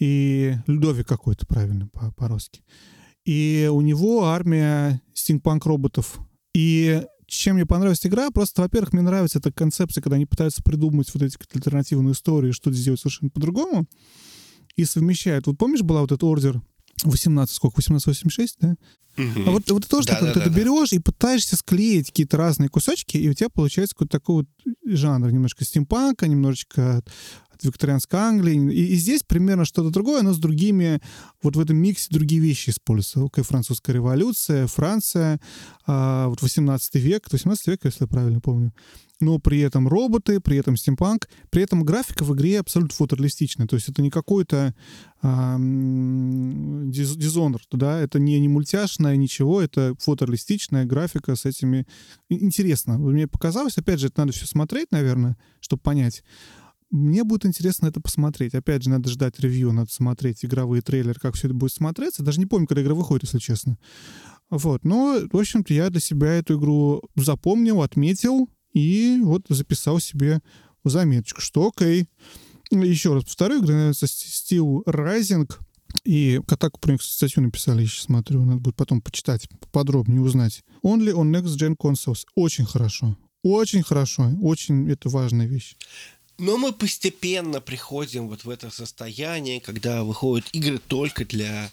и 0.00 0.56
Людовик 0.66 1.06
какой-то, 1.06 1.46
правильно, 1.46 1.86
по- 1.86 2.10
по-русски. 2.12 2.62
И 3.24 3.70
у 3.72 3.80
него 3.80 4.24
армия 4.24 5.00
стимпанк-роботов. 5.14 6.18
И 6.52 7.06
чем 7.28 7.54
мне 7.54 7.64
понравилась 7.64 8.04
игра, 8.04 8.30
просто, 8.30 8.62
во-первых, 8.62 8.92
мне 8.92 9.02
нравится 9.02 9.38
эта 9.38 9.52
концепция, 9.52 10.02
когда 10.02 10.16
они 10.16 10.26
пытаются 10.26 10.64
придумать 10.64 11.14
вот 11.14 11.22
эти 11.22 11.38
альтернативные 11.54 12.12
истории, 12.12 12.50
что 12.50 12.72
сделать 12.72 12.98
совершенно 12.98 13.30
по-другому, 13.30 13.86
и 14.74 14.84
совмещают. 14.84 15.46
Вот 15.46 15.58
помнишь, 15.58 15.82
была 15.82 16.00
вот 16.00 16.10
этот 16.10 16.24
ордер 16.24 16.60
18, 17.04 17.54
сколько, 17.54 17.74
1886, 17.74 18.56
да? 18.60 18.76
Угу. 19.18 19.42
А 19.46 19.50
вот, 19.50 19.70
вот 19.70 19.88
тоже 19.88 20.08
да, 20.08 20.16
так, 20.16 20.34
да, 20.34 20.40
ты 20.40 20.50
да, 20.50 20.56
берешь 20.56 20.90
да. 20.90 20.96
и 20.96 21.00
пытаешься 21.00 21.56
склеить 21.56 22.08
какие-то 22.08 22.36
разные 22.36 22.68
кусочки, 22.68 23.16
и 23.16 23.28
у 23.28 23.34
тебя 23.34 23.48
получается 23.48 23.94
какой-то 23.94 24.12
такой 24.12 24.34
вот 24.36 24.46
жанр, 24.86 25.30
немножко 25.30 25.64
стимпанка, 25.64 26.28
немножечко 26.28 27.02
викторианской 27.64 28.18
Англии. 28.18 28.72
И, 28.72 28.92
и 28.92 28.94
здесь 28.96 29.22
примерно 29.22 29.64
что-то 29.64 29.90
другое, 29.90 30.22
но 30.22 30.32
с 30.32 30.38
другими, 30.38 31.00
вот 31.42 31.56
в 31.56 31.60
этом 31.60 31.76
миксе 31.76 32.08
другие 32.10 32.40
вещи 32.40 32.70
используются. 32.70 33.24
Окей, 33.24 33.44
французская 33.44 33.92
революция, 33.92 34.66
Франция, 34.66 35.40
а, 35.86 36.28
вот 36.28 36.42
18 36.42 36.94
век, 36.96 37.26
18 37.30 37.66
век, 37.68 37.80
если 37.84 38.04
я 38.04 38.08
правильно 38.08 38.40
помню 38.40 38.72
но 39.20 39.38
при 39.38 39.60
этом 39.60 39.86
роботы, 39.86 40.40
при 40.40 40.56
этом 40.56 40.76
стимпанк, 40.76 41.28
при 41.50 41.62
этом 41.62 41.84
графика 41.84 42.24
в 42.24 42.34
игре 42.34 42.60
абсолютно 42.60 42.96
фотореалистичная. 42.96 43.66
То 43.66 43.76
есть 43.76 43.88
это 43.88 44.02
не 44.02 44.10
какой-то 44.10 44.74
а, 45.22 45.56
дизонор, 45.58 47.60
да, 47.70 48.00
это 48.00 48.18
не, 48.18 48.40
не 48.40 48.48
мультяшное 48.48 49.16
ничего, 49.16 49.60
это 49.60 49.94
фотореалистичная 50.00 50.86
графика 50.86 51.36
с 51.36 51.44
этими... 51.44 51.86
Интересно. 52.30 52.98
Мне 52.98 53.28
показалось, 53.28 53.76
опять 53.76 54.00
же, 54.00 54.06
это 54.06 54.20
надо 54.20 54.32
все 54.32 54.46
смотреть, 54.46 54.90
наверное, 54.90 55.36
чтобы 55.60 55.82
понять. 55.82 56.24
Мне 56.90 57.22
будет 57.22 57.46
интересно 57.46 57.86
это 57.86 58.00
посмотреть. 58.00 58.54
Опять 58.54 58.82
же, 58.82 58.90
надо 58.90 59.08
ждать 59.08 59.38
ревью, 59.38 59.72
надо 59.72 59.92
смотреть 59.92 60.44
игровые 60.44 60.82
трейлеры, 60.82 61.18
как 61.20 61.36
все 61.36 61.46
это 61.46 61.54
будет 61.54 61.72
смотреться. 61.72 62.24
Даже 62.24 62.40
не 62.40 62.46
помню, 62.46 62.66
когда 62.66 62.82
игра 62.82 62.94
выходит, 62.94 63.24
если 63.24 63.38
честно. 63.38 63.78
Вот. 64.50 64.84
Но, 64.84 65.20
в 65.30 65.36
общем-то, 65.36 65.72
я 65.72 65.90
для 65.90 66.00
себя 66.00 66.34
эту 66.34 66.58
игру 66.58 67.02
запомнил, 67.14 67.82
отметил 67.82 68.48
и 68.72 69.20
вот 69.22 69.46
записал 69.48 70.00
себе 70.00 70.40
заметочку, 70.84 71.40
что 71.40 71.68
окей. 71.68 72.06
Еще 72.70 73.14
раз 73.14 73.24
повторю, 73.24 73.60
игра 73.60 73.74
называется 73.74 74.06
Steel 74.06 74.84
Rising. 74.84 75.50
И 76.04 76.40
Катаку 76.46 76.80
про 76.80 76.92
них 76.92 77.02
статью 77.02 77.42
написали, 77.42 77.82
я 77.82 77.86
сейчас 77.86 78.04
смотрю, 78.04 78.44
надо 78.44 78.60
будет 78.60 78.76
потом 78.76 79.00
почитать, 79.00 79.48
подробнее 79.72 80.20
узнать. 80.20 80.62
Only 80.84 81.12
on 81.12 81.30
Next 81.30 81.56
Gen 81.56 81.76
Consoles. 81.76 82.24
Очень 82.34 82.64
хорошо. 82.64 83.16
Очень 83.42 83.82
хорошо. 83.82 84.30
Очень 84.40 84.88
это 84.90 85.08
важная 85.08 85.46
вещь. 85.46 85.76
Но 86.40 86.56
мы 86.56 86.72
постепенно 86.72 87.60
приходим 87.60 88.28
вот 88.28 88.44
в 88.44 88.48
это 88.48 88.70
состояние, 88.70 89.60
когда 89.60 90.04
выходят 90.04 90.48
игры 90.52 90.78
только 90.78 91.26
для 91.26 91.70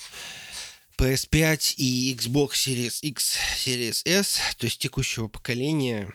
PS5 0.98 1.76
и 1.78 2.14
Xbox 2.14 2.50
Series 2.68 3.00
X, 3.02 3.38
Series 3.66 4.02
S, 4.04 4.40
то 4.58 4.66
есть 4.66 4.80
текущего 4.80 5.30
поколения. 5.30 6.14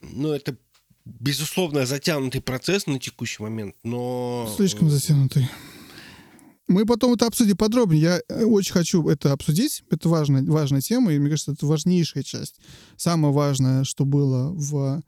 Ну, 0.00 0.32
это, 0.32 0.56
безусловно, 1.04 1.84
затянутый 1.84 2.40
процесс 2.40 2.86
на 2.86 3.00
текущий 3.00 3.42
момент, 3.42 3.74
но... 3.82 4.48
Слишком 4.56 4.88
затянутый. 4.88 5.48
Мы 6.68 6.86
потом 6.86 7.14
это 7.14 7.26
обсудим 7.26 7.56
подробнее. 7.56 8.02
Я 8.02 8.20
э, 8.28 8.44
очень 8.44 8.72
хочу 8.72 9.08
это 9.08 9.32
обсудить. 9.32 9.82
Это 9.90 10.08
важная, 10.08 10.44
важная 10.44 10.80
тема, 10.80 11.12
и 11.12 11.18
мне 11.18 11.30
кажется, 11.30 11.50
это 11.50 11.66
важнейшая 11.66 12.22
часть. 12.22 12.54
Самое 12.96 13.34
важное, 13.34 13.82
что 13.82 14.04
было 14.04 14.52
в 14.52 15.02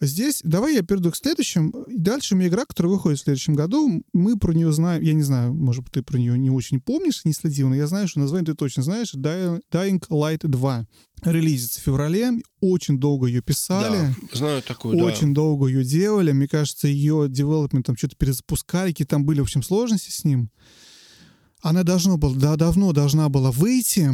Здесь 0.00 0.40
давай 0.44 0.74
я 0.74 0.82
перейду 0.82 1.10
к 1.10 1.16
следующему. 1.16 1.84
Дальше 1.88 2.34
у 2.34 2.38
меня 2.38 2.48
игра, 2.48 2.64
которая 2.66 2.92
выходит 2.92 3.18
в 3.18 3.24
следующем 3.24 3.54
году. 3.54 4.02
Мы 4.12 4.38
про 4.38 4.52
нее 4.52 4.72
знаем, 4.72 5.02
я 5.02 5.14
не 5.14 5.22
знаю, 5.22 5.54
может 5.54 5.84
быть, 5.84 5.92
ты 5.94 6.02
про 6.02 6.18
нее 6.18 6.38
не 6.38 6.50
очень 6.50 6.80
помнишь, 6.80 7.24
не 7.24 7.32
следил, 7.32 7.68
но 7.68 7.74
я 7.74 7.86
знаю, 7.86 8.08
что 8.08 8.20
название 8.20 8.46
ты 8.46 8.54
точно 8.54 8.82
знаешь. 8.82 9.14
Dying 9.14 9.62
Light 10.10 10.46
2 10.46 10.86
релизится 11.22 11.80
в 11.80 11.84
феврале. 11.84 12.32
Очень 12.60 12.98
долго 12.98 13.26
ее 13.26 13.40
писали. 13.40 14.14
Да, 14.32 14.38
знаю 14.38 14.62
такую, 14.62 14.98
Очень 14.98 15.28
да. 15.28 15.36
долго 15.36 15.66
ее 15.66 15.84
делали. 15.84 16.32
Мне 16.32 16.48
кажется, 16.48 16.88
ее 16.88 17.26
девелопмент 17.28 17.86
там 17.86 17.96
что-то 17.96 18.16
перезапускали, 18.16 18.90
какие 18.90 19.06
там 19.06 19.24
были, 19.24 19.40
в 19.40 19.44
общем, 19.44 19.62
сложности 19.62 20.10
с 20.10 20.24
ним. 20.24 20.50
Она 21.62 21.82
должно 21.84 22.18
было, 22.18 22.36
да, 22.36 22.56
давно 22.56 22.92
должна 22.92 23.28
была 23.28 23.50
выйти. 23.50 24.10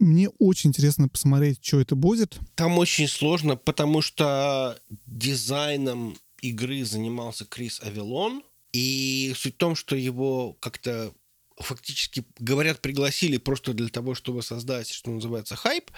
Мне 0.00 0.30
очень 0.38 0.70
интересно 0.70 1.08
посмотреть, 1.08 1.58
что 1.62 1.78
это 1.78 1.94
будет. 1.94 2.40
Там 2.54 2.78
очень 2.78 3.06
сложно, 3.06 3.56
потому 3.56 4.00
что 4.00 4.80
дизайном 5.06 6.16
игры 6.40 6.84
занимался 6.84 7.44
Крис 7.44 7.80
Авилон. 7.82 8.42
И 8.72 9.32
суть 9.36 9.54
в 9.54 9.58
том, 9.58 9.76
что 9.76 9.96
его 9.96 10.54
как-то 10.54 11.12
фактически, 11.58 12.24
говорят, 12.38 12.80
пригласили 12.80 13.36
просто 13.36 13.74
для 13.74 13.88
того, 13.88 14.14
чтобы 14.14 14.42
создать, 14.42 14.88
что 14.88 15.10
называется, 15.10 15.54
хайп. 15.54 15.90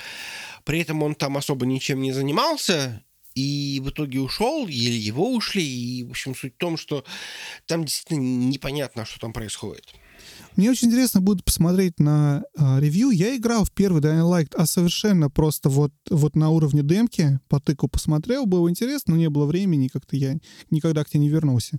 При 0.65 0.81
этом 0.81 1.03
он 1.03 1.15
там 1.15 1.37
особо 1.37 1.65
ничем 1.65 2.01
не 2.01 2.13
занимался, 2.13 3.05
и 3.35 3.81
в 3.83 3.91
итоге 3.91 4.21
ушел, 4.21 4.67
или 4.67 4.99
его 4.99 5.33
ушли. 5.33 5.65
И, 5.65 6.03
в 6.03 6.11
общем, 6.11 6.35
суть 6.35 6.55
в 6.55 6.59
том, 6.59 6.77
что 6.77 7.05
там 7.67 7.85
действительно 7.85 8.21
непонятно, 8.21 9.05
что 9.05 9.21
там 9.21 9.33
происходит. 9.33 9.87
Мне 10.57 10.71
очень 10.71 10.89
интересно 10.89 11.21
будет 11.21 11.45
посмотреть 11.45 11.99
на 11.99 12.43
э, 12.57 12.81
ревью. 12.81 13.11
Я 13.11 13.37
играл 13.37 13.65
в 13.65 13.73
первый 13.73 14.03
Dying 14.03 14.31
Light, 14.31 14.55
а 14.57 14.67
совершенно 14.67 15.31
просто 15.31 15.69
вот, 15.69 15.93
вот 16.11 16.37
на 16.37 16.51
уровне 16.51 16.83
демки 16.83 17.41
потыкал, 17.49 17.89
посмотрел, 17.89 18.47
было 18.47 18.69
интересно, 18.69 19.15
но 19.15 19.21
не 19.21 19.31
было 19.31 19.47
времени, 19.47 19.89
как-то 19.89 20.17
я 20.17 20.39
никогда 20.71 21.05
к 21.05 21.09
тебе 21.09 21.21
не 21.21 21.29
вернулся. 21.29 21.79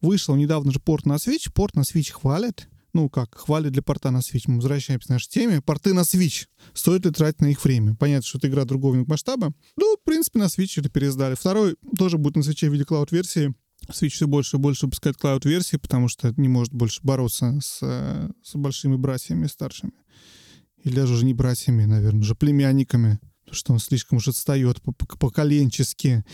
Вышел 0.00 0.34
недавно 0.36 0.72
же 0.72 0.80
порт 0.80 1.06
на 1.06 1.14
Switch, 1.14 1.52
порт 1.52 1.76
на 1.76 1.82
Switch 1.82 2.12
хвалят, 2.12 2.68
ну 2.94 3.10
как, 3.10 3.34
хвалят 3.34 3.72
для 3.72 3.82
порта 3.82 4.10
на 4.10 4.18
Switch. 4.18 4.44
Мы 4.46 4.56
возвращаемся 4.56 5.08
к 5.08 5.10
нашей 5.10 5.28
теме. 5.28 5.60
Порты 5.60 5.92
на 5.92 6.00
Switch. 6.00 6.46
Стоит 6.72 7.04
ли 7.04 7.10
тратить 7.10 7.40
на 7.40 7.46
их 7.46 7.62
время? 7.64 7.96
Понятно, 7.96 8.26
что 8.26 8.38
это 8.38 8.48
игра 8.48 8.64
другого 8.64 9.04
масштаба. 9.06 9.52
Ну, 9.76 9.96
в 9.96 10.04
принципе, 10.04 10.38
на 10.38 10.44
Switch 10.44 10.74
это 10.76 10.88
пересдали. 10.88 11.34
Второй 11.34 11.76
тоже 11.98 12.18
будет 12.18 12.36
на 12.36 12.40
Switch 12.40 12.68
в 12.68 12.72
виде 12.72 12.84
клауд-версии. 12.84 13.52
Switch 13.92 14.10
все 14.10 14.26
больше 14.26 14.56
и 14.56 14.60
больше 14.60 14.86
выпускает 14.86 15.16
клауд-версии, 15.16 15.76
потому 15.76 16.08
что 16.08 16.32
не 16.36 16.48
может 16.48 16.72
больше 16.72 17.00
бороться 17.02 17.58
с, 17.60 17.78
с 18.42 18.54
большими 18.54 18.96
братьями 18.96 19.46
старшими. 19.46 19.92
Или 20.82 20.96
даже 20.96 21.14
уже 21.14 21.24
не 21.24 21.34
братьями, 21.34 21.84
наверное, 21.84 22.20
уже 22.20 22.34
племянниками. 22.34 23.18
Потому 23.44 23.56
что 23.56 23.72
он 23.74 23.78
слишком 23.78 24.18
уж 24.18 24.28
отстает 24.28 24.80
поколенчески. 25.20 26.24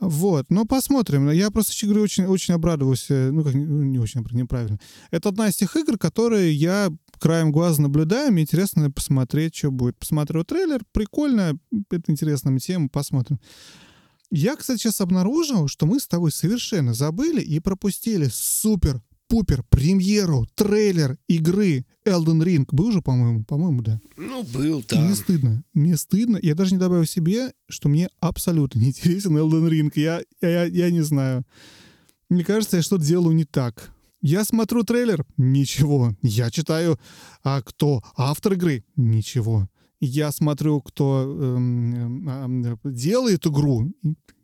Вот, 0.00 0.50
но 0.50 0.66
посмотрим. 0.66 1.30
Я 1.30 1.50
просто, 1.50 1.72
честно 1.72 1.88
говоря, 1.88 2.04
очень, 2.04 2.26
очень 2.26 2.54
обрадовался. 2.54 3.30
Ну, 3.32 3.42
как, 3.42 3.54
ну, 3.54 3.82
не 3.84 3.98
очень, 3.98 4.22
неправильно. 4.32 4.78
Это 5.10 5.30
одна 5.30 5.48
из 5.48 5.56
тех 5.56 5.74
игр, 5.76 5.96
которые 5.96 6.52
я 6.52 6.90
краем 7.18 7.52
глаза 7.52 7.82
наблюдаю. 7.82 8.32
Мне 8.32 8.42
интересно 8.42 8.90
посмотреть, 8.90 9.56
что 9.56 9.70
будет. 9.70 9.98
Посмотрю 9.98 10.44
трейлер. 10.44 10.82
Прикольно. 10.92 11.58
Это 11.90 12.12
интересная 12.12 12.58
тема. 12.58 12.88
Посмотрим. 12.90 13.40
Я, 14.30 14.56
кстати, 14.56 14.80
сейчас 14.80 15.00
обнаружил, 15.00 15.68
что 15.68 15.86
мы 15.86 16.00
с 16.00 16.06
тобой 16.06 16.32
совершенно 16.32 16.92
забыли 16.92 17.40
и 17.40 17.60
пропустили 17.60 18.28
супер 18.30 19.02
пупер 19.28 19.62
премьеру, 19.68 20.46
трейлер 20.54 21.18
игры 21.28 21.84
Elden 22.06 22.42
Ring. 22.42 22.66
Был 22.72 22.92
же, 22.92 23.02
по-моему? 23.02 23.44
По-моему, 23.44 23.82
да. 23.82 24.00
Ну, 24.16 24.42
был, 24.42 24.82
да. 24.88 25.00
Мне 25.00 25.14
стыдно. 25.14 25.64
Мне 25.74 25.96
стыдно. 25.96 26.38
Я 26.42 26.54
даже 26.54 26.72
не 26.72 26.80
добавил 26.80 27.04
себе, 27.04 27.52
что 27.68 27.88
мне 27.88 28.08
абсолютно 28.20 28.78
не 28.80 28.88
интересен 28.88 29.36
Elden 29.36 29.68
Ring. 29.68 29.92
Я, 29.94 30.22
я, 30.40 30.64
я 30.64 30.90
не 30.90 31.02
знаю. 31.02 31.44
Мне 32.30 32.44
кажется, 32.44 32.78
я 32.78 32.82
что-то 32.82 33.04
делаю 33.04 33.34
не 33.34 33.44
так. 33.44 33.92
Я 34.20 34.44
смотрю 34.44 34.82
трейлер— 34.82 35.24
ничего. 35.36 36.16
Я 36.22 36.50
читаю, 36.50 36.98
а 37.44 37.62
кто 37.62 38.02
автор 38.16 38.54
игры— 38.54 38.84
ничего 38.96 39.68
я 40.00 40.32
смотрю, 40.32 40.80
кто 40.80 41.24
э, 41.26 41.58
э, 42.26 42.76
делает 42.84 43.46
игру, 43.46 43.92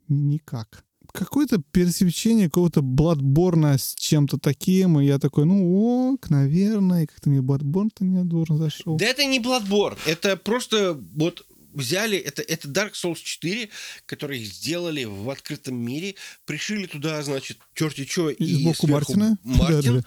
никак. 0.09 0.85
Какое-то 1.13 1.63
пересечение 1.71 2.47
какого-то 2.47 2.83
Бладборна 2.83 3.79
с 3.79 3.95
чем-то 3.95 4.39
таким, 4.39 4.99
и 4.99 5.07
я 5.07 5.19
такой, 5.19 5.45
ну 5.45 6.13
ок, 6.13 6.29
наверное, 6.29 7.07
как-то 7.07 7.31
мне 7.31 7.41
Бладборн-то 7.41 8.05
не 8.05 8.25
должен 8.25 8.59
зашел. 8.59 8.97
Да 8.97 9.07
это 9.07 9.25
не 9.25 9.39
Bloodborne, 9.39 9.97
это 10.07 10.37
просто 10.37 11.01
вот 11.15 11.47
взяли, 11.73 12.19
это, 12.19 12.43
это 12.43 12.69
Dark 12.69 12.93
Souls 12.93 13.21
4, 13.23 13.69
который 14.07 14.43
сделали 14.43 15.05
в 15.05 15.29
открытом 15.31 15.77
мире, 15.77 16.15
пришили 16.47 16.87
туда, 16.87 17.23
значит, 17.23 17.59
черти 17.75 18.05
что, 18.07 18.31
и, 18.31 18.45
и 18.45 18.63
сбоку 18.63 18.87
Мартина. 18.89 19.39
Мартин, 19.43 19.97
да, 19.97 20.01
да. 20.01 20.07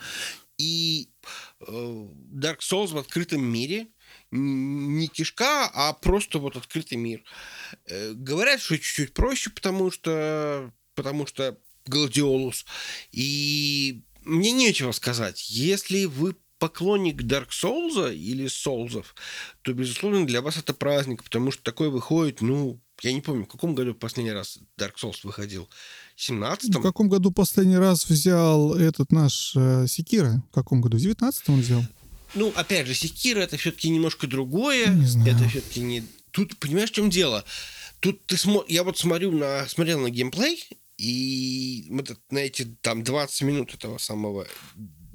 и 0.57 1.09
э, 1.67 2.07
Dark 2.33 2.59
Souls 2.59 2.87
в 2.87 2.97
открытом 2.97 3.43
мире, 3.43 3.87
не 4.31 5.07
кишка, 5.07 5.69
а 5.73 5.93
просто 5.93 6.39
вот 6.39 6.55
открытый 6.55 6.97
мир. 6.97 7.23
Э, 7.85 8.13
говорят, 8.13 8.61
что 8.61 8.77
чуть-чуть 8.77 9.13
проще, 9.13 9.49
потому 9.49 9.91
что, 9.91 10.71
потому 10.95 11.25
что 11.25 11.57
Гладиолус. 11.85 12.65
И 13.11 14.03
мне 14.23 14.51
нечего 14.51 14.91
сказать. 14.91 15.49
Если 15.49 16.05
вы 16.05 16.35
поклонник 16.59 17.21
Dark 17.21 17.49
Souls 17.49 18.13
или 18.13 18.47
Соулзов, 18.47 19.15
то, 19.61 19.73
безусловно, 19.73 20.25
для 20.25 20.41
вас 20.41 20.57
это 20.57 20.73
праздник, 20.73 21.23
потому 21.23 21.51
что 21.51 21.63
такой 21.63 21.89
выходит, 21.89 22.41
ну, 22.41 22.81
я 23.03 23.13
не 23.13 23.21
помню, 23.21 23.45
в 23.45 23.47
каком 23.47 23.75
году 23.75 23.93
последний 23.93 24.31
раз 24.31 24.59
Dark 24.79 24.93
Souls 25.01 25.19
выходил? 25.23 25.69
17 26.15 26.75
В 26.75 26.81
каком 26.81 27.09
году 27.09 27.31
последний 27.31 27.77
раз 27.77 28.09
взял 28.09 28.73
этот 28.73 29.11
наш 29.11 29.53
э, 29.55 29.85
Секира? 29.87 30.43
В 30.49 30.55
каком 30.55 30.81
году? 30.81 30.97
В 30.97 31.01
19 31.01 31.49
он 31.49 31.61
взял? 31.61 31.83
Ну, 32.33 32.51
опять 32.55 32.87
же, 32.87 32.93
Секира 32.93 33.39
это 33.39 33.57
все-таки 33.57 33.89
немножко 33.89 34.27
другое. 34.27 34.87
Не 34.87 35.05
знаю. 35.05 35.35
Это 35.35 35.49
все-таки 35.49 35.81
не... 35.81 36.03
Тут, 36.31 36.57
понимаешь, 36.57 36.91
в 36.91 36.93
чем 36.93 37.09
дело? 37.09 37.43
Тут 37.99 38.25
ты 38.25 38.37
смо... 38.37 38.63
Я 38.67 38.83
вот 38.83 38.97
смотрю 38.97 39.31
на... 39.31 39.67
смотрел 39.67 39.99
на 39.99 40.09
геймплей, 40.09 40.67
и 40.97 41.87
вот 41.89 42.19
на 42.29 42.39
эти 42.39 42.65
там 42.81 43.03
20 43.03 43.41
минут 43.43 43.73
этого 43.73 43.97
самого 43.97 44.47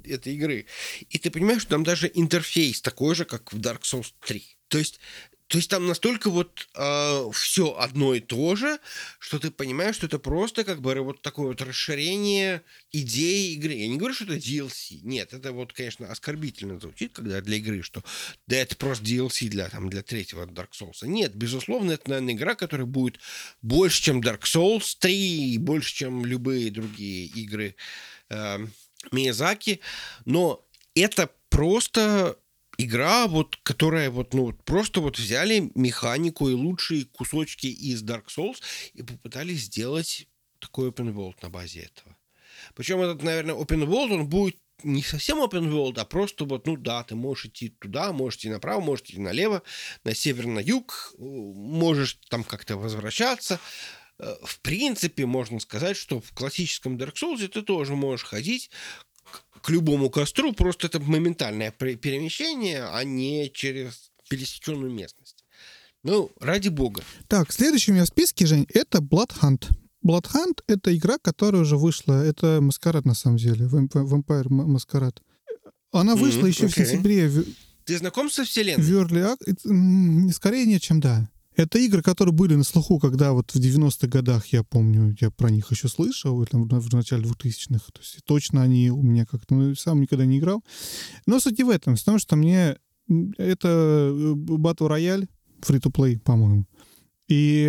этой 0.03 0.33
игры. 0.33 0.65
И 1.09 1.17
ты 1.17 1.29
понимаешь, 1.29 1.61
что 1.61 1.71
там 1.71 1.83
даже 1.83 2.11
интерфейс 2.13 2.81
такой 2.81 3.15
же, 3.15 3.25
как 3.25 3.53
в 3.53 3.59
Dark 3.59 3.81
Souls 3.81 4.13
3. 4.25 4.43
То 4.67 4.77
есть 4.77 4.99
то 5.47 5.57
есть 5.57 5.69
там 5.69 5.87
настолько 5.87 6.29
вот 6.29 6.61
э, 6.61 6.65
а, 6.75 7.29
все 7.31 7.75
одно 7.77 8.13
и 8.13 8.19
то 8.19 8.55
же, 8.55 8.79
что 9.19 9.39
ты 9.39 9.51
понимаешь, 9.51 9.95
что 9.95 10.07
это 10.07 10.19
просто 10.19 10.63
как 10.63 10.81
бы 10.81 10.93
вот 11.01 11.21
такое 11.21 11.47
вот 11.47 11.61
расширение 11.61 12.61
идеи 12.91 13.53
игры. 13.53 13.73
Я 13.73 13.87
не 13.87 13.97
говорю, 13.97 14.15
что 14.15 14.23
это 14.23 14.35
DLC. 14.35 14.99
Нет, 15.03 15.33
это 15.33 15.51
вот, 15.51 15.73
конечно, 15.73 16.11
оскорбительно 16.11 16.79
звучит, 16.79 17.13
когда 17.13 17.41
для 17.41 17.57
игры, 17.57 17.83
что 17.83 18.03
да 18.47 18.57
это 18.57 18.75
просто 18.75 19.05
DLC 19.05 19.47
для, 19.47 19.69
там, 19.69 19.89
для 19.89 20.01
третьего 20.01 20.45
Dark 20.45 20.69
Souls. 20.71 21.05
Нет, 21.05 21.35
безусловно, 21.35 21.91
это, 21.91 22.09
наверное, 22.09 22.33
игра, 22.33 22.55
которая 22.55 22.87
будет 22.87 23.19
больше, 23.61 24.01
чем 24.01 24.21
Dark 24.21 24.43
Souls 24.43 24.95
3, 24.99 25.57
больше, 25.59 25.93
чем 25.93 26.25
любые 26.25 26.71
другие 26.71 27.25
игры 27.25 27.75
э, 28.29 28.59
Миязаки. 29.11 29.81
Но 30.25 30.65
это 30.95 31.29
просто 31.49 32.37
игра, 32.77 33.27
вот, 33.27 33.57
которая 33.63 34.09
вот, 34.09 34.33
ну, 34.33 34.53
просто 34.65 35.01
вот 35.01 35.17
взяли 35.17 35.71
механику 35.75 36.49
и 36.49 36.53
лучшие 36.53 37.05
кусочки 37.05 37.67
из 37.67 38.03
Dark 38.03 38.25
Souls 38.27 38.61
и 38.93 39.03
попытались 39.03 39.63
сделать 39.63 40.27
такой 40.59 40.89
open 40.89 41.13
world 41.13 41.35
на 41.41 41.49
базе 41.49 41.81
этого. 41.81 42.15
Причем 42.75 43.01
этот, 43.01 43.23
наверное, 43.23 43.55
open 43.55 43.85
world, 43.85 44.13
он 44.13 44.27
будет 44.27 44.57
не 44.83 45.01
совсем 45.01 45.41
open 45.41 45.69
world, 45.71 45.99
а 45.99 46.05
просто 46.05 46.45
вот, 46.45 46.67
ну 46.67 46.77
да, 46.77 47.03
ты 47.03 47.15
можешь 47.15 47.45
идти 47.45 47.69
туда, 47.69 48.11
можешь 48.11 48.39
идти 48.39 48.49
направо, 48.49 48.81
можешь 48.81 49.05
идти 49.05 49.19
налево, 49.19 49.63
на 50.03 50.13
север, 50.13 50.47
на 50.47 50.59
юг, 50.59 51.13
можешь 51.17 52.19
там 52.29 52.43
как-то 52.43 52.77
возвращаться. 52.77 53.59
Э, 54.19 54.35
в 54.43 54.59
принципе, 54.59 55.25
можно 55.25 55.59
сказать, 55.59 55.97
что 55.97 56.19
в 56.19 56.33
классическом 56.33 56.97
Dark 56.97 57.13
Souls 57.13 57.47
ты 57.47 57.61
тоже 57.61 57.95
можешь 57.95 58.25
ходить 58.25 58.69
к 59.63 59.69
любому 59.69 60.09
костру, 60.09 60.53
просто 60.53 60.87
это 60.87 60.99
моментальное 60.99 61.71
перемещение, 61.71 62.83
а 62.83 63.03
не 63.05 63.49
через 63.49 64.11
пересеченную 64.29 64.91
местность. 64.91 65.45
Ну, 66.03 66.31
ради 66.41 66.67
бога. 66.67 67.01
Так, 67.29 67.53
следующий 67.53 67.91
у 67.91 67.93
меня 67.93 68.03
в 68.03 68.09
списке, 68.09 68.45
Жень, 68.45 68.67
это 68.73 68.97
Blood 68.99 69.31
Hunt. 69.41 69.69
Blood 70.05 70.25
Hunt— 70.33 70.59
это 70.67 70.93
игра, 70.95 71.17
которая 71.17 71.61
уже 71.61 71.77
вышла. 71.77 72.21
Это 72.21 72.59
Маскарад, 72.59 73.05
на 73.05 73.13
самом 73.13 73.37
деле. 73.37 73.65
Vampire 73.67 74.49
Маскарад. 74.49 75.21
Она 75.93 76.17
вышла 76.17 76.41
mm-hmm, 76.41 76.47
еще 76.49 76.65
okay. 76.65 76.83
в 76.83 76.87
сентябре. 76.89 77.31
Ты 77.85 77.97
знаком 77.97 78.29
со 78.29 78.43
вселенной? 78.43 78.83
В 78.83 78.91
Early 78.91 80.33
Скорее 80.33 80.65
нет, 80.65 80.81
чем 80.81 80.99
да. 80.99 81.29
Это 81.55 81.77
игры, 81.77 82.01
которые 82.01 82.33
были 82.33 82.55
на 82.55 82.63
слуху, 82.63 82.99
когда 82.99 83.33
вот 83.33 83.51
в 83.51 83.59
90-х 83.59 84.07
годах, 84.07 84.47
я 84.47 84.63
помню, 84.63 85.15
я 85.19 85.29
про 85.29 85.49
них 85.49 85.69
еще 85.71 85.87
слышал, 85.87 86.43
там, 86.45 86.67
в 86.67 86.93
начале 86.93 87.23
2000-х. 87.23 87.85
То 87.91 88.01
есть 88.01 88.19
точно 88.25 88.61
они 88.61 88.89
у 88.89 89.01
меня 89.01 89.25
как-то... 89.25 89.53
Ну, 89.53 89.75
сам 89.75 90.01
никогда 90.01 90.25
не 90.25 90.39
играл. 90.39 90.63
Но 91.25 91.39
суть 91.39 91.57
не 91.57 91.63
в 91.63 91.69
этом. 91.69 91.95
Потому 91.95 92.19
что 92.19 92.35
мне... 92.35 92.77
Это 93.37 93.67
э, 93.67 94.33
Battle 94.33 94.89
Royale, 94.89 95.27
free-to-play, 95.61 96.19
по-моему. 96.19 96.65
И 97.27 97.63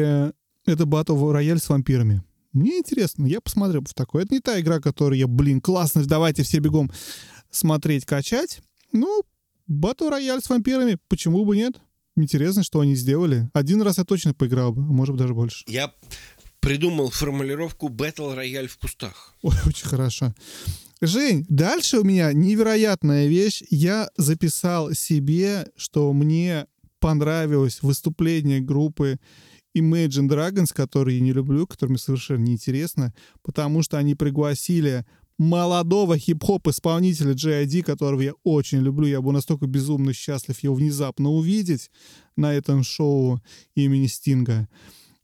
это 0.66 0.84
Battle 0.84 1.18
Royale 1.32 1.58
с 1.58 1.68
вампирами. 1.68 2.22
Мне 2.52 2.78
интересно, 2.78 3.26
я 3.26 3.40
посмотрел 3.40 3.82
в 3.82 3.94
такое. 3.94 4.24
Это 4.24 4.34
не 4.34 4.40
та 4.40 4.60
игра, 4.60 4.80
которую 4.80 5.18
я, 5.18 5.26
блин, 5.26 5.60
классно, 5.60 6.04
давайте 6.06 6.44
все 6.44 6.58
бегом 6.58 6.90
смотреть, 7.50 8.06
качать. 8.06 8.60
Ну, 8.92 9.22
Battle 9.68 10.10
Royale 10.10 10.40
с 10.40 10.48
вампирами, 10.48 10.96
почему 11.08 11.44
бы 11.44 11.56
нет? 11.56 11.80
Интересно, 12.16 12.62
что 12.62 12.80
они 12.80 12.94
сделали. 12.94 13.50
Один 13.52 13.82
раз 13.82 13.98
я 13.98 14.04
точно 14.04 14.34
поиграл 14.34 14.72
бы, 14.72 14.82
а 14.82 14.86
может 14.86 15.16
даже 15.16 15.34
больше. 15.34 15.64
Я 15.66 15.92
придумал 16.60 17.10
формулировку 17.10 17.88
Battle 17.88 18.36
Royale 18.36 18.68
в 18.68 18.78
кустах. 18.78 19.34
Ой, 19.42 19.54
очень 19.66 19.86
хорошо. 19.86 20.34
Жень, 21.00 21.44
дальше 21.48 21.98
у 21.98 22.04
меня 22.04 22.32
невероятная 22.32 23.26
вещь. 23.26 23.62
Я 23.68 24.08
записал 24.16 24.92
себе, 24.92 25.66
что 25.76 26.12
мне 26.12 26.66
понравилось 27.00 27.82
выступление 27.82 28.60
группы 28.60 29.18
Imagine 29.76 30.28
Dragons, 30.28 30.72
которые 30.72 31.18
я 31.18 31.24
не 31.24 31.32
люблю, 31.32 31.66
которыми 31.66 31.96
совершенно 31.96 32.44
неинтересно, 32.44 33.12
потому 33.42 33.82
что 33.82 33.98
они 33.98 34.14
пригласили 34.14 35.04
молодого 35.38 36.18
хип-хоп 36.18 36.68
исполнителя 36.68 37.34
G.I.D., 37.34 37.82
которого 37.82 38.20
я 38.20 38.32
очень 38.44 38.80
люблю. 38.80 39.06
Я 39.06 39.20
был 39.20 39.32
настолько 39.32 39.66
безумно 39.66 40.12
счастлив 40.12 40.58
его 40.60 40.74
внезапно 40.74 41.30
увидеть 41.30 41.90
на 42.36 42.52
этом 42.52 42.82
шоу 42.82 43.40
имени 43.74 44.06
Стинга, 44.06 44.68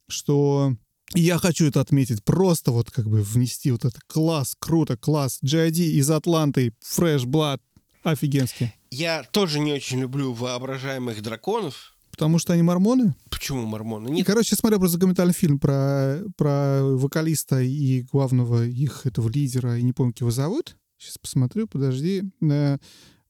что 0.09 0.75
я 1.15 1.39
хочу 1.39 1.67
это 1.67 1.81
отметить. 1.81 2.25
Просто 2.25 2.71
вот 2.73 2.91
как 2.91 3.09
бы 3.09 3.23
внести 3.23 3.71
вот 3.71 3.85
это 3.85 3.99
класс, 4.07 4.57
круто, 4.59 4.97
класс. 4.97 5.39
G.I.D. 5.43 5.83
из 5.83 6.11
Атланты, 6.11 6.75
Fresh 6.85 7.25
Blood, 7.25 7.61
офигенский. 8.03 8.75
Я 8.91 9.23
тоже 9.23 9.61
не 9.61 9.73
очень 9.73 10.01
люблю 10.01 10.33
воображаемых 10.33 11.23
драконов, 11.23 11.90
Потому 12.21 12.39
что 12.39 12.53
они 12.53 12.61
мормоны? 12.61 13.15
Почему 13.31 13.65
мормоны? 13.65 14.11
Нет. 14.11 14.27
Короче, 14.27 14.51
я 14.53 14.59
смотрел 14.59 14.79
просто 14.79 14.99
документальный 14.99 15.33
фильм 15.33 15.59
про, 15.59 16.19
про 16.37 16.83
вокалиста 16.83 17.63
и 17.63 18.03
главного 18.03 18.67
их 18.67 19.07
этого 19.07 19.31
лидера, 19.31 19.79
и 19.79 19.83
не 19.83 19.95
помню, 19.95 20.13
как 20.13 20.21
его 20.21 20.31
зовут. 20.31 20.77
Сейчас 20.99 21.17
посмотрю, 21.17 21.67
подожди. 21.67 22.25
Э, 22.43 22.77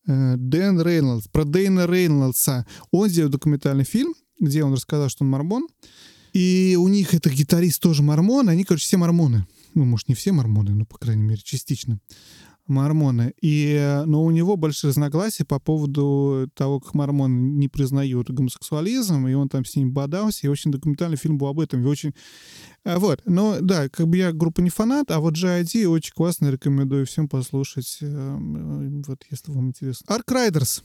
э, 0.08 0.36
Дэн 0.36 0.82
Рейнольдс. 0.82 1.28
Про 1.28 1.44
Дэна 1.44 1.86
Рейнольдса. 1.86 2.66
Он 2.90 3.08
сделал 3.08 3.30
документальный 3.30 3.84
фильм, 3.84 4.12
где 4.40 4.64
он 4.64 4.72
рассказал, 4.72 5.08
что 5.08 5.22
он 5.22 5.30
мормон. 5.30 5.68
И 6.32 6.76
у 6.76 6.88
них 6.88 7.14
это 7.14 7.30
гитарист 7.30 7.80
тоже 7.80 8.02
мормон. 8.02 8.48
Они, 8.48 8.64
короче, 8.64 8.86
все 8.86 8.96
мормоны. 8.96 9.46
Ну, 9.74 9.84
может, 9.84 10.08
не 10.08 10.16
все 10.16 10.32
мормоны, 10.32 10.74
но, 10.74 10.84
по 10.84 10.98
крайней 10.98 11.22
мере, 11.22 11.40
частично 11.44 12.00
мормоны. 12.70 13.34
И, 13.42 14.02
но 14.06 14.24
у 14.24 14.30
него 14.30 14.56
большие 14.56 14.90
разногласия 14.90 15.44
по 15.44 15.58
поводу 15.58 16.48
того, 16.54 16.80
как 16.80 16.94
мормоны 16.94 17.34
не 17.34 17.68
признают 17.68 18.30
гомосексуализм, 18.30 19.26
и 19.26 19.34
он 19.34 19.48
там 19.48 19.64
с 19.64 19.76
ним 19.76 19.92
бодался, 19.92 20.46
и 20.46 20.50
очень 20.50 20.70
документальный 20.70 21.16
фильм 21.16 21.38
был 21.38 21.48
об 21.48 21.60
этом, 21.60 21.82
и 21.82 21.86
очень... 21.86 22.14
А, 22.84 22.98
вот, 22.98 23.20
но 23.26 23.58
да, 23.60 23.88
как 23.88 24.08
бы 24.08 24.16
я 24.16 24.32
группа 24.32 24.60
не 24.60 24.70
фанат, 24.70 25.10
а 25.10 25.20
вот 25.20 25.34
GID 25.34 25.86
очень 25.86 26.12
классно, 26.14 26.50
рекомендую 26.50 27.04
всем 27.04 27.28
послушать, 27.28 27.98
э, 28.00 28.36
вот, 29.06 29.22
если 29.30 29.52
вам 29.52 29.68
интересно. 29.68 30.06
Ark 30.06 30.26
Riders. 30.30 30.82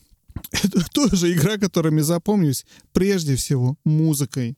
Это 0.52 0.86
тоже 0.92 1.32
игра, 1.32 1.58
которая 1.58 1.94
мне 1.94 2.04
запомнилась 2.04 2.66
прежде 2.92 3.36
всего 3.36 3.78
музыкой, 3.86 4.58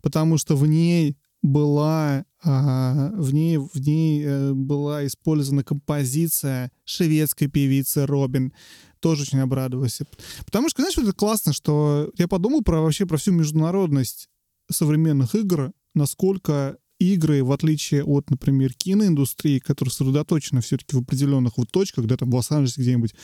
потому 0.00 0.38
что 0.38 0.56
в 0.56 0.66
ней 0.66 1.18
была 1.42 2.24
а, 2.42 3.12
в 3.14 3.32
ней 3.32 3.58
в 3.58 3.76
ней 3.76 4.24
э, 4.24 4.52
была 4.52 5.06
использована 5.06 5.64
композиция 5.64 6.70
шведской 6.84 7.48
певицы 7.48 8.06
Робин. 8.06 8.52
Тоже 9.00 9.22
очень 9.22 9.40
обрадовался. 9.40 10.06
Потому 10.44 10.68
что 10.68 10.82
знаешь 10.82 10.98
это 10.98 11.12
классно 11.12 11.52
что 11.52 12.10
я 12.18 12.28
подумал 12.28 12.62
про 12.62 12.82
вообще 12.82 13.06
про 13.06 13.16
всю 13.16 13.32
международность 13.32 14.28
современных 14.70 15.34
игр 15.34 15.72
насколько 15.94 16.78
игры, 16.98 17.42
в 17.42 17.52
отличие 17.52 18.04
от, 18.04 18.30
например, 18.30 18.74
киноиндустрии, 18.74 19.58
которая 19.58 19.90
сосредоточена 19.90 20.60
все-таки 20.60 20.96
в 20.96 21.00
определенных 21.00 21.56
вот 21.56 21.70
точках, 21.70 22.06
да, 22.06 22.16
там 22.16 22.30
в 22.30 22.34
Лос-Анджелесе 22.34 22.80
где-нибудь, 22.80 23.14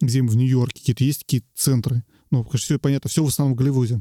где-нибудь 0.00 0.32
в 0.32 0.36
Нью-Йорке, 0.36 0.80
какие-то 0.80 1.04
есть 1.04 1.24
какие-то 1.24 1.46
центры. 1.54 2.04
Ну, 2.30 2.42
конечно, 2.44 2.64
все 2.64 2.78
понятно, 2.78 3.10
все 3.10 3.22
в 3.22 3.28
основном 3.28 3.54
в 3.54 3.58
Голливуде 3.58 4.00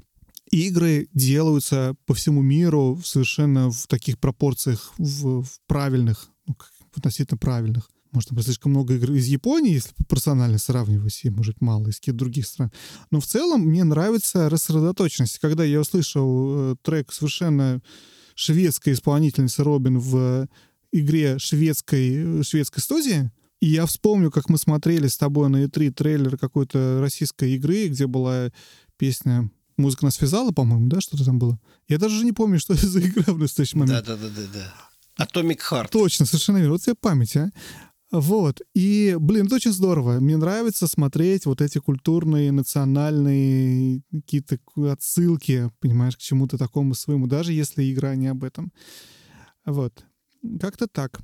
игры 0.52 1.08
делаются 1.14 1.96
по 2.06 2.14
всему 2.14 2.42
миру 2.42 3.00
совершенно 3.04 3.72
в 3.72 3.88
таких 3.88 4.20
пропорциях, 4.20 4.94
в, 4.98 5.44
в 5.44 5.60
правильных, 5.68 6.30
ну, 6.46 6.56
относительно 6.96 7.38
правильных. 7.38 7.90
Может, 8.12 8.30
там 8.30 8.42
слишком 8.42 8.72
много 8.72 8.96
игр 8.96 9.12
из 9.14 9.28
Японии, 9.28 9.74
если 9.74 9.94
пропорционально 9.94 10.58
сравнивать, 10.58 11.22
и, 11.24 11.30
может, 11.30 11.62
мало 11.62 11.88
из 11.88 11.96
каких-то 11.96 12.20
других 12.20 12.46
стран. 12.46 12.72
Но 13.10 13.22
в 13.22 13.26
целом 13.26 13.62
мне 13.62 13.86
нравится 13.86 14.50
рассредоточенность. 14.50 15.40
Когда 15.40 15.64
я 15.64 15.80
услышал 15.80 16.74
э, 16.74 16.76
трек 16.82 17.14
совершенно 17.14 17.82
шведской 18.36 18.94
исполнительницы 18.94 19.64
Робин 19.64 20.00
в 20.00 20.50
игре 20.92 21.40
шведской, 21.40 22.44
шведской 22.44 22.84
студии, 22.84 23.32
и 23.62 23.68
я 23.68 23.86
вспомню, 23.86 24.30
как 24.30 24.50
мы 24.50 24.58
смотрели 24.58 25.08
с 25.08 25.18
тобой 25.18 25.48
на 25.48 25.64
E3 25.64 25.92
трейлер 25.92 26.38
какой-то 26.38 26.98
российской 27.00 27.56
игры, 27.56 27.88
где 27.88 28.08
была 28.08 28.52
песня 28.98 29.50
музыка 29.78 30.06
нас 30.06 30.16
связала, 30.16 30.52
по-моему, 30.52 30.88
да, 30.88 31.02
что-то 31.02 31.26
там 31.26 31.40
было. 31.40 31.60
Я 31.88 31.98
даже 31.98 32.24
не 32.24 32.32
помню, 32.32 32.60
что 32.60 32.74
это 32.76 32.88
за 32.88 33.02
игра 33.02 33.34
в 33.34 33.38
настоящий 33.38 33.78
момент. 33.78 34.06
Да-да-да-да. 34.06 34.74
Atomic 35.26 35.60
Heart. 35.70 35.90
Точно, 35.92 36.26
совершенно 36.26 36.58
верно. 36.58 36.74
Вот 36.74 36.82
тебе 36.82 36.96
память, 36.96 37.36
а. 37.36 37.52
Вот. 38.12 38.62
И, 38.74 39.16
блин, 39.20 39.46
это 39.46 39.56
очень 39.56 39.72
здорово. 39.72 40.20
Мне 40.20 40.36
нравится 40.36 40.88
смотреть 40.88 41.46
вот 41.46 41.62
эти 41.62 41.78
культурные, 41.78 42.52
национальные 42.52 44.02
какие-то 44.12 44.58
отсылки, 44.92 45.72
понимаешь, 45.80 46.18
к 46.18 46.20
чему-то 46.20 46.58
такому 46.58 46.94
своему, 46.94 47.28
даже 47.28 47.54
если 47.54 47.90
игра 47.92 48.16
не 48.16 48.28
об 48.28 48.44
этом. 48.44 48.74
Вот. 49.66 50.04
Как-то 50.60 50.88
так. 50.88 51.22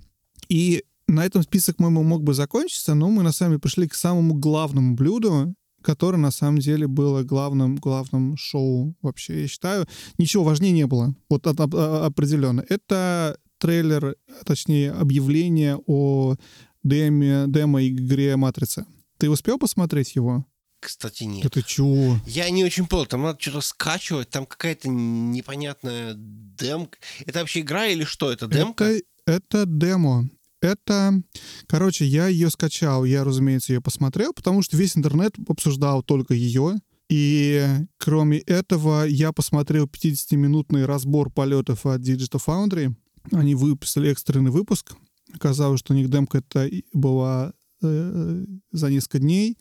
И 0.48 0.86
на 1.08 1.26
этом 1.26 1.44
список 1.44 1.80
мой 1.80 1.90
мог 1.90 2.24
бы 2.24 2.34
закончиться, 2.34 2.94
но 2.94 3.10
мы 3.10 3.24
на 3.24 3.34
самом 3.34 3.54
деле 3.54 3.60
пришли 3.60 3.88
к 3.88 3.94
самому 3.94 4.36
главному 4.36 4.96
блюду, 4.96 5.54
которое 5.88 6.18
на 6.18 6.32
самом 6.32 6.60
деле 6.60 6.86
было 6.86 7.24
главным, 7.24 7.78
главным 7.78 8.36
шоу 8.36 8.94
вообще, 9.02 9.44
я 9.44 9.48
считаю. 9.48 9.88
Ничего 10.18 10.44
важнее 10.44 10.74
не 10.74 10.86
было, 10.86 11.16
вот 11.30 11.48
от, 11.48 11.62
от, 11.62 11.74
определенно. 11.74 12.62
Это 12.68 13.38
трейлер, 13.58 14.18
точнее, 14.46 14.92
объявление 14.92 15.80
о 15.88 16.36
деме, 16.84 17.46
демо-игре 17.48 18.36
«Матрица». 18.36 18.86
Ты 19.18 19.30
успел 19.30 19.58
посмотреть 19.58 20.16
его? 20.16 20.46
Кстати, 20.82 21.24
нет. 21.24 21.46
Это 21.46 21.64
чего? 21.64 22.20
Я 22.26 22.50
не 22.50 22.66
очень 22.66 22.86
понял. 22.86 23.06
Там 23.06 23.22
надо 23.22 23.40
что-то 23.40 23.62
скачивать, 23.62 24.30
там 24.30 24.46
какая-то 24.46 24.90
непонятная 24.90 26.16
демка. 26.18 26.98
Это 27.26 27.40
вообще 27.40 27.62
игра 27.62 27.88
или 27.88 28.04
что? 28.04 28.30
Это 28.30 28.48
демка? 28.48 28.84
Это, 28.84 29.04
это 29.26 29.66
демо. 29.66 30.30
Это, 30.62 31.22
короче, 31.68 32.06
я 32.06 32.28
ее 32.28 32.50
скачал, 32.50 33.06
я, 33.06 33.24
разумеется, 33.24 33.74
ее 33.74 33.82
посмотрел, 33.82 34.34
потому 34.34 34.62
что 34.62 34.76
весь 34.76 34.98
интернет 34.98 35.36
обсуждал 35.48 36.04
только 36.04 36.34
ее. 36.34 36.76
И 37.10 37.66
кроме 37.98 38.40
этого, 38.40 39.06
я 39.06 39.32
посмотрел 39.32 39.86
50-минутный 39.86 40.86
разбор 40.86 41.30
полетов 41.32 41.86
от 41.86 42.02
Digital 42.02 42.42
Foundry. 42.46 42.94
Они 43.32 43.56
выпустили 43.56 44.10
экстренный 44.10 44.52
выпуск. 44.52 44.94
Оказалось, 45.34 45.80
что 45.80 45.94
у 45.94 45.96
них 45.96 46.10
демка 46.10 46.40
это 46.40 46.70
была 46.94 47.54
э, 47.82 48.46
за 48.72 48.90
несколько 48.90 49.20
дней. 49.20 49.58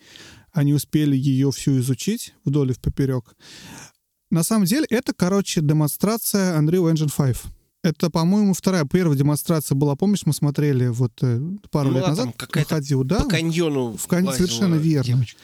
Они 0.52 0.72
успели 0.72 1.16
ее 1.16 1.50
всю 1.52 1.78
изучить 1.78 2.34
вдоль 2.44 2.70
и 2.70 2.74
в 2.74 2.80
поперек. 2.80 3.36
На 4.30 4.42
самом 4.42 4.64
деле, 4.64 4.86
это, 4.90 5.12
короче, 5.12 5.60
демонстрация 5.60 6.58
Unreal 6.60 6.92
Engine 6.92 7.12
5. 7.14 7.52
Это, 7.86 8.10
по-моему, 8.10 8.52
вторая. 8.52 8.84
Первая 8.84 9.16
демонстрация 9.16 9.76
была, 9.76 9.94
помнишь, 9.94 10.26
мы 10.26 10.32
смотрели 10.32 10.88
вот 10.88 11.12
э, 11.22 11.40
пару 11.70 11.90
Ну, 11.90 11.94
лет 11.96 12.08
назад. 12.08 12.34
выходил, 12.52 13.04
да? 13.04 13.20
По 13.20 13.28
каньону 13.28 13.96
в 13.96 14.06
кань- 14.08 14.24
лазила 14.26 14.46
совершенно 14.46 14.74
верно. 14.74 15.04
девочка. 15.04 15.40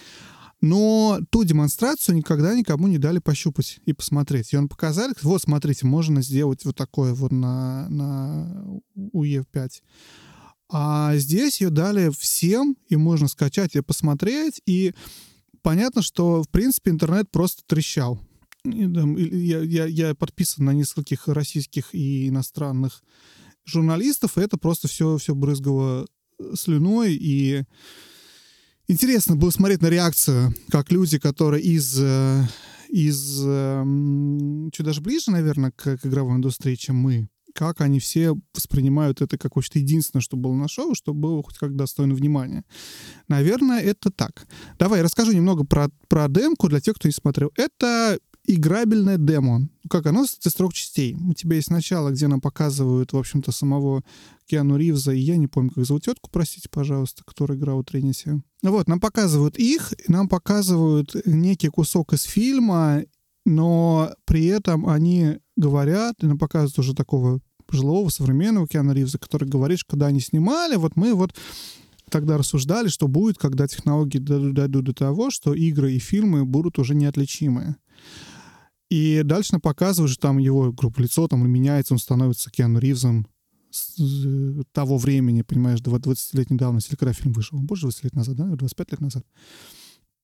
Но 0.60 1.20
ту 1.30 1.44
демонстрацию 1.44 2.16
никогда 2.16 2.54
никому 2.54 2.88
не 2.88 2.98
дали 2.98 3.18
пощупать 3.20 3.78
и 3.86 3.92
посмотреть. 3.92 4.52
И 4.52 4.56
он 4.56 4.68
показали, 4.68 5.12
вот, 5.22 5.42
смотрите, 5.42 5.86
можно 5.86 6.20
сделать 6.22 6.64
вот 6.64 6.74
такое 6.76 7.14
вот 7.14 7.30
на, 7.32 7.88
на 7.88 8.80
UE5. 8.96 9.70
А 10.68 11.16
здесь 11.16 11.60
ее 11.60 11.70
дали 11.70 12.10
всем, 12.10 12.76
и 12.88 12.96
можно 12.96 13.28
скачать 13.28 13.76
и 13.76 13.80
посмотреть. 13.82 14.60
И 14.66 14.94
понятно, 15.62 16.02
что, 16.02 16.42
в 16.42 16.48
принципе, 16.48 16.90
интернет 16.90 17.30
просто 17.30 17.62
трещал. 17.66 18.18
Я, 18.64 19.60
я, 19.60 19.86
я 19.86 20.14
подписан 20.14 20.64
на 20.64 20.70
нескольких 20.70 21.26
российских 21.26 21.94
и 21.94 22.28
иностранных 22.28 23.02
журналистов, 23.64 24.38
и 24.38 24.40
это 24.40 24.56
просто 24.56 24.86
все, 24.86 25.16
все 25.18 25.34
брызгало 25.34 26.06
слюной, 26.54 27.14
и 27.14 27.64
интересно 28.86 29.34
было 29.34 29.50
смотреть 29.50 29.82
на 29.82 29.88
реакцию, 29.88 30.54
как 30.70 30.92
люди, 30.92 31.18
которые 31.18 31.62
из, 31.62 31.98
э, 32.00 32.44
из 32.88 33.42
эм, 33.44 34.70
чуть 34.72 34.86
даже 34.86 35.00
ближе, 35.00 35.32
наверное, 35.32 35.72
к, 35.72 35.98
к 35.98 36.06
игровой 36.06 36.36
индустрии, 36.36 36.76
чем 36.76 36.96
мы, 36.96 37.28
как 37.54 37.80
они 37.80 37.98
все 37.98 38.34
воспринимают 38.54 39.22
это 39.22 39.38
как 39.38 39.56
вообще 39.56 39.80
единственное, 39.80 40.22
что 40.22 40.36
было 40.36 40.54
на 40.54 40.68
шоу, 40.68 40.94
что 40.94 41.12
было 41.14 41.42
хоть 41.42 41.58
как 41.58 41.74
достойно 41.74 42.14
внимания. 42.14 42.64
Наверное, 43.26 43.80
это 43.80 44.10
так. 44.10 44.46
Давай, 44.78 45.02
расскажу 45.02 45.32
немного 45.32 45.64
про, 45.64 45.90
про 46.08 46.28
демку 46.28 46.68
для 46.68 46.80
тех, 46.80 46.94
кто 46.94 47.08
не 47.08 47.12
смотрел. 47.12 47.50
Это 47.56 48.18
играбельное 48.46 49.18
демо. 49.18 49.68
Как 49.88 50.06
оно 50.06 50.24
из 50.24 50.54
трех 50.54 50.72
частей. 50.72 51.14
У 51.14 51.32
тебя 51.34 51.56
есть 51.56 51.70
начало, 51.70 52.10
где 52.10 52.26
нам 52.26 52.40
показывают, 52.40 53.12
в 53.12 53.16
общем-то, 53.16 53.52
самого 53.52 54.02
Киану 54.46 54.76
Ривза, 54.76 55.12
и 55.12 55.20
я 55.20 55.36
не 55.36 55.46
помню, 55.46 55.70
как 55.70 55.84
зовут 55.84 56.04
тетку, 56.04 56.28
простите, 56.30 56.68
пожалуйста, 56.70 57.22
которая 57.24 57.56
играла 57.56 57.78
у 57.78 57.84
Тринити. 57.84 58.42
Вот, 58.62 58.88
нам 58.88 59.00
показывают 59.00 59.58
их, 59.58 59.92
нам 60.08 60.28
показывают 60.28 61.14
некий 61.26 61.68
кусок 61.68 62.12
из 62.12 62.22
фильма, 62.24 63.04
но 63.44 64.12
при 64.24 64.46
этом 64.46 64.88
они 64.88 65.38
говорят, 65.56 66.16
и 66.22 66.26
нам 66.26 66.38
показывают 66.38 66.78
уже 66.78 66.94
такого 66.94 67.40
пожилого, 67.66 68.08
современного 68.08 68.68
Киану 68.68 68.92
Ривза, 68.92 69.18
который 69.18 69.48
говорит, 69.48 69.78
что 69.78 69.92
когда 69.92 70.06
они 70.06 70.20
снимали, 70.20 70.76
вот 70.76 70.96
мы 70.96 71.14
вот 71.14 71.34
тогда 72.10 72.36
рассуждали, 72.36 72.88
что 72.88 73.08
будет, 73.08 73.38
когда 73.38 73.66
технологии 73.66 74.18
дойдут 74.18 74.84
до 74.84 74.92
того, 74.92 75.30
что 75.30 75.54
игры 75.54 75.92
и 75.92 75.98
фильмы 75.98 76.44
будут 76.44 76.78
уже 76.78 76.94
неотличимы. 76.94 77.76
И 78.92 79.22
дальше 79.24 79.52
нам 79.52 79.62
показывают, 79.62 80.12
что 80.12 80.20
там 80.20 80.36
его 80.36 80.70
группа 80.70 81.00
лицо 81.00 81.26
там 81.26 81.50
меняется, 81.50 81.94
он 81.94 81.98
становится 81.98 82.50
Киану 82.50 82.78
Ривзом 82.78 83.26
с 83.70 83.98
э, 83.98 84.64
того 84.72 84.98
времени, 84.98 85.40
понимаешь, 85.40 85.80
20-летней 85.80 86.58
давности, 86.58 86.90
или 86.90 86.96
когда 86.96 87.14
фильм 87.14 87.32
вышел. 87.32 87.58
Больше 87.58 87.84
20 87.84 88.04
лет 88.04 88.14
назад, 88.14 88.36
да? 88.36 88.44
25 88.44 88.90
лет 88.90 89.00
назад. 89.00 89.24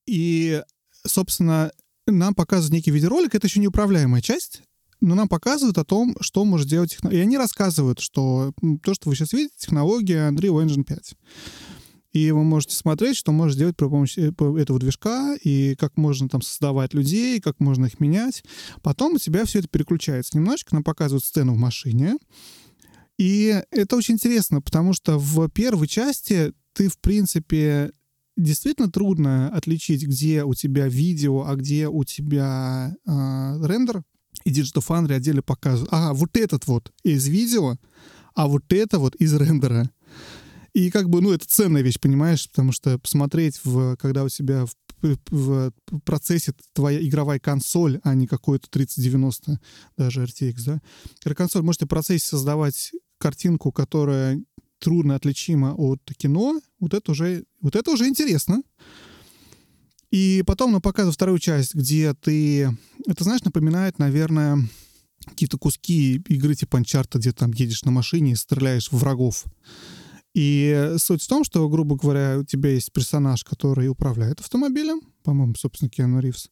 И, 0.05 0.63
собственно, 1.07 1.73
нам 2.07 2.35
показывают 2.35 2.75
некий 2.75 2.91
видеоролик, 2.91 3.35
это 3.35 3.47
еще 3.47 3.59
неуправляемая 3.61 4.21
часть, 4.21 4.61
но 5.01 5.15
нам 5.15 5.29
показывают 5.29 5.79
о 5.79 5.87
том, 5.87 6.15
что 6.21 6.45
может 6.45 6.69
делать 6.69 6.91
технология. 6.91 7.21
И 7.21 7.23
они 7.23 7.39
рассказывают, 7.39 8.01
что 8.01 8.53
то, 8.83 8.93
что 8.93 9.09
вы 9.09 9.17
сейчас 9.17 9.33
видите, 9.33 9.55
технология 9.57 10.29
Unreal 10.29 10.63
Engine 10.63 10.85
5. 10.85 11.15
И 12.13 12.31
вы 12.31 12.43
можете 12.43 12.75
смотреть, 12.75 13.17
что 13.17 13.33
можно 13.33 13.55
сделать 13.55 13.77
при 13.77 13.87
помощи 13.87 14.19
э, 14.19 14.61
этого 14.61 14.79
движка, 14.79 15.37
и 15.43 15.75
как 15.77 15.97
можно 15.97 16.29
там 16.29 16.41
создавать 16.41 16.95
людей, 16.95 17.41
как 17.41 17.61
можно 17.61 17.87
их 17.87 18.01
менять. 18.01 18.43
Потом 18.83 19.15
у 19.15 19.19
тебя 19.19 19.45
все 19.45 19.59
это 19.59 19.69
переключается 19.69 20.37
немножечко, 20.37 20.75
нам 20.75 20.85
показывают 20.85 21.25
сцену 21.25 21.55
в 21.55 21.59
машине. 21.59 22.17
И 23.19 23.63
это 23.71 23.97
очень 23.97 24.15
интересно, 24.15 24.63
потому 24.63 24.95
что 24.95 25.19
в 25.19 25.49
первой 25.51 25.89
части 25.89 26.53
ты, 26.73 26.89
в 26.89 26.99
принципе, 26.99 27.93
действительно 28.37 28.91
трудно 28.91 29.49
отличить, 29.51 30.05
где 30.07 30.45
у 30.45 30.55
тебя 30.55 30.87
видео, 30.87 31.45
а 31.47 31.57
где 31.57 31.89
у 31.89 32.05
тебя 32.05 32.95
а, 33.05 33.59
рендер. 33.67 34.05
И 34.45 34.53
Digital 34.53 34.85
Foundry 34.87 35.15
отдельно 35.15 35.43
показывают. 35.43 35.93
Ага, 35.93 36.15
вот 36.15 36.37
этот 36.37 36.67
вот 36.69 36.93
из 37.03 37.27
видео, 37.27 37.77
а 38.35 38.47
вот 38.47 38.73
это 38.73 39.01
вот 39.01 39.17
из 39.17 39.35
рендера. 39.35 39.91
И 40.75 40.91
как 40.91 41.09
бы, 41.09 41.21
ну, 41.21 41.33
это 41.33 41.47
ценная 41.47 41.83
вещь, 41.83 41.99
понимаешь, 42.01 42.49
потому 42.49 42.73
что 42.73 42.99
посмотреть, 42.99 43.61
в, 43.65 43.97
когда 43.97 44.25
у 44.25 44.29
тебя 44.29 44.67
в, 44.67 45.19
в 45.31 45.73
процессе 46.05 46.53
твоя 46.73 47.01
игровая 47.01 47.39
консоль, 47.39 48.01
а 48.05 48.15
не 48.15 48.27
какой-то 48.27 48.69
3090, 48.71 49.61
даже 49.97 50.25
RTX, 50.25 50.55
да, 51.25 51.35
консоль 51.35 51.63
можете 51.63 51.87
в 51.87 51.89
процессе 51.89 52.27
создавать 52.27 52.93
картинку, 53.19 53.73
которая 53.73 54.41
трудно 54.79 55.15
отличима 55.15 55.75
от 55.75 56.01
кино, 56.17 56.61
вот 56.81 56.95
это 56.95 57.13
уже, 57.13 57.45
вот 57.61 57.77
это 57.77 57.91
уже 57.91 58.07
интересно. 58.07 58.63
И 60.11 60.43
потом 60.47 60.73
нам 60.73 60.81
показывают 60.81 61.17
вторую 61.17 61.39
часть, 61.39 61.75
где 61.75 62.15
ты... 62.15 62.75
Это, 63.07 63.25
знаешь, 63.25 63.43
напоминает, 63.43 63.99
наверное, 63.99 64.67
какие-то 65.27 65.59
куски 65.59 66.23
игры 66.29 66.55
типа 66.55 66.79
Uncharted, 66.79 67.19
где 67.19 67.33
там 67.33 67.53
едешь 67.53 67.85
на 67.85 67.91
машине 67.91 68.33
и 68.33 68.37
стреляешь 68.37 68.91
в 68.91 68.97
врагов. 68.97 69.45
И 70.35 70.95
суть 70.99 71.23
в 71.23 71.29
том, 71.29 71.45
что, 71.45 71.69
грубо 71.69 71.97
говоря, 71.97 72.39
у 72.39 72.45
тебя 72.45 72.71
есть 72.71 72.93
персонаж, 72.93 73.45
который 73.45 73.89
управляет 73.89 74.41
автомобилем, 74.41 75.01
по-моему, 75.25 75.55
собственно, 75.57 75.91
Киану 75.91 76.21
Ривз, 76.21 76.51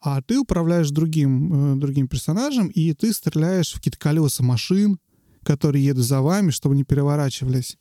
а 0.00 0.22
ты 0.22 0.38
управляешь 0.38 0.90
другим, 0.90 1.74
э, 1.74 1.76
другим 1.76 2.08
персонажем, 2.08 2.68
и 2.68 2.92
ты 2.92 3.12
стреляешь 3.12 3.72
в 3.72 3.76
какие-то 3.76 3.98
колеса 3.98 4.42
машин, 4.42 4.98
которые 5.46 5.84
едут 5.84 6.04
за 6.04 6.20
вами, 6.20 6.50
чтобы 6.50 6.74
не 6.74 6.82
переворачивались. 6.82 7.78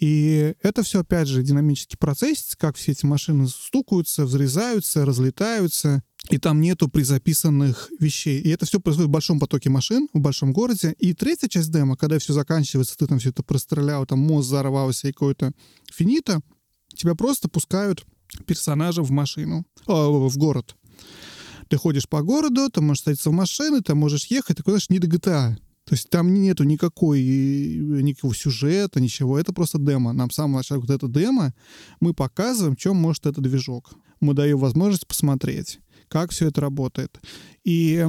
И 0.00 0.54
это 0.62 0.82
все, 0.82 1.00
опять 1.00 1.28
же, 1.28 1.44
динамический 1.44 1.96
процесс, 1.96 2.56
как 2.58 2.76
все 2.76 2.90
эти 2.92 3.06
машины 3.06 3.46
стукаются, 3.46 4.24
взрезаются, 4.24 5.06
разлетаются, 5.06 6.02
и 6.30 6.38
там 6.38 6.60
нету 6.60 6.88
призаписанных 6.88 7.90
вещей. 8.00 8.40
И 8.40 8.48
это 8.48 8.66
все 8.66 8.80
происходит 8.80 9.10
в 9.10 9.12
большом 9.12 9.38
потоке 9.38 9.70
машин, 9.70 10.08
в 10.12 10.18
большом 10.18 10.52
городе. 10.52 10.94
И 10.98 11.14
третья 11.14 11.48
часть 11.48 11.70
демо, 11.70 11.96
когда 11.96 12.18
все 12.18 12.32
заканчивается, 12.32 12.96
ты 12.96 13.06
там 13.06 13.18
все 13.20 13.30
это 13.30 13.44
прострелял, 13.44 14.06
там 14.06 14.18
мост 14.18 14.48
взорвался 14.48 15.08
и 15.08 15.12
какое-то 15.12 15.52
финита, 15.92 16.40
тебя 16.96 17.14
просто 17.14 17.48
пускают 17.48 18.04
персонажа 18.46 19.02
в 19.02 19.10
машину, 19.10 19.64
о, 19.86 20.28
в 20.28 20.36
город. 20.36 20.74
Ты 21.68 21.76
ходишь 21.76 22.08
по 22.08 22.22
городу, 22.22 22.68
ты 22.70 22.80
можешь 22.80 23.04
садиться 23.04 23.30
в 23.30 23.34
машины, 23.34 23.82
ты 23.82 23.94
можешь 23.94 24.26
ехать, 24.26 24.56
такой, 24.56 24.72
знаешь, 24.72 24.90
не 24.90 24.98
до 24.98 25.06
GTA. 25.06 25.56
То 25.84 25.94
есть 25.94 26.08
там 26.08 26.32
нету 26.32 26.64
никакой, 26.64 27.22
никакого 27.22 28.34
сюжета, 28.34 29.00
ничего. 29.00 29.38
Это 29.38 29.52
просто 29.52 29.78
демо. 29.78 30.12
Нам 30.12 30.30
в 30.30 30.34
самом 30.34 30.56
начале 30.56 30.80
вот 30.80 30.90
это 30.90 31.08
демо 31.08 31.52
мы 32.00 32.14
показываем, 32.14 32.74
чем 32.74 32.96
может 32.96 33.26
этот 33.26 33.44
движок. 33.44 33.92
Мы 34.20 34.32
даем 34.32 34.58
возможность 34.58 35.06
посмотреть, 35.06 35.80
как 36.08 36.30
все 36.30 36.48
это 36.48 36.62
работает. 36.62 37.20
И 37.64 38.06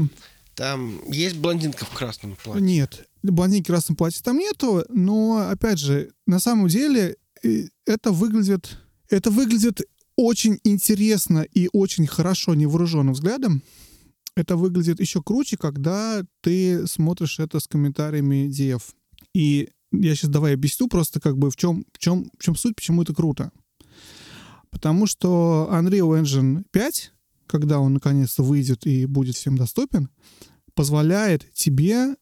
Там 0.55 1.01
есть 1.11 1.35
блондинка 1.37 1.83
в 1.83 1.89
красном 1.89 2.37
платье. 2.41 2.61
нет, 2.61 3.09
блондинки 3.23 3.65
в 3.65 3.73
красном 3.73 3.97
платье 3.97 4.21
там 4.23 4.37
нету, 4.37 4.85
но, 4.89 5.49
опять 5.49 5.79
же, 5.79 6.11
на 6.25 6.39
самом 6.39 6.69
деле 6.69 7.17
э, 7.43 7.65
это 7.85 8.11
выглядит, 8.11 8.77
это 9.09 9.31
выглядит 9.31 9.81
очень 10.15 10.59
интересно 10.63 11.41
и 11.41 11.69
очень 11.73 12.07
хорошо 12.07 12.55
невооруженным 12.55 13.13
взглядом. 13.13 13.63
Это 14.35 14.57
выглядит 14.57 14.99
еще 14.99 15.21
круче, 15.21 15.57
когда 15.57 16.23
ты 16.41 16.85
смотришь 16.87 17.39
это 17.39 17.59
с 17.59 17.67
комментариями 17.67 18.49
DF. 18.49 18.83
И 19.33 19.69
я 19.91 20.15
сейчас 20.15 20.29
давай 20.29 20.53
объясню 20.53 20.87
просто 20.87 21.19
как 21.21 21.37
бы 21.37 21.49
в 21.49 21.55
чем, 21.55 21.85
в 21.93 21.99
чем, 21.99 22.29
в 22.37 22.43
чем 22.43 22.55
суть, 22.55 22.75
почему 22.75 23.03
это 23.03 23.13
круто. 23.13 23.51
Потому 24.69 25.07
что 25.07 25.69
Unreal 25.71 26.21
Engine 26.21 26.63
5, 26.71 27.13
когда 27.47 27.79
он 27.79 27.93
наконец-то 27.93 28.43
выйдет 28.43 28.85
и 28.85 29.05
будет 29.05 29.35
всем 29.35 29.57
доступен, 29.57 30.09
позволяет 30.75 31.51
тебе, 31.53 32.15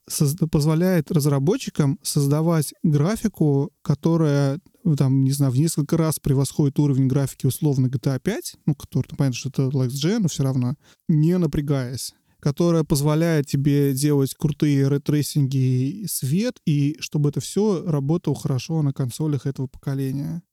позволяет 0.52 1.12
разработчикам 1.12 2.00
создавать 2.04 2.74
графику, 2.84 3.72
которая, 3.82 4.60
ну, 4.84 4.96
там, 4.96 5.24
не 5.24 5.32
знаю, 5.32 5.52
в 5.52 5.58
несколько 5.58 5.98
раз 5.98 6.20
превосходит 6.20 6.80
уровень 6.80 7.08
графики 7.08 7.46
условно 7.46 7.88
GTA 7.88 8.20
5, 8.20 8.56
ну, 8.66 8.76
который, 8.76 9.08
ну, 9.12 9.18
понятно, 9.18 9.38
что 9.38 9.50
это 9.50 9.64
Lex 9.64 9.90
Gen, 9.90 10.20
но 10.20 10.28
все 10.28 10.44
равно, 10.44 10.76
не 11.08 11.38
напрягаясь 11.38 12.14
которая 12.44 12.84
позволяет 12.84 13.48
тебе 13.48 13.94
делать 13.94 14.36
крутые 14.36 14.90
ray 14.90 15.20
tracing 15.20 15.91
и 15.91 16.02
и 16.02 16.08
свет, 16.08 16.60
и 16.66 16.98
чтобы 17.00 17.30
это 17.30 17.40
все 17.40 17.82
работало 17.86 18.36
хорошо 18.36 18.82
на 18.82 18.92
консолях 18.92 19.46
этого 19.46 19.68
поколения. 19.68 20.44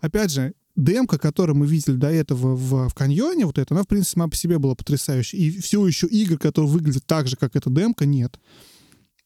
Опять 0.00 0.30
же, 0.30 0.54
демка, 0.76 1.18
которую 1.18 1.56
мы 1.56 1.66
видели 1.66 1.96
до 1.96 2.08
этого 2.08 2.54
в, 2.54 2.88
в 2.88 2.94
каньоне, 2.94 3.46
вот 3.46 3.58
это, 3.58 3.74
она, 3.74 3.82
в 3.82 3.88
принципе, 3.88 4.14
сама 4.14 4.28
по 4.28 4.36
себе 4.36 4.58
была 4.58 4.74
потрясающей. 4.74 5.38
И 5.38 5.58
все 5.58 5.86
еще 5.86 6.06
игр, 6.06 6.38
которые 6.38 6.70
выглядят 6.70 7.04
так 7.06 7.26
же, 7.26 7.36
как 7.36 7.56
эта 7.56 7.70
демка, 7.70 8.06
нет. 8.06 8.38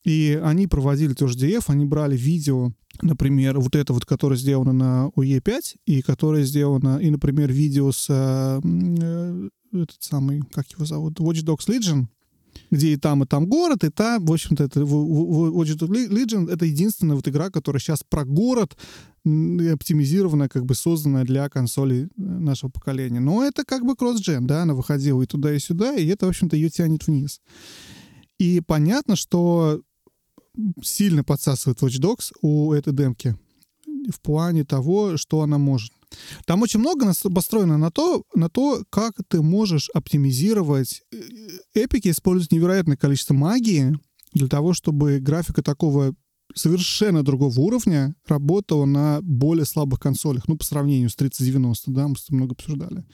И 0.05 0.41
они 0.43 0.67
проводили 0.67 1.15
тоже 1.15 1.39
DF, 1.39 1.65
они 1.69 1.85
брали 1.85 2.17
видео, 2.17 2.73
например, 3.03 3.61
вот 3.61 3.77
это 3.77 3.93
вот, 3.93 4.05
которое 4.05 4.37
сделано 4.37 4.73
на 4.73 5.11
UE5, 5.17 5.61
и 5.87 6.03
которое 6.03 6.43
сделано, 6.45 6.99
и, 6.99 7.09
например, 7.11 7.53
видео 7.53 7.93
с 7.93 8.07
э, 8.09 8.61
э, 8.65 9.49
этот 9.73 10.03
самый, 10.03 10.43
как 10.53 10.69
его 10.73 10.85
зовут, 10.85 11.21
Watch 11.21 11.45
Dogs 11.45 11.69
Legion, 11.69 12.07
где 12.71 12.93
и 12.93 12.97
там, 12.97 13.23
и 13.23 13.27
там 13.27 13.47
город, 13.47 13.85
и 13.85 13.91
там, 13.91 14.25
в 14.25 14.33
общем-то, 14.33 14.65
это 14.65 14.81
Watch 14.81 15.77
Dogs 15.77 16.09
Legion— 16.09 16.51
это 16.53 16.65
единственная 16.65 17.17
вот 17.17 17.29
игра, 17.29 17.51
которая 17.51 17.81
сейчас 17.81 18.03
про 18.09 18.25
город, 18.25 18.77
оптимизированная, 19.25 20.49
как 20.49 20.65
бы 20.65 20.75
созданная 20.75 21.25
для 21.25 21.49
консолей 21.49 22.05
э, 22.05 22.09
нашего 22.17 22.71
поколения. 22.71 23.21
Но 23.21 23.45
это 23.45 23.65
как 23.65 23.85
бы 23.85 23.95
кросс-джен, 23.95 24.47
да, 24.47 24.63
она 24.63 24.75
выходила 24.75 25.23
и 25.23 25.27
туда, 25.27 25.55
и 25.55 25.61
сюда, 25.61 25.95
и 25.95 26.07
это, 26.07 26.27
в 26.27 26.31
общем-то, 26.31 26.57
ее 26.57 26.71
тянет 26.71 27.07
вниз. 27.07 27.41
И 28.39 28.61
понятно, 28.61 29.15
что 29.15 29.81
сильно 30.83 31.23
подсасывает 31.23 31.81
Watch 31.81 32.01
Dogs 32.01 32.33
у 32.41 32.73
этой 32.73 32.93
демки 32.93 33.37
в 34.11 34.21
плане 34.21 34.65
того, 34.65 35.17
что 35.17 35.43
она 35.43 35.59
может. 35.59 35.93
Там 36.45 36.63
очень 36.63 36.81
много 36.81 37.13
построено 37.35 37.79
на 37.79 37.91
то, 37.91 38.25
на 38.35 38.49
то, 38.49 38.85
как 38.91 39.15
ты 39.29 39.43
можешь 39.43 39.91
оптимизировать. 39.95 41.03
Э, 41.13 41.17
эпики 41.75 42.09
используют 42.09 42.53
невероятное 42.53 42.97
количество 42.97 43.35
магии 43.35 43.99
для 44.33 44.49
того, 44.49 44.73
чтобы 44.73 45.19
графика 45.21 45.63
такого 45.63 46.15
совершенно 46.55 47.23
другого 47.23 47.59
уровня 47.61 48.15
работала 48.27 48.85
на 48.85 49.21
более 49.23 49.65
слабых 49.65 50.01
консолях, 50.01 50.49
ну, 50.49 50.57
по 50.57 50.65
сравнению 50.65 51.09
с 51.09 51.17
3090, 51.17 51.91
да, 51.91 52.09
мы 52.09 52.17
с 52.17 52.25
тобой 52.25 52.39
много 52.39 52.53
обсуждали. 52.53 53.05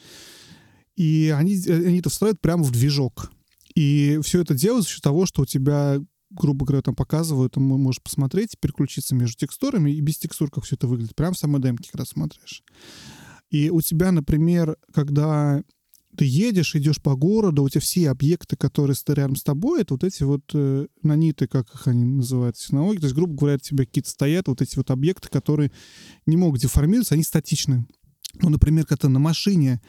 И 0.97 1.33
они, 1.37 1.57
они 1.69 2.01
это 2.01 2.11
встраивают 2.11 2.41
прямо 2.41 2.65
в 2.65 2.73
движок. 2.73 3.31
И 3.75 4.19
все 4.23 4.41
это 4.41 4.55
делают 4.55 4.85
за 4.85 4.91
счет 4.91 5.03
того, 5.03 5.27
что 5.27 5.43
у 5.43 5.47
тебя, 5.47 5.99
грубо 6.31 6.67
говоря, 6.67 6.83
там 6.83 6.95
показывают, 6.95 7.55
там 7.55 7.65
можешь 7.65 8.03
посмотреть, 8.03 8.59
переключиться 8.61 9.15
между 9.15 9.39
текстурами 9.39 9.91
и 9.91 10.01
без 10.01 10.19
текстур, 10.19 10.51
как 10.51 10.65
все 10.65 10.77
это 10.77 10.87
выглядит. 10.87 11.15
Прям 11.15 11.35
в 11.35 11.39
самой 11.39 11.61
демке, 11.61 11.91
когда 11.91 12.05
смотришь. 12.05 12.63
И 13.51 13.71
у 13.71 13.81
тебя, 13.81 14.13
например, 14.13 14.77
когда 14.93 15.63
ты 16.17 16.25
едешь, 16.25 16.75
идешь 16.75 17.01
по 17.01 17.15
городу, 17.15 17.63
у 17.63 17.69
тебя 17.69 17.81
все 17.81 18.11
объекты, 18.11 18.57
которые 18.57 18.97
стоят 18.97 19.19
рядом 19.19 19.37
с 19.37 19.43
тобой, 19.43 19.83
это 19.83 19.95
вот 19.95 20.05
эти 20.05 20.23
вот 20.23 20.43
э, 20.53 20.87
наниты, 21.03 21.47
как 21.47 21.73
их 21.73 21.87
они 21.87 22.05
называют, 22.05 22.57
технологии. 22.57 22.99
То 22.99 23.07
есть, 23.07 23.15
грубо 23.15 23.35
говоря, 23.35 23.57
у 23.57 23.59
тебя 23.59 23.85
какие-то 23.85 24.11
стоят 24.11 24.49
вот 24.49 24.61
эти 24.61 24.77
вот 24.77 24.91
объекты, 24.91 25.29
которые 25.29 25.71
не 26.27 26.37
могут 26.37 26.61
деформироваться, 26.61 27.15
они 27.15 27.23
статичны. 27.23 27.87
Ну, 28.41 28.49
например, 28.49 28.85
когда 28.85 29.03
ты 29.03 29.09
на 29.09 29.19
машине 29.19 29.81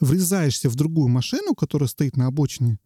врезаешься 0.00 0.68
в 0.70 0.74
другую 0.74 1.08
машину, 1.08 1.54
которая 1.54 1.88
стоит 1.88 2.16
на 2.16 2.26
обочине, 2.26 2.78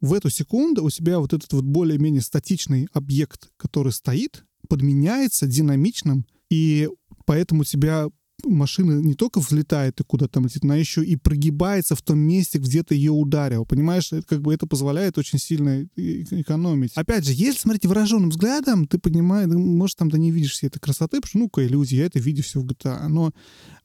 в 0.00 0.12
эту 0.12 0.30
секунду 0.30 0.84
у 0.84 0.90
тебя 0.90 1.18
вот 1.18 1.32
этот 1.32 1.52
вот 1.52 1.64
более-менее 1.64 2.22
статичный 2.22 2.88
объект, 2.92 3.50
который 3.56 3.92
стоит, 3.92 4.44
подменяется 4.68 5.46
динамичным, 5.46 6.26
и 6.50 6.88
поэтому 7.26 7.62
у 7.62 7.64
тебя 7.64 8.08
машина 8.44 9.00
не 9.00 9.14
только 9.14 9.40
взлетает 9.40 10.00
и 10.00 10.04
куда 10.04 10.28
там 10.28 10.44
летит, 10.44 10.64
она 10.64 10.76
еще 10.76 11.04
и 11.04 11.16
прогибается 11.16 11.94
в 11.94 12.02
том 12.02 12.18
месте, 12.18 12.58
где 12.58 12.82
ты 12.82 12.94
ее 12.94 13.12
ударил. 13.12 13.64
Понимаешь, 13.64 14.10
как 14.26 14.42
бы 14.42 14.52
это 14.52 14.66
позволяет 14.66 15.18
очень 15.18 15.38
сильно 15.38 15.84
экономить. 15.96 16.92
Опять 16.94 17.24
же, 17.24 17.32
если 17.32 17.60
смотреть 17.60 17.86
выраженным 17.86 18.30
взглядом, 18.30 18.86
ты 18.86 18.98
понимаешь, 18.98 19.48
может, 19.48 19.96
там 19.96 20.10
ты 20.10 20.18
не 20.18 20.30
видишь 20.30 20.52
всей 20.52 20.66
этой 20.66 20.80
красоты, 20.80 21.20
потому 21.20 21.28
что, 21.28 21.38
ну-ка, 21.38 21.66
иллюзия, 21.66 21.98
я 21.98 22.06
это 22.06 22.18
видел 22.18 22.42
все 22.42 22.60
в 22.60 22.66
GTA. 22.66 23.08
Но 23.08 23.32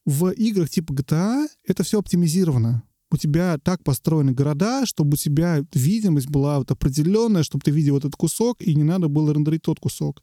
в 0.05 0.29
играх 0.31 0.69
типа 0.69 0.93
GTA 0.93 1.47
это 1.65 1.83
все 1.83 1.99
оптимизировано 1.99 2.83
у 3.11 3.17
тебя 3.17 3.57
так 3.57 3.83
построены 3.83 4.33
города, 4.33 4.85
чтобы 4.85 5.13
у 5.13 5.17
тебя 5.17 5.65
видимость 5.73 6.29
была 6.29 6.59
вот 6.59 6.71
определенная, 6.71 7.43
чтобы 7.43 7.63
ты 7.63 7.71
видел 7.71 7.97
этот 7.97 8.15
кусок, 8.15 8.61
и 8.61 8.75
не 8.75 8.83
надо 8.83 9.07
было 9.07 9.33
рендерить 9.33 9.63
тот 9.63 9.79
кусок. 9.79 10.21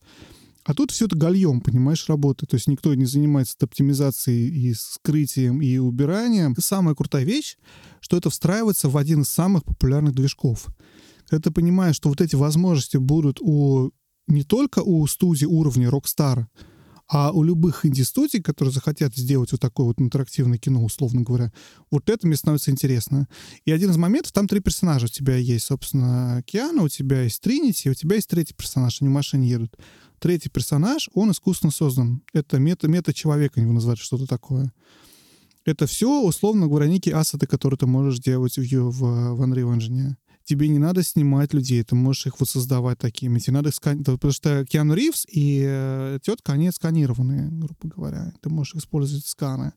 А 0.65 0.75
тут 0.75 0.91
все 0.91 1.07
это 1.07 1.17
гальем, 1.17 1.61
понимаешь, 1.61 2.09
работает. 2.09 2.51
То 2.51 2.57
есть 2.57 2.67
никто 2.67 2.93
не 2.95 3.05
занимается 3.05 3.57
оптимизацией 3.61 4.49
и 4.49 4.75
скрытием, 4.75 5.63
и 5.63 5.79
убиранием. 5.79 6.57
Самая 6.59 6.97
крутая 6.97 7.25
вещь, 7.25 7.57
что 8.01 8.17
это 8.17 8.31
встраивается 8.31 8.89
в 8.89 8.97
один 8.97 9.23
из 9.23 9.29
самых 9.29 9.65
популярных 9.65 10.15
движков. 10.15 10.67
Когда 11.29 11.43
ты 11.43 11.51
понимаешь, 11.53 11.95
что 11.95 12.09
вот 12.09 12.21
эти 12.21 12.35
возможности 12.35 12.97
будут 12.97 13.39
у 13.41 13.93
не 14.29 14.43
только 14.43 14.81
у 14.81 15.07
студии 15.07 15.47
уровня 15.47 15.89
Rockstar, 15.89 16.47
а 17.09 17.31
у 17.31 17.43
любых 17.43 17.87
инди-студий, 17.87 18.43
которые 18.43 18.73
захотят 18.73 19.15
сделать 19.15 19.53
вот 19.53 19.61
такое 19.61 19.87
вот 19.87 20.01
интерактивное 20.01 20.59
кино, 20.59 20.85
условно 20.85 21.23
говоря, 21.23 21.53
вот 21.91 22.11
это 22.11 22.27
мне 22.27 22.37
становится 22.37 22.71
интересно. 22.71 23.29
И 23.65 23.71
один 23.71 23.91
из 23.91 23.97
моментов, 23.97 24.33
там 24.33 24.49
три 24.49 24.61
персонажа 24.61 25.07
у 25.07 25.09
тебя 25.09 25.37
есть, 25.37 25.67
собственно, 25.67 26.43
Киана, 26.47 26.83
у 26.83 26.89
тебя 26.89 27.23
есть 27.23 27.41
Тринити, 27.41 27.91
у 27.91 27.95
тебя 27.95 28.17
есть 28.17 28.29
третий 28.29 28.55
персонаж, 28.55 29.01
они 29.01 29.09
в 29.09 29.13
машине 29.13 29.49
едут. 29.49 29.77
Третий 30.19 30.49
персонаж, 30.49 31.09
он 31.15 31.31
искусственно 31.31 31.71
создан. 31.71 32.23
Это 32.33 32.59
мета, 32.59 32.89
мета-человека, 32.89 33.61
его 33.61 33.73
называют, 33.73 34.01
что-то 34.01 34.27
такое. 34.27 34.73
Это 35.65 35.87
все, 35.87 36.23
условно 36.23 36.69
говоря, 36.69 36.87
некие 36.87 37.17
ассеты, 37.17 37.47
которые 37.47 37.79
ты 37.79 37.87
можешь 37.87 38.21
делать 38.21 38.57
в, 38.57 38.63
в, 38.63 39.35
в 39.35 39.43
Unreal 39.43 39.77
Engine 39.77 40.15
тебе 40.47 40.69
не 40.69 40.79
надо 40.79 41.03
снимать 41.03 41.53
людей, 41.53 41.83
ты 41.83 41.95
можешь 41.95 42.27
их 42.27 42.41
воссоздавать 42.41 42.99
такими. 42.99 43.39
Тебе 43.39 43.55
надо 43.55 43.73
сканировать, 43.73 44.21
потому 44.21 44.33
что 44.33 44.65
Киану 44.65 44.95
Ривз 44.95 45.27
и 45.31 45.63
э, 45.67 46.19
тетка, 46.23 46.53
они 46.53 46.71
сканированные, 46.71 47.49
грубо 47.51 47.95
говоря. 47.97 48.33
Ты 48.41 48.49
можешь 48.49 48.77
использовать 48.77 49.27
сканы. 49.27 49.73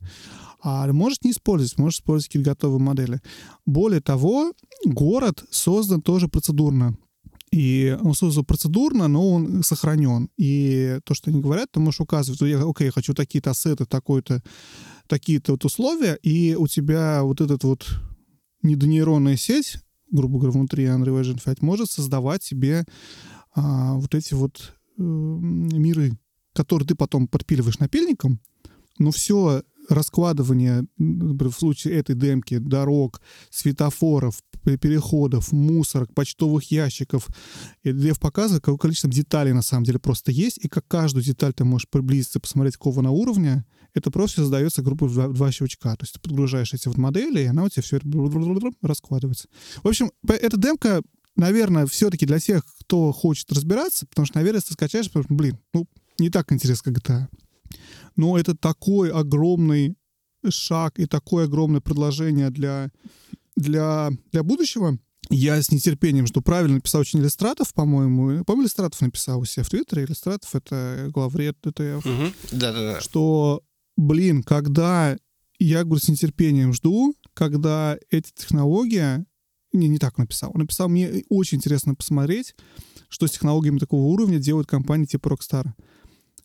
А 0.61 0.91
можешь 0.93 1.21
не 1.23 1.31
использовать, 1.31 1.77
можешь 1.77 1.99
использовать 1.99 2.27
какие-то 2.27 2.51
готовые 2.51 2.79
модели. 2.79 3.19
Более 3.65 4.01
того, 4.01 4.53
город 4.85 5.43
создан 5.49 6.01
тоже 6.01 6.27
процедурно. 6.27 6.95
И 7.51 7.97
он 8.01 8.13
создан 8.13 8.45
процедурно, 8.45 9.07
но 9.07 9.27
он 9.27 9.63
сохранен. 9.63 10.29
И 10.37 10.99
то, 11.03 11.15
что 11.15 11.31
они 11.31 11.41
говорят, 11.41 11.71
ты 11.71 11.79
можешь 11.79 11.99
указывать, 11.99 12.41
я, 12.41 12.61
окей, 12.61 12.85
я 12.85 12.91
хочу 12.91 13.15
такие-то 13.15 13.49
ассеты, 13.49 13.85
такой-то, 13.85 14.43
такие-то 15.07 15.53
вот 15.53 15.65
условия, 15.65 16.13
и 16.21 16.53
у 16.53 16.67
тебя 16.67 17.23
вот 17.23 17.41
этот 17.41 17.63
вот 17.63 17.87
недонейронная 18.61 19.35
сеть 19.35 19.79
грубо 20.11 20.39
говоря, 20.39 20.51
внутри 20.51 20.85
Unreal 20.85 21.21
Engine 21.21 21.43
5, 21.43 21.61
может 21.61 21.89
создавать 21.89 22.43
себе 22.43 22.85
а, 23.55 23.95
вот 23.95 24.15
эти 24.15 24.33
вот 24.33 24.73
э, 24.97 25.01
миры, 25.01 26.17
которые 26.53 26.87
ты 26.87 26.95
потом 26.95 27.27
подпиливаешь 27.27 27.79
напильником, 27.79 28.39
но 28.97 29.11
все 29.11 29.63
раскладывание, 29.89 30.85
в 30.97 31.51
случае 31.51 31.95
этой 31.95 32.15
демки, 32.15 32.57
дорог, 32.57 33.21
светофоров, 33.49 34.41
переходов, 34.63 35.51
мусорок, 35.51 36.13
почтовых 36.13 36.71
ящиков. 36.71 37.27
И 37.83 37.91
Лев 37.91 38.19
показывает, 38.19 38.63
какое 38.63 38.77
количество 38.77 39.09
деталей 39.09 39.51
на 39.51 39.63
самом 39.63 39.85
деле 39.85 39.97
просто 39.99 40.31
есть, 40.31 40.59
и 40.63 40.67
как 40.67 40.87
каждую 40.87 41.23
деталь 41.23 41.53
ты 41.53 41.65
можешь 41.65 41.89
приблизиться, 41.89 42.39
посмотреть, 42.39 42.75
какого 42.75 43.01
на 43.01 43.11
уровне, 43.11 43.65
это 43.99 44.11
просто 44.11 44.41
создается 44.41 44.81
группа 44.81 45.07
в 45.07 45.13
два, 45.13 45.27
два 45.27 45.51
щелчка. 45.51 45.95
То 45.95 46.03
есть 46.03 46.13
ты 46.13 46.19
подгружаешь 46.19 46.73
эти 46.73 46.87
вот 46.87 46.97
модели, 46.97 47.41
и 47.41 47.45
она 47.45 47.63
у 47.63 47.69
тебя 47.69 47.83
все 47.83 47.97
это 47.97 48.07
раскладывается. 48.81 49.47
В 49.83 49.87
общем, 49.87 50.11
эта 50.27 50.57
демка, 50.57 51.01
наверное, 51.35 51.85
все-таки 51.85 52.25
для 52.25 52.39
тех, 52.39 52.63
кто 52.81 53.11
хочет 53.11 53.51
разбираться, 53.51 54.05
потому 54.07 54.25
что, 54.25 54.37
наверное, 54.37 54.61
ты 54.61 54.73
скачаешь, 54.73 55.09
блин, 55.29 55.57
ну, 55.73 55.87
не 56.17 56.29
так 56.29 56.51
интересно, 56.51 56.93
как 56.93 57.03
GTA. 57.03 57.27
Но 58.15 58.37
это 58.37 58.55
такой 58.55 59.11
огромный 59.11 59.95
шаг 60.49 60.99
и 60.99 61.05
такое 61.05 61.45
огромное 61.45 61.81
предложение 61.81 62.49
для, 62.49 62.89
для, 63.55 64.09
для 64.31 64.43
будущего. 64.43 64.97
Я 65.29 65.61
с 65.61 65.71
нетерпением 65.71 66.25
жду. 66.25 66.41
Правильно 66.41 66.75
написал 66.75 67.01
очень 67.01 67.19
Иллюстратов, 67.19 67.73
по-моему. 67.73 68.43
По-моему, 68.45 68.63
Иллюстратов 68.63 68.99
написал 69.01 69.39
у 69.39 69.45
себя 69.45 69.63
в 69.63 69.69
Твиттере. 69.69 70.05
Иллюстратов— 70.05 70.55
это 70.55 71.07
главред 71.09 71.55
ДТФ. 71.61 72.05
Угу. 72.05 72.33
Да-да-да. 72.53 72.99
Что 72.99 73.61
блин, 73.99 74.43
когда 74.43 75.17
я, 75.59 75.83
говорю, 75.83 75.99
с 75.99 76.07
нетерпением 76.07 76.73
жду, 76.73 77.13
когда 77.33 77.97
эта 78.09 78.29
технология... 78.33 79.25
Не, 79.71 79.87
не 79.87 79.99
так 79.99 80.17
написал. 80.17 80.51
Написал, 80.55 80.89
мне 80.89 81.23
очень 81.29 81.59
интересно 81.59 81.93
посмотреть, 81.93 82.55
что 83.07 83.27
с 83.27 83.31
технологиями 83.31 83.77
такого 83.77 84.05
уровня 84.05 84.39
делают 84.39 84.67
компании 84.67 85.05
типа 85.05 85.27
Rockstar. 85.27 85.73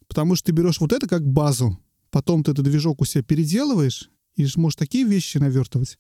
Потому 0.09 0.35
что 0.35 0.47
ты 0.47 0.53
берешь 0.53 0.81
вот 0.81 0.93
это 0.93 1.09
как 1.09 1.27
базу, 1.27 1.79
потом 2.11 2.43
ты 2.43 2.51
этот 2.51 2.65
движок 2.65 3.01
у 3.01 3.07
себя 3.07 3.23
переделываешь, 3.23 4.11
и 4.37 4.47
можешь 4.57 4.77
такие 4.77 5.05
вещи 5.05 5.39
навертывать. 5.39 5.97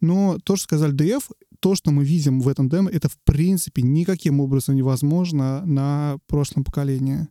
Но 0.00 0.38
то, 0.42 0.56
что 0.56 0.64
сказали 0.64 0.94
DF, 0.94 1.30
то, 1.60 1.76
что 1.76 1.90
мы 1.90 2.04
видим 2.04 2.40
в 2.40 2.48
этом 2.48 2.68
демо, 2.68 2.90
это 2.90 3.08
в 3.08 3.18
принципе 3.24 3.82
никаким 3.82 4.40
образом 4.40 4.74
невозможно 4.74 5.64
на 5.64 6.18
прошлом 6.26 6.64
поколении 6.64 7.28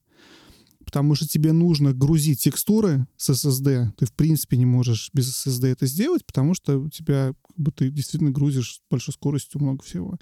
потому 0.94 1.16
что 1.16 1.28
тебе 1.28 1.54
нужно 1.54 1.91
грузить 1.91 2.44
текстуры 2.44 3.08
с 3.18 3.32
SSD. 3.32 3.94
Ты, 3.98 4.06
в 4.06 4.14
принципе, 4.14 4.58
не 4.58 4.68
можешь 4.68 5.10
без 5.12 5.28
SSD 5.28 5.70
это 5.70 5.88
сделать, 5.88 6.24
потому 6.24 6.54
что 6.54 6.78
у 6.78 6.88
тебя 6.88 7.34
как 7.48 7.58
бы 7.58 7.72
ты 7.72 7.89
действительно 7.89 8.30
грузишь 8.30 8.76
с 8.76 8.82
большой 8.91 9.12
скоростью 9.16 9.60
много 9.60 9.84
всего. 9.84 10.20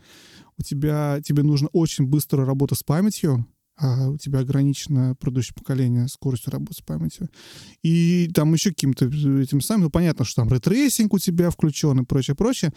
У 0.57 0.63
тебя, 0.63 1.19
тебе 1.26 1.43
нужно 1.43 1.67
очень 1.74 2.05
быстрая 2.05 2.45
работа 2.45 2.76
с 2.76 2.84
памятью, 2.84 3.45
а 3.76 4.11
у 4.11 4.17
тебя 4.17 4.39
ограничено 4.39 5.13
предыдущее 5.15 5.55
поколение 5.55 6.07
скоростью 6.07 6.53
работы 6.53 6.76
с 6.76 6.82
памятью. 6.82 7.28
И 7.84 8.30
там 8.34 8.53
еще 8.53 8.69
каким-то 8.69 9.07
этим 9.07 9.59
самым, 9.59 9.84
ну, 9.84 9.89
понятно, 9.89 10.24
что 10.24 10.43
там 10.43 10.53
ray 10.53 10.71
tracing 10.71 11.13
у 11.13 11.19
тебя 11.19 11.49
включен 11.49 11.99
и 11.99 12.05
прочее, 12.05 12.38
прочее. 12.38 12.72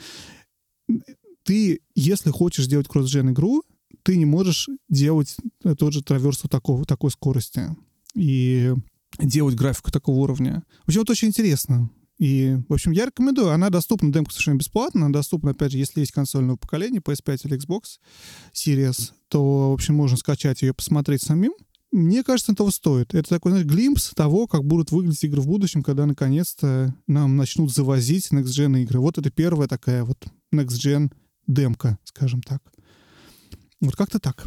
Ты, 1.45 1.81
если 1.95 2.31
хочешь 2.33 2.65
сделать 2.65 2.89
cross-gen 2.89 3.31
игру, 3.31 3.63
ты 4.05 4.17
не 4.17 4.27
можешь 4.27 4.69
делать 4.89 5.37
тот 5.79 5.93
же 5.93 6.03
траверс 6.03 6.43
такого, 6.49 6.85
такой 6.85 7.11
скорости 7.11 7.75
и 8.15 8.73
делать 9.19 9.57
графику 9.57 9.91
такого 9.91 10.21
уровня. 10.21 10.63
Вообще 10.87 11.01
вот 11.01 11.11
очень 11.11 11.29
интересно. 11.29 11.91
И, 12.19 12.57
в 12.69 12.73
общем, 12.73 12.93
я 12.93 13.07
рекомендую. 13.07 13.51
Она 13.51 13.71
доступна, 13.71 14.13
демка 14.13 14.31
совершенно 14.31 14.59
бесплатно. 14.59 15.07
Она 15.07 15.13
доступна, 15.13 15.51
опять 15.51 15.73
же, 15.73 15.79
если 15.79 16.01
есть 16.01 16.13
консольного 16.13 16.57
поколения, 16.57 17.01
PS5 17.01 17.41
или 17.45 17.59
Xbox 17.59 17.99
Series, 18.53 19.13
то, 19.29 19.71
в 19.71 19.75
общем, 19.75 19.97
можно 19.97 20.17
скачать 20.17 20.63
ее, 20.63 20.75
посмотреть 20.75 21.23
самим. 21.23 21.53
Мне 21.91 22.23
кажется, 22.23 22.53
этого 22.53 22.71
стоит. 22.71 23.15
Это 23.15 23.29
такой, 23.29 23.53
знаешь, 23.53 23.67
глимпс 23.67 24.11
того, 24.15 24.47
как 24.47 24.65
будут 24.65 24.91
выглядеть 24.91 25.25
игры 25.25 25.41
в 25.41 25.47
будущем, 25.47 25.83
когда 25.83 26.07
наконец-то 26.07 26.95
нам 27.07 27.37
начнут 27.37 27.73
завозить 27.73 28.31
Next 28.33 28.47
Gen 28.47 28.81
игры. 28.83 29.01
Вот 29.01 29.17
это 29.17 29.31
первая 29.31 29.69
такая 29.69 30.05
вот 30.05 30.25
Next 30.53 30.77
Gen 30.85 31.13
демка, 31.47 31.99
скажем 32.05 32.43
так. 32.43 32.63
Вот 33.85 33.97
как-то 33.97 34.19
так. 34.19 34.45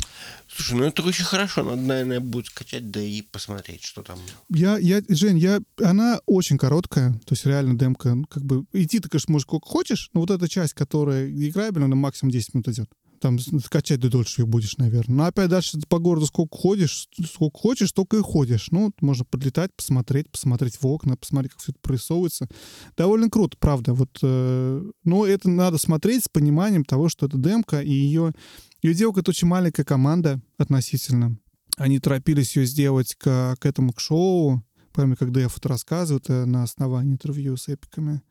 Слушай, 0.48 0.78
ну 0.78 0.84
это 0.86 1.04
очень 1.04 1.24
хорошо. 1.24 1.64
Надо, 1.64 1.82
наверное, 1.82 2.20
будет 2.20 2.48
скачать, 2.48 2.90
да 2.90 3.02
и 3.02 3.22
посмотреть, 3.22 3.84
что 3.84 4.04
там. 4.04 4.20
Я, 4.50 4.78
я, 4.78 5.02
Жень, 5.10 5.38
я, 5.38 5.60
она 5.84 6.20
очень 6.26 6.58
короткая, 6.58 7.14
то 7.14 7.34
есть 7.34 7.46
реально 7.46 7.78
демка, 7.78 8.16
ну, 8.16 8.26
как 8.26 8.44
бы, 8.44 8.66
идти 8.74 9.00
ты, 9.00 9.10
конечно, 9.10 9.32
можешь 9.32 9.44
сколько 9.44 9.68
хочешь, 9.68 10.10
но 10.14 10.22
вот 10.22 10.32
эта 10.32 10.48
часть, 10.50 10.74
которая 10.74 11.30
играбельна, 11.30 11.86
она 11.86 11.96
максимум 11.96 12.32
10 12.32 12.54
минут 12.56 12.68
идет 12.70 12.90
там 13.20 13.40
скачать 13.40 14.02
ты 14.02 14.10
дольше 14.10 14.42
ее 14.42 14.46
будешь, 14.46 14.78
наверное. 14.78 15.16
Но 15.16 15.26
опять 15.26 15.50
дальше 15.50 15.78
по 15.88 16.00
городу 16.00 16.26
сколько 16.26 16.58
ходишь, 16.58 17.08
сколько 17.26 17.58
хочешь, 17.58 17.90
столько 17.90 18.18
и 18.18 18.22
ходишь. 18.22 18.70
Ну, 18.72 18.92
можно 19.02 19.26
подлетать, 19.26 19.72
посмотреть, 19.76 20.32
посмотреть 20.32 20.82
в 20.82 20.88
окна, 20.88 21.18
посмотреть, 21.18 21.54
как 21.54 21.62
все 21.62 21.72
это 21.72 21.80
прорисовывается. 21.82 22.48
Довольно 22.96 23.30
круто, 23.30 23.58
правда. 23.60 23.94
Вот, 23.94 24.18
э, 24.22 24.84
но 25.04 25.26
это 25.26 25.50
надо 25.50 25.78
смотреть 25.78 26.26
с 26.26 26.30
пониманием 26.30 26.84
того, 26.86 27.10
что 27.10 27.26
это 27.26 27.38
демка, 27.38 27.82
и 27.82 27.92
ее, 27.92 28.34
ее 28.82 28.94
делает 28.94 29.28
очень 29.30 29.48
маленькая 29.48 29.84
команда 29.84 30.42
относительно. 30.58 31.38
Они 31.78 32.00
торопились 32.00 32.56
ее 32.56 32.66
сделать 32.66 33.16
к, 33.16 33.56
к 33.60 33.66
этому 33.66 33.94
к 33.94 34.00
шоу. 34.00 34.64
Помню, 34.94 35.16
когда 35.16 35.42
я 35.42 35.48
это 35.48 35.70
рассказываю, 35.70 36.22
это 36.22 36.46
на 36.46 36.64
основании 36.64 37.14
интервью 37.14 37.56
с 37.56 37.68
эпиками. 37.68 38.22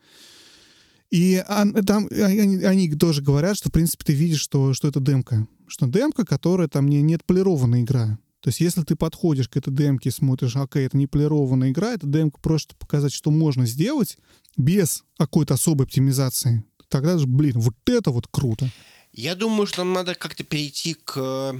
И 1.11 1.43
там 1.87 2.09
они, 2.11 2.65
они 2.65 2.93
тоже 2.95 3.23
говорят, 3.23 3.57
что, 3.57 3.69
в 3.69 3.73
принципе, 3.73 4.05
ты 4.05 4.13
видишь, 4.13 4.41
что, 4.41 4.75
что 4.75 4.89
это 4.89 5.01
демка. 5.01 5.47
Что 5.69 5.87
демка, 5.87 6.25
которая 6.25 6.69
там 6.69 6.89
не, 6.89 7.01
не 7.03 7.15
отполированная 7.15 7.83
игра. 7.83 8.19
То 8.41 8.49
есть, 8.49 8.61
если 8.61 8.83
ты 8.83 8.97
подходишь 8.97 9.49
к 9.49 9.57
этой 9.57 9.73
демке 9.73 10.09
и 10.09 10.13
смотришь, 10.13 10.57
окей, 10.57 10.87
это 10.87 10.97
не 10.97 11.07
полированная 11.07 11.71
игра, 11.71 11.93
это 11.93 12.07
демка 12.07 12.41
просто 12.41 12.75
показать, 12.77 13.13
что 13.13 13.31
можно 13.31 13.67
сделать 13.67 14.19
без 14.57 15.05
какой-то 15.19 15.55
особой 15.55 15.87
оптимизации, 15.87 16.65
тогда 16.89 17.19
же, 17.19 17.27
блин, 17.27 17.55
вот 17.57 17.75
это 17.87 18.11
вот 18.11 18.27
круто. 18.29 18.71
Я 19.17 19.35
думаю, 19.35 19.67
что 19.67 19.83
нам 19.83 19.93
надо 19.95 20.15
как-то 20.15 20.45
перейти 20.45 20.95
к 20.95 21.55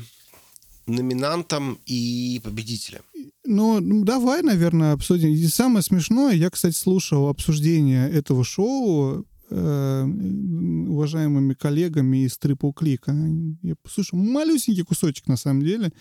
номинантам 0.87 1.79
и 1.87 2.41
победителям. 2.45 3.03
Ну, 3.45 3.81
давай, 4.05 4.43
наверное, 4.43 4.93
обсудим. 4.93 5.31
И 5.31 5.47
самое 5.47 5.83
смешное, 5.83 6.35
я, 6.35 6.51
кстати, 6.51 6.77
слушал 6.77 7.29
обсуждение 7.29 8.09
этого 8.11 8.45
шоу 8.45 9.27
Э, 9.49 10.05
уважаемыми 10.05 11.55
коллегами 11.55 12.25
из 12.25 12.37
Triple 12.37 12.75
Click. 12.75 13.57
Я 13.63 13.77
слушаю 13.89 14.21
малюсенький 14.21 14.83
кусочек, 14.83 15.29
на 15.29 15.37
самом 15.37 15.63
деле, 15.63 15.93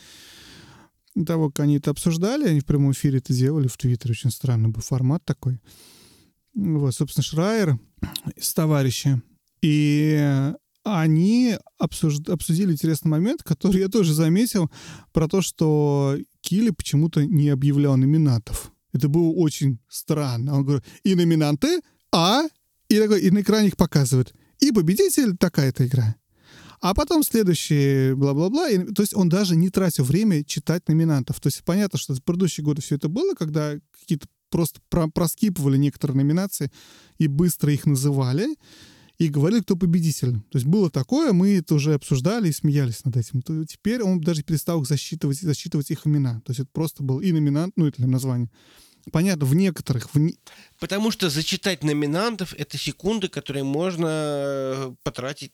того, 1.27 1.51
как 1.51 1.61
они 1.61 1.77
это 1.77 1.91
обсуждали. 1.91 2.47
Они 2.47 2.59
в 2.59 2.65
прямом 2.65 2.91
эфире 2.93 3.19
это 3.19 3.33
делали 3.33 3.67
в 3.67 3.77
Твиттере. 3.77 4.13
Очень 4.13 4.31
странный 4.31 4.69
был 4.69 4.81
формат 4.81 5.23
такой. 5.25 5.59
Вот, 6.55 6.95
собственно, 6.95 7.23
Шрайер 7.23 7.79
с 8.39 8.53
товарищи. 8.53 9.21
И 9.61 10.51
они 10.85 11.57
обсуж... 11.77 12.19
обсудили 12.27 12.71
интересный 12.71 13.09
момент, 13.09 13.43
который 13.43 13.81
я 13.81 13.89
тоже 13.89 14.13
заметил, 14.13 14.69
про 15.11 15.27
то, 15.27 15.41
что 15.41 16.17
Килли 16.41 16.69
почему-то 16.69 17.25
не 17.25 17.49
объявлял 17.49 17.97
номинатов. 17.97 18.71
Это 18.93 19.09
было 19.09 19.29
очень 19.31 19.79
странно. 19.89 20.55
Он 20.55 20.63
говорит, 20.63 20.85
и 21.03 21.15
номинанты, 21.15 21.81
а 22.11 22.43
и, 22.87 22.99
такой, 22.99 23.21
и 23.21 23.31
на 23.31 23.41
экране 23.41 23.69
их 23.69 23.77
показывают. 23.77 24.33
И 24.59 24.71
победитель 24.71 25.35
такая-то 25.35 25.85
игра. 25.85 26.15
А 26.81 26.93
потом 26.93 27.23
следующий 27.23 28.13
бла-бла-бла. 28.13 28.67
То 28.93 29.01
есть 29.01 29.15
он 29.15 29.27
даже 29.27 29.55
не 29.55 29.69
тратил 29.69 30.03
время 30.03 30.43
читать 30.43 30.87
номинантов. 30.87 31.39
То 31.39 31.47
есть 31.47 31.63
понятно, 31.63 31.97
что 31.97 32.13
в 32.13 32.23
предыдущие 32.23 32.63
годы 32.63 32.81
все 32.81 32.95
это 32.95 33.09
было, 33.09 33.33
когда 33.33 33.73
какие-то 33.99 34.27
просто 34.49 34.79
про 34.89 35.07
проскипывали 35.07 35.77
некоторые 35.77 36.17
номинации 36.17 36.71
и 37.17 37.27
быстро 37.27 37.73
их 37.73 37.85
называли 37.85 38.55
и 39.17 39.29
говорили, 39.29 39.61
кто 39.61 39.75
победитель. 39.75 40.33
То 40.49 40.57
есть 40.57 40.65
было 40.65 40.89
такое, 40.89 41.33
мы 41.33 41.57
это 41.57 41.75
уже 41.75 41.93
обсуждали 41.93 42.49
и 42.49 42.53
смеялись 42.53 43.03
над 43.05 43.17
этим. 43.17 43.41
То 43.41 43.65
теперь 43.65 44.01
он 44.01 44.19
даже 44.21 44.43
перестал 44.43 44.81
их 44.81 44.87
засчитывать, 44.87 45.39
засчитывать 45.39 45.91
их 45.91 46.05
имена. 46.05 46.41
То 46.45 46.51
есть 46.51 46.59
это 46.61 46.69
просто 46.71 47.03
был 47.03 47.19
и 47.19 47.31
номинант, 47.31 47.73
ну, 47.77 47.87
это 47.87 48.05
название, 48.05 48.49
Понятно, 49.11 49.45
в 49.45 49.55
некоторых... 49.55 50.13
В... 50.13 50.31
Потому 50.79 51.11
что 51.11 51.29
зачитать 51.29 51.83
номинантов— 51.83 52.53
это 52.57 52.77
секунды, 52.77 53.27
которые 53.27 53.63
можно 53.63 54.07
э, 54.09 54.95
потратить 55.03 55.51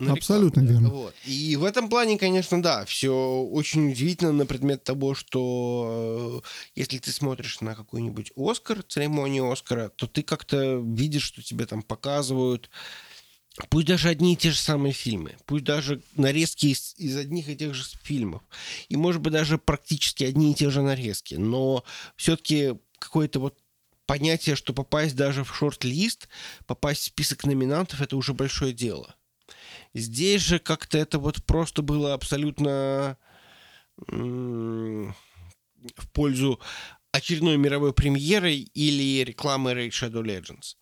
на 0.00 0.12
Абсолютно 0.12 0.60
рекламу. 0.60 0.80
верно. 0.80 0.94
Вот. 0.94 1.14
И 1.24 1.56
в 1.56 1.64
этом 1.64 1.88
плане, 1.88 2.18
конечно, 2.18 2.60
да, 2.62 2.84
все 2.84 3.12
очень 3.42 3.92
удивительно 3.92 4.32
на 4.32 4.46
предмет 4.46 4.82
того, 4.82 5.14
что 5.14 6.42
э, 6.44 6.48
если 6.74 6.98
ты 6.98 7.12
смотришь 7.12 7.60
на 7.60 7.74
какой-нибудь 7.74 8.32
Оскар, 8.36 8.82
церемонию 8.82 9.50
Оскара, 9.50 9.90
то 9.90 10.06
ты 10.06 10.22
как-то 10.22 10.82
видишь, 10.84 11.22
что 11.22 11.42
тебе 11.42 11.66
там 11.66 11.82
показывают 11.82 12.70
Пусть 13.70 13.86
даже 13.86 14.08
одни 14.08 14.32
и 14.32 14.36
те 14.36 14.50
же 14.50 14.58
самые 14.58 14.92
фильмы, 14.92 15.36
пусть 15.46 15.62
даже 15.62 16.02
нарезки 16.16 16.66
из, 16.66 16.94
из 16.98 17.16
одних 17.16 17.48
и 17.48 17.54
тех 17.54 17.72
же 17.72 17.84
фильмов, 18.02 18.42
и, 18.88 18.96
может 18.96 19.20
быть, 19.22 19.32
даже 19.32 19.58
практически 19.58 20.24
одни 20.24 20.50
и 20.50 20.54
те 20.54 20.70
же 20.70 20.82
нарезки, 20.82 21.36
но 21.36 21.84
все-таки 22.16 22.74
какое-то 22.98 23.38
вот 23.38 23.56
понятие, 24.06 24.56
что 24.56 24.72
попасть 24.72 25.14
даже 25.14 25.44
в 25.44 25.54
шорт-лист, 25.54 26.28
попасть 26.66 27.02
в 27.02 27.04
список 27.04 27.44
номинантов, 27.44 28.00
это 28.00 28.16
уже 28.16 28.34
большое 28.34 28.72
дело. 28.72 29.14
Здесь 29.94 30.42
же 30.42 30.58
как-то 30.58 30.98
это 30.98 31.18
вот 31.18 31.44
просто 31.44 31.82
было 31.82 32.14
абсолютно 32.14 33.16
в 34.06 35.14
пользу 36.12 36.60
очередной 37.12 37.56
мировой 37.56 37.92
премьеры 37.92 38.54
или 38.54 39.22
рекламы 39.22 39.72
Raid 39.72 39.90
Shadow 39.90 40.22
Legends. 40.22 40.74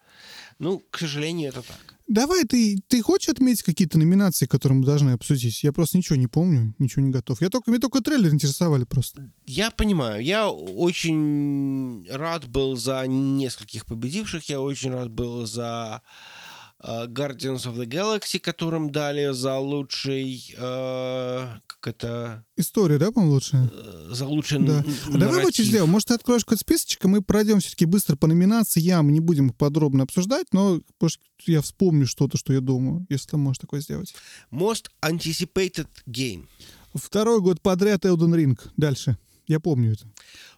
Ну, 0.58 0.82
к 0.90 0.98
сожалению, 0.98 1.50
это 1.50 1.62
так. 1.62 1.98
Давай, 2.08 2.44
ты, 2.44 2.78
ты 2.88 3.02
хочешь 3.02 3.28
отметить 3.28 3.62
какие-то 3.62 3.98
номинации, 3.98 4.46
которые 4.46 4.78
мы 4.78 4.86
должны 4.86 5.10
обсудить? 5.10 5.62
Я 5.62 5.72
просто 5.72 5.98
ничего 5.98 6.16
не 6.16 6.26
помню, 6.26 6.74
ничего 6.78 7.02
не 7.02 7.10
готов. 7.10 7.40
Я 7.42 7.48
только, 7.48 7.70
мне 7.70 7.80
только 7.80 8.00
трейлер 8.00 8.32
интересовали 8.32 8.84
просто. 8.84 9.30
Я 9.46 9.70
понимаю. 9.70 10.22
Я 10.22 10.48
очень 10.48 12.06
рад 12.10 12.48
был 12.48 12.76
за 12.76 13.06
нескольких 13.06 13.86
победивших. 13.86 14.48
Я 14.48 14.60
очень 14.60 14.90
рад 14.90 15.10
был 15.10 15.46
за 15.46 16.02
Э, 16.02 16.41
Guardians 16.82 17.64
of 17.66 17.76
the 17.76 17.86
Galaxy, 17.86 18.38
которым 18.38 18.90
дали 18.90 19.32
за 19.32 19.56
лучший, 19.58 20.54
э, 20.56 21.46
как 21.66 21.86
это... 21.86 22.44
История, 22.56 22.98
да, 22.98 23.12
по-моему, 23.12 23.34
лучшая? 23.34 23.70
Э, 23.72 24.08
за 24.10 24.26
лучший 24.26 24.58
да. 24.60 24.84
А 25.12 25.16
давай 25.16 25.44
вот 25.44 25.54
что 25.54 25.62
сделаем. 25.62 25.90
Может, 25.90 26.08
ты 26.08 26.14
откроешь 26.14 26.44
какой-то 26.44 26.62
списочек, 26.62 27.04
и 27.04 27.08
мы 27.08 27.22
пройдем 27.22 27.60
все-таки 27.60 27.84
быстро 27.84 28.16
по 28.16 28.26
номинациям, 28.26 29.12
не 29.12 29.20
будем 29.20 29.50
подробно 29.50 30.04
обсуждать, 30.04 30.46
но 30.52 30.80
может, 31.00 31.20
я 31.46 31.62
вспомню 31.62 32.06
что-то, 32.06 32.36
что 32.36 32.52
я 32.52 32.60
думаю, 32.60 33.06
если 33.08 33.30
ты 33.30 33.36
можешь 33.36 33.60
такое 33.60 33.80
сделать. 33.80 34.14
Most 34.50 34.86
Anticipated 35.02 35.88
Game. 36.06 36.46
Второй 36.94 37.40
год 37.40 37.60
подряд 37.60 38.04
Elden 38.04 38.34
Ring. 38.34 38.58
Дальше. 38.76 39.16
Я 39.46 39.60
помню 39.60 39.92
это. 39.92 40.06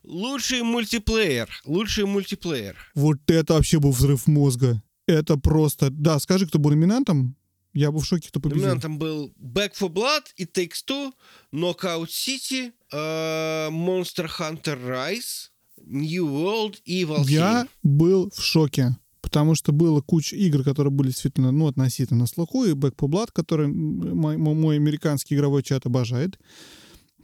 Лучший 0.02 0.62
мультиплеер. 0.62 1.48
Лучший 1.64 2.04
мультиплеер. 2.04 2.76
Вот 2.94 3.18
это 3.28 3.54
вообще 3.54 3.80
был 3.80 3.92
взрыв 3.92 4.26
мозга. 4.26 4.82
Это 5.06 5.36
просто... 5.36 5.90
Да, 5.90 6.18
скажи, 6.18 6.46
кто 6.46 6.58
был 6.58 6.70
номинантом. 6.70 7.36
Я 7.72 7.90
был 7.90 8.00
в 8.00 8.06
шоке, 8.06 8.28
кто 8.28 8.40
победил. 8.40 8.62
Номинантом 8.62 8.98
был 8.98 9.32
Back 9.40 9.72
for 9.78 9.88
Blood, 9.88 10.24
It 10.38 10.52
Takes 10.52 10.84
Two, 10.86 11.12
Knockout 11.52 12.06
City, 12.06 12.72
uh, 12.92 13.68
Monster 13.70 14.28
Hunter 14.38 14.78
Rise, 14.78 15.50
New 15.84 16.26
World 16.26 16.76
и 16.84 17.02
Valheim. 17.02 17.28
Я 17.28 17.68
был 17.82 18.30
в 18.30 18.40
шоке, 18.40 18.96
потому 19.20 19.56
что 19.56 19.72
было 19.72 20.00
куча 20.00 20.36
игр, 20.36 20.62
которые 20.62 20.92
были 20.92 21.08
действительно, 21.08 21.50
ну, 21.50 21.66
относительно 21.66 22.20
на 22.20 22.26
слуху, 22.26 22.64
и 22.64 22.74
Back 22.74 22.94
for 22.96 23.08
Blood, 23.08 23.30
который 23.32 23.66
мой, 23.66 24.36
мой 24.36 24.76
американский 24.76 25.34
игровой 25.34 25.64
чат 25.64 25.84
обожает 25.84 26.38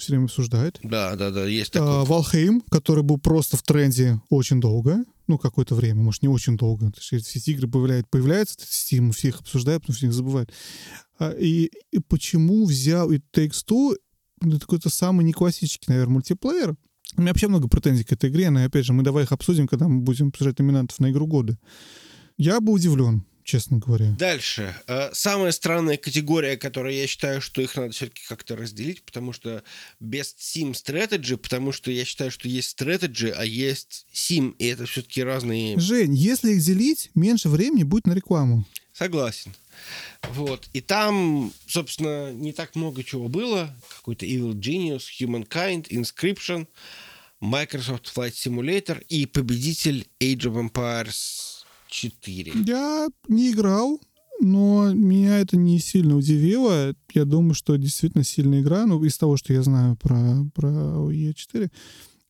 все 0.01 0.13
время 0.13 0.25
обсуждает. 0.25 0.81
Да, 0.83 1.15
да, 1.15 1.31
да, 1.31 1.47
есть 1.47 1.73
такой. 1.73 2.05
Валхейм, 2.05 2.63
который 2.71 3.05
был 3.05 3.19
просто 3.19 3.57
в 3.57 3.63
тренде 3.63 4.21
очень 4.31 4.61
долго 4.61 5.05
ну, 5.31 5.39
какое-то 5.39 5.75
время, 5.75 6.03
может, 6.03 6.23
не 6.23 6.29
очень 6.29 6.57
долго. 6.57 6.93
Все 6.99 7.17
эти 7.17 7.51
игры 7.51 7.69
появляют, 7.69 8.11
появляются, 8.11 8.59
Steam, 8.59 9.13
все 9.13 9.29
их 9.29 9.41
обсуждают, 9.41 9.83
потому 9.83 9.97
что 9.97 10.07
их 10.07 10.13
забывают. 10.13 10.53
А, 11.19 11.31
и, 11.31 11.71
и 11.93 11.99
почему 12.01 12.67
взял 12.67 13.11
и 13.11 13.19
Takes 13.33 13.65
Two, 13.67 13.97
ну, 14.43 14.51
это 14.51 14.61
какой-то 14.61 14.91
самый 14.91 15.25
не 15.25 15.33
классический, 15.33 15.87
наверное, 15.89 16.15
мультиплеер. 16.15 16.77
У 17.17 17.21
меня 17.21 17.31
вообще 17.31 17.49
много 17.49 17.69
претензий 17.69 18.05
к 18.05 18.13
этой 18.13 18.31
игре, 18.31 18.51
но, 18.51 18.65
опять 18.65 18.85
же, 18.85 18.93
мы 18.93 19.03
давай 19.03 19.25
их 19.25 19.33
обсудим, 19.33 19.69
когда 19.69 19.89
мы 19.89 20.01
будем 20.01 20.29
обсуждать 20.29 20.59
номинантов 20.59 20.99
на 20.99 21.11
игру 21.11 21.27
года. 21.27 21.59
Я 22.37 22.61
был 22.61 22.75
удивлен, 22.75 23.25
честно 23.51 23.79
говоря. 23.79 24.15
Дальше. 24.19 24.77
Э, 24.87 25.11
самая 25.13 25.51
странная 25.51 25.97
категория, 25.97 26.57
которая 26.57 26.93
я 26.93 27.07
считаю, 27.09 27.41
что 27.41 27.61
их 27.61 27.75
надо 27.75 27.91
все-таки 27.91 28.23
как-то 28.29 28.55
разделить, 28.55 29.03
потому 29.03 29.33
что 29.33 29.65
Best 30.01 30.37
Sim 30.39 30.71
Strategy, 30.71 31.37
потому 31.37 31.73
что 31.73 31.91
я 31.91 32.05
считаю, 32.05 32.31
что 32.31 32.49
есть 32.49 32.81
Strategy, 32.81 33.31
а 33.31 33.45
есть 33.45 34.07
Sim, 34.15 34.55
и 34.59 34.67
это 34.67 34.87
все-таки 34.87 35.25
разные... 35.25 35.79
Жень, 35.81 36.15
если 36.15 36.53
их 36.53 36.63
делить, 36.63 37.11
меньше 37.17 37.49
времени 37.49 37.83
будет 37.83 38.07
на 38.07 38.13
рекламу. 38.13 38.65
Согласен. 38.93 39.53
Вот. 40.35 40.69
И 40.73 40.81
там, 40.81 41.53
собственно, 41.67 42.33
не 42.33 42.53
так 42.53 42.77
много 42.77 43.03
чего 43.03 43.29
было. 43.29 43.75
Какой-то 43.97 44.27
Evil 44.27 44.53
Genius, 44.53 45.05
Humankind, 45.19 45.89
Inscription, 45.89 46.69
Microsoft 47.41 48.17
Flight 48.17 48.35
Simulator 48.35 49.03
и 49.09 49.27
победитель 49.27 50.07
Age 50.21 50.43
of 50.43 50.71
Empires 50.71 51.60
4. 51.91 52.53
Я 52.67 53.09
не 53.29 53.51
играл, 53.51 54.01
но 54.41 54.93
меня 54.95 55.39
это 55.41 55.57
не 55.57 55.79
сильно 55.79 56.17
удивило. 56.17 56.95
Я 57.13 57.25
думаю, 57.25 57.55
что 57.55 57.77
действительно 57.77 58.25
сильная 58.25 58.61
игра. 58.61 58.87
Ну, 58.87 59.03
из 59.05 59.19
того, 59.19 59.37
что 59.37 59.53
я 59.53 59.63
знаю 59.63 59.97
про, 59.97 60.45
про 60.55 60.69
E4, 61.13 61.71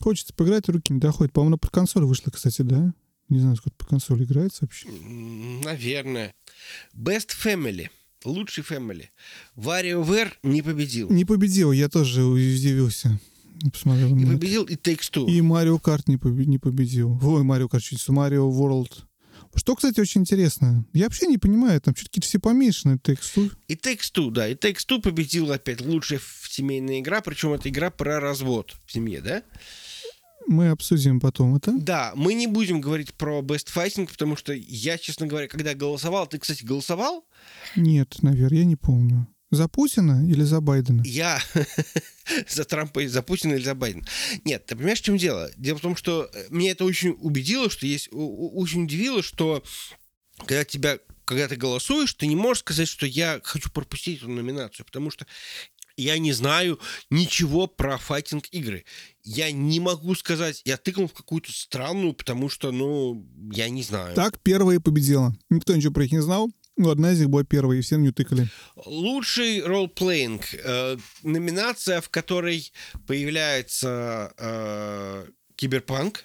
хочется 0.00 0.34
поиграть, 0.34 0.68
руки 0.68 0.92
не 0.92 0.98
доходят. 0.98 1.32
По-моему, 1.32 1.58
под 1.58 1.70
консоль 1.70 2.04
вышла, 2.04 2.30
кстати, 2.30 2.62
да? 2.62 2.92
Не 3.28 3.38
знаю, 3.38 3.54
сколько 3.56 3.76
по 3.76 3.86
консоли 3.86 4.24
играется 4.24 4.60
вообще. 4.62 4.88
Наверное. 5.64 6.34
Best 6.96 7.28
Family. 7.44 7.88
Лучший 8.24 8.64
Family. 8.64 9.04
WarioWare 9.56 10.32
не 10.42 10.62
победил. 10.62 11.08
Не 11.10 11.24
победил, 11.24 11.70
я 11.72 11.88
тоже 11.88 12.24
удивился. 12.24 13.20
Посмотрел 13.72 14.14
не 14.16 14.24
победил 14.26 14.64
и 14.64 14.74
Takes 14.74 15.10
Two. 15.12 15.26
И 15.30 15.40
Марио 15.42 15.78
Карт 15.78 16.08
не, 16.08 16.16
побе- 16.16 16.46
не 16.46 16.58
победил. 16.58 17.18
Ой, 17.22 17.42
Марио 17.42 17.68
Карт, 17.68 17.84
чуть 17.84 18.06
Марио 18.08 18.50
World. 18.50 19.04
Что, 19.54 19.76
кстати, 19.76 20.00
очень 20.00 20.22
интересно. 20.22 20.84
Я 20.92 21.04
вообще 21.04 21.26
не 21.26 21.38
понимаю, 21.38 21.80
там 21.80 21.94
что-то 21.94 22.10
какие-то 22.10 22.28
все 22.28 22.38
помешаны 22.38 22.98
тексту. 22.98 23.50
И 23.68 23.74
Two, 23.74 24.30
да. 24.30 24.48
И 24.48 24.54
Two 24.54 25.00
победил 25.00 25.50
опять 25.52 25.80
лучшая 25.80 26.20
семейная 26.48 27.00
игра, 27.00 27.20
причем 27.20 27.52
это 27.52 27.68
игра 27.68 27.90
про 27.90 28.20
развод 28.20 28.76
в 28.86 28.92
семье, 28.92 29.20
да? 29.20 29.42
Мы 30.46 30.70
обсудим 30.70 31.20
потом 31.20 31.56
это. 31.56 31.72
Да, 31.78 32.12
мы 32.16 32.34
не 32.34 32.46
будем 32.46 32.80
говорить 32.80 33.14
про 33.14 33.40
Best 33.40 33.68
Fighting, 33.74 34.08
потому 34.10 34.36
что 34.36 34.52
я, 34.52 34.98
честно 34.98 35.26
говоря, 35.26 35.48
когда 35.48 35.74
голосовал, 35.74 36.26
ты, 36.26 36.38
кстати, 36.38 36.64
голосовал? 36.64 37.24
Нет, 37.76 38.16
наверное, 38.22 38.58
я 38.58 38.64
не 38.64 38.76
помню. 38.76 39.28
За 39.50 39.68
Путина 39.68 40.24
или 40.28 40.42
за 40.42 40.60
Байдена? 40.60 41.02
Я 41.04 41.42
за 42.48 42.64
Трампа, 42.64 43.00
и 43.00 43.06
за 43.08 43.22
Путина 43.22 43.54
или 43.54 43.64
за 43.64 43.74
Байдена. 43.74 44.04
Нет, 44.44 44.66
ты 44.66 44.76
понимаешь, 44.76 45.00
в 45.00 45.04
чем 45.04 45.16
дело? 45.16 45.50
Дело 45.56 45.78
в 45.78 45.82
том, 45.82 45.96
что 45.96 46.30
э, 46.32 46.46
меня 46.50 46.72
это 46.72 46.84
очень 46.84 47.16
убедило, 47.18 47.68
что 47.68 47.86
есть... 47.86 48.08
Очень 48.12 48.84
удивило, 48.84 49.22
что 49.22 49.64
когда 50.46 50.64
тебя 50.64 50.98
когда 51.24 51.46
ты 51.46 51.54
голосуешь, 51.54 52.14
ты 52.14 52.26
не 52.26 52.34
можешь 52.34 52.62
сказать, 52.62 52.88
что 52.88 53.06
я 53.06 53.40
хочу 53.44 53.70
пропустить 53.70 54.18
эту 54.18 54.28
номинацию, 54.28 54.84
потому 54.84 55.10
что 55.10 55.28
я 55.96 56.18
не 56.18 56.32
знаю 56.32 56.80
ничего 57.08 57.66
про 57.68 57.98
файтинг 57.98 58.46
игры. 58.50 58.84
Я 59.22 59.52
не 59.52 59.78
могу 59.78 60.14
сказать, 60.14 60.62
я 60.64 60.76
тыкнул 60.76 61.06
в 61.06 61.12
какую-то 61.12 61.52
странную, 61.52 62.14
потому 62.14 62.48
что, 62.48 62.72
ну, 62.72 63.24
я 63.52 63.68
не 63.68 63.82
знаю. 63.82 64.14
Так, 64.16 64.40
первая 64.40 64.80
победила. 64.80 65.32
Никто 65.50 65.76
ничего 65.76 65.92
про 65.92 66.02
них 66.02 66.12
не 66.12 66.22
знал. 66.22 66.50
Ну, 66.80 66.88
одна 66.88 67.12
из 67.12 67.18
них 67.18 67.28
была 67.28 67.44
первой, 67.44 67.78
и 67.78 67.82
все 67.82 67.98
на 67.98 68.02
нее 68.04 68.12
тыкали. 68.12 68.48
Лучший 68.86 69.60
ролл-плеинг. 69.60 70.42
Э, 70.64 70.96
номинация, 71.22 72.00
в 72.00 72.08
которой 72.08 72.72
появляется 73.06 74.32
э, 74.38 75.26
Киберпанк. 75.56 76.24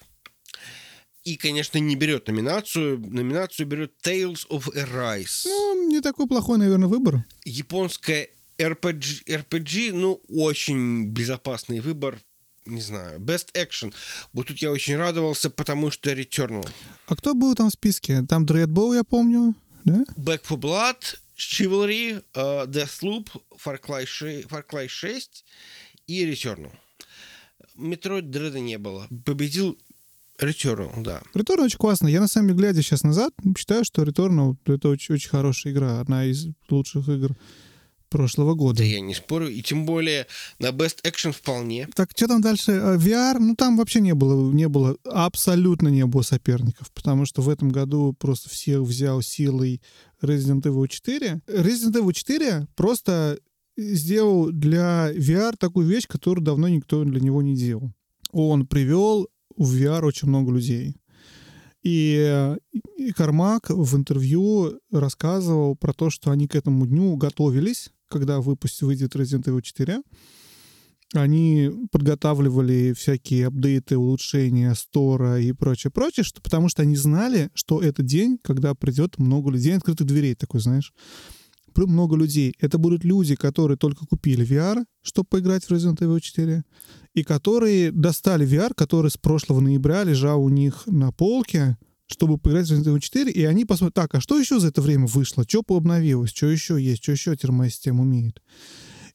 И, 1.25 1.35
конечно, 1.35 1.77
не 1.77 1.97
берет 1.97 2.29
номинацию. 2.29 2.99
Номинацию 2.99 3.67
берет 3.67 3.95
Tales 4.01 4.47
of 4.49 4.73
Arise. 4.73 5.41
Ну, 5.43 5.89
не 5.89 5.99
такой 5.99 6.25
плохой, 6.25 6.57
наверное, 6.57 6.87
выбор. 6.87 7.25
Японская 7.43 8.29
RPG, 8.57 9.25
RPG, 9.27 9.91
ну, 9.91 10.21
очень 10.29 11.07
безопасный 11.07 11.81
выбор. 11.81 12.17
Не 12.65 12.79
знаю. 12.79 13.19
Best 13.19 13.47
Action. 13.53 13.93
Вот 14.31 14.47
тут 14.47 14.59
я 14.59 14.71
очень 14.71 14.95
радовался, 14.95 15.49
потому 15.49 15.91
что 15.91 16.13
Returnal. 16.13 16.65
А 17.07 17.15
кто 17.17 17.33
был 17.33 17.53
там 17.55 17.69
в 17.69 17.73
списке? 17.73 18.23
Там 18.29 18.45
Дредбол, 18.45 18.93
я 18.93 19.03
помню, 19.03 19.53
да? 19.85 20.03
Back 20.17 20.41
for 20.43 20.57
Blood, 20.57 21.17
Chivalry, 21.37 22.23
э, 22.33 22.65
Deathloop, 22.67 23.27
Far 23.63 23.79
Cry, 23.79 24.05
6, 24.05 24.47
Far 24.47 24.65
Cry 24.67 24.87
6 24.87 25.45
и 26.07 26.25
Returnal. 26.25 26.71
Metroid 27.77 28.29
Dread 28.29 28.59
не 28.59 28.77
было. 28.77 29.07
Победил 29.25 29.77
Returnal, 30.39 31.01
да. 31.01 31.21
Return 31.33 31.63
очень 31.63 31.77
классно. 31.77 32.07
Я, 32.07 32.19
на 32.19 32.27
самом 32.27 32.49
деле, 32.49 32.59
глядя 32.59 32.81
сейчас 32.81 33.03
назад, 33.03 33.33
считаю, 33.57 33.85
что 33.85 34.03
Return 34.03 34.57
это 34.65 34.89
очень, 34.89 35.15
очень 35.15 35.29
хорошая 35.29 35.73
игра. 35.73 35.99
Одна 35.99 36.25
из 36.25 36.47
лучших 36.69 37.07
игр 37.07 37.35
прошлого 38.15 38.55
года. 38.55 38.77
Да 38.77 38.83
я 38.85 39.01
не 39.01 39.13
спорю. 39.13 39.49
И 39.49 39.61
тем 39.61 39.85
более 39.85 40.25
на 40.59 40.67
Best 40.67 41.03
Action 41.03 41.33
вполне. 41.33 41.89
Так, 41.93 42.11
что 42.15 42.27
там 42.27 42.39
дальше? 42.39 42.71
Э, 42.71 42.95
VR, 42.95 43.39
ну 43.39 43.55
там 43.55 43.75
вообще 43.75 43.99
не 43.99 44.13
было, 44.13 44.53
не 44.53 44.69
было, 44.69 44.95
абсолютно 45.03 45.89
не 45.89 46.05
было 46.05 46.21
соперников, 46.21 46.91
потому 46.93 47.25
что 47.25 47.41
в 47.41 47.49
этом 47.49 47.69
году 47.69 48.15
просто 48.17 48.49
всех 48.49 48.81
взял 48.83 49.21
силой 49.21 49.81
Resident 50.21 50.61
Evil 50.61 50.87
4. 50.87 51.41
Resident 51.45 51.91
Evil 51.91 52.13
4 52.13 52.67
просто 52.75 53.37
сделал 53.75 54.49
для 54.49 55.11
VR 55.13 55.57
такую 55.57 55.85
вещь, 55.85 56.07
которую 56.07 56.45
давно 56.45 56.69
никто 56.69 57.03
для 57.03 57.19
него 57.19 57.41
не 57.41 57.55
делал. 57.55 57.91
Он 58.31 58.65
привел 58.65 59.27
в 59.57 59.75
VR 59.75 60.05
очень 60.05 60.29
много 60.29 60.53
людей. 60.53 60.95
И, 61.83 62.55
и 62.97 63.11
Кармак 63.11 63.69
в 63.69 63.95
интервью 63.97 64.79
рассказывал 64.89 65.75
про 65.75 65.91
то, 65.93 66.09
что 66.09 66.31
они 66.31 66.47
к 66.47 66.55
этому 66.55 66.87
дню 66.87 67.15
готовились, 67.17 67.91
когда 68.09 68.41
выпуск 68.41 68.81
выйдет 68.81 69.15
Resident 69.15 69.45
Evil 69.45 69.61
4. 69.61 70.01
Они 71.13 71.71
подготавливали 71.91 72.93
всякие 72.93 73.47
апдейты, 73.47 73.97
улучшения 73.97 74.73
стора 74.75 75.39
и 75.39 75.51
прочее, 75.53 75.91
прочее, 75.91 76.23
что, 76.23 76.41
потому 76.41 76.67
что 76.67 76.81
они 76.81 76.95
знали, 76.95 77.49
что 77.53 77.81
это 77.81 78.03
день, 78.03 78.37
когда 78.41 78.73
придет 78.73 79.17
много 79.17 79.51
людей, 79.51 79.75
открытых 79.75 80.07
дверей 80.07 80.35
такой, 80.35 80.59
знаешь. 80.59 80.93
Много 81.75 82.15
людей. 82.15 82.53
Это 82.59 82.77
будут 82.77 83.03
люди, 83.03 83.35
которые 83.35 83.77
только 83.77 84.05
купили 84.05 84.47
VR, 84.47 84.83
чтобы 85.01 85.27
поиграть 85.29 85.65
в 85.65 85.71
Resident 85.71 85.97
Evil 85.97 86.19
4, 86.19 86.63
и 87.13 87.23
которые 87.23 87.91
достали 87.91 88.47
VR, 88.47 88.73
который 88.73 89.11
с 89.11 89.17
прошлого 89.17 89.59
ноября 89.59 90.03
лежал 90.03 90.43
у 90.43 90.49
них 90.49 90.83
на 90.87 91.11
полке, 91.11 91.77
чтобы 92.07 92.37
поиграть 92.37 92.67
в 92.67 92.73
Resident 92.73 92.85
Evil 92.85 92.99
4, 92.99 93.31
и 93.31 93.43
они 93.45 93.65
посмотрят, 93.65 93.95
так, 93.95 94.15
а 94.15 94.21
что 94.21 94.39
еще 94.39 94.59
за 94.59 94.67
это 94.67 94.81
время 94.81 95.07
вышло? 95.07 95.43
Что 95.47 95.63
пообновилось? 95.63 96.31
Что 96.31 96.47
еще 96.47 96.81
есть? 96.81 97.03
Что 97.03 97.13
еще 97.13 97.35
термосистема 97.35 98.01
умеет? 98.01 98.41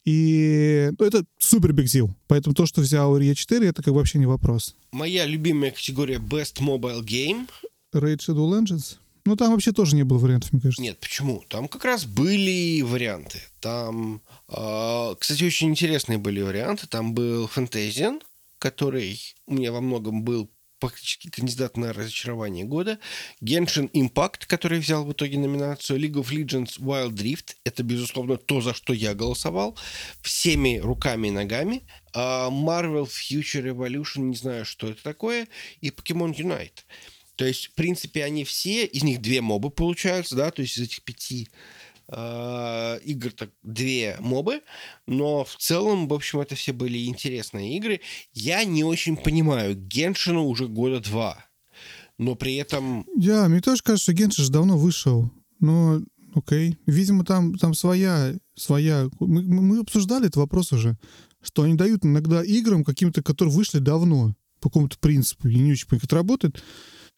И 0.05 0.91
ну, 0.99 1.05
это 1.05 1.25
супер 1.39 1.73
дил. 1.73 2.15
Поэтому 2.27 2.55
то, 2.55 2.67
что 2.67 2.81
взял 2.81 3.19
RE 3.19 3.35
4, 3.35 3.67
это 3.67 3.83
как 3.83 3.93
вообще 3.93 4.19
не 4.19 4.27
вопрос. 4.27 4.75
Моя 4.93 5.27
любимая 5.27 5.71
категория 5.71 6.17
Best 6.17 6.61
Mobile 6.61 7.05
Game. 7.05 7.49
Raid 7.95 8.19
Shadow 8.19 8.49
Legends? 8.49 8.97
Ну, 9.27 9.37
там 9.37 9.53
вообще 9.53 9.73
тоже 9.73 9.97
не 9.97 10.03
было 10.03 10.19
вариантов, 10.19 10.53
мне 10.53 10.63
кажется. 10.63 10.83
Нет, 10.83 10.99
почему? 10.99 11.45
Там 11.49 11.69
как 11.69 11.85
раз 11.85 12.07
были 12.07 12.81
варианты. 12.81 13.41
Там, 13.61 14.23
э, 14.49 15.15
кстати, 15.19 15.45
очень 15.45 15.69
интересные 15.69 16.19
были 16.19 16.41
варианты. 16.41 16.87
Там 16.87 17.13
был 17.13 17.47
Фантазиан, 17.47 18.21
который 18.59 19.21
у 19.47 19.55
меня 19.55 19.73
во 19.73 19.81
многом 19.83 20.23
был 20.23 20.51
практически 20.81 21.29
кандидат 21.29 21.77
на 21.77 21.93
разочарование 21.93 22.65
года. 22.65 22.99
Genshin 23.43 23.91
Impact, 23.93 24.47
который 24.47 24.81
взял 24.81 25.05
в 25.05 25.13
итоге 25.13 25.39
номинацию. 25.39 26.01
League 26.01 26.15
of 26.15 26.31
Legends 26.31 26.81
Wild 26.81 27.15
Rift. 27.15 27.57
Это, 27.65 27.83
безусловно, 27.83 28.37
то, 28.37 28.61
за 28.61 28.75
что 28.75 28.93
я 28.93 29.15
голосовал. 29.15 29.79
Всеми 30.23 30.79
руками 30.79 31.29
и 31.29 31.31
ногами. 31.31 31.83
А 32.13 32.51
Marvel 32.51 33.07
Future 33.07 33.63
Revolution, 33.63 34.23
не 34.23 34.37
знаю, 34.37 34.65
что 34.65 34.89
это 34.89 35.03
такое. 35.03 35.47
И 35.81 35.91
Pokemon 35.91 36.35
Unite. 36.35 36.85
То 37.37 37.47
есть, 37.47 37.69
в 37.69 37.73
принципе, 37.73 38.25
они 38.25 38.45
все, 38.45 38.85
из 38.85 39.03
них 39.03 39.23
две 39.23 39.41
мобы 39.41 39.71
получаются, 39.71 40.37
да, 40.37 40.51
то 40.51 40.61
есть 40.61 40.77
из 40.77 40.83
этих 40.83 41.03
пяти 41.03 41.49
э, 42.11 43.01
игр 43.05 43.33
так 43.33 43.51
две 43.63 44.17
мобы, 44.21 44.61
но 45.07 45.45
в 45.45 45.57
целом, 45.57 46.09
в 46.09 46.15
общем, 46.15 46.41
это 46.41 46.55
все 46.55 46.73
были 46.73 47.07
интересные 47.07 47.77
игры. 47.77 48.01
Я 48.33 48.65
не 48.65 48.85
очень 48.85 49.17
понимаю, 49.17 49.75
Геншину 49.75 50.47
уже 50.47 50.69
года 50.69 51.01
два, 51.01 51.45
но 52.19 52.35
при 52.35 52.57
этом 52.57 53.07
Да, 53.17 53.49
мне 53.49 53.61
тоже 53.61 53.83
кажется, 53.83 54.13
что 54.13 54.13
Геншин 54.13 54.45
же 54.45 54.51
давно 54.51 54.77
вышел. 54.77 55.31
Но, 55.61 56.01
окей. 56.35 56.79
Видимо, 56.87 57.25
там, 57.25 57.57
там 57.57 57.75
своя... 57.75 58.35
своя... 58.55 59.09
Мы 59.21 59.43
мы 59.43 59.81
обсуждали 59.81 60.27
этот 60.27 60.37
вопрос 60.37 60.73
уже, 60.73 60.97
что 61.43 61.63
они 61.63 61.75
дают 61.75 62.05
иногда 62.05 62.43
играм 62.43 62.85
каким-то, 62.85 63.23
которые 63.23 63.55
вышли 63.55 63.79
давно, 63.79 64.35
по 64.61 64.69
какому-то 64.69 64.99
принципу. 64.99 65.49
Я 65.49 65.59
не 65.59 65.73
очень 65.73 65.87
понимаю, 65.87 66.01
как 66.01 66.09
это 66.09 66.17
работает. 66.17 66.63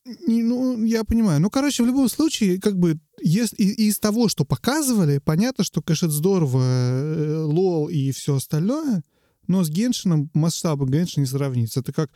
Не, 0.05 0.43
ну, 0.43 0.83
я 0.85 1.05
понимаю. 1.05 1.41
Ну, 1.41 1.49
короче, 1.51 1.83
в 1.83 1.87
любом 1.87 2.09
случае, 2.09 2.59
как 2.61 2.77
бы, 2.79 2.99
ес- 3.21 3.55
и- 3.57 3.87
из 3.89 3.99
того, 4.01 4.29
что 4.29 4.45
показывали, 4.45 5.19
понятно, 5.19 5.63
что, 5.65 5.81
конечно, 5.81 6.09
здорово, 6.09 6.61
э, 6.65 7.43
лол 7.45 7.89
и 7.89 8.11
все 8.11 8.35
остальное, 8.37 9.05
но 9.47 9.63
с 9.63 9.71
Геншином 9.71 10.29
масштаба 10.35 10.87
Геншина 10.89 11.23
не 11.23 11.29
сравнится. 11.29 11.81
Это 11.81 11.93
как 11.93 12.11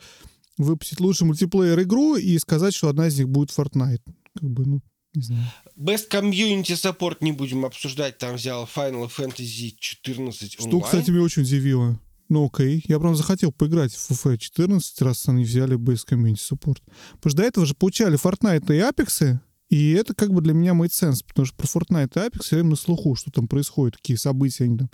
выпустить 0.57 0.99
лучшую 0.99 1.27
мультиплеер 1.27 1.81
игру 1.83 2.15
и 2.17 2.37
сказать, 2.39 2.73
что 2.73 2.89
одна 2.89 3.07
из 3.07 3.17
них 3.17 3.29
будет 3.29 3.51
Fortnite. 3.51 4.01
Как 4.33 4.49
бы, 4.49 4.65
ну, 4.65 4.81
Не 5.15 5.21
знаю. 5.23 5.45
Best 5.77 6.09
Community 6.11 6.63
Support 6.75 7.17
не 7.21 7.31
будем 7.31 7.65
обсуждать, 7.65 8.17
там 8.17 8.35
взял 8.35 8.65
Final 8.75 9.09
Fantasy 9.09 9.73
14 9.79 10.53
Что, 10.53 10.65
онлайн. 10.65 10.83
кстати, 10.83 11.09
меня 11.09 11.23
очень 11.23 11.43
удивило. 11.43 11.99
Ну, 12.29 12.45
окей. 12.53 12.83
Я 12.87 12.99
прям 12.99 13.15
захотел 13.15 13.51
поиграть 13.51 13.93
в 13.93 14.11
FF 14.11 14.37
14, 14.37 15.01
раз 15.01 15.27
они 15.29 15.43
взяли 15.43 15.77
Base 15.77 16.05
Community 16.09 16.35
Support. 16.51 16.81
Потому 17.13 17.29
что 17.31 17.37
до 17.37 17.43
этого 17.43 17.65
же 17.65 17.73
получали 17.73 18.17
Fortnite 18.19 18.65
и 18.75 18.79
Apex, 18.79 19.39
и 19.69 19.91
это 19.91 20.13
как 20.13 20.31
бы 20.31 20.41
для 20.41 20.53
меня 20.53 20.71
made 20.71 20.91
sense, 20.91 21.19
потому 21.27 21.45
что 21.45 21.55
про 21.57 21.65
Fortnite 21.67 22.11
и 22.15 22.19
Apex 22.29 22.41
все 22.43 22.55
время 22.55 22.69
на 22.71 22.75
слуху, 22.77 23.15
что 23.15 23.31
там 23.31 23.49
происходит, 23.49 23.97
какие 23.97 24.15
события 24.15 24.63
они 24.63 24.77
там 24.77 24.89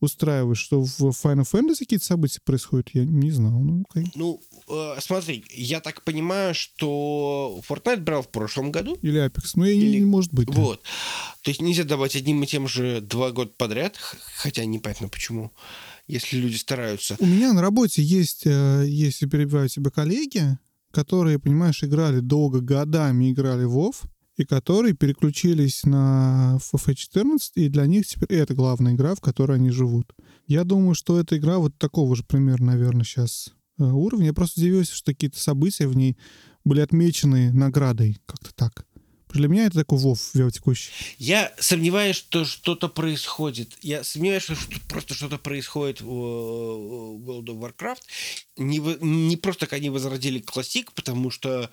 устраивают. 0.00 0.58
Что 0.58 0.82
в 0.82 1.00
Final 1.00 1.44
Fantasy 1.50 1.78
какие-то 1.80 2.04
события 2.04 2.40
происходят, 2.44 2.90
я 2.92 3.04
не 3.06 3.30
знал. 3.30 3.58
Ну, 3.58 3.84
окей. 3.88 4.12
Ну, 4.14 4.40
э, 4.68 4.96
смотри, 5.00 5.44
я 5.50 5.80
так 5.80 6.04
понимаю, 6.04 6.54
что 6.54 7.62
Fortnite 7.66 8.02
брал 8.02 8.22
в 8.22 8.28
прошлом 8.28 8.70
году. 8.70 8.98
Или 9.00 9.24
Apex. 9.26 9.52
Ну, 9.54 9.64
я 9.64 9.72
Или- 9.72 10.00
не 10.00 10.04
может 10.04 10.34
быть. 10.34 10.48
да. 10.48 10.60
Вот. 10.60 10.82
То 11.42 11.50
есть 11.50 11.62
нельзя 11.62 11.84
давать 11.84 12.14
одним 12.14 12.42
и 12.42 12.46
тем 12.46 12.68
же 12.68 13.00
два 13.00 13.30
года 13.30 13.50
подряд, 13.56 13.96
хотя 14.36 14.66
непонятно 14.66 15.08
почему, 15.08 15.52
если 16.08 16.38
люди 16.38 16.56
стараются. 16.56 17.16
У 17.20 17.26
меня 17.26 17.52
на 17.52 17.60
работе 17.60 18.02
есть, 18.02 18.46
э, 18.46 18.84
если 18.86 19.26
перебиваю 19.26 19.68
тебя 19.68 19.90
коллеги, 19.90 20.58
которые, 20.90 21.38
понимаешь, 21.38 21.84
играли 21.84 22.20
долго, 22.20 22.60
годами 22.60 23.30
играли 23.30 23.64
в 23.64 23.76
WoW, 23.76 23.94
и 24.36 24.44
которые 24.44 24.94
переключились 24.94 25.84
на 25.84 26.58
FF14, 26.72 27.38
и 27.56 27.68
для 27.68 27.86
них 27.86 28.06
теперь 28.06 28.38
это 28.38 28.54
главная 28.54 28.94
игра, 28.94 29.14
в 29.14 29.20
которой 29.20 29.58
они 29.58 29.70
живут. 29.70 30.14
Я 30.46 30.64
думаю, 30.64 30.94
что 30.94 31.20
эта 31.20 31.36
игра 31.36 31.58
вот 31.58 31.76
такого 31.76 32.14
же 32.16 32.24
примерно, 32.24 32.72
наверное, 32.72 33.04
сейчас 33.04 33.52
уровня. 33.78 34.26
Я 34.26 34.32
просто 34.32 34.60
удивился, 34.60 34.94
что 34.94 35.12
какие-то 35.12 35.38
события 35.38 35.88
в 35.88 35.96
ней 35.96 36.16
были 36.64 36.80
отмечены 36.80 37.52
наградой, 37.52 38.18
как-то 38.26 38.54
так. 38.54 38.86
Для 39.34 39.48
меня 39.48 39.66
это 39.66 39.78
такой 39.78 39.98
WoW 39.98 40.50
текущий. 40.50 40.90
Я 41.18 41.52
сомневаюсь, 41.58 42.16
что 42.16 42.44
что-то 42.44 42.88
происходит. 42.88 43.76
Я 43.82 44.04
сомневаюсь, 44.04 44.42
что 44.42 44.56
просто 44.88 45.14
что-то 45.14 45.38
происходит 45.38 46.00
в 46.00 46.06
э, 46.06 46.08
World 46.08 47.46
of 47.46 47.60
Warcraft. 47.60 48.00
Не, 48.56 48.78
не 48.78 49.36
просто 49.36 49.66
как 49.66 49.74
они 49.74 49.90
возродили 49.90 50.40
классик, 50.40 50.92
потому 50.92 51.30
что, 51.30 51.70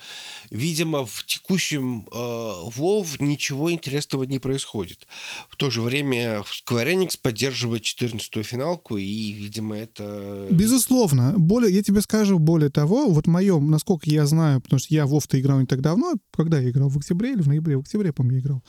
видимо, 0.49 1.05
в 1.05 1.23
текущем 1.25 2.07
э, 2.11 2.15
WoW 2.15 3.05
ничего 3.19 3.71
интересного 3.71 4.23
не 4.23 4.39
происходит. 4.39 5.07
В 5.49 5.55
то 5.55 5.69
же 5.69 5.81
время 5.81 6.43
Square 6.43 6.93
Enix 6.93 7.17
поддерживает 7.21 7.83
14-ю 7.83 8.43
финалку, 8.43 8.97
и, 8.97 9.31
видимо, 9.31 9.77
это... 9.77 10.47
Безусловно. 10.51 11.33
Более, 11.37 11.73
я 11.73 11.81
тебе 11.81 12.01
скажу, 12.01 12.37
более 12.37 12.69
того, 12.69 13.09
вот 13.09 13.27
моем, 13.27 13.71
насколько 13.71 14.09
я 14.09 14.25
знаю, 14.25 14.61
потому 14.61 14.79
что 14.79 14.93
я 14.93 15.05
Вов-то 15.05 15.39
играл 15.39 15.59
не 15.59 15.65
так 15.65 15.81
давно, 15.81 16.13
когда 16.31 16.59
я 16.59 16.69
играл, 16.69 16.89
в 16.89 16.97
октябре 16.97 17.33
или 17.33 17.41
в 17.45 17.47
ноябре? 17.47 17.77
В 17.77 17.81
октябре, 17.81 18.13
по-моему, 18.13 18.35
я 18.35 18.41
играл. 18.41 18.63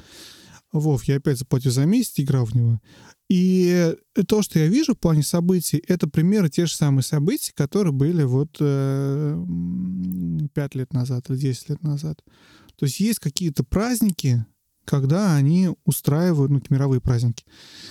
Вов, 0.72 1.04
я 1.04 1.16
опять 1.16 1.38
заплатил 1.38 1.70
за 1.70 1.86
месяц, 1.86 2.14
играл 2.16 2.44
в 2.44 2.54
него. 2.54 2.80
И 3.28 3.94
то, 4.28 4.42
что 4.42 4.58
я 4.58 4.68
вижу 4.68 4.94
в 4.94 4.98
плане 4.98 5.22
событий, 5.22 5.82
это 5.88 6.08
примеры 6.08 6.48
те 6.48 6.66
же 6.66 6.74
самые 6.74 7.02
события, 7.02 7.52
которые 7.54 7.92
были 7.92 8.22
вот 8.22 8.56
э, 8.60 9.44
5 10.54 10.74
лет 10.74 10.92
назад 10.92 11.28
или 11.28 11.36
10 11.36 11.70
лет 11.70 11.82
назад. 11.82 12.22
То 12.76 12.86
есть 12.86 13.00
есть 13.00 13.18
какие-то 13.18 13.64
праздники, 13.64 14.44
когда 14.86 15.34
они 15.34 15.70
устраивают, 15.84 16.50
ну, 16.50 16.62
мировые 16.70 17.00
праздники, 17.00 17.44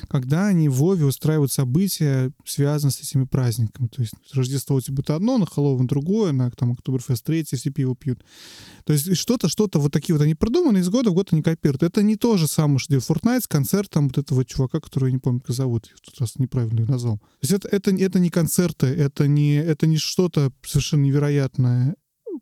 когда 0.08 0.48
они 0.48 0.70
в 0.70 0.76
Вове 0.76 1.06
устраивают 1.06 1.52
события, 1.52 2.32
связанные 2.46 2.94
с 2.94 3.02
этими 3.02 3.26
праздниками. 3.26 3.88
То 3.88 4.02
есть 4.02 4.14
Рождество 4.34 4.78
у 4.78 4.82
тебя 4.82 4.96
будет 4.96 5.10
одно, 5.10 5.38
на 5.38 5.46
Хэллоуин 5.46 5.88
другое, 5.88 6.32
на 6.32 6.50
там, 6.52 6.72
Октоберфест 6.72 7.24
третье, 7.24 7.58
все 7.58 7.70
пиво 7.70 7.96
пьют. 7.96 8.24
То 8.86 8.94
есть 8.94 9.16
что-то, 9.18 9.50
что-то 9.50 9.80
вот 9.80 9.92
такие 9.92 10.16
вот 10.16 10.24
они 10.24 10.36
придуманы, 10.36 10.80
из 10.80 10.90
года 10.90 11.12
в 11.12 11.14
год 11.14 11.30
они 11.32 11.44
копируют. 11.44 11.84
Это 11.84 12.02
не 12.02 12.16
то 12.16 12.38
же 12.38 12.48
самое, 12.48 12.80
что 12.80 12.94
делает 12.94 13.10
Fortnite 13.10 13.42
с 13.42 13.48
концертом 13.48 14.08
вот 14.08 14.18
этого 14.18 14.46
чувака, 14.46 14.80
которого 14.80 15.08
я 15.08 15.14
не 15.14 15.20
помню, 15.20 15.42
как 15.42 15.56
зовут. 15.56 15.88
Я 15.88 15.96
в 15.98 16.02
тот 16.02 16.20
раз 16.20 16.38
неправильно 16.38 16.80
его 16.80 16.92
назвал. 16.92 17.18
То 17.18 17.24
есть 17.42 17.54
это, 17.54 17.68
это, 17.68 17.92
это 17.92 18.20
не 18.20 18.30
концерты, 18.30 18.88
это 18.88 19.28
не, 19.28 19.56
это 19.56 19.86
не 19.86 19.98
что-то 19.98 20.52
совершенно 20.64 21.02
невероятное, 21.02 21.96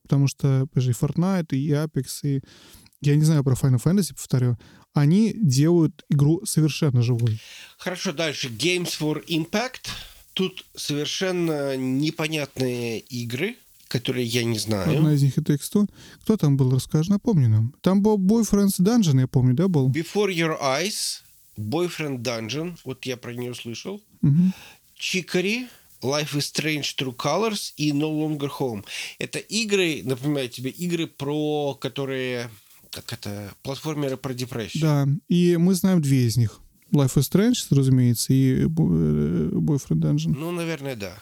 потому 0.03 0.27
что, 0.27 0.67
подожди, 0.71 0.91
Fortnite 0.91 1.55
и 1.55 1.69
Apex, 1.71 2.05
и 2.23 2.41
я 3.05 3.15
не 3.15 3.23
знаю 3.23 3.43
про 3.43 3.53
Final 3.53 3.81
Fantasy, 3.83 4.13
повторю, 4.13 4.57
они 4.93 5.33
делают 5.33 6.05
игру 6.09 6.45
совершенно 6.45 7.01
живой. 7.01 7.39
Хорошо, 7.77 8.11
дальше. 8.13 8.49
Games 8.49 8.91
for 8.99 9.25
Impact. 9.27 9.89
Тут 10.33 10.65
совершенно 10.75 11.77
непонятные 11.77 12.99
игры, 12.99 13.55
которые 13.87 14.25
я 14.25 14.43
не 14.43 14.57
знаю. 14.57 14.97
Одна 14.97 15.13
из 15.13 15.21
них 15.21 15.37
это 15.37 15.53
X100. 15.53 15.87
Кто 16.21 16.37
там 16.37 16.57
был, 16.57 16.71
расскажи, 16.73 17.11
напомни 17.11 17.47
нам. 17.47 17.73
Там 17.81 18.01
был 18.01 18.17
Boyfriend's 18.17 18.79
Dungeon, 18.79 19.19
я 19.19 19.27
помню, 19.27 19.53
да, 19.53 19.67
был? 19.67 19.89
Before 19.89 20.33
Your 20.33 20.59
Eyes, 20.59 21.21
Boyfriend 21.57 22.19
Dungeon, 22.19 22.77
вот 22.83 23.05
я 23.05 23.17
про 23.17 23.33
нее 23.33 23.53
слышал. 23.53 24.01
Chicory, 24.99 25.67
Life 26.01 26.33
is 26.33 26.51
Strange 26.51 26.95
True 26.97 27.15
Colors 27.15 27.73
и 27.77 27.91
No 27.91 28.11
Longer 28.11 28.49
Home. 28.59 28.83
Это 29.19 29.39
игры, 29.39 30.01
напоминаю 30.03 30.49
тебе, 30.49 30.71
игры 30.71 31.07
про 31.07 31.75
которые, 31.75 32.49
как 32.93 33.11
это, 33.13 33.53
платформеры 33.63 34.17
про 34.17 34.33
депрессию. 34.33 34.81
Да, 34.81 35.07
и 35.27 35.57
мы 35.57 35.73
знаем 35.73 36.01
две 36.01 36.27
из 36.27 36.37
них. 36.37 36.59
Life 36.91 37.15
is 37.15 37.29
Strange, 37.31 37.55
разумеется, 37.71 38.33
и 38.33 38.63
э, 38.63 38.65
Boyfriend 38.65 39.99
Dungeon. 39.99 40.35
Ну, 40.37 40.51
наверное, 40.51 40.95
да. 40.95 41.15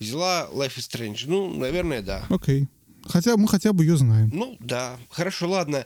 Взяла 0.00 0.48
Life 0.50 0.76
is 0.78 0.88
Strange. 0.90 1.24
Ну, 1.26 1.52
наверное, 1.54 2.02
да. 2.02 2.24
Окей. 2.30 2.68
Хотя 3.04 3.36
мы 3.36 3.46
хотя 3.48 3.74
бы 3.74 3.84
ее 3.84 3.98
знаем. 3.98 4.30
Ну, 4.32 4.56
да. 4.60 4.98
Хорошо, 5.10 5.50
ладно. 5.50 5.84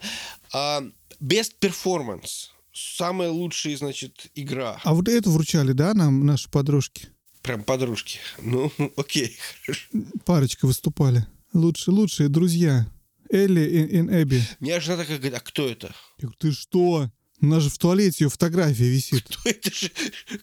А, 0.52 0.82
Best 1.20 1.54
Performance. 1.60 2.50
Самая 2.72 3.30
лучшая, 3.30 3.76
значит, 3.76 4.30
игра. 4.36 4.78
А 4.84 4.94
вот 4.94 5.08
это 5.08 5.28
вручали, 5.30 5.72
да, 5.72 5.94
нам 5.94 6.24
наши 6.24 6.48
подружки? 6.48 7.08
Прям 7.42 7.64
подружки. 7.64 8.20
Ну, 8.40 8.70
окей, 8.96 9.36
хорошо. 9.64 9.88
Парочка 10.24 10.66
выступали. 10.66 11.26
Лучшие, 11.52 11.94
лучшие 11.94 12.28
друзья. 12.28 12.86
Элли 13.30 13.60
и, 13.60 14.00
Эбби. 14.00 14.42
Меня 14.60 14.80
жена 14.80 14.98
такая 14.98 15.18
говорит, 15.18 15.38
а 15.38 15.40
кто 15.40 15.68
это? 15.68 15.94
Я 16.18 16.22
говорю, 16.22 16.36
ты 16.38 16.52
что? 16.52 17.10
У 17.40 17.46
нас 17.46 17.62
же 17.62 17.70
в 17.70 17.78
туалете 17.78 18.24
ее 18.24 18.30
фотография 18.30 18.88
висит. 18.88 19.24
Кто, 19.24 19.48
это 19.48 19.72
же, 19.72 19.90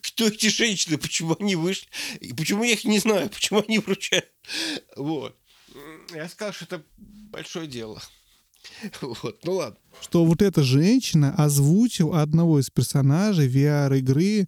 кто 0.02 0.28
эти 0.28 0.48
женщины? 0.48 0.98
Почему 0.98 1.36
они 1.40 1.56
вышли? 1.56 1.88
И 2.22 2.34
почему 2.34 2.64
я 2.64 2.74
их 2.74 2.86
не 2.86 3.00
знаю? 3.00 3.30
Почему 3.30 3.64
они 3.68 3.80
вручают? 3.80 4.32
Вот. 4.96 5.36
Я 6.14 6.30
сказал, 6.30 6.54
что 6.54 6.66
это 6.66 6.84
большое 7.32 7.68
дело. 7.68 8.02
Вот, 9.02 9.40
ну 9.44 9.54
ладно. 9.54 9.78
Что 10.02 10.26
вот 10.26 10.42
эта 10.42 10.64
женщина 10.64 11.36
озвучила 11.36 12.22
одного 12.22 12.60
из 12.60 12.70
персонажей 12.70 13.48
VR-игры, 13.48 14.48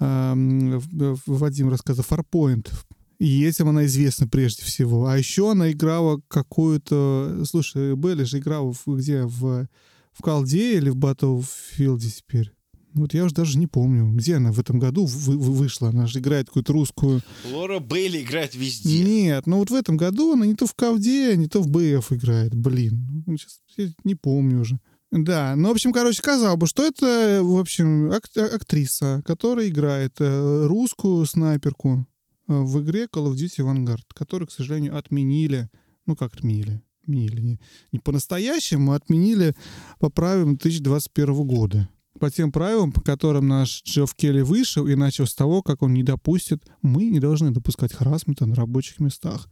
эм, 0.00 0.80
Вадим 1.26 1.70
рассказал, 1.70 2.04
Farpoint. 2.08 2.70
И 3.18 3.44
этим 3.44 3.68
она 3.68 3.86
известна 3.86 4.26
прежде 4.28 4.64
всего. 4.64 5.06
А 5.06 5.16
еще 5.16 5.50
она 5.52 5.70
играла 5.70 6.20
какую-то... 6.28 7.42
Слушай, 7.44 7.94
Белли 7.96 8.24
же 8.24 8.38
играла 8.38 8.72
в- 8.72 8.86
где? 8.96 9.22
В, 9.24 9.66
в 10.12 10.22
Колде 10.22 10.76
или 10.76 10.90
в 10.90 10.96
Battlefield 10.96 12.00
теперь? 12.00 12.52
Вот 12.94 13.12
я 13.12 13.24
уже 13.24 13.34
даже 13.34 13.58
не 13.58 13.66
помню, 13.66 14.12
где 14.12 14.36
она 14.36 14.52
в 14.52 14.60
этом 14.60 14.78
году 14.78 15.04
вы- 15.04 15.36
вы- 15.36 15.52
вышла. 15.52 15.88
Она 15.88 16.06
же 16.06 16.20
играет 16.20 16.46
какую-то 16.46 16.72
русскую... 16.72 17.22
Лора 17.50 17.80
Бейли 17.80 18.22
играет 18.22 18.54
везде. 18.54 19.02
Нет, 19.02 19.46
ну 19.46 19.58
вот 19.58 19.70
в 19.70 19.74
этом 19.74 19.96
году 19.96 20.32
она 20.34 20.46
не 20.46 20.54
то 20.54 20.66
в 20.66 20.74
Кавде, 20.74 21.36
не 21.36 21.48
то 21.48 21.60
в 21.60 21.68
БФ 21.68 22.12
играет. 22.12 22.54
Блин, 22.54 23.24
ну, 23.26 23.36
сейчас 23.36 23.58
я 23.76 23.88
не 24.04 24.14
помню 24.14 24.60
уже. 24.60 24.78
Да, 25.10 25.54
ну, 25.56 25.68
в 25.68 25.72
общем, 25.72 25.92
короче, 25.92 26.18
сказал 26.18 26.56
бы, 26.56 26.66
что 26.66 26.84
это, 26.84 27.40
в 27.42 27.58
общем, 27.58 28.10
ак- 28.10 28.36
актриса, 28.36 29.22
которая 29.24 29.68
играет 29.68 30.14
э, 30.18 30.66
русскую 30.66 31.24
снайперку 31.26 32.06
в 32.46 32.82
игре 32.82 33.04
Call 33.04 33.30
of 33.30 33.34
Duty 33.34 33.64
Vanguard, 33.64 34.04
которую, 34.14 34.48
к 34.48 34.52
сожалению, 34.52 34.96
отменили. 34.96 35.68
Ну, 36.06 36.16
как 36.16 36.34
отменили? 36.34 36.82
Отменили. 37.02 37.40
Не, 37.40 37.60
не 37.92 37.98
по-настоящему, 37.98 38.92
а 38.92 38.96
отменили 38.96 39.54
по 39.98 40.10
правилам 40.10 40.56
2021 40.56 41.46
года. 41.46 41.88
По 42.20 42.30
тем 42.30 42.52
правилам, 42.52 42.92
по 42.92 43.00
которым 43.00 43.48
наш 43.48 43.82
Джефф 43.82 44.14
Келли 44.14 44.42
вышел 44.42 44.86
и 44.86 44.94
начал 44.94 45.26
с 45.26 45.34
того, 45.34 45.62
как 45.62 45.82
он 45.82 45.94
не 45.94 46.02
допустит, 46.02 46.62
мы 46.80 47.06
не 47.06 47.18
должны 47.18 47.50
допускать 47.50 47.92
харасмента 47.92 48.46
на 48.46 48.54
рабочих 48.54 49.00
местах. 49.00 49.48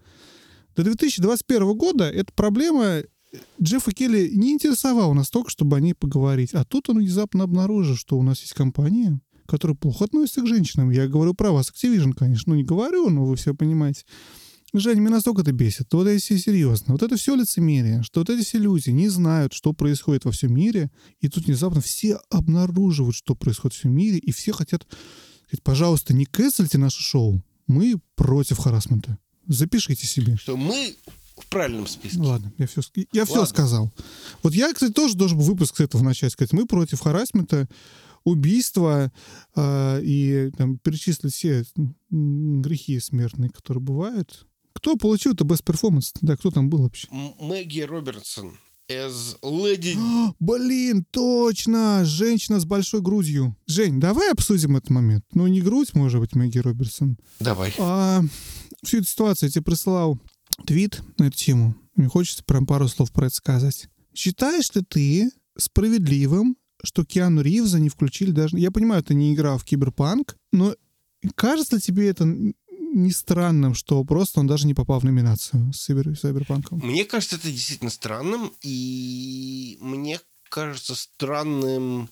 До 0.76 0.84
2021 0.84 1.76
года 1.76 2.08
эта 2.08 2.32
проблема 2.32 3.02
Джеффа 3.60 3.92
Келли 3.92 4.30
не 4.34 4.52
интересовала 4.52 5.12
настолько, 5.12 5.50
чтобы 5.50 5.76
о 5.76 5.80
ней 5.80 5.94
поговорить. 5.94 6.54
А 6.54 6.64
тут 6.64 6.88
он 6.88 6.98
внезапно 6.98 7.44
обнаружил, 7.44 7.96
что 7.96 8.18
у 8.18 8.22
нас 8.22 8.40
есть 8.40 8.54
компания, 8.54 9.20
которая 9.46 9.76
плохо 9.76 10.04
относится 10.04 10.42
к 10.42 10.46
женщинам. 10.46 10.90
Я 10.90 11.08
говорю 11.08 11.34
про 11.34 11.50
вас, 11.52 11.70
Activision, 11.70 12.12
конечно. 12.12 12.52
Ну, 12.52 12.56
не 12.56 12.64
говорю, 12.64 13.10
но 13.10 13.24
вы 13.24 13.36
все 13.36 13.54
понимаете. 13.54 14.04
Женя, 14.74 15.00
меня 15.00 15.10
настолько 15.10 15.42
это 15.42 15.52
бесит. 15.52 15.92
Вот 15.92 16.06
это 16.06 16.18
все 16.18 16.38
серьезно. 16.38 16.94
Вот 16.94 17.02
это 17.02 17.16
все 17.16 17.34
лицемерие, 17.34 18.02
что 18.02 18.20
вот 18.20 18.30
эти 18.30 18.42
все 18.42 18.58
люди 18.58 18.88
не 18.88 19.08
знают, 19.10 19.52
что 19.52 19.74
происходит 19.74 20.24
во 20.24 20.30
всем 20.30 20.54
мире, 20.54 20.90
и 21.20 21.28
тут 21.28 21.44
внезапно 21.44 21.82
все 21.82 22.18
обнаруживают, 22.30 23.14
что 23.14 23.34
происходит 23.34 23.74
во 23.74 23.78
всем 23.78 23.94
мире, 23.94 24.18
и 24.18 24.32
все 24.32 24.52
хотят 24.52 24.86
сказать, 25.46 25.62
пожалуйста, 25.62 26.14
не 26.14 26.24
кэссельте 26.24 26.78
наше 26.78 27.02
шоу. 27.02 27.42
Мы 27.66 27.96
против 28.16 28.58
харасмента. 28.58 29.18
Запишите 29.46 30.06
себе. 30.06 30.36
Что 30.36 30.56
мы 30.56 30.96
в 31.36 31.46
правильном 31.46 31.86
списке. 31.86 32.18
Ладно, 32.18 32.52
я 32.56 32.66
все, 32.66 32.80
я 33.12 33.24
все 33.24 33.34
Ладно. 33.34 33.46
сказал. 33.48 33.92
Вот 34.42 34.54
я, 34.54 34.72
кстати, 34.72 34.92
тоже 34.92 35.14
должен 35.14 35.38
был 35.38 35.44
выпуск 35.44 35.76
с 35.76 35.80
этого 35.80 36.02
начать. 36.02 36.32
Сказать, 36.32 36.52
мы 36.52 36.66
против 36.66 37.00
харасмента, 37.00 37.68
убийства 38.24 39.12
э, 39.54 40.00
и 40.02 40.50
там, 40.56 40.78
перечислить 40.78 41.32
все 41.34 41.64
грехи 42.10 42.98
смертные, 43.00 43.50
которые 43.50 43.82
бывают. 43.82 44.46
Кто 44.72 44.96
получил 44.96 45.32
это 45.32 45.44
best 45.44 45.64
performance? 45.64 46.12
Да, 46.20 46.36
кто 46.36 46.50
там 46.50 46.70
был 46.70 46.82
вообще? 46.82 47.08
Мэгги 47.10 47.80
Робертсон 47.80 48.56
as 48.88 49.38
Lady... 49.42 49.94
А, 49.98 50.32
Блин, 50.38 51.04
точно! 51.10 52.04
Женщина 52.04 52.60
с 52.60 52.64
большой 52.64 53.00
грудью. 53.00 53.56
Жень, 53.66 54.00
давай 54.00 54.30
обсудим 54.32 54.76
этот 54.76 54.90
момент. 54.90 55.24
Ну, 55.34 55.46
не 55.46 55.60
грудь, 55.60 55.94
может 55.94 56.20
быть, 56.20 56.34
Мэгги 56.34 56.58
Робертсон, 56.58 57.18
Давай. 57.40 57.74
а 57.78 58.22
всю 58.82 58.98
эту 58.98 59.06
ситуацию. 59.06 59.48
Я 59.48 59.52
тебе 59.52 59.64
присылал 59.64 60.18
твит 60.66 61.02
на 61.18 61.24
эту 61.24 61.36
тему. 61.36 61.74
Мне 61.94 62.08
хочется 62.08 62.44
прям 62.44 62.66
пару 62.66 62.88
слов 62.88 63.12
про 63.12 63.26
это 63.26 63.34
сказать. 63.34 63.88
Считаешь 64.14 64.74
ли 64.74 64.82
ты 64.82 65.30
справедливым, 65.56 66.56
что 66.82 67.04
Киану 67.04 67.42
Ривза 67.42 67.78
не 67.80 67.88
включили 67.88 68.30
даже... 68.30 68.58
Я 68.58 68.70
понимаю, 68.70 69.02
это 69.02 69.14
не 69.14 69.34
игра 69.34 69.56
в 69.58 69.64
Киберпанк, 69.64 70.36
но 70.52 70.74
кажется 71.34 71.80
тебе 71.80 72.08
это 72.08 72.24
не 72.24 73.10
странным, 73.10 73.74
что 73.74 74.04
просто 74.04 74.40
он 74.40 74.46
даже 74.46 74.66
не 74.66 74.74
попал 74.74 75.00
в 75.00 75.04
номинацию 75.04 75.72
с 75.72 75.88
Cyber- 75.88 76.12
Cyberpunk? 76.12 76.66
Мне 76.70 77.04
кажется, 77.04 77.36
это 77.36 77.50
действительно 77.50 77.90
странным, 77.90 78.52
и 78.62 79.78
мне 79.80 80.20
кажется 80.48 80.94
странным 80.94 82.10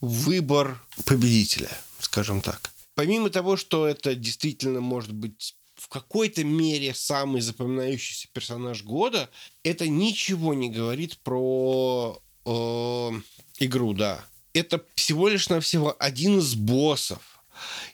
выбор 0.00 0.82
победителя, 1.04 1.70
скажем 2.00 2.40
так. 2.40 2.72
Помимо 2.94 3.30
того, 3.30 3.56
что 3.56 3.86
это 3.86 4.14
действительно 4.14 4.80
может 4.80 5.12
быть 5.12 5.54
в 5.76 5.88
какой-то 5.88 6.42
мере 6.42 6.92
самый 6.92 7.40
запоминающийся 7.40 8.28
персонаж 8.32 8.82
года, 8.82 9.30
это 9.62 9.88
ничего 9.88 10.52
не 10.52 10.70
говорит 10.70 11.18
про 11.18 12.20
игру, 13.58 13.92
да. 13.92 14.24
Это 14.52 14.84
всего 14.94 15.28
лишь 15.28 15.48
навсего 15.48 15.94
один 15.98 16.38
из 16.38 16.54
боссов. 16.54 17.44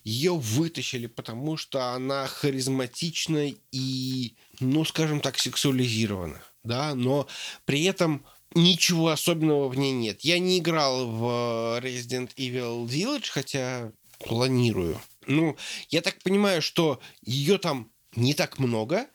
Ее 0.05 0.35
вытащили, 0.35 1.07
потому 1.07 1.57
что 1.57 1.93
она 1.95 2.27
харизматична 2.27 3.53
и, 3.73 4.35
ну, 4.61 4.85
скажем 4.85 5.21
так, 5.21 5.39
сексуализирована, 5.39 6.43
да, 6.63 6.95
но 6.95 7.27
при 7.65 7.85
этом 7.85 8.25
ничего 8.55 9.09
особенного 9.09 9.69
в 9.69 9.77
ней 9.77 9.93
нет. 9.93 10.21
Я 10.21 10.39
не 10.39 10.59
играл 10.59 11.07
в 11.07 11.81
Resident 11.83 12.35
Evil 12.37 12.87
Village, 12.87 13.31
хотя 13.31 13.91
планирую. 14.21 15.01
Ну, 15.27 15.57
я 15.89 16.03
так 16.03 16.23
понимаю, 16.23 16.61
что 16.61 17.01
ее 17.23 17.59
там 17.59 17.91
не 18.17 18.35
так 18.35 18.59
много, 18.59 19.07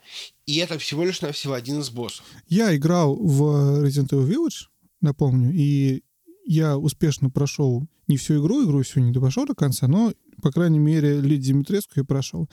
и 0.45 0.57
это 0.57 0.77
всего 0.79 1.05
лишь 1.05 1.21
навсего 1.21 1.53
один 1.53 1.79
из 1.79 1.89
боссов. 1.89 2.25
Я 2.47 2.75
играл 2.75 3.15
в 3.15 3.83
Resident 3.85 4.09
Evil 4.09 4.27
Village, 4.27 4.65
напомню, 5.01 5.51
и 5.53 6.03
я 6.45 6.77
успешно 6.77 7.29
прошел 7.29 7.87
не 8.07 8.17
всю 8.17 8.41
игру, 8.41 8.65
игру 8.65 8.81
всю 8.81 9.01
не 9.01 9.13
прошел 9.13 9.45
до 9.45 9.53
конца, 9.53 9.87
но, 9.87 10.13
по 10.41 10.51
крайней 10.51 10.79
мере, 10.79 11.21
Лидию 11.21 11.53
Димитреску 11.53 11.93
я 11.97 12.03
прошел. 12.03 12.49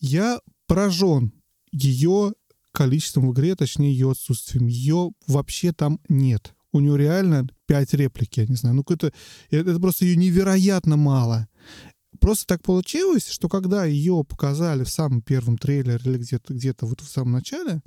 Я 0.00 0.40
поражен 0.66 1.32
ее 1.70 2.32
количеством 2.72 3.28
в 3.28 3.32
игре, 3.32 3.54
точнее, 3.54 3.92
ее 3.92 4.10
отсутствием. 4.10 4.66
Ее 4.66 5.12
вообще 5.26 5.72
там 5.72 6.00
нет. 6.08 6.54
У 6.72 6.80
нее 6.80 6.96
реально 6.96 7.46
пять 7.66 7.94
реплик, 7.94 8.36
я 8.36 8.46
не 8.46 8.54
знаю. 8.54 8.76
Ну. 8.76 8.84
Это 8.88 9.12
это 9.50 9.80
просто 9.80 10.04
ее 10.04 10.16
невероятно 10.16 10.96
мало. 10.96 11.48
Просто 12.20 12.46
так 12.46 12.62
получилось, 12.62 13.28
что 13.28 13.48
когда 13.48 13.84
ее 13.84 14.24
показали 14.28 14.84
в 14.84 14.90
самом 14.90 15.22
первом 15.22 15.58
трейлере 15.58 16.00
или 16.04 16.18
где-то 16.18 16.54
где 16.54 16.74
вот 16.80 17.00
в 17.00 17.08
самом 17.08 17.32
начале, 17.32 17.82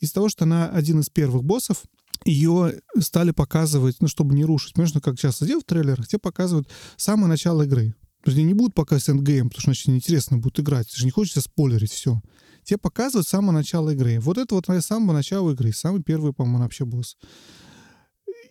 из-за 0.00 0.14
того, 0.14 0.28
что 0.28 0.44
она 0.44 0.68
один 0.68 1.00
из 1.00 1.08
первых 1.08 1.44
боссов, 1.44 1.82
ее 2.24 2.80
стали 2.98 3.30
показывать, 3.30 3.96
ну, 4.00 4.08
чтобы 4.08 4.34
не 4.34 4.44
рушить. 4.44 4.74
Понимаешь, 4.74 4.94
ну, 4.94 5.00
как 5.00 5.18
часто 5.18 5.46
делают 5.46 5.64
в 5.64 5.68
трейлерах, 5.68 6.08
тебе 6.08 6.18
показывают 6.18 6.68
самое 6.96 7.28
начало 7.28 7.62
игры. 7.62 7.94
То 8.24 8.30
есть 8.32 8.42
не 8.42 8.54
будут 8.54 8.74
показывать 8.74 9.08
эндгейм, 9.20 9.48
потому 9.48 9.60
что 9.60 9.70
значит 9.70 9.86
неинтересно 9.86 10.38
будет 10.38 10.58
играть. 10.58 10.90
Ты 10.90 10.98
же 10.98 11.04
не 11.04 11.12
хочется 11.12 11.40
спойлерить 11.40 11.92
все. 11.92 12.20
Тебе 12.64 12.78
показывают 12.78 13.28
самое 13.28 13.52
начало 13.52 13.90
игры. 13.90 14.18
Вот 14.18 14.38
это 14.38 14.56
вот 14.56 14.66
с 14.68 14.80
самого 14.84 15.12
начала 15.12 15.52
игры. 15.52 15.72
Самый 15.72 16.02
первый, 16.02 16.32
по-моему, 16.32 16.64
вообще 16.64 16.84
босс. 16.84 17.16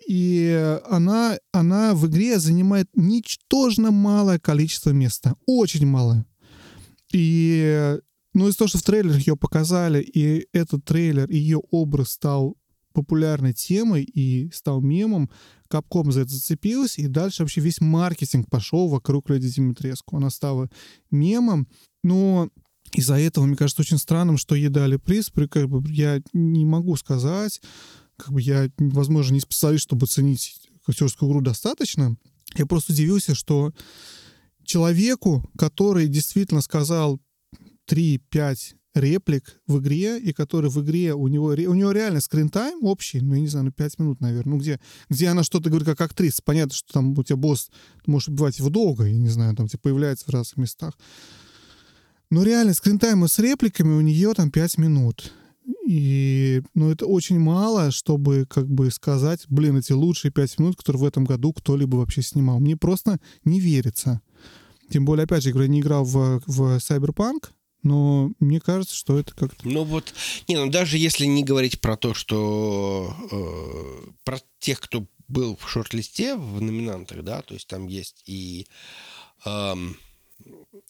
И 0.08 0.80
она, 0.90 1.38
она 1.52 1.94
в 1.94 2.08
игре 2.08 2.40
занимает 2.40 2.88
ничтожно 2.96 3.92
малое 3.92 4.40
количество 4.40 4.92
места. 4.92 5.36
Очень 5.46 5.88
малое. 5.88 6.26
И 7.12 7.98
ну, 8.34 8.48
из-за 8.48 8.60
того, 8.60 8.68
что 8.68 8.78
в 8.78 8.84
трейлерах 8.84 9.26
ее 9.28 9.36
показали, 9.36 10.02
и 10.02 10.48
этот 10.54 10.86
трейлер, 10.86 11.30
ее 11.30 11.62
образ 11.72 12.12
стал 12.12 12.56
популярной 12.96 13.54
темой 13.54 14.04
и 14.04 14.50
стал 14.52 14.82
мемом, 14.82 15.30
Капком 15.68 16.12
за 16.12 16.22
это 16.22 16.32
зацепилась, 16.32 16.98
и 16.98 17.08
дальше 17.08 17.44
вообще 17.44 17.60
весь 17.62 17.82
маркетинг 17.82 18.50
пошел 18.50 18.88
вокруг 18.88 19.30
Леди 19.30 19.50
Димитреску. 19.50 20.18
Она 20.18 20.30
стала 20.30 20.70
мемом, 21.12 21.68
но 22.04 22.50
из-за 22.94 23.16
этого, 23.16 23.46
мне 23.46 23.56
кажется, 23.56 23.82
очень 23.82 23.98
странным, 23.98 24.38
что 24.38 24.56
ей 24.56 24.70
дали 24.70 24.98
приз. 24.98 25.30
При- 25.30 25.48
Как 25.48 25.68
бы 25.68 25.84
я 25.92 26.22
не 26.34 26.66
могу 26.66 26.96
сказать, 26.96 27.62
как 28.16 28.32
бы 28.32 28.42
я, 28.42 28.70
возможно, 28.78 29.34
не 29.34 29.40
специалист, 29.40 29.84
чтобы 29.84 30.06
ценить 30.08 30.70
актерскую 30.88 31.30
игру 31.30 31.42
достаточно. 31.42 32.16
Я 32.56 32.66
просто 32.68 32.94
удивился, 32.94 33.34
что 33.36 33.74
человеку, 34.64 35.50
который 35.58 36.08
действительно 36.08 36.62
сказал 36.62 37.20
3-5 37.90 38.76
реплик 38.96 39.60
в 39.68 39.80
игре, 39.80 40.18
и 40.20 40.34
который 40.34 40.70
в 40.70 40.82
игре, 40.82 41.14
у 41.14 41.28
него, 41.28 41.48
у 41.48 41.74
него 41.74 41.92
реально 41.92 42.22
скринтайм 42.22 42.84
общий, 42.84 43.20
ну, 43.20 43.36
я 43.36 43.42
не 43.42 43.48
знаю, 43.48 43.66
ну, 43.66 43.72
5 43.72 44.00
минут, 44.00 44.22
наверное, 44.22 44.54
ну, 44.54 44.60
где, 44.60 44.80
где 45.10 45.28
она 45.28 45.44
что-то 45.44 45.70
говорит 45.70 45.88
как 45.88 46.02
актриса. 46.02 46.42
Понятно, 46.44 46.74
что 46.74 46.94
там 46.94 47.18
у 47.18 47.24
тебя 47.24 47.36
босс, 47.36 47.70
ты 48.04 48.12
можешь 48.12 48.30
убивать 48.30 48.58
его 48.58 48.70
долго, 48.70 49.06
я 49.06 49.18
не 49.18 49.30
знаю, 49.30 49.56
там, 49.56 49.68
типа, 49.68 49.84
появляется 49.84 50.26
в 50.26 50.30
разных 50.30 50.58
местах. 50.58 50.98
Но 52.30 52.44
реально 52.44 52.74
скринтайма 52.74 53.28
с 53.28 53.38
репликами 53.38 53.94
у 53.94 54.02
нее 54.02 54.34
там 54.34 54.50
5 54.50 54.78
минут. 54.78 55.32
И, 55.88 56.62
ну, 56.74 56.92
это 56.92 57.06
очень 57.06 57.40
мало, 57.40 57.92
чтобы, 57.92 58.46
как 58.48 58.68
бы, 58.68 58.92
сказать, 58.92 59.46
блин, 59.50 59.78
эти 59.78 59.94
лучшие 59.94 60.32
5 60.32 60.60
минут, 60.60 60.76
которые 60.78 61.02
в 61.02 61.06
этом 61.06 61.26
году 61.26 61.54
кто-либо 61.54 61.98
вообще 61.98 62.22
снимал. 62.22 62.60
Мне 62.60 62.78
просто 62.78 63.20
не 63.44 63.60
верится. 63.60 64.22
Тем 64.90 65.06
более, 65.06 65.24
опять 65.24 65.44
же, 65.44 65.50
я 65.50 65.68
не 65.68 65.82
играл 65.82 66.04
в, 66.04 66.42
в 66.46 66.78
Cyberpunk, 66.78 67.50
но 67.86 68.32
мне 68.40 68.60
кажется, 68.60 68.96
что 68.96 69.18
это 69.20 69.34
как-то... 69.34 69.68
Ну 69.68 69.84
вот, 69.84 70.14
не, 70.48 70.56
ну 70.56 70.70
даже 70.70 70.98
если 70.98 71.26
не 71.26 71.44
говорить 71.44 71.80
про 71.80 71.96
то, 71.96 72.14
что 72.16 73.16
э, 73.32 74.10
про 74.24 74.40
тех, 74.60 74.82
кто 74.82 75.06
был 75.28 75.56
в 75.56 75.70
шорт-листе 75.70 76.36
в 76.36 76.62
номинантах, 76.62 77.24
да, 77.24 77.42
то 77.44 77.54
есть 77.54 77.68
там 77.68 77.88
есть 77.88 78.24
и 78.26 78.68
эм, 79.46 79.98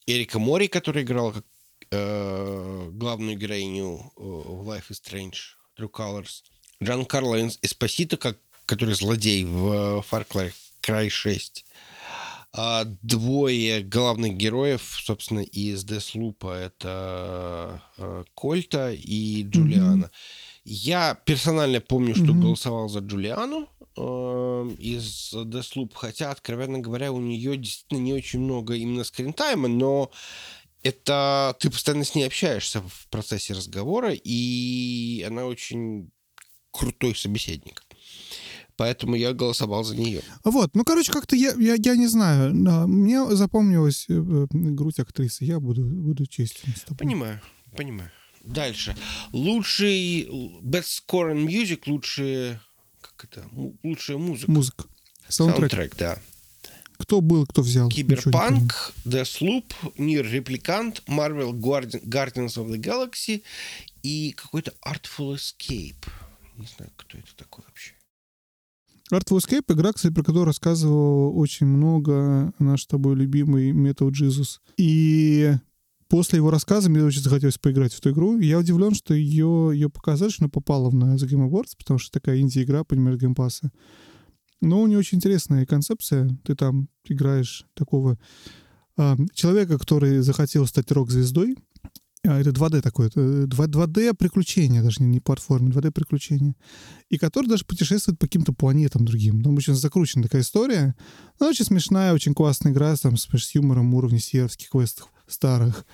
Эрика 0.07 0.39
Мори, 0.39 0.69
который 0.69 1.03
играл 1.03 1.33
как 1.33 1.45
э, 1.91 2.89
главную 2.93 3.37
героиню 3.37 4.13
э, 4.15 4.21
в 4.21 4.69
Life 4.69 4.89
is 4.89 5.01
Strange, 5.03 5.35
True 5.77 5.91
Colors, 5.91 6.43
Джан 6.81 7.05
Карло 7.05 7.45
Эспосито, 7.61 8.15
как, 8.15 8.37
который 8.65 8.95
злодей 8.95 9.43
в 9.43 9.99
э, 9.99 10.01
Far 10.09 10.25
Cry 10.81 11.09
6, 11.09 11.65
а 12.57 12.85
двое 13.01 13.81
главных 13.81 14.37
героев, 14.37 14.81
собственно, 15.03 15.41
из 15.41 15.83
Деслупа 15.83 16.53
это 16.53 17.81
э, 17.97 18.23
Кольта 18.33 18.91
и 18.93 19.43
Джулиана. 19.43 20.09
Я 20.63 21.15
персонально 21.25 21.81
помню, 21.81 22.15
что 22.15 22.31
Мгм. 22.31 22.41
голосовал 22.41 22.87
за 22.87 22.99
Джулиану 22.99 23.67
э, 23.97 24.69
из 24.79 25.33
Deathloop, 25.33 25.91
хотя, 25.95 26.31
откровенно 26.31 26.79
говоря, 26.79 27.11
у 27.11 27.19
нее 27.19 27.57
действительно 27.57 27.99
не 27.99 28.13
очень 28.13 28.39
много 28.39 28.73
именно 28.75 29.03
скринтайма, 29.03 29.67
но 29.67 30.09
это 30.81 31.55
ты 31.59 31.69
постоянно 31.69 32.05
с 32.05 32.15
ней 32.15 32.25
общаешься 32.25 32.81
в 32.81 33.07
процессе 33.09 33.53
разговора, 33.53 34.13
и 34.13 35.25
она 35.27 35.45
очень 35.45 36.09
крутой 36.71 37.15
собеседник. 37.15 37.84
Поэтому 38.77 39.15
я 39.15 39.33
голосовал 39.33 39.83
за 39.83 39.95
нее. 39.95 40.21
Вот, 40.43 40.75
ну, 40.75 40.83
короче, 40.83 41.11
как-то 41.11 41.35
я, 41.35 41.53
я, 41.57 41.75
я 41.75 41.95
не 41.95 42.07
знаю. 42.07 42.53
Мне 42.87 43.25
запомнилась 43.35 44.05
э, 44.09 44.13
э, 44.13 44.47
грудь 44.51 44.99
актрисы. 44.99 45.45
Я 45.45 45.59
буду, 45.59 45.85
буду 45.85 46.25
честен 46.25 46.75
с 46.75 46.81
тобой. 46.81 46.97
Понимаю, 46.97 47.41
понимаю. 47.75 48.11
Дальше. 48.43 48.95
Лучший 49.31 50.27
Best 50.61 51.01
Score 51.07 51.33
in 51.33 51.45
Music, 51.47 51.83
лучший 51.87 52.59
как 53.01 53.23
это, 53.25 53.47
лучшая 53.83 54.17
музыка. 54.17 54.51
Музыка. 54.51 54.85
Саундтрек. 55.27 55.71
Саундтрек, 55.71 55.95
да. 55.97 56.19
Кто 56.97 57.21
был, 57.21 57.45
кто 57.45 57.61
взял? 57.61 57.89
Киберпанк, 57.89 58.93
Deathloop, 59.05 59.65
Нир 59.97 60.25
Репликант, 60.25 61.03
Marvel 61.07 61.51
Guardi- 61.51 62.03
Guardians 62.03 62.55
of 62.57 62.69
the 62.69 62.77
Galaxy 62.77 63.43
и 64.01 64.31
какой-то 64.31 64.73
Artful 64.85 65.35
Escape. 65.35 66.07
Не 66.57 66.67
знаю, 66.77 66.91
кто 66.95 67.17
это 67.17 67.35
такой 67.35 67.63
вообще. 67.67 67.93
Artful 69.11 69.37
Escape— 69.37 69.63
игра, 69.73 69.93
кстати, 69.93 70.13
про 70.13 70.23
которую 70.23 70.45
рассказывал 70.45 71.37
очень 71.37 71.67
много 71.67 72.53
наш 72.57 72.83
с 72.83 72.87
тобой 72.87 73.15
любимый 73.15 73.71
Metal 73.71 74.09
Jesus. 74.09 74.59
И 74.77 75.53
после 76.07 76.37
его 76.37 76.49
рассказа 76.49 76.89
мне 76.89 77.03
очень 77.03 77.21
захотелось 77.21 77.59
поиграть 77.59 77.93
в 77.93 77.99
эту 77.99 78.11
игру. 78.11 78.39
Я 78.39 78.57
удивлен, 78.57 78.95
что 78.95 79.13
ее, 79.13 79.71
ее 79.73 79.89
показали, 79.89 80.31
что 80.31 80.43
она 80.45 80.49
попала 80.49 80.89
на 80.89 81.15
The 81.15 81.27
Game 81.27 81.47
Awards, 81.47 81.73
потому 81.77 81.99
что 81.99 82.11
такая 82.11 82.39
инди-игра, 82.39 82.83
понимаешь, 82.83 83.19
геймпасса. 83.19 83.71
Но 84.61 84.81
у 84.81 84.87
нее 84.87 84.97
очень 84.97 85.17
интересная 85.17 85.67
концепция. 85.67 86.29
Ты 86.43 86.55
там 86.55 86.89
играешь 87.03 87.65
такого 87.75 88.17
а, 88.97 89.17
человека, 89.33 89.77
который 89.77 90.19
захотел 90.21 90.65
стать 90.65 90.91
рок-звездой. 90.91 91.55
А, 92.27 92.39
это 92.39 92.49
2D 92.51 92.81
такое, 92.81 93.09
2D 93.09 94.13
приключения, 94.15 94.81
даже 94.81 95.01
не, 95.01 95.07
не 95.07 95.19
платформа, 95.19 95.69
2D 95.69 95.91
приключения. 95.91 96.55
И 97.09 97.17
который 97.17 97.47
даже 97.47 97.65
путешествует 97.65 98.19
по 98.19 98.25
каким-то 98.25 98.53
планетам 98.53 99.05
другим. 99.05 99.43
Там 99.43 99.55
очень 99.55 99.75
закручена 99.75 100.23
такая 100.23 100.41
история. 100.41 100.95
Но 101.39 101.47
очень 101.47 101.65
смешная, 101.65 102.13
очень 102.13 102.33
классная 102.33 102.71
игра 102.71 102.95
там, 102.95 103.17
с 103.17 103.55
юмором 103.55 103.93
уровня 103.93 104.19
сиерских 104.19 104.69
квестов 104.69 105.09
старых. 105.27 105.85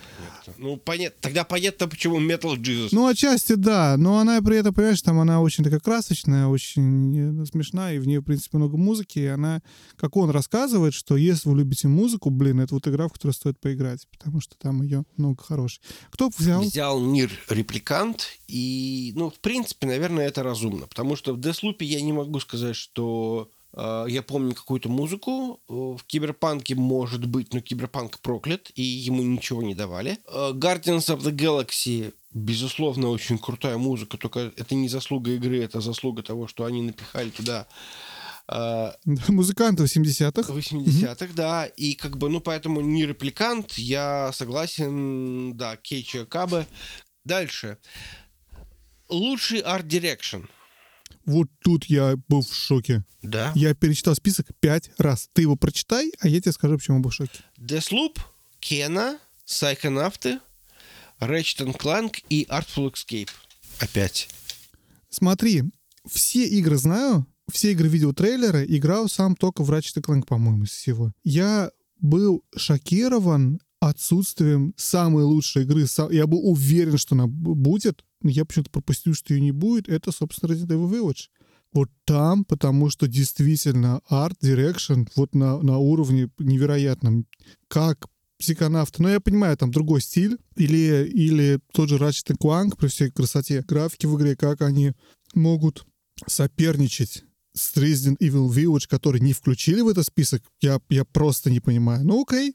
Ну, 0.58 0.78
понятно. 0.78 1.18
Тогда 1.22 1.44
понятно, 1.44 1.88
почему 1.88 2.20
Metal 2.20 2.56
Jesus. 2.58 2.90
Ну, 2.92 3.08
отчасти 3.08 3.54
да, 3.54 3.96
но 3.98 4.20
она 4.20 4.42
при 4.42 4.58
этом, 4.58 4.74
понимаешь, 4.74 5.02
там 5.02 5.20
она 5.20 5.42
очень 5.42 5.64
такая 5.64 5.80
красочная, 5.80 6.48
очень 6.48 7.42
э, 7.42 7.46
смешная, 7.46 7.96
и 7.96 8.00
в 8.00 8.08
ней, 8.08 8.18
в 8.18 8.24
принципе, 8.24 8.58
много 8.58 8.78
музыки, 8.78 9.20
и 9.20 9.26
она, 9.26 9.62
как 9.96 10.18
он 10.18 10.30
рассказывает, 10.30 10.94
что 10.94 11.18
если 11.18 11.50
вы 11.50 11.60
любите 11.60 11.88
музыку, 11.88 12.30
блин, 12.30 12.60
это 12.60 12.74
вот 12.74 12.88
игра, 12.88 13.08
в 13.08 13.14
которую 13.14 13.34
стоит 13.34 13.60
поиграть, 13.60 14.08
потому 14.12 14.42
что 14.42 14.56
там 14.58 14.82
ее 14.82 15.04
много 15.18 15.42
хорошей. 15.44 15.82
Кто 16.10 16.30
взял? 16.36 16.62
Взял 16.62 17.00
NieR 17.00 17.32
Replicant, 17.50 18.40
и, 18.48 19.14
ну, 19.16 19.30
в 19.30 19.40
принципе, 19.40 19.88
наверное, 19.88 20.28
это 20.28 20.44
разумно, 20.44 20.88
потому 20.88 21.16
что 21.16 21.34
в 21.34 21.40
Deathloop 21.40 21.78
я 21.84 22.02
не 22.02 22.14
могу 22.14 22.40
сказать, 22.40 22.76
что 22.76 23.50
я 23.78 24.22
помню 24.22 24.54
какую-то 24.54 24.90
музыку. 24.90 25.62
Э, 25.70 25.74
в 25.74 26.04
Киберпанке 26.06 26.76
может 26.76 27.26
быть, 27.26 27.54
но 27.54 27.62
Киберпанк 27.62 28.20
проклят, 28.20 28.72
и 28.76 28.82
ему 28.82 29.24
ничего 29.24 29.62
не 29.62 29.76
давали. 29.76 30.18
Э, 30.28 30.52
Guardians 30.54 31.08
of 31.08 31.22
the 31.22 31.32
Galaxy 31.32 32.14
безусловно, 32.34 33.10
очень 33.10 33.38
крутая 33.38 33.78
музыка, 33.78 34.18
только 34.18 34.54
это 34.56 34.74
не 34.74 34.88
заслуга 34.88 35.32
игры, 35.32 35.62
это 35.62 35.82
заслуга 35.82 36.24
того, 36.24 36.48
что 36.48 36.64
они 36.64 36.82
напихали 36.82 37.30
туда 37.30 37.68
Музыканты 39.28 39.84
80-х. 39.84 40.52
80-х, 40.52 41.26
mm-hmm. 41.26 41.34
да. 41.36 41.66
И 41.66 41.94
как 41.94 42.18
бы, 42.18 42.30
ну, 42.30 42.42
поэтому 42.42 42.82
NieR 42.82 43.06
Replicant, 43.06 43.74
я 43.78 44.32
согласен, 44.34 45.56
да, 45.56 45.78
Кейичи 45.78 46.26
Окабе. 46.26 46.68
Дальше. 47.24 47.78
Лучший 49.08 49.60
art 49.60 49.79
direction. 49.79 50.42
Вот 51.26 51.50
тут 51.64 51.86
я 51.86 52.16
был 52.28 52.42
в 52.42 52.54
шоке. 52.54 53.04
Да? 53.22 53.52
Я 53.56 53.74
перечитал 53.74 54.16
список 54.16 54.48
пять 54.60 54.92
раз. 54.98 55.30
Ты 55.34 55.44
его 55.44 55.56
прочитай, 55.56 56.12
а 56.20 56.28
я 56.28 56.42
тебе 56.42 56.52
скажу, 56.52 56.78
почему 56.78 57.00
был 57.00 57.12
в 57.12 57.14
шоке. 57.14 57.40
Deathloop, 57.58 58.20
Kena, 58.60 59.20
Psychonauts, 59.46 60.40
Ratchet 61.20 61.78
Clank 61.78 62.24
и 62.30 62.46
Artful 62.50 62.92
Escape. 62.94 63.30
Опять. 63.80 64.30
Смотри, 65.10 65.64
все 66.10 66.46
игры 66.48 66.78
знаю, 66.78 67.28
все 67.52 67.72
игры 67.72 67.88
видел 67.88 68.14
трейлеры, 68.14 68.66
играл 68.68 69.10
сам 69.10 69.36
только 69.36 69.64
в 69.64 69.72
Ratchet 69.72 70.02
Clank, 70.02 70.26
по-моему, 70.26 70.64
из 70.64 70.72
всего. 70.72 71.14
Я 71.24 71.72
был 72.00 72.44
шокирован 72.56 73.60
отсутствием 73.82 74.74
самой 74.78 75.24
лучшей 75.24 75.64
игры. 75.64 75.86
Я 76.12 76.28
был 76.28 76.48
уверен, 76.48 76.98
что 76.98 77.16
она 77.16 77.28
будет, 77.28 78.06
я 78.24 78.46
почему-то 78.46 78.70
пропустил, 78.72 79.14
что 79.14 79.34
ее 79.34 79.42
не 79.42 79.52
будет, 79.52 79.90
это, 79.90 80.12
собственно, 80.12 80.54
Resident 80.54 80.70
Evil 80.70 80.90
Village. 80.90 81.28
Вот 81.74 81.90
там, 82.06 82.46
потому 82.46 82.90
что 82.90 83.08
действительно 83.08 84.02
art 84.08 84.38
direction 84.42 85.04
вот 85.16 85.34
на, 85.34 85.62
на 85.62 85.78
уровне 85.78 86.30
невероятном. 86.38 87.26
Как 87.70 88.08
психонавты. 88.38 89.02
Но 89.02 89.10
я 89.10 89.20
понимаю, 89.20 89.56
там 89.56 89.72
другой 89.72 90.02
стиль. 90.02 90.38
Или, 90.58 91.08
или 91.08 91.60
тот 91.72 91.90
же 91.90 91.98
Ratchet 91.98 92.36
Clank 92.38 92.76
при 92.78 92.88
всей 92.88 93.10
красоте 93.10 93.62
графики 93.62 94.06
в 94.06 94.18
игре, 94.18 94.36
как 94.36 94.62
они 94.62 94.94
могут 95.34 95.86
соперничать 96.28 97.24
с 97.54 97.76
Resident 97.78 98.18
Evil 98.18 98.50
Village, 98.50 98.88
который 98.90 99.22
не 99.22 99.34
включили 99.34 99.82
в 99.82 99.88
этот 99.88 100.06
список, 100.06 100.44
я, 100.60 100.80
я 100.90 101.06
просто 101.06 101.50
не 101.50 101.60
понимаю. 101.60 102.04
Ну 102.06 102.24
окей, 102.24 102.54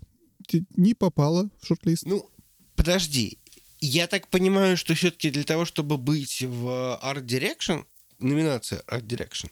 не 0.76 0.94
попало 0.94 1.50
в 1.60 1.66
шорт-лист. 1.66 2.04
Ну, 2.06 2.30
подожди, 2.74 3.38
я 3.80 4.06
так 4.06 4.28
понимаю, 4.28 4.76
что 4.76 4.94
все-таки 4.94 5.30
для 5.30 5.44
того, 5.44 5.64
чтобы 5.64 5.98
быть 5.98 6.42
в 6.42 7.00
Art 7.02 7.24
Direction, 7.24 7.84
номинация 8.18 8.82
Art 8.88 9.06
Direction, 9.06 9.50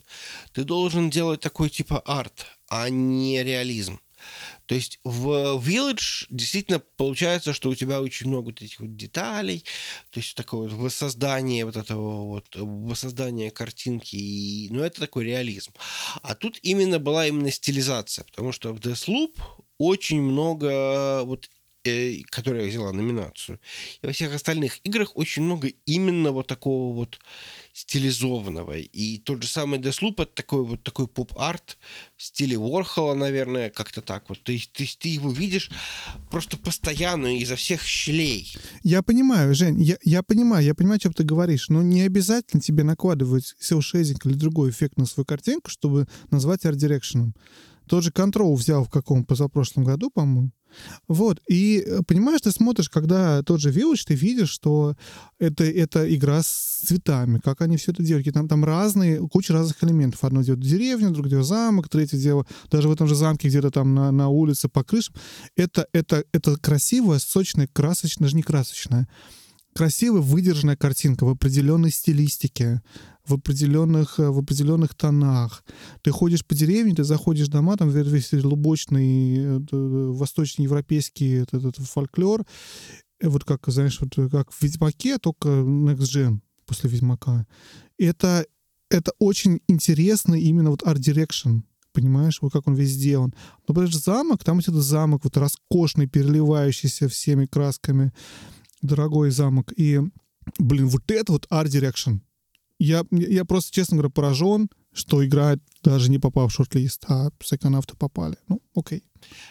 ты 0.52 0.64
должен 0.64 1.10
делать 1.10 1.40
такой 1.40 1.70
типа 1.70 2.00
арт, 2.00 2.46
а 2.68 2.88
не 2.88 3.42
реализм. 3.42 4.00
То 4.66 4.74
есть 4.74 5.00
в 5.04 5.58
Village 5.58 6.26
действительно 6.30 6.78
получается, 6.78 7.52
что 7.52 7.68
у 7.68 7.74
тебя 7.74 8.00
очень 8.00 8.28
много 8.28 8.46
вот 8.46 8.62
этих 8.62 8.80
вот 8.80 8.96
деталей, 8.96 9.64
то 10.10 10.20
есть 10.20 10.34
такое 10.34 10.68
вот 10.68 10.72
воссоздание 10.72 11.66
вот 11.66 11.76
этого 11.76 12.24
вот, 12.24 12.46
воссоздание 12.56 13.50
картинки, 13.50 14.16
и, 14.16 14.68
ну 14.70 14.82
это 14.82 15.00
такой 15.00 15.24
реализм. 15.24 15.72
А 16.22 16.34
тут 16.34 16.58
именно 16.62 16.98
была 16.98 17.26
именно 17.26 17.50
стилизация, 17.50 18.24
потому 18.24 18.52
что 18.52 18.72
в 18.72 18.78
Deathloop 18.78 19.34
очень 19.78 20.22
много 20.22 21.24
вот 21.24 21.48
Э, 21.86 22.22
которая 22.30 22.66
взяла 22.66 22.92
номинацию. 22.92 23.60
И 24.00 24.06
во 24.06 24.12
всех 24.12 24.34
остальных 24.34 24.78
играх 24.84 25.18
очень 25.18 25.42
много 25.42 25.68
именно 25.84 26.30
вот 26.30 26.46
такого 26.46 26.94
вот 26.94 27.18
стилизованного. 27.74 28.78
И 28.78 29.18
тот 29.18 29.42
же 29.42 29.48
самый 29.50 29.78
Deathloop 29.78 30.14
это 30.22 30.34
такой 30.34 30.64
вот 30.64 30.82
такой 30.82 31.08
поп-арт 31.08 31.76
в 32.16 32.22
стиле 32.22 32.56
Уорхола, 32.56 33.12
наверное, 33.12 33.68
как-то 33.68 34.00
так 34.00 34.30
вот. 34.30 34.48
Есть 34.48 34.72
ты, 34.72 34.88
ты 34.98 35.10
его 35.10 35.30
видишь 35.30 35.70
просто 36.30 36.56
постоянно 36.56 37.36
изо 37.36 37.54
всех 37.54 37.82
щелей. 37.82 38.56
Я 38.82 39.02
понимаю, 39.02 39.54
Жень, 39.54 39.82
я, 39.82 39.98
я 40.04 40.22
понимаю, 40.22 40.64
я 40.64 40.74
понимаю, 40.74 40.96
о 40.96 41.00
чем 41.00 41.12
ты 41.12 41.22
говоришь, 41.22 41.68
но 41.68 41.82
не 41.82 42.00
обязательно 42.00 42.62
тебе 42.62 42.82
накладывать 42.82 43.54
селшейзинг 43.58 44.24
или 44.24 44.32
другой 44.32 44.70
эффект 44.70 44.96
на 44.96 45.04
свою 45.04 45.26
картинку, 45.26 45.68
чтобы 45.68 46.06
назвать 46.30 46.64
арт-дирекшеном. 46.64 47.34
Тот 47.86 48.04
же 48.04 48.10
Control 48.10 48.54
взял 48.54 48.84
в 48.84 48.90
каком 48.90 49.24
позапрошлом 49.24 49.84
году, 49.84 50.10
по-моему. 50.10 50.50
Вот, 51.08 51.40
и 51.48 51.84
э, 51.86 52.00
понимаешь, 52.06 52.40
ты 52.40 52.50
смотришь, 52.50 52.88
когда 52.88 53.42
тот 53.42 53.60
же 53.60 53.70
Village, 53.70 54.04
ты 54.06 54.14
видишь, 54.14 54.50
что 54.50 54.96
это, 55.38 55.64
это 55.64 56.12
игра 56.14 56.42
с 56.42 56.80
цветами, 56.84 57.38
как 57.42 57.60
они 57.60 57.76
все 57.76 57.92
это 57.92 58.02
делают. 58.02 58.26
Там, 58.32 58.48
там 58.48 58.64
разные, 58.64 59.18
куча 59.28 59.52
разных 59.52 59.82
элементов. 59.84 60.24
Одно 60.24 60.42
делает 60.42 60.64
деревню, 60.64 61.10
другое 61.10 61.30
делает 61.30 61.46
замок, 61.46 61.88
третье 61.88 62.18
дело 62.18 62.46
даже 62.70 62.88
в 62.88 62.92
этом 62.92 63.06
же 63.06 63.14
замке 63.14 63.48
где-то 63.48 63.70
там 63.70 63.94
на, 63.94 64.10
на 64.10 64.28
улице 64.28 64.68
по 64.68 64.82
крышам. 64.82 65.14
Это, 65.56 65.86
это, 65.92 66.24
это 66.32 66.56
красивая, 66.56 67.18
сочная, 67.18 67.68
красочная, 67.72 68.26
даже 68.26 68.36
не 68.36 68.42
красочная, 68.42 69.08
красивая, 69.74 70.20
выдержанная 70.20 70.76
картинка 70.76 71.24
в 71.24 71.30
определенной 71.30 71.90
стилистике, 71.90 72.82
в 73.26 73.34
определенных, 73.34 74.18
э, 74.18 74.30
в 74.30 74.38
определенных 74.38 74.94
тонах. 74.94 75.64
Ты 76.02 76.10
ходишь 76.10 76.44
по 76.44 76.54
деревне, 76.54 76.94
ты 76.94 77.04
заходишь 77.04 77.48
в 77.48 77.50
дома, 77.50 77.76
там 77.76 77.90
весь 77.90 78.32
лубочный 78.32 79.36
э, 79.38 79.60
восточноевропейский 79.72 81.42
этот, 81.42 81.64
этот 81.64 81.86
фольклор, 81.86 82.44
вот 83.22 83.44
как, 83.44 83.62
знаешь, 83.68 84.00
вот 84.00 84.30
как 84.30 84.52
в 84.52 84.62
«Ведьмаке», 84.62 85.18
только 85.18 85.48
Next 85.48 86.00
Gen 86.14 86.40
после 86.66 86.90
«Ведьмака». 86.90 87.46
Это, 87.98 88.46
это 88.90 89.12
очень 89.18 89.60
интересно 89.68 90.34
именно 90.34 90.70
вот 90.70 90.82
art 90.82 91.00
direction, 91.00 91.60
понимаешь, 91.92 92.38
вот 92.42 92.52
как 92.52 92.66
он 92.68 92.74
весь 92.74 92.90
сделан. 92.90 93.32
Но, 93.66 93.74
подожди, 93.74 93.98
замок, 93.98 94.44
там 94.44 94.58
это 94.58 94.82
замок 94.82 95.24
вот 95.24 95.36
роскошный, 95.36 96.06
переливающийся 96.06 97.08
всеми 97.08 97.46
красками, 97.46 98.12
дорогой 98.82 99.30
замок. 99.30 99.72
И, 99.76 100.00
блин, 100.58 100.88
вот 100.88 101.10
это 101.10 101.32
вот 101.32 101.46
art 101.48 101.66
direction 101.66 102.18
я, 102.84 103.04
я 103.10 103.44
просто, 103.44 103.72
честно 103.72 103.96
говоря, 103.96 104.10
поражен, 104.10 104.68
что 104.92 105.24
игра 105.24 105.56
даже 105.82 106.10
не 106.10 106.18
попала 106.18 106.48
в 106.48 106.52
шорт-лист, 106.52 107.04
а 107.08 107.30
психонавты 107.38 107.96
попали. 107.96 108.36
Ну, 108.48 108.60
окей. 108.74 109.02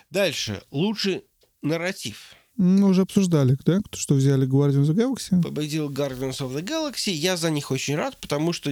Дальше. 0.10 0.61
Лучший 0.72 1.23
нарратив. 1.61 2.35
Мы 2.55 2.88
уже 2.88 3.01
обсуждали, 3.01 3.57
да, 3.65 3.81
что 3.93 4.14
взяли 4.14 4.47
Guardians 4.47 4.85
of 4.85 4.93
the 4.93 4.95
Galaxy. 4.95 5.41
Победил 5.41 5.89
Guardians 5.89 6.39
of 6.39 6.55
the 6.55 6.61
Galaxy. 6.61 7.11
Я 7.11 7.35
за 7.35 7.49
них 7.49 7.72
очень 7.72 7.95
рад, 7.95 8.15
потому 8.22 8.53
что, 8.53 8.72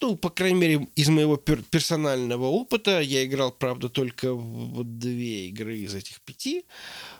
ну, 0.00 0.16
по 0.16 0.30
крайней 0.30 0.60
мере, 0.60 0.88
из 0.94 1.08
моего 1.08 1.34
пер- 1.34 1.64
персонального 1.68 2.44
опыта, 2.44 3.00
я 3.00 3.24
играл, 3.24 3.50
правда, 3.50 3.88
только 3.88 4.32
в 4.32 4.84
две 4.84 5.48
игры 5.48 5.78
из 5.78 5.92
этих 5.92 6.20
пяти. 6.20 6.66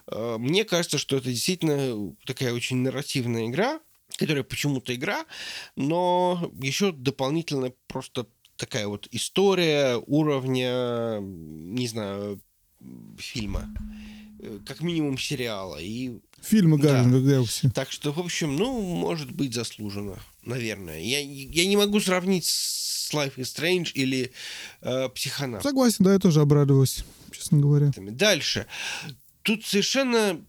Э, 0.06 0.36
мне 0.39 0.64
кажется, 0.64 0.97
что 0.97 1.16
это 1.16 1.28
действительно 1.28 2.14
такая 2.24 2.52
очень 2.52 2.76
нарративная 2.76 3.48
игра, 3.48 3.81
которая 4.16 4.45
почему-то 4.45 4.95
игра, 4.95 5.24
но 5.77 6.53
еще 6.61 6.93
дополнительно 6.93 7.73
просто 7.86 8.27
такая 8.57 8.86
вот 8.86 9.09
история 9.11 9.97
уровня, 10.07 11.19
не 11.20 11.89
знаю, 11.89 12.41
фильма. 13.19 13.69
Э, 14.45 14.59
как 14.66 14.81
минимум 14.81 15.16
сериала. 15.16 15.78
И, 15.81 16.19
Фильмы 16.43 16.78
Гарден 16.78 17.27
да. 17.27 17.70
Так 17.70 17.91
что, 17.91 18.12
в 18.12 18.19
общем, 18.19 18.57
ну, 18.57 18.81
может 18.81 19.31
быть 19.32 19.55
заслуженно, 19.55 20.19
наверное. 20.43 21.01
Я, 21.01 21.20
я 21.20 21.66
не 21.66 21.77
могу 21.77 21.99
сравнить 22.01 22.45
с 22.45 23.11
Life 23.12 23.36
is 23.36 23.45
Strange 23.45 23.93
или 23.95 24.32
э, 24.82 25.09
Психонавт. 25.09 25.62
Согласен, 25.65 26.05
да, 26.05 26.12
я 26.12 26.19
тоже 26.19 26.41
обрадовался, 26.41 27.05
честно 27.32 27.59
говоря. 27.59 27.91
Дальше. 27.97 28.66
Тут 29.43 29.65
совершенно 29.65 30.45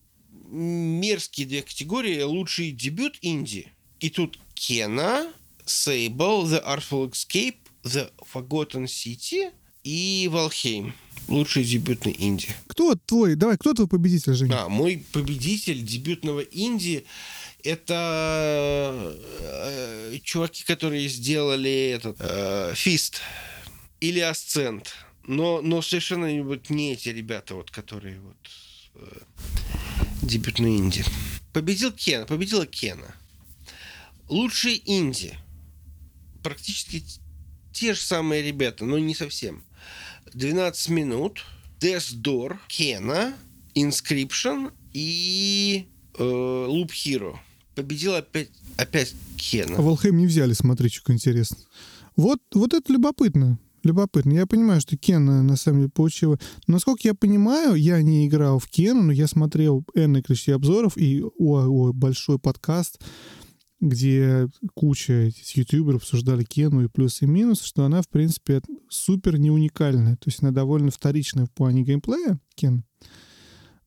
мерзкие 0.49 1.47
две 1.47 1.61
категории. 1.61 2.21
Лучший 2.21 2.71
дебют 2.71 3.17
инди. 3.21 3.67
И 3.99 4.09
тут 4.09 4.39
Кена, 4.53 5.31
Sable, 5.65 6.45
The 6.45 6.63
Artful 6.65 7.11
Escape, 7.11 7.57
The 7.83 8.11
Forgotten 8.33 8.85
City 8.85 9.51
и 9.83 10.29
Valheim. 10.31 10.93
Лучший 11.27 11.63
дебютный 11.63 12.15
инди. 12.19 12.49
Кто 12.67 12.95
твой, 12.95 13.35
давай, 13.35 13.57
кто 13.57 13.73
твой 13.73 13.87
победитель, 13.87 14.35
Женя? 14.35 14.65
А, 14.65 14.69
мой 14.69 15.03
победитель 15.11 15.81
дебютного 15.81 16.41
инди 16.41 17.05
это 17.63 19.17
э, 19.39 20.17
чуваки, 20.23 20.63
которые 20.63 21.07
сделали 21.07 21.89
этот 21.89 22.17
э, 22.19 22.73
Фист 22.75 23.21
или 23.99 24.19
Асцент. 24.19 24.93
Но, 25.25 25.61
но 25.61 25.81
совершенно 25.81 26.43
вот 26.43 26.69
не 26.69 26.93
эти 26.93 27.09
ребята, 27.09 27.55
вот, 27.55 27.71
которые 27.71 28.19
вот 28.19 28.37
э, 28.95 29.19
дебютные 30.25 30.77
инди. 30.77 31.03
Победил 31.53 31.91
Кен, 31.91 32.25
победила 32.25 32.65
Кена. 32.65 33.15
Лучшие 34.27 34.81
инди. 34.85 35.37
Практически 36.43 37.03
те 37.71 37.93
же 37.93 37.99
самые 37.99 38.41
ребята, 38.41 38.85
но 38.85 38.97
не 38.97 39.15
совсем. 39.15 39.63
12 40.33 40.89
минут, 40.89 41.45
Death 41.79 42.15
Door, 42.21 42.57
Кена, 42.67 43.35
Inscription 43.75 44.71
и 44.93 45.85
э, 46.17 46.23
Loop 46.23 46.89
Hero. 46.89 47.37
Победил 47.75 48.15
опять, 48.15 48.49
опять 48.77 49.13
Кена. 49.37 49.77
А 49.77 49.81
Волхейм 49.81 50.17
не 50.17 50.27
взяли, 50.27 50.53
смотри, 50.53 50.89
что 50.89 51.11
интересно. 51.13 51.57
Вот, 52.15 52.39
вот 52.53 52.73
это 52.73 52.91
любопытно. 52.91 53.59
Любопытно. 53.85 54.33
Я 54.33 54.47
понимаю, 54.47 54.81
что 54.81 54.97
Кена 54.97 55.43
на 55.43 55.55
самом 55.55 55.81
деле 55.81 55.91
получила... 55.91 56.39
Насколько 56.65 57.07
я 57.07 57.13
понимаю, 57.13 57.75
я 57.75 58.01
не 58.01 58.27
играл 58.27 58.57
в 58.57 58.67
Кену, 58.67 59.03
но 59.03 59.11
я 59.11 59.27
смотрел 59.27 59.85
энное 59.93 60.23
количество 60.23 60.55
обзоров 60.55 60.97
и 60.97 61.21
о, 61.21 61.29
о, 61.37 61.93
большой 61.93 62.39
подкаст, 62.39 62.99
где 63.79 64.47
куча 64.73 65.29
ютуберов 65.53 66.01
обсуждали 66.01 66.43
Кену 66.43 66.83
и 66.83 66.87
плюсы 66.87 67.25
и 67.25 67.27
минусы, 67.27 67.63
что 67.63 67.85
она, 67.85 68.01
в 68.01 68.09
принципе, 68.09 68.63
супер 68.89 69.37
не 69.37 69.51
уникальная. 69.51 70.15
То 70.15 70.31
есть 70.31 70.41
она 70.41 70.49
довольно 70.49 70.89
вторичная 70.89 71.45
в 71.45 71.51
плане 71.51 71.83
геймплея, 71.83 72.39
Кен. 72.55 72.85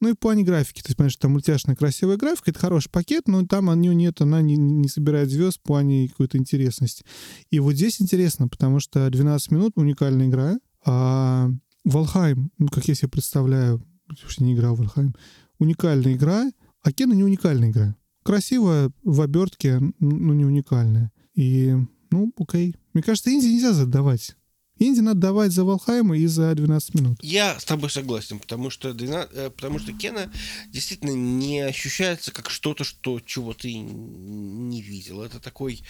Ну 0.01 0.11
и 0.11 0.12
в 0.12 0.19
плане 0.19 0.45
графики. 0.45 0.81
То 0.81 0.89
есть, 0.89 0.97
понимаешь, 0.97 1.16
там 1.16 1.33
мультяшная 1.33 1.75
красивая 1.75 2.16
графика, 2.16 2.51
это 2.51 2.61
хороший 2.61 2.91
пакет, 2.91 3.27
но 3.27 3.45
там 3.47 3.69
у 3.69 3.75
нее 3.75 3.95
нет, 3.95 4.20
она 4.20 4.41
не, 4.41 4.57
не 4.57 4.89
собирает 4.89 5.31
звезд 5.31 5.59
в 5.59 5.62
плане 5.62 6.09
какой-то 6.09 6.39
интересности. 6.39 7.05
И 7.51 7.59
вот 7.59 7.75
здесь 7.75 8.01
интересно, 8.01 8.49
потому 8.49 8.81
что 8.81 9.09
12 9.11 9.51
минут 9.51 9.73
уникальная 9.77 10.29
игра, 10.29 10.59
а 10.85 11.51
Валхайм, 11.85 12.51
ну, 12.59 12.69
как 12.69 12.87
я 12.87 12.95
себе 12.95 13.09
представляю, 13.09 13.83
что 14.27 14.45
не 14.45 14.55
играл 14.55 14.77
в 14.77 14.79
Валхайм, 14.79 15.15
уникальная 15.59 16.15
игра, 16.15 16.51
а 16.83 16.93
Кена 16.93 17.12
не 17.12 17.25
уникальная 17.25 17.70
игра. 17.70 17.97
Красивая 18.23 18.91
в 19.03 19.20
обертке, 19.20 19.81
но 19.99 20.35
не 20.35 20.45
уникальная. 20.45 21.11
И, 21.35 21.75
ну, 22.11 22.33
окей. 22.39 22.75
Мне 22.93 23.03
кажется, 23.03 23.33
Инди 23.33 23.47
нельзя 23.47 23.73
задавать. 23.73 24.37
Инди 24.79 25.01
надо 25.01 25.21
давать 25.21 25.53
за 25.53 25.65
Валхайма 25.65 26.17
и 26.17 26.27
за 26.27 26.55
12 26.55 26.95
минут. 26.95 27.19
Я 27.23 27.59
с 27.59 27.65
тобой 27.65 27.91
согласен, 27.91 28.39
потому 28.39 28.71
что, 28.71 28.93
12, 28.93 29.31
э, 29.35 29.51
потому 29.51 29.79
что 29.79 29.93
Кена 29.93 30.31
действительно 30.69 31.11
не 31.11 31.61
ощущается 31.61 32.31
как 32.31 32.51
что-то, 32.51 32.85
что, 32.85 33.21
чего 33.21 33.55
ты 33.55 33.75
не 33.75 34.81
видел. 34.83 35.23
Это 35.23 35.41
такой 35.41 35.83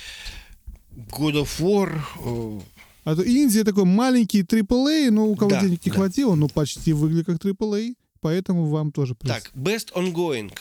God 0.96 1.42
of 1.42 1.60
War. 1.60 2.00
Э, 2.24 2.60
а 3.04 3.16
то 3.16 3.22
Индия 3.22 3.64
такой 3.64 3.84
маленький 3.84 4.42
AAA, 4.42 5.10
но 5.10 5.26
у 5.26 5.36
кого 5.36 5.50
да, 5.50 5.60
денег 5.62 5.84
не 5.84 5.90
да. 5.90 5.96
хватило, 5.96 6.34
но 6.34 6.48
почти 6.48 6.92
выглядит 6.92 7.26
как 7.26 7.36
AAA, 7.36 7.94
поэтому 8.20 8.66
вам 8.66 8.92
тоже 8.92 9.14
приз. 9.14 9.32
Так, 9.32 9.50
Best 9.54 9.92
Ongoing. 9.94 10.52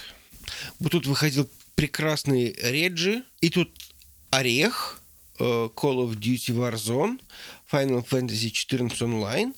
Вот 0.80 0.92
тут 0.92 1.08
выходил 1.08 1.50
прекрасный 1.76 2.56
Реджи, 2.62 3.24
и 3.42 3.50
тут 3.50 3.70
Орех, 4.30 5.02
э, 5.40 5.44
Call 5.44 6.08
of 6.08 6.18
Duty 6.18 6.56
Warzone, 6.56 7.20
Final 7.72 8.06
Fantasy 8.08 8.50
14 8.52 9.02
Online, 9.02 9.54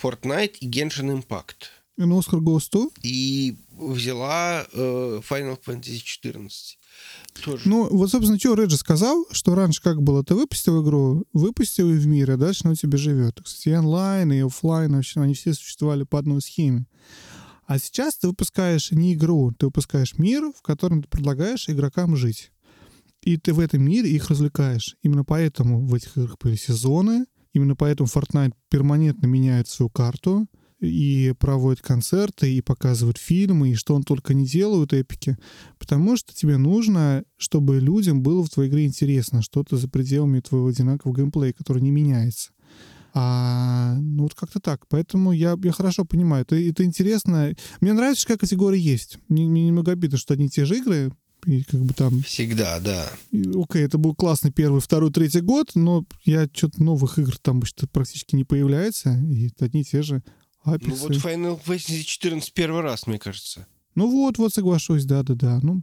Fortnite 0.00 0.58
и 0.60 0.68
Genshin 0.68 1.22
Impact. 1.22 1.68
И 1.96 2.04
на 2.04 2.18
Оскар 2.18 2.40
to? 2.40 2.92
И 3.02 3.56
взяла 3.72 4.66
э, 4.72 5.20
Final 5.28 5.58
Fantasy 5.64 5.98
14. 6.02 6.78
Тоже. 7.42 7.62
Ну, 7.66 7.88
вот, 7.90 8.10
собственно, 8.10 8.38
что 8.38 8.54
Реджи 8.54 8.76
сказал, 8.76 9.26
что 9.30 9.54
раньше 9.54 9.82
как 9.82 10.02
было, 10.02 10.22
ты 10.22 10.34
выпустил 10.34 10.82
игру, 10.82 11.24
выпустил 11.32 11.90
ее 11.90 11.98
в 11.98 12.06
мир, 12.06 12.30
а 12.30 12.36
дальше 12.36 12.62
она 12.64 12.72
у 12.72 12.74
тебя 12.74 12.98
живет. 12.98 13.40
Кстати, 13.42 13.70
и 13.70 13.74
онлайн, 13.76 14.32
и 14.32 14.40
офлайн, 14.40 14.94
вообще, 14.94 15.20
они 15.20 15.34
все 15.34 15.54
существовали 15.54 16.04
по 16.04 16.18
одной 16.18 16.42
схеме. 16.42 16.86
А 17.66 17.78
сейчас 17.78 18.16
ты 18.16 18.28
выпускаешь 18.28 18.92
не 18.92 19.14
игру, 19.14 19.52
ты 19.58 19.66
выпускаешь 19.66 20.18
мир, 20.18 20.52
в 20.52 20.62
котором 20.62 21.02
ты 21.02 21.08
предлагаешь 21.08 21.68
игрокам 21.68 22.14
жить. 22.16 22.52
И 23.22 23.38
ты 23.38 23.52
в 23.52 23.60
этом 23.60 23.82
мире 23.82 24.10
их 24.10 24.28
развлекаешь. 24.28 24.96
Именно 25.02 25.24
поэтому 25.24 25.84
в 25.84 25.94
этих 25.94 26.16
играх 26.16 26.38
были 26.38 26.56
сезоны, 26.56 27.26
именно 27.56 27.74
поэтому 27.74 28.08
Fortnite 28.08 28.52
перманентно 28.68 29.26
меняет 29.26 29.68
свою 29.68 29.88
карту 29.88 30.46
и 30.78 31.32
проводит 31.38 31.80
концерты, 31.80 32.52
и 32.52 32.60
показывает 32.60 33.16
фильмы, 33.16 33.70
и 33.70 33.74
что 33.74 33.94
он 33.94 34.02
только 34.02 34.34
не 34.34 34.46
делают 34.46 34.92
эпики. 34.92 35.38
Потому 35.78 36.16
что 36.16 36.34
тебе 36.34 36.58
нужно, 36.58 37.24
чтобы 37.38 37.80
людям 37.80 38.22
было 38.22 38.44
в 38.44 38.50
твоей 38.50 38.70
игре 38.70 38.84
интересно, 38.84 39.40
что-то 39.40 39.78
за 39.78 39.88
пределами 39.88 40.40
твоего 40.40 40.66
одинакового 40.66 41.16
геймплея, 41.16 41.54
который 41.54 41.82
не 41.82 41.90
меняется. 41.90 42.50
А, 43.14 43.96
ну, 43.98 44.24
вот 44.24 44.34
как-то 44.34 44.60
так. 44.60 44.86
Поэтому 44.88 45.32
я, 45.32 45.56
я 45.62 45.72
хорошо 45.72 46.04
понимаю. 46.04 46.42
Это, 46.42 46.56
это 46.56 46.84
интересно. 46.84 47.54
Мне 47.80 47.94
нравится, 47.94 48.26
какая 48.26 48.36
категория 48.36 48.78
есть. 48.78 49.18
Мне, 49.30 49.46
мне 49.46 49.66
немного 49.68 49.92
обидно, 49.92 50.18
что 50.18 50.34
одни 50.34 50.46
и 50.46 50.50
те 50.50 50.66
же 50.66 50.76
игры, 50.76 51.10
и 51.46 51.62
как 51.62 51.80
бы 51.80 51.94
там... 51.94 52.22
Всегда, 52.22 52.80
да. 52.80 53.08
И, 53.30 53.42
окей, 53.56 53.84
это 53.84 53.98
был 53.98 54.14
классный 54.14 54.50
первый, 54.50 54.80
второй, 54.80 55.12
третий 55.12 55.40
год, 55.40 55.70
но 55.74 56.04
я 56.24 56.48
что-то 56.52 56.82
новых 56.82 57.18
игр 57.18 57.38
там 57.38 57.64
что 57.64 57.86
практически 57.86 58.34
не 58.34 58.44
появляется, 58.44 59.16
и 59.18 59.46
это 59.48 59.66
одни 59.66 59.82
и 59.82 59.84
те 59.84 60.02
же 60.02 60.22
апексы. 60.62 60.90
Ну 60.90 60.96
вот 60.96 61.12
Final 61.12 61.60
Fantasy 61.64 62.02
14 62.02 62.52
первый 62.52 62.82
раз, 62.82 63.06
мне 63.06 63.18
кажется. 63.18 63.66
Ну 63.94 64.10
вот, 64.10 64.38
вот 64.38 64.52
соглашусь, 64.52 65.04
да-да-да. 65.04 65.60
Ну, 65.62 65.82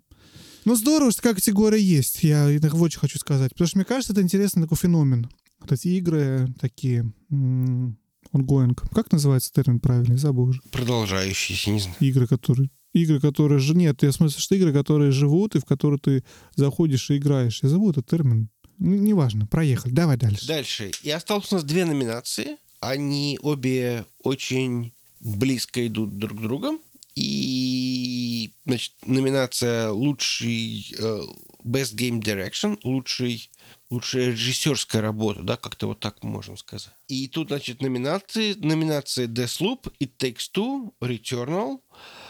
ну 0.66 0.76
здорово, 0.76 1.12
что 1.12 1.22
такая 1.22 1.36
категория 1.36 1.82
есть, 1.82 2.24
я 2.24 2.46
очень 2.46 3.00
хочу 3.00 3.18
сказать. 3.18 3.52
Потому 3.54 3.68
что 3.68 3.78
мне 3.78 3.86
кажется, 3.86 4.14
это 4.14 4.22
интересный 4.22 4.64
такой 4.64 4.78
феномен. 4.78 5.30
Вот 5.62 5.72
эти 5.72 5.88
игры 5.88 6.54
такие 6.60 7.12
ongoing. 7.32 8.78
Как 8.94 9.12
называется 9.12 9.52
термин 9.54 9.80
правильный? 9.80 10.18
Забыл 10.18 10.50
уже. 10.50 10.62
Продолжающиеся, 10.72 11.72
не 11.72 11.80
знаю. 11.80 11.96
Игры, 12.02 12.28
которые... 12.28 12.70
Игры, 12.94 13.20
которые... 13.20 13.60
же 13.60 13.76
Нет, 13.76 14.04
я 14.04 14.12
в 14.12 14.30
что 14.30 14.56
игры, 14.56 14.72
которые 14.72 15.12
живут, 15.12 15.56
и 15.56 15.60
в 15.60 15.66
которые 15.66 16.00
ты 16.00 16.24
заходишь 16.56 17.10
и 17.10 17.18
играешь. 17.18 17.62
Я 17.64 17.70
забыл 17.70 17.92
этот 17.92 18.06
термин. 18.06 18.50
Неважно, 18.78 19.46
проехали. 19.46 19.92
Давай 19.94 20.18
дальше. 20.18 20.48
Дальше. 20.48 20.92
И 21.02 21.10
осталось 21.10 21.52
у 21.52 21.56
нас 21.56 21.64
две 21.64 21.86
номинации. 21.86 22.58
Они 22.80 23.40
обе 23.42 24.06
очень 24.22 24.94
близко 25.20 25.86
идут 25.88 26.18
друг 26.18 26.40
к 26.40 26.42
другу. 26.42 26.80
И, 27.16 28.52
значит, 28.66 28.94
номинация 29.06 29.92
лучший 29.92 30.94
uh, 30.98 31.24
Best 31.64 31.96
Game 31.96 32.20
Direction, 32.20 32.80
лучший 32.84 33.52
лучшая 33.94 34.32
режиссерская 34.32 35.02
работа, 35.02 35.44
да, 35.44 35.56
как-то 35.56 35.88
вот 35.88 36.00
так 36.00 36.24
можем 36.24 36.58
сказать. 36.58 36.94
И 37.08 37.28
тут, 37.28 37.50
значит, 37.50 37.82
номинации, 37.82 38.54
номинации 38.54 39.28
Deathloop, 39.28 39.94
It 40.00 40.12
Takes 40.18 40.50
Two, 40.54 40.94
Returnal, 41.00 41.78
э, 41.78 42.23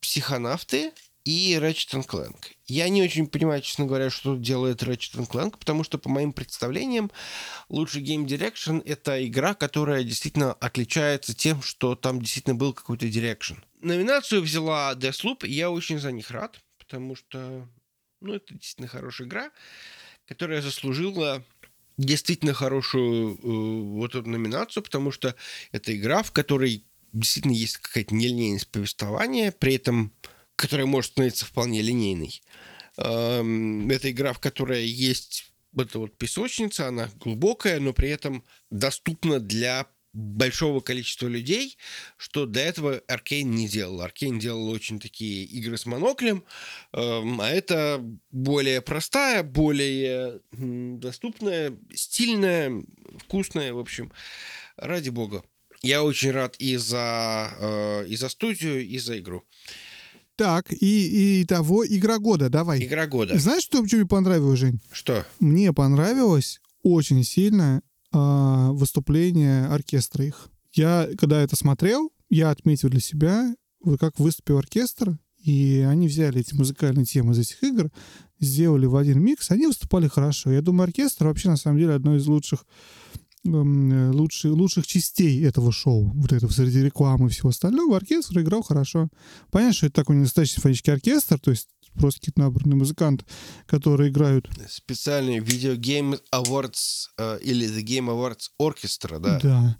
Психонавты 0.00 0.92
и 1.24 1.54
Ratchet 1.54 2.06
Clank. 2.06 2.36
Я 2.66 2.88
не 2.88 3.02
очень 3.02 3.26
понимаю, 3.26 3.62
честно 3.62 3.86
говоря, 3.86 4.10
что 4.10 4.36
делает 4.36 4.82
Ratchet 4.82 5.28
Clank, 5.28 5.56
потому 5.58 5.84
что, 5.84 5.98
по 5.98 6.08
моим 6.08 6.32
представлениям, 6.32 7.10
лучший 7.68 8.02
Game 8.02 8.26
Direction— 8.26 8.82
это 8.86 9.26
игра, 9.26 9.54
которая 9.54 10.04
действительно 10.04 10.52
отличается 10.52 11.34
тем, 11.34 11.62
что 11.62 11.96
там 11.96 12.20
действительно 12.20 12.54
был 12.54 12.72
какой-то 12.72 13.06
Direction. 13.06 13.58
Номинацию 13.80 14.42
взяла 14.42 14.94
Deathloop, 14.94 15.46
и 15.46 15.52
я 15.52 15.70
очень 15.70 15.98
за 15.98 16.12
них 16.12 16.30
рад, 16.30 16.60
потому 16.78 17.16
что 17.16 17.68
ну, 18.20 18.34
это 18.34 18.54
действительно 18.54 18.88
хорошая 18.88 19.28
игра 19.28 19.50
которая 20.26 20.60
заслужила 20.60 21.44
действительно 21.96 22.52
хорошую 22.52 23.34
э, 23.34 23.38
вот 23.42 24.14
эту 24.14 24.28
номинацию, 24.28 24.82
потому 24.82 25.10
что 25.10 25.34
это 25.72 25.96
игра, 25.96 26.22
в 26.22 26.32
которой 26.32 26.84
действительно 27.18 27.52
есть 27.52 27.78
какая-то 27.78 28.14
нелинейность 28.14 28.68
повествования, 28.68 29.52
при 29.52 29.74
этом 29.74 30.12
которая 30.56 30.86
может 30.86 31.12
становиться 31.12 31.44
вполне 31.44 31.82
линейной. 31.82 32.40
Эм, 32.96 33.90
это 33.90 34.10
игра, 34.10 34.32
в 34.32 34.38
которой 34.38 34.86
есть 34.86 35.52
эта 35.76 35.98
вот 35.98 36.16
песочница, 36.16 36.88
она 36.88 37.10
глубокая, 37.20 37.78
но 37.80 37.92
при 37.92 38.08
этом 38.08 38.44
доступна 38.70 39.38
для 39.38 39.86
большого 40.14 40.80
количества 40.80 41.26
людей, 41.26 41.76
что 42.16 42.46
до 42.46 42.60
этого 42.60 43.02
Аркейн 43.06 43.50
не 43.50 43.68
делал. 43.68 44.00
Аркейн 44.00 44.38
делал 44.38 44.70
очень 44.70 44.98
такие 44.98 45.44
игры 45.44 45.76
с 45.76 45.84
моноклем, 45.84 46.42
эм, 46.94 47.38
а 47.38 47.50
это 47.50 48.02
более 48.30 48.80
простая, 48.80 49.42
более 49.42 50.40
доступная, 50.52 51.76
стильная, 51.94 52.82
вкусная, 53.18 53.74
в 53.74 53.78
общем, 53.78 54.10
ради 54.78 55.10
бога. 55.10 55.44
Я 55.82 56.02
очень 56.02 56.30
рад 56.30 56.56
и 56.58 56.76
за, 56.76 57.50
э, 57.58 58.06
и 58.08 58.16
за 58.16 58.28
студию, 58.28 58.86
и 58.86 58.98
за 58.98 59.18
игру. 59.18 59.44
Так, 60.36 60.70
и, 60.70 61.40
и 61.40 61.44
того, 61.46 61.86
игра 61.86 62.18
года, 62.18 62.50
давай. 62.50 62.84
Игра 62.84 63.06
года. 63.06 63.38
Знаешь, 63.38 63.62
что, 63.62 63.86
что 63.86 63.96
мне 63.96 64.06
понравилось, 64.06 64.58
Жень? 64.58 64.80
Что? 64.92 65.26
Мне 65.40 65.72
понравилось 65.72 66.60
очень 66.82 67.24
сильно 67.24 67.82
а, 68.12 68.70
выступление 68.72 69.66
оркестра 69.66 70.24
их. 70.24 70.48
Я, 70.72 71.08
когда 71.18 71.40
это 71.40 71.56
смотрел, 71.56 72.12
я 72.28 72.50
отметил 72.50 72.90
для 72.90 73.00
себя, 73.00 73.54
как 73.98 74.18
выступил 74.18 74.58
оркестр, 74.58 75.18
и 75.42 75.86
они 75.88 76.06
взяли 76.06 76.40
эти 76.40 76.54
музыкальные 76.54 77.06
темы 77.06 77.32
из 77.32 77.38
этих 77.38 77.62
игр, 77.62 77.90
сделали 78.38 78.86
в 78.86 78.96
один 78.96 79.22
микс, 79.22 79.50
они 79.50 79.66
выступали 79.66 80.08
хорошо. 80.08 80.50
Я 80.50 80.60
думаю, 80.60 80.84
оркестр 80.84 81.26
вообще, 81.26 81.48
на 81.48 81.56
самом 81.56 81.78
деле, 81.78 81.94
одно 81.94 82.16
из 82.16 82.26
лучших 82.26 82.66
лучших, 83.46 84.52
лучших 84.52 84.86
частей 84.86 85.44
этого 85.44 85.72
шоу, 85.72 86.12
вот 86.14 86.32
этого 86.32 86.50
среди 86.50 86.82
рекламы 86.82 87.26
и 87.26 87.30
всего 87.30 87.50
остального, 87.50 87.96
оркестр 87.96 88.40
играл 88.40 88.62
хорошо. 88.62 89.08
Понятно, 89.50 89.74
что 89.74 89.86
это 89.86 89.96
такой 89.96 90.16
настоящий 90.16 90.54
симфонический 90.54 90.92
оркестр, 90.92 91.38
то 91.38 91.50
есть 91.50 91.68
просто 91.96 92.20
какие-то 92.20 92.40
наборные 92.40 92.76
музыканты, 92.76 93.24
которые 93.66 94.10
играют. 94.10 94.48
Специальный 94.68 95.38
Video 95.38 95.76
Game 95.76 96.20
Awards 96.32 97.08
э, 97.18 97.38
или 97.42 97.66
The 97.66 97.82
Game 97.84 98.08
Awards 98.08 98.50
Orchestra, 98.60 99.18
да? 99.18 99.40
Да. 99.42 99.78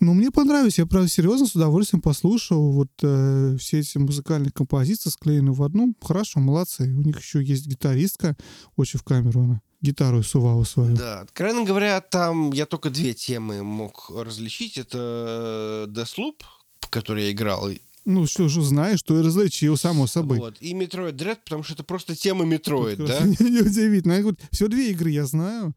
Ну, 0.00 0.14
мне 0.14 0.30
понравилось. 0.30 0.78
Я, 0.78 0.86
правда, 0.86 1.08
серьезно 1.08 1.46
с 1.46 1.54
удовольствием 1.54 2.00
послушал 2.00 2.72
вот 2.72 2.90
э, 3.02 3.56
все 3.60 3.80
эти 3.80 3.98
музыкальные 3.98 4.50
композиции, 4.50 5.10
склеены 5.10 5.52
в 5.52 5.62
одну. 5.62 5.94
Хорошо, 6.00 6.40
молодцы. 6.40 6.84
У 6.84 7.02
них 7.02 7.20
еще 7.20 7.42
есть 7.42 7.66
гитаристка, 7.66 8.36
очень 8.76 8.98
в 8.98 9.02
камеру 9.02 9.42
она 9.42 9.60
гитару 9.80 10.22
сувала 10.22 10.64
свою. 10.64 10.96
Да, 10.96 11.20
откровенно 11.20 11.64
говоря, 11.64 12.00
там 12.00 12.52
я 12.52 12.66
только 12.66 12.90
две 12.90 13.14
темы 13.14 13.62
мог 13.62 14.10
различить. 14.10 14.78
Это 14.78 15.86
Deathloop, 15.88 16.42
в 16.80 16.88
который 16.88 17.24
я 17.24 17.32
играл, 17.32 17.70
ну, 18.06 18.26
что 18.26 18.48
же 18.48 18.62
знаешь, 18.62 18.98
что 19.00 19.18
и 19.18 19.22
различил, 19.22 19.76
само 19.76 20.06
собой. 20.06 20.38
Вот. 20.38 20.56
И 20.60 20.72
Metroid 20.72 21.12
Dread, 21.12 21.38
потому 21.44 21.62
что 21.62 21.74
это 21.74 21.84
просто 21.84 22.16
тема 22.16 22.44
Metroid, 22.44 22.96
да? 22.96 23.20
Неудивительно. 23.44 24.20
Вот, 24.22 24.40
все 24.50 24.68
две 24.68 24.90
игры 24.90 25.10
я 25.10 25.26
знаю. 25.26 25.74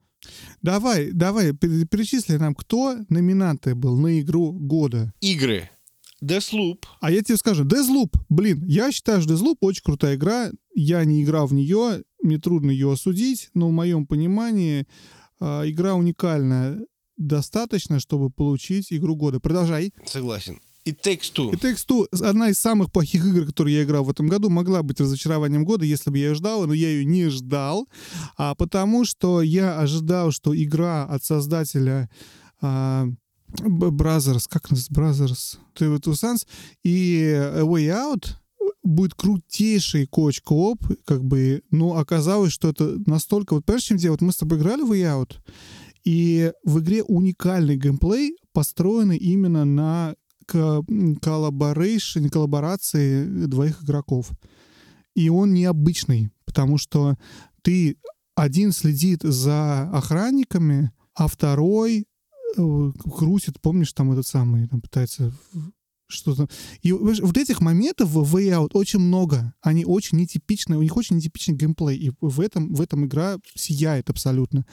Давай, 0.61 1.11
давай, 1.11 1.53
перечисли 1.53 2.38
нам, 2.38 2.55
кто 2.55 2.97
номинанты 3.09 3.75
был 3.75 3.97
на 3.97 4.21
игру 4.21 4.53
года. 4.53 5.13
Игры. 5.19 5.69
Deathloop. 6.23 6.83
А 7.01 7.11
я 7.11 7.21
тебе 7.21 7.37
скажу, 7.37 7.65
Deathloop, 7.65 8.15
блин, 8.29 8.63
я 8.65 8.91
считаю, 8.91 9.21
что 9.21 9.33
Deathloop 9.33 9.57
очень 9.59 9.83
крутая 9.83 10.15
игра. 10.15 10.51
Я 10.73 11.03
не 11.03 11.23
играл 11.23 11.47
в 11.47 11.53
нее, 11.53 12.03
мне 12.21 12.39
трудно 12.39 12.71
ее 12.71 12.91
осудить, 12.91 13.49
но 13.53 13.67
в 13.67 13.71
моем 13.71 14.07
понимании 14.07 14.87
э, 15.39 15.69
игра 15.69 15.95
уникальная. 15.95 16.79
Достаточно, 17.17 17.99
чтобы 17.99 18.31
получить 18.31 18.91
игру 18.91 19.15
года. 19.15 19.39
Продолжай. 19.39 19.93
Согласен. 20.05 20.59
It 20.85 20.97
Takes 21.01 21.31
Two. 21.33 21.51
It 21.51 21.61
Takes 21.61 21.85
Two— 21.87 22.07
одна 22.27 22.49
из 22.49 22.59
самых 22.59 22.91
плохих 22.91 23.25
игр, 23.25 23.45
которые 23.45 23.77
я 23.77 23.83
играл 23.83 24.03
в 24.03 24.09
этом 24.09 24.27
году, 24.27 24.49
могла 24.49 24.83
быть 24.83 24.99
разочарованием 24.99 25.63
года, 25.63 25.85
если 25.85 26.09
бы 26.09 26.17
я 26.17 26.29
ее 26.29 26.35
ждал, 26.35 26.67
но 26.67 26.73
я 26.73 26.89
ее 26.89 27.05
не 27.05 27.29
ждал, 27.29 27.87
а 28.37 28.53
потому 28.55 29.05
что 29.05 29.41
я 29.41 29.79
ожидал, 29.79 30.31
что 30.31 30.53
игра 30.55 31.05
от 31.05 31.23
создателя 31.23 32.09
а, 32.61 33.07
Brothers, 33.59 34.45
как 34.49 34.71
называется, 34.71 35.57
Brothers, 35.77 35.99
Two 35.99 36.13
Sons 36.13 36.47
и 36.84 37.31
A 37.31 37.61
Way 37.61 37.88
Out 37.89 38.35
будет 38.84 39.13
крутейший 39.15 40.05
couch 40.05 40.39
co-op, 40.39 40.80
как 41.05 41.23
бы, 41.23 41.63
но 41.71 41.97
оказалось, 41.97 42.51
что 42.51 42.69
это 42.69 42.99
настолько... 43.05 43.53
Вот 43.53 43.65
прежде 43.65 43.88
чем 43.88 43.97
делать, 43.97 44.21
мы 44.21 44.31
с 44.31 44.38
тобой 44.38 44.57
играли 44.57 44.81
в 44.81 44.91
Way 44.91 45.03
Out, 45.03 45.38
и 46.03 46.51
в 46.63 46.80
игре 46.80 47.03
уникальный 47.03 47.77
геймплей, 47.77 48.35
построенный 48.51 49.17
именно 49.17 49.63
на 49.65 50.15
collaboration, 50.45 52.27
коллаборации 52.27 53.45
двоих 53.45 53.84
игроков. 53.84 54.30
И 55.15 55.30
он 55.30 55.53
необычный, 55.53 56.31
потому 56.45 56.77
что 56.77 57.15
ты 57.61 57.97
один 58.35 58.71
следит 58.73 59.21
за 59.23 59.89
охранниками, 59.91 60.91
а 61.15 61.27
второй 61.27 62.01
э, 62.01 62.03
крутит, 62.55 63.61
помнишь, 63.61 63.93
там 63.93 64.11
этот 64.11 64.27
самый, 64.27 64.67
там 64.67 64.81
пытается 64.81 65.34
что-то. 66.07 66.47
И 66.81 66.91
вот 66.91 67.38
этих 67.38 67.61
моментов 67.61 68.09
в 68.09 68.35
Way 68.35 68.49
Out 68.49 68.69
очень 68.73 68.99
много. 68.99 69.53
Они 69.61 69.85
очень 69.85 70.17
нетипичные, 70.17 70.77
у 70.77 70.84
них 70.84 70.95
очень 70.95 71.17
нетипичный 71.17 71.55
геймплей. 71.55 71.97
И 71.97 72.11
в 72.21 72.39
этом, 72.39 72.73
в 72.73 72.81
этом 72.81 73.05
игра 73.05 73.38
сияет 73.55 74.09
абсолютно. 74.09 74.65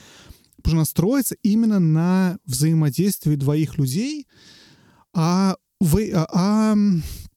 Потому 0.57 0.71
что 0.71 0.77
она 0.77 0.85
строится 0.85 1.35
именно 1.41 1.79
на 1.79 2.37
взаимодействии 2.45 3.35
двоих 3.35 3.77
людей, 3.77 4.27
а, 5.13 5.57
вы, 5.79 6.11
а, 6.13 6.27
а 6.31 6.75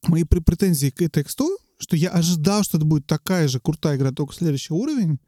мои 0.07 0.25
претензии 0.25 0.91
к 0.91 1.09
тексту, 1.09 1.57
что 1.79 1.97
я 1.97 2.11
ожидал, 2.11 2.63
что 2.63 2.77
это 2.77 2.87
будет 2.87 3.07
такая 3.07 3.49
же 3.49 3.61
крутая 3.61 3.97
игра, 3.97 4.13
только 4.13 4.35
следующий 4.35 4.75
уровень. 4.75 5.19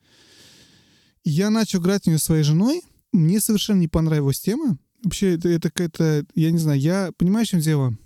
Я 1.24 1.50
начал 1.50 1.80
играть 1.80 2.04
в 2.04 2.06
нее 2.06 2.18
своей 2.18 2.42
женой. 2.42 2.82
Мне 3.12 3.40
совершенно 3.40 3.78
не 3.78 3.88
понравилась 3.88 4.40
тема. 4.40 4.78
Вообще, 5.06 5.34
это, 5.34 5.48
это 5.48 5.70
какая-то... 5.70 6.26
Я 6.34 6.50
не 6.50 6.58
знаю, 6.58 6.80
я... 6.80 7.12
Понимаю, 7.16 7.46
в 7.46 7.48
чем 7.48 7.60
дело? 7.60 7.96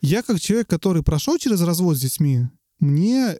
Я 0.00 0.22
как 0.22 0.40
человек, 0.40 0.66
который 0.66 1.02
прошел 1.02 1.36
через 1.36 1.60
развод 1.60 1.98
с 1.98 2.00
детьми, 2.00 2.46
мне 2.80 3.36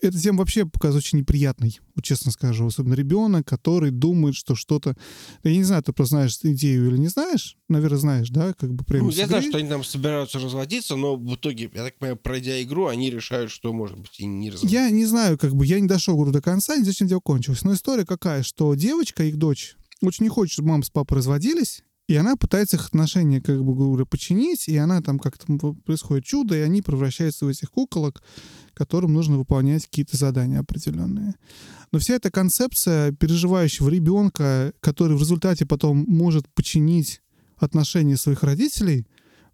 эта 0.00 0.16
тема 0.16 0.38
вообще 0.38 0.64
показывается 0.64 1.08
очень 1.08 1.18
неприятной, 1.18 1.80
вот 1.96 2.04
честно 2.04 2.30
скажу. 2.30 2.64
Особенно 2.64 2.94
ребенок, 2.94 3.48
который 3.48 3.90
думает, 3.90 4.36
что 4.36 4.54
что-то... 4.54 4.96
Я 5.42 5.56
не 5.56 5.64
знаю, 5.64 5.82
ты 5.82 5.92
просто 5.92 6.14
знаешь 6.16 6.38
идею 6.40 6.86
или 6.86 6.98
не 6.98 7.08
знаешь. 7.08 7.56
Наверное, 7.68 7.98
знаешь, 7.98 8.30
да? 8.30 8.54
Как 8.54 8.72
бы 8.72 8.84
прямо 8.84 9.06
ну, 9.06 9.10
я 9.10 9.26
знаю, 9.26 9.42
что 9.42 9.58
они 9.58 9.68
там 9.68 9.82
собираются 9.82 10.38
разводиться, 10.38 10.94
но 10.94 11.16
в 11.16 11.34
итоге, 11.34 11.68
я 11.74 11.82
так 11.82 11.98
понимаю, 11.98 12.16
пройдя 12.16 12.62
игру, 12.62 12.86
они 12.86 13.10
решают, 13.10 13.50
что, 13.50 13.72
может 13.72 13.98
быть, 13.98 14.20
и 14.20 14.24
не 14.24 14.50
разводиться. 14.50 14.72
Я 14.72 14.88
не 14.90 15.04
знаю, 15.04 15.36
как 15.36 15.52
бы, 15.52 15.66
я 15.66 15.80
не 15.80 15.88
дошел 15.88 16.16
игру 16.16 16.30
до 16.30 16.40
конца, 16.40 16.76
не 16.76 16.84
зачем 16.84 17.08
дело 17.08 17.18
кончилось. 17.18 17.62
Но 17.62 17.74
история 17.74 18.06
какая, 18.06 18.44
что 18.44 18.72
девочка, 18.76 19.24
их 19.24 19.36
дочь, 19.36 19.74
очень 20.00 20.26
не 20.26 20.30
хочет, 20.30 20.52
чтобы 20.52 20.68
мама 20.68 20.84
с 20.84 20.90
папой 20.90 21.18
разводились, 21.18 21.82
и 22.12 22.16
она 22.16 22.36
пытается 22.36 22.76
их 22.76 22.86
отношения, 22.86 23.40
как 23.40 23.64
бы 23.64 23.74
говоря, 23.74 24.04
починить, 24.04 24.68
и 24.68 24.76
она 24.76 25.00
там 25.00 25.18
как-то 25.18 25.46
происходит 25.86 26.26
чудо, 26.26 26.54
и 26.54 26.60
они 26.60 26.82
превращаются 26.82 27.46
в 27.46 27.48
этих 27.48 27.70
куколок, 27.70 28.22
которым 28.74 29.14
нужно 29.14 29.38
выполнять 29.38 29.86
какие-то 29.86 30.18
задания 30.18 30.60
определенные. 30.60 31.34
Но 31.90 31.98
вся 31.98 32.14
эта 32.14 32.30
концепция 32.30 33.12
переживающего 33.12 33.88
ребенка, 33.88 34.74
который 34.80 35.16
в 35.16 35.20
результате 35.20 35.64
потом 35.64 36.04
может 36.06 36.46
починить 36.52 37.22
отношения 37.56 38.18
своих 38.18 38.42
родителей— 38.42 39.06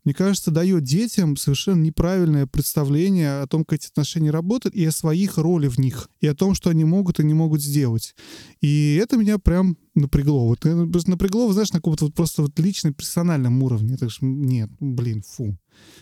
мне 0.08 0.14
кажется, 0.14 0.50
дает 0.50 0.84
детям 0.84 1.36
совершенно 1.36 1.82
неправильное 1.82 2.46
представление 2.46 3.42
о 3.42 3.46
том, 3.46 3.62
как 3.62 3.78
эти 3.78 3.88
отношения 3.88 4.30
работают, 4.30 4.74
и 4.74 4.82
о 4.86 4.90
своих 4.90 5.36
роли 5.36 5.68
в 5.68 5.76
них, 5.76 6.08
и 6.22 6.26
о 6.26 6.34
том, 6.34 6.54
что 6.54 6.70
они 6.70 6.86
могут 6.86 7.20
и 7.20 7.24
не 7.24 7.34
могут 7.34 7.60
сделать. 7.60 8.14
И 8.62 8.98
это 9.02 9.18
меня 9.18 9.38
прям 9.38 9.76
напрягло. 9.94 10.46
Вот 10.46 10.64
э, 10.64 10.74
напрягло, 11.06 11.52
знаешь, 11.52 11.74
на 11.74 11.80
каком-то 11.80 12.06
вот 12.06 12.14
просто 12.14 12.40
вот 12.40 12.58
личном, 12.58 12.94
персональном 12.94 13.62
уровне. 13.62 13.98
Так 13.98 14.10
что 14.10 14.24
нет, 14.24 14.70
блин, 14.80 15.20
фу. 15.20 15.58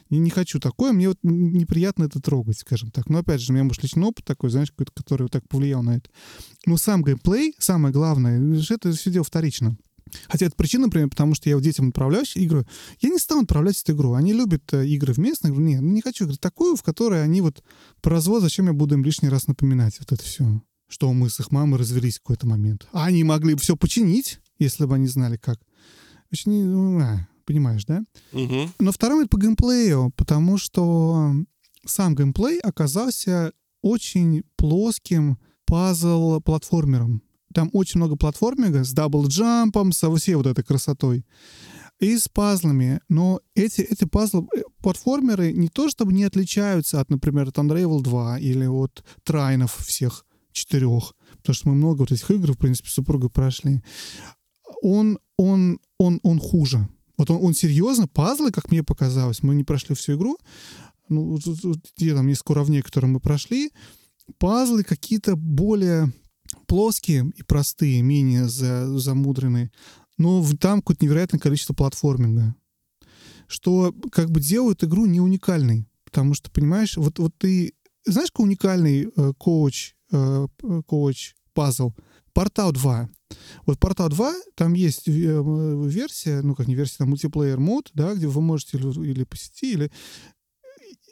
Я 0.08 0.18
не 0.18 0.30
хочу 0.30 0.60
такое, 0.60 0.92
мне 0.92 1.08
вот 1.08 1.18
неприятно 1.24 2.04
это 2.04 2.20
трогать, 2.20 2.60
скажем 2.60 2.92
так. 2.92 3.08
Но 3.08 3.18
опять 3.18 3.40
же, 3.40 3.50
у 3.50 3.54
меня, 3.56 3.64
может, 3.64 3.82
личный 3.82 4.04
опыт 4.04 4.24
такой, 4.24 4.50
знаешь, 4.50 4.70
какой-то, 4.70 4.92
который 4.94 5.22
вот 5.22 5.32
так 5.32 5.48
повлиял 5.48 5.82
на 5.82 5.96
это. 5.96 6.08
Но 6.64 6.76
сам 6.76 7.02
геймплей, 7.02 7.56
самое 7.58 7.92
главное, 7.92 8.40
это 8.70 8.92
все 8.92 9.10
дело 9.10 9.24
вторично. 9.24 9.76
Хотя 10.28 10.46
это 10.46 10.56
причина, 10.56 10.86
например, 10.86 11.08
потому 11.08 11.34
что 11.34 11.48
я 11.48 11.56
вот 11.56 11.64
детям 11.64 11.88
отправляю 11.88 12.24
игры. 12.34 12.66
Я 13.00 13.10
не 13.10 13.18
стану 13.18 13.42
отправлять 13.42 13.80
эту 13.82 13.92
игру. 13.92 14.12
Они 14.14 14.32
любят 14.32 14.62
э, 14.72 14.86
игры 14.86 15.12
в 15.12 15.18
местных. 15.18 15.52
Нет, 15.56 15.80
ну 15.80 15.92
не 15.92 16.00
хочу 16.00 16.24
играть 16.24 16.40
такую, 16.40 16.76
в 16.76 16.82
которой 16.82 17.22
они 17.22 17.40
вот 17.40 17.62
про 18.00 18.12
развод, 18.12 18.42
зачем 18.42 18.66
я 18.66 18.72
буду 18.72 18.94
им 18.94 19.04
лишний 19.04 19.28
раз 19.28 19.46
напоминать 19.46 19.98
вот 19.98 20.12
это 20.12 20.22
все. 20.22 20.62
Что 20.88 21.12
мы 21.12 21.30
с 21.30 21.40
их 21.40 21.50
мамой 21.50 21.78
развелись 21.78 22.16
в 22.16 22.22
какой-то 22.22 22.46
момент. 22.46 22.86
А 22.92 23.06
они 23.06 23.24
могли 23.24 23.54
бы 23.54 23.60
все 23.60 23.76
починить, 23.76 24.38
если 24.58 24.84
бы 24.84 24.94
они 24.94 25.08
знали 25.08 25.36
как. 25.36 25.58
Очень, 26.32 26.64
ну, 26.64 27.00
а, 27.00 27.26
понимаешь, 27.44 27.84
да? 27.84 28.02
Угу. 28.32 28.70
Но 28.78 28.92
второе 28.92 29.22
это 29.22 29.28
по 29.28 29.40
геймплею, 29.40 30.12
потому 30.16 30.58
что 30.58 31.34
сам 31.84 32.14
геймплей 32.14 32.60
оказался 32.60 33.52
очень 33.82 34.44
плоским 34.56 35.38
пазл-платформером. 35.66 37.22
Там 37.56 37.70
очень 37.72 38.00
много 38.00 38.16
платформинга 38.16 38.84
с 38.84 38.92
double 38.92 39.37
jump 39.37 39.68
ом, 39.68 39.90
со 39.90 40.14
всей 40.14 40.34
вот 40.34 40.46
этой 40.46 40.62
красотой. 40.62 41.24
И 41.98 42.18
с 42.18 42.28
пазлами. 42.28 43.00
Но 43.08 43.40
эти, 43.54 43.80
эти 43.80 44.04
пазлы, 44.04 44.46
э, 44.54 44.60
платформеры 44.82 45.54
не 45.54 45.68
то 45.68 45.88
чтобы 45.88 46.12
не 46.12 46.24
отличаются 46.24 47.00
от, 47.00 47.08
например, 47.08 47.48
от 47.48 47.56
Unravel 47.56 48.02
2 48.02 48.40
или 48.40 48.66
от 48.66 49.02
Trine 49.24 49.60
ов 49.60 49.74
всех 49.74 50.26
четырех. 50.52 51.14
Потому 51.38 51.54
что 51.54 51.68
мы 51.70 51.74
много 51.76 52.00
вот 52.00 52.12
этих 52.12 52.30
игр, 52.30 52.52
в 52.52 52.58
принципе, 52.58 52.90
с 52.90 52.92
супругой 52.92 53.30
прошли. 53.30 53.82
Он, 54.82 55.18
он, 55.38 55.80
он, 55.96 56.20
он 56.22 56.38
хуже. 56.38 56.86
Вот 57.16 57.30
он, 57.30 57.42
он 57.42 57.54
серьезно, 57.54 58.06
пазлы, 58.06 58.50
как 58.50 58.70
мне 58.70 58.82
показалось, 58.82 59.42
мы 59.42 59.54
не 59.54 59.64
прошли 59.64 59.94
всю 59.94 60.16
игру, 60.16 60.36
ну, 61.08 61.38
где 61.96 62.14
там 62.14 62.26
несколько 62.26 62.50
уровней, 62.50 62.82
которые 62.82 63.10
мы 63.10 63.18
прошли, 63.18 63.70
пазлы 64.36 64.84
какие-то 64.84 65.36
более 65.36 66.12
плоские 66.66 67.32
и 67.36 67.42
простые, 67.42 68.02
менее 68.02 68.48
за, 68.48 68.98
замудренные, 68.98 69.70
но 70.18 70.44
там 70.60 70.80
какое-то 70.80 71.04
невероятное 71.04 71.40
количество 71.40 71.74
платформинга, 71.74 72.54
что 73.46 73.94
как 74.12 74.30
бы 74.30 74.40
делают 74.40 74.84
игру 74.84 75.06
не 75.06 75.20
уникальной. 75.20 75.88
Потому 76.04 76.34
что, 76.34 76.50
понимаешь, 76.50 76.96
вот, 76.96 77.18
вот 77.18 77.36
ты 77.36 77.74
знаешь, 78.06 78.30
какой 78.30 78.46
уникальный 78.46 79.08
э, 79.14 79.32
коуч, 79.36 79.94
э, 80.12 80.46
коуч 80.86 81.34
пазл? 81.52 81.92
Портал 82.32 82.72
2. 82.72 83.08
Вот 83.64 83.78
Портал 83.78 84.08
2, 84.08 84.34
там 84.54 84.74
есть 84.74 85.08
э, 85.08 85.10
версия, 85.10 86.42
ну 86.42 86.54
как 86.54 86.68
не 86.68 86.74
версия, 86.74 86.98
там 86.98 87.10
мультиплеер 87.10 87.58
мод, 87.58 87.90
да, 87.94 88.14
где 88.14 88.26
вы 88.26 88.40
можете 88.40 88.78
или, 88.78 88.86
или 89.10 89.24
по 89.24 89.36
или... 89.62 89.90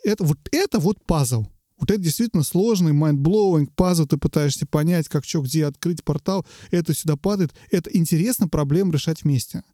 Это 0.04 0.22
вот, 0.24 0.38
это 0.52 0.78
вот 0.78 1.04
пазл. 1.04 1.46
Вот 1.84 1.90
это 1.90 2.00
действительно 2.00 2.42
сложный, 2.42 2.92
mind-blowing 2.92 3.66
пазл, 3.76 4.06
ты 4.06 4.16
пытаешься 4.16 4.64
понять, 4.64 5.06
как 5.06 5.26
что, 5.26 5.42
где 5.42 5.66
открыть 5.66 6.02
портал, 6.02 6.46
это 6.70 6.94
сюда 6.94 7.18
падает. 7.18 7.52
Это 7.70 7.90
интересно 7.90 8.48
проблем 8.48 8.90
решать 8.90 9.22
вместе. 9.22 9.64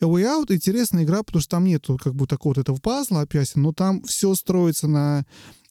A 0.00 0.06
Way 0.06 0.24
Out 0.24 0.52
интересная 0.52 1.04
игра, 1.04 1.22
потому 1.22 1.40
что 1.40 1.50
там 1.50 1.64
нету 1.64 2.00
как 2.02 2.16
бы 2.16 2.26
такого 2.26 2.54
вот 2.54 2.58
этого 2.58 2.78
пазла 2.78 3.20
опять, 3.20 3.54
но 3.54 3.72
там 3.72 4.02
все 4.02 4.34
строится 4.34 4.88
на 4.88 5.24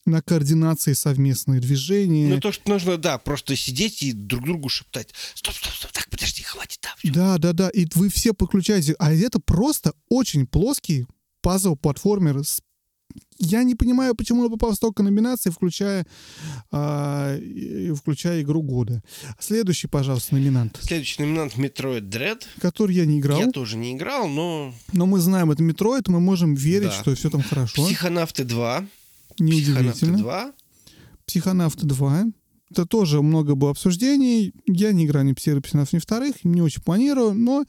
на 0.06 0.22
координации 0.22 0.94
совместные 0.94 1.60
движения. 1.60 2.30
Ну, 2.30 2.40
то, 2.40 2.54
что 2.54 2.70
нужно, 2.70 2.98
да, 2.98 3.18
просто 3.18 3.58
сидеть 3.58 4.02
и 4.02 4.14
друг 4.14 4.46
другу 4.46 4.70
шептать. 4.70 5.14
Стоп, 5.36 5.54
стоп, 5.54 5.74
стоп, 5.74 5.92
так, 5.92 6.10
подожди, 6.10 6.42
хватит, 6.42 6.80
да. 6.82 6.90
Всё. 6.98 7.14
Да, 7.14 7.38
да, 7.38 7.52
да, 7.52 7.70
и 7.70 7.86
вы 7.96 8.10
все 8.10 8.34
подключаете. 8.34 8.96
А 8.98 9.14
это 9.14 9.40
просто 9.40 9.94
очень 10.10 10.48
плоский 10.48 11.06
пазл-платформер 11.44 12.44
с 12.44 12.62
я 13.38 13.64
не 13.64 13.76
понимаю, 13.76 14.16
почему 14.16 14.44
он 14.44 14.52
попал 14.52 14.72
в 14.72 14.76
столько 14.76 15.04
номинаций, 15.04 15.52
включая, 15.52 16.06
э, 16.72 17.94
включая 17.96 18.42
игру 18.42 18.62
года. 18.62 19.02
Следующий, 19.40 19.88
пожалуйста, 19.88 20.36
номинант. 20.36 20.80
Следующий 20.82 21.22
номинант 21.22 21.56
Metroid 21.56 22.02
Dread. 22.02 22.44
Который 22.60 22.96
я 22.96 23.06
не 23.06 23.20
играл. 23.20 23.40
Я 23.40 23.52
тоже 23.52 23.78
не 23.78 23.94
играл, 23.94 24.28
но... 24.28 24.74
Но 24.94 25.06
мы 25.06 25.20
знаем, 25.20 25.52
это 25.52 25.64
Metroid, 25.64 26.04
мы 26.08 26.20
можем 26.20 26.54
верить, 26.54 26.90
да. 26.90 27.02
что 27.02 27.16
все 27.16 27.30
там 27.30 27.42
хорошо. 27.42 27.86
Психонавты 27.86 28.44
2. 28.44 28.86
Неудивительно. 29.40 29.92
Психонавты 29.92 30.24
2. 30.24 30.54
Психонавты 31.26 31.86
2. 31.86 32.26
Это 32.72 32.86
тоже 32.86 33.22
много 33.22 33.56
было 33.56 33.72
обсуждений. 33.72 34.54
Я 34.66 34.94
не 34.94 35.06
играю 35.06 35.26
ни 35.26 35.34
психонавтов, 35.34 35.94
ни 35.94 36.00
вторых. 36.00 36.44
Не 36.46 36.62
очень 36.62 36.82
планирую, 36.82 37.34
но 37.34 37.66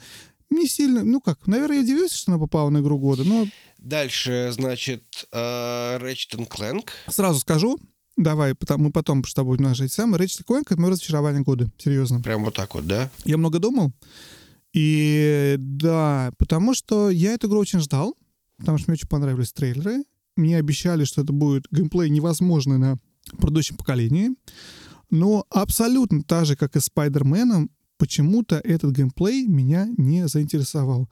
не 0.50 0.68
сильно... 0.68 1.02
Ну 1.02 1.20
как, 1.20 1.46
наверное, 1.46 1.78
я 1.78 1.82
удивился, 1.82 2.16
что 2.16 2.32
она 2.32 2.38
попала 2.38 2.70
на 2.70 2.78
игру 2.78 2.98
года, 2.98 3.24
но 3.24 3.46
Дальше, 3.82 4.50
значит, 4.52 5.26
uh, 5.32 6.00
Ratchet 6.00 6.48
Clank. 6.48 6.88
Сразу 7.08 7.40
скажу, 7.40 7.80
давай, 8.16 8.54
потому, 8.54 8.84
мы 8.84 8.92
потом 8.92 9.24
с 9.24 9.34
тобой 9.34 9.58
нажать 9.58 9.92
самое. 9.92 10.22
Ratchet 10.22 10.44
Clank— 10.48 10.66
это 10.70 10.80
мое 10.80 10.92
разочарование 10.92 11.42
года, 11.42 11.68
серьезно. 11.78 12.20
Прям 12.20 12.44
вот 12.44 12.54
так 12.54 12.74
вот, 12.74 12.86
да? 12.86 13.10
Я 13.24 13.38
много 13.38 13.58
думал, 13.58 13.92
и 14.72 15.56
да, 15.58 16.32
потому 16.38 16.74
что 16.74 17.10
я 17.10 17.32
эту 17.32 17.48
игру 17.48 17.58
очень 17.58 17.80
ждал, 17.80 18.16
потому 18.58 18.78
что 18.78 18.90
мне 18.90 18.94
очень 18.94 19.08
понравились 19.08 19.52
трейлеры. 19.52 20.04
Мне 20.36 20.56
обещали, 20.58 21.04
что 21.04 21.22
это 21.22 21.32
будет 21.32 21.66
геймплей 21.70 22.08
невозможный 22.08 22.78
на 22.78 22.98
предыдущем 23.36 23.76
поколении. 23.76 24.30
Но 25.10 25.44
абсолютно 25.50 26.22
так 26.22 26.46
же, 26.46 26.56
как 26.56 26.76
и 26.76 26.80
с 26.80 26.84
Спайдерменом, 26.84 27.70
почему-то 28.02 28.56
этот 28.56 28.96
геймплей 28.96 29.46
меня 29.46 29.88
не 29.96 30.26
заинтересовал. 30.26 31.08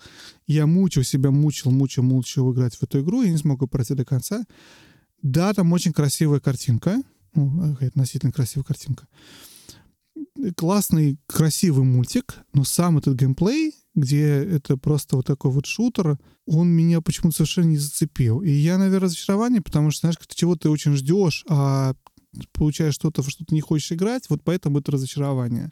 Я 0.48 0.66
мучил 0.66 1.04
себя, 1.04 1.30
мучил, 1.30 1.70
мучил, 1.70 2.02
мучил 2.02 2.52
играть 2.52 2.74
в 2.74 2.82
эту 2.82 3.00
игру, 3.00 3.22
я 3.22 3.30
не 3.30 3.36
смог 3.36 3.62
ее 3.62 3.68
пройти 3.68 3.94
до 3.94 4.04
конца. 4.04 4.44
Да, 5.22 5.54
там 5.54 5.72
очень 5.72 5.92
красивая 5.92 6.40
картинка, 6.40 7.00
ну, 7.32 7.76
относительно 7.80 8.32
красивая 8.32 8.64
картинка. 8.64 9.06
Классный, 10.56 11.16
красивый 11.26 11.84
мультик, 11.84 12.38
но 12.54 12.64
сам 12.64 12.98
этот 12.98 13.16
геймплей, 13.16 13.72
где 13.94 14.24
это 14.26 14.76
просто 14.76 15.14
вот 15.14 15.26
такой 15.26 15.52
вот 15.52 15.66
шутер, 15.66 16.18
он 16.44 16.70
меня 16.70 17.00
почему-то 17.00 17.36
совершенно 17.36 17.66
не 17.66 17.78
зацепил. 17.78 18.42
И 18.42 18.50
я, 18.50 18.78
наверное, 18.78 19.06
разочарование, 19.06 19.62
потому 19.62 19.92
что, 19.92 20.00
знаешь, 20.00 20.16
ты 20.16 20.34
чего 20.34 20.56
ты 20.56 20.68
очень 20.68 20.96
ждешь, 20.96 21.44
а 21.48 21.94
получаешь 22.50 22.94
что-то, 22.94 23.22
что 23.22 23.44
ты 23.44 23.54
не 23.54 23.60
хочешь 23.60 23.92
играть, 23.92 24.28
вот 24.28 24.42
поэтому 24.42 24.80
это 24.80 24.90
разочарование. 24.90 25.70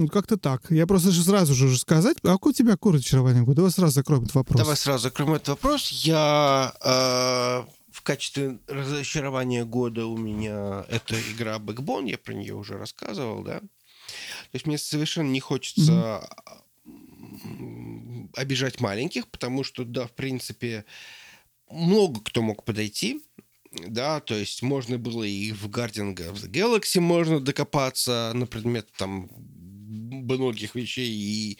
Ну, 0.00 0.08
как-то 0.08 0.38
так. 0.38 0.70
Я 0.70 0.86
просто 0.86 1.10
же 1.10 1.22
сразу 1.22 1.52
же 1.52 1.76
сказать, 1.76 2.16
а 2.22 2.28
какое 2.28 2.52
у 2.52 2.54
тебя 2.54 2.72
какое 2.72 2.94
разочарование 2.94 3.42
года? 3.42 3.56
Давай 3.56 3.70
сразу 3.70 3.92
закроем 3.92 4.22
этот 4.22 4.34
вопрос. 4.34 4.58
Давай 4.58 4.76
сразу 4.76 5.02
закроем 5.02 5.34
этот 5.34 5.48
вопрос. 5.48 5.90
Я 5.90 6.72
э, 6.80 7.70
в 7.92 8.02
качестве 8.02 8.58
разочарования 8.66 9.66
года 9.66 10.06
у 10.06 10.16
меня 10.16 10.86
это 10.88 11.20
игра 11.32 11.58
Backbone, 11.58 12.08
я 12.08 12.16
про 12.16 12.32
нее 12.32 12.54
уже 12.54 12.78
рассказывал, 12.78 13.42
да. 13.42 13.60
То 13.60 14.54
есть 14.54 14.66
мне 14.66 14.78
совершенно 14.78 15.28
не 15.28 15.40
хочется 15.40 16.26
mm-hmm. 16.86 18.30
обижать 18.36 18.80
маленьких, 18.80 19.28
потому 19.28 19.64
что, 19.64 19.84
да, 19.84 20.06
в 20.06 20.12
принципе, 20.12 20.86
много 21.68 22.20
кто 22.22 22.40
мог 22.40 22.64
подойти, 22.64 23.22
да, 23.86 24.20
то 24.20 24.34
есть 24.34 24.62
можно 24.62 24.96
было 24.96 25.24
и 25.24 25.52
в 25.52 25.66
Guardian 25.66 26.14
of 26.16 26.34
the 26.34 26.50
Galaxy 26.50 27.00
можно 27.00 27.38
докопаться 27.38 28.32
на 28.34 28.46
предмет 28.46 28.88
там 28.96 29.28
многих 30.20 30.74
вещей 30.74 31.10
и 31.10 31.58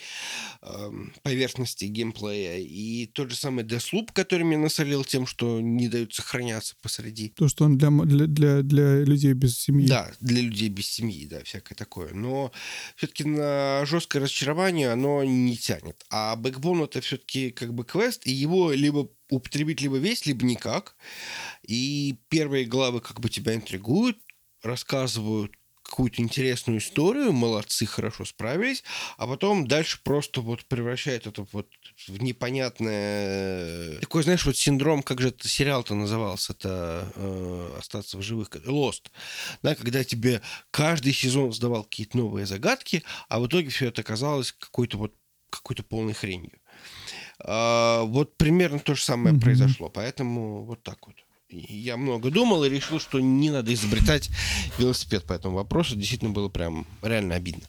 э, 0.63 0.91
поверхности 1.23 1.85
геймплея. 1.87 2.59
И 2.59 3.07
тот 3.07 3.31
же 3.31 3.37
самый 3.37 3.65
Deathloop, 3.65 4.11
который 4.13 4.43
меня 4.45 4.59
насолил 4.59 5.05
тем, 5.05 5.27
что 5.27 5.61
не 5.61 5.89
дают 5.89 6.15
сохраняться 6.15 6.75
посреди. 6.83 7.31
То, 7.31 7.49
что 7.49 7.65
он 7.65 7.79
для, 7.79 7.91
для, 7.91 8.27
для, 8.27 8.63
для 8.63 9.05
людей 9.05 9.33
без 9.33 9.59
семьи. 9.59 9.87
Да, 9.87 10.13
для 10.21 10.43
людей 10.43 10.69
без 10.69 10.87
семьи, 10.87 11.27
да, 11.27 11.43
всякое 11.45 11.75
такое. 11.75 12.13
Но 12.15 12.53
все-таки 12.97 13.25
на 13.25 13.85
жесткое 13.87 14.23
разочарование 14.23 14.91
оно 14.91 15.25
не 15.25 15.57
тянет. 15.57 16.05
А 16.11 16.37
Backbone 16.37 16.85
это 16.85 17.01
все-таки 17.01 17.51
как 17.51 17.75
бы 17.75 17.85
квест, 17.85 18.27
и 18.27 18.33
его 18.33 18.73
либо 18.73 19.09
употребить 19.31 19.81
либо 19.81 19.97
весь, 19.97 20.27
либо 20.27 20.45
никак. 20.45 20.97
И 21.67 22.19
первые 22.29 22.65
главы 22.65 23.01
как 23.01 23.21
бы 23.21 23.29
тебя 23.29 23.55
интригуют, 23.55 24.19
рассказывают 24.63 25.53
какую-то 25.91 26.23
интересную 26.23 26.79
историю, 26.79 27.33
молодцы, 27.33 27.85
хорошо 27.85 28.25
справились, 28.25 28.85
а 29.19 29.27
потом 29.27 29.67
дальше 29.67 29.99
просто 30.03 30.41
вот 30.41 30.65
превращает 30.65 31.27
это 31.27 31.45
вот 31.53 31.67
в 32.07 32.23
непонятное... 32.23 33.99
Такой, 33.99 34.23
знаешь, 34.23 34.47
вот 34.47 34.57
синдром, 34.57 35.03
как 35.03 35.21
же 35.21 35.29
это 35.29 35.49
сериал-то 35.49 35.95
назывался, 35.95 36.53
это 36.53 37.13
э, 37.17 37.77
«Остаться 37.79 38.17
в 38.17 38.23
живых», 38.23 38.51
«Lost», 38.51 39.11
да, 39.63 39.75
когда 39.75 40.05
тебе 40.05 40.41
каждый 40.71 41.13
сезон 41.13 41.53
задавал 41.53 41.85
какие-то 41.85 42.17
новые 42.17 42.47
загадки, 42.47 43.03
а 43.29 43.41
в 43.41 43.49
итоге 43.49 43.69
все 43.69 43.89
это 43.89 44.03
оказалось 44.03 44.53
какой-то 44.53 44.97
вот 44.97 45.13
какой-то 45.51 45.83
полной 45.83 46.15
хренью. 46.15 46.61
А, 47.41 48.03
вот 48.05 48.37
примерно 48.37 48.79
то 48.79 48.95
же 48.95 49.03
самое 49.03 49.35
mm-hmm. 49.35 49.41
произошло, 49.41 49.89
поэтому 49.89 50.65
вот 50.65 50.83
так 50.83 51.07
вот 51.07 51.17
я 51.51 51.97
много 51.97 52.31
думал 52.31 52.65
и 52.65 52.69
решил, 52.69 53.01
что 53.01 53.21
не 53.21 53.51
надо 53.51 53.73
изобретать 53.75 54.31
велосипед 54.79 55.25
по 55.25 55.33
этому 55.33 55.57
вопросу. 55.57 55.97
Действительно 55.97 56.31
было 56.31 56.49
прям 56.49 56.87
реально 57.03 57.35
обидно. 57.35 57.65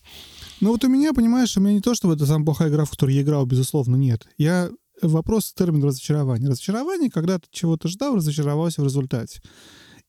Ну 0.60 0.72
вот 0.72 0.84
у 0.84 0.88
меня, 0.88 1.14
понимаешь, 1.14 1.58
у 1.58 1.60
меня 1.60 1.74
не 1.74 1.82
то, 1.82 1.96
чтобы 1.96 2.14
это 2.14 2.26
самая 2.26 2.46
плохая 2.46 2.70
игра, 2.70 2.86
в 2.86 2.92
которой 2.92 3.16
я 3.16 3.22
играл, 3.22 3.46
безусловно, 3.46 3.96
нет. 3.96 4.28
Я 4.38 4.70
вопрос 5.02 5.54
термин 5.54 5.84
разочарования. 5.84 6.48
Разочарование, 6.48 7.10
когда 7.10 7.40
ты 7.40 7.48
чего-то 7.52 7.88
ждал, 7.88 8.16
разочаровался 8.16 8.82
в 8.82 8.86
результате. 8.86 9.42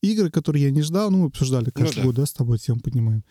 Игры, 0.01 0.29
которые 0.29 0.65
я 0.65 0.71
не 0.71 0.81
ждал, 0.81 1.09
ну, 1.09 1.19
мы 1.19 1.25
обсуждали 1.27 1.69
каждый 1.71 1.97
ну, 1.97 2.01
да. 2.01 2.07
год, 2.07 2.15
да, 2.15 2.25
с 2.25 2.33
тобой 2.33 2.59
тему 2.59 2.81
поднимаем. 2.81 3.23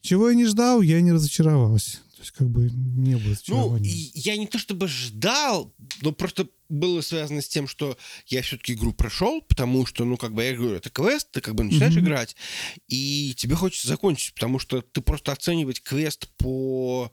Чего 0.00 0.30
я 0.30 0.34
не 0.34 0.46
ждал, 0.46 0.80
я 0.80 1.00
не 1.00 1.12
разочаровался. 1.12 1.98
То 2.24 2.26
есть, 2.26 2.38
как 2.38 2.48
бы, 2.48 2.70
не 2.70 3.16
было. 3.16 3.36
Ну, 3.48 3.78
я 3.82 4.38
не 4.38 4.46
то 4.46 4.58
чтобы 4.58 4.88
ждал, 4.88 5.74
но 6.00 6.10
просто 6.12 6.48
было 6.70 7.02
связано 7.02 7.42
с 7.42 7.48
тем, 7.48 7.68
что 7.68 7.98
я 8.28 8.40
все-таки 8.40 8.72
игру 8.72 8.94
прошел, 8.94 9.42
потому 9.42 9.84
что, 9.84 10.06
ну, 10.06 10.16
как 10.16 10.32
бы, 10.32 10.42
я 10.42 10.56
говорю, 10.56 10.76
это 10.76 10.88
квест, 10.88 11.30
ты 11.32 11.42
как 11.42 11.54
бы 11.54 11.64
начинаешь 11.64 11.94
mm-hmm. 11.94 12.00
играть, 12.00 12.36
и 12.88 13.34
тебе 13.36 13.56
хочется 13.56 13.88
закончить, 13.88 14.32
потому 14.32 14.58
что 14.58 14.80
ты 14.80 15.02
просто 15.02 15.32
оценивать 15.32 15.82
квест 15.82 16.28
по 16.38 17.12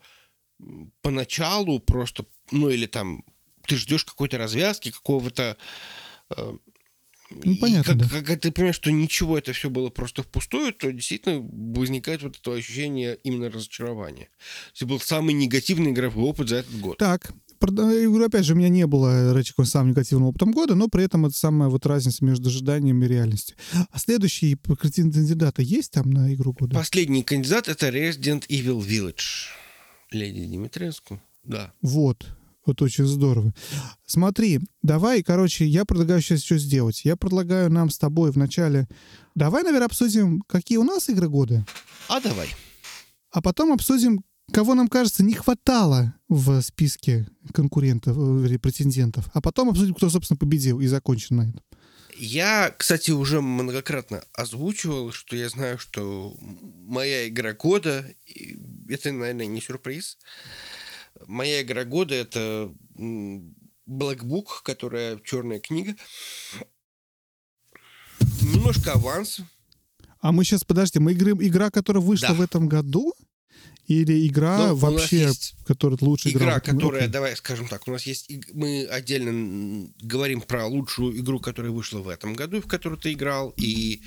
поначалу 1.02 1.80
просто, 1.80 2.26
ну, 2.52 2.70
или 2.70 2.86
там 2.86 3.26
ты 3.68 3.76
ждешь 3.76 4.06
какой-то 4.06 4.38
развязки, 4.38 4.92
какого-то 4.92 5.58
э, 6.30 6.58
ну, 7.44 7.56
понятно, 7.58 7.92
и 7.92 7.98
как, 8.00 8.10
да. 8.10 8.22
как 8.22 8.40
ты 8.40 8.52
понимаешь, 8.52 8.76
что 8.76 8.92
ничего 8.92 9.38
это 9.38 9.54
все 9.54 9.70
было 9.70 9.90
просто 9.90 10.24
впустую, 10.24 10.74
то 10.74 10.92
действительно 10.92 11.40
возникает 11.78 12.24
вот 12.24 12.38
это 12.40 12.54
ощущение 12.54 13.18
именно 13.24 13.50
разочарования. 13.50 14.30
Это 14.76 14.86
был 14.86 15.00
самый 15.00 15.34
негативный 15.34 15.92
игровой 15.92 16.26
опыт 16.26 16.50
за 16.50 16.58
этот 16.58 16.80
год. 16.80 16.98
Так, 16.98 17.34
говорю, 17.60 18.26
опять 18.26 18.46
же, 18.46 18.54
у 18.54 18.56
меня 18.56 18.70
не 18.70 18.88
было 18.88 19.36
речи 19.38 19.54
самым 19.64 19.92
негативным 19.92 20.30
опытом 20.30 20.52
года, 20.52 20.76
но 20.76 20.88
при 20.88 21.04
этом 21.04 21.26
это 21.26 21.38
самая 21.38 21.70
вот 21.70 21.86
разница 21.86 22.26
между 22.26 22.50
ожиданием 22.50 23.04
и 23.04 23.08
реальностью. 23.08 23.56
А 23.90 24.00
следующий 24.00 24.56
кандидаты 24.56 25.64
есть 25.64 25.92
там 25.92 26.10
на 26.10 26.34
игру 26.34 26.54
года? 26.54 26.76
Последний 26.76 27.24
кандидат— 27.24 27.68
это 27.70 27.90
Resident 27.90 28.48
Evil 28.48 28.80
Village. 28.80 29.50
Леди 30.12 30.46
Димитреску. 30.46 31.22
Да. 31.44 31.74
Вот. 31.82 32.26
Вот 32.66 32.82
очень 32.82 33.06
здорово. 33.06 33.54
Смотри, 34.06 34.60
давай, 34.84 35.24
короче, 35.24 35.66
я 35.66 35.84
предлагаю 35.86 36.22
сейчас 36.22 36.44
что 36.44 36.58
сделать. 36.58 37.04
Я 37.04 37.16
предлагаю 37.16 37.72
нам 37.72 37.90
с 37.90 37.98
тобой 37.98 38.32
вначале... 38.32 38.88
Давай, 39.34 39.64
наверное, 39.64 39.88
обсудим, 39.88 40.42
какие 40.48 40.78
у 40.78 40.84
нас 40.84 41.10
игры 41.10 41.28
года. 41.28 41.66
А 42.08 42.20
давай. 42.20 42.50
А 43.32 43.42
потом 43.42 43.72
обсудим, 43.72 44.24
кого 44.52 44.76
нам 44.76 44.90
кажется 44.90 45.24
не 45.24 45.34
хватало 45.34 46.14
в 46.28 46.62
списке 46.62 47.28
конкурентов, 47.54 48.18
э, 48.18 48.60
претендентов. 48.60 49.30
А 49.34 49.42
потом 49.42 49.70
обсудим, 49.70 49.96
кто, 49.96 50.10
собственно, 50.10 50.38
победил 50.38 50.82
и 50.82 50.88
закончим 50.88 51.38
на 51.38 51.42
этом. 51.50 51.62
Я, 52.18 52.76
кстати, 52.78 53.12
уже 53.12 53.42
многократно 53.42 54.24
озвучивал, 54.34 55.12
что 55.12 55.36
я 55.36 55.50
знаю, 55.50 55.80
что 55.80 56.36
моя 56.40 57.28
игра 57.28 57.54
года, 57.54 58.06
это, 58.90 59.12
наверное, 59.12 59.48
не 59.48 59.62
сюрприз, 59.62 60.18
моя 61.28 61.62
игра 61.62 61.86
года 61.86 62.16
это 62.16 62.74
Black 62.98 64.24
Book, 64.24 64.64
которая 64.64 65.20
черная 65.24 65.60
книга. 65.60 65.96
Немножко 68.42 68.94
аванс. 68.94 69.42
А 70.20 70.32
мы 70.32 70.44
сейчас, 70.44 70.64
подожди, 70.64 71.00
мы 71.00 71.14
игры, 71.14 71.32
игра, 71.32 71.72
которая 71.72 72.04
вышла 72.04 72.30
да. 72.30 72.34
в 72.36 72.42
этом 72.42 72.68
году? 72.68 73.14
Или 73.88 74.26
игра 74.28 74.58
Но 74.58 74.68
ну, 74.70 74.76
вообще, 74.76 75.32
которая 75.66 75.98
лучшая 76.00 76.32
игра? 76.32 76.46
Игра, 76.46 76.60
которая, 76.60 77.08
okay. 77.08 77.12
давай 77.12 77.36
скажем 77.36 77.68
так, 77.68 77.88
у 77.88 77.92
нас 77.92 78.04
есть, 78.04 78.32
мы 78.54 78.86
отдельно 78.86 79.90
говорим 80.00 80.42
про 80.42 80.66
лучшую 80.66 81.20
игру, 81.20 81.40
которая 81.40 81.72
вышла 81.72 82.00
в 82.00 82.08
этом 82.08 82.34
году, 82.34 82.62
в 82.62 82.68
которую 82.68 83.00
ты 83.00 83.12
играл, 83.12 83.54
и 83.58 84.02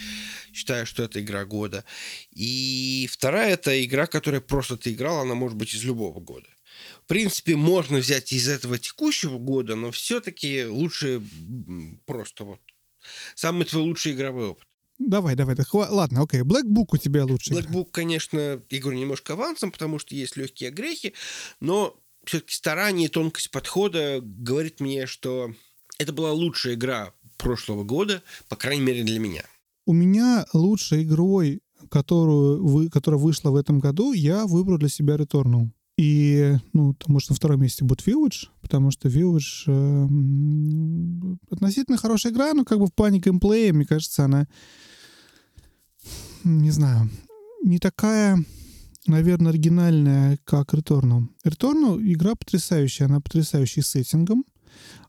считаю, 0.53 0.87
что 0.87 1.03
это 1.03 1.21
игра 1.21 1.45
года. 1.45 1.85
И 2.31 3.09
вторая 3.13 3.55
это 3.55 3.85
игра, 3.85 4.07
которая 4.07 4.41
просто 4.41 4.77
ты 4.77 4.93
играл, 4.93 5.21
она 5.21 5.35
может 5.35 5.59
быть 5.59 5.75
из 5.75 5.85
любого 5.85 6.19
года. 6.21 6.47
В 7.05 7.07
принципе, 7.07 7.55
можно 7.55 7.99
взять 7.99 8.33
из 8.33 8.49
этого 8.49 8.79
текущего 8.79 9.39
года, 9.39 9.77
но 9.77 9.91
все-таки 9.91 10.65
лучше 10.65 11.23
просто 12.07 12.45
вот 12.45 12.61
самый 13.35 13.67
твой 13.67 13.83
лучший 13.83 14.13
игровой 14.13 14.49
опыт. 14.49 14.67
Давай, 14.99 15.35
давай, 15.35 15.55
так, 15.55 15.75
ладно, 15.75 16.23
окей. 16.23 16.41
Black 16.41 16.65
Book 16.65 16.87
у 16.93 16.97
тебя 16.97 17.25
лучше. 17.25 17.53
Black 17.53 17.71
Book, 17.71 17.89
конечно, 17.91 18.63
я 18.71 18.81
говорю 18.81 18.99
немножко 18.99 19.35
авансом, 19.35 19.71
потому 19.71 19.99
что 19.99 20.15
есть 20.15 20.37
легкие 20.37 20.71
грехи, 20.71 21.13
но 21.61 22.01
все-таки 22.25 22.55
старание 22.55 23.09
и 23.09 23.11
тонкость 23.11 23.51
подхода 23.51 24.21
говорит 24.23 24.81
мне, 24.81 25.07
что 25.07 25.53
это 25.99 26.13
была 26.13 26.33
лучшая 26.33 26.75
игра 26.75 27.13
прошлого 27.37 27.85
года, 27.85 28.23
по 28.49 28.57
крайней 28.57 28.83
мере 28.83 29.03
для 29.03 29.19
меня. 29.19 29.45
У 29.85 29.93
меня 29.93 30.47
лучшей 30.55 31.03
игрой, 31.03 31.61
которую 31.91 32.67
вы, 32.67 32.89
которая 32.89 33.21
вышла 33.21 33.51
в 33.51 33.57
этом 33.57 33.79
году, 33.81 34.15
я 34.15 34.47
выбрал 34.47 34.79
для 34.79 34.89
себя 34.89 35.17
Returnal. 35.17 35.69
И, 35.97 36.57
ну, 36.73 36.95
потому 36.95 37.21
что 37.21 37.33
на 37.33 37.37
втором 37.37 37.61
месте 37.61 37.85
будет 37.85 38.05
Village, 38.07 38.49
потому 38.61 38.91
что 38.91 39.09
Village 39.09 39.65
э, 39.69 41.37
относительно 41.51 41.97
хорошая 41.97 42.33
игра, 42.33 42.53
но 42.53 42.65
как 42.65 42.81
бы 42.81 42.87
в 42.87 42.93
плане 42.93 43.21
геймплея, 43.21 43.73
мне 43.73 43.85
кажется, 43.85 44.25
она, 44.25 44.49
не 46.43 46.73
знаю, 46.73 47.09
не 47.63 47.79
такая, 47.79 48.45
наверное, 49.07 49.51
оригинальная, 49.53 50.39
как 50.45 50.75
Returnal. 50.75 51.29
Returnal 51.45 52.03
игра 52.03 52.35
потрясающая, 52.35 53.07
она 53.07 53.21
потрясающая 53.21 53.85
сеттингом, 53.85 54.45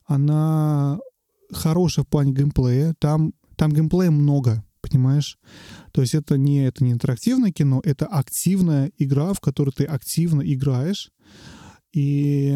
она 0.04 1.00
хорошая 1.50 2.04
в 2.04 2.08
плане 2.08 2.32
геймплея, 2.32 2.94
там, 3.00 3.32
там 3.56 3.72
геймплея 3.72 4.12
много, 4.12 4.64
понимаешь? 4.80 5.36
То 5.96 6.02
есть 6.02 6.14
это 6.14 6.36
не, 6.36 6.66
это 6.66 6.84
не 6.84 6.92
интерактивное 6.92 7.52
кино, 7.52 7.80
это 7.82 8.04
активная 8.04 8.92
игра, 8.98 9.32
в 9.32 9.40
которой 9.40 9.70
ты 9.70 9.84
активно 9.84 10.42
играешь. 10.42 11.10
И 11.94 12.54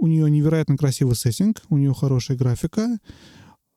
у 0.00 0.06
нее 0.06 0.30
невероятно 0.30 0.76
красивый 0.76 1.16
сеттинг, 1.16 1.62
у 1.70 1.78
нее 1.78 1.94
хорошая 1.94 2.36
графика, 2.36 2.98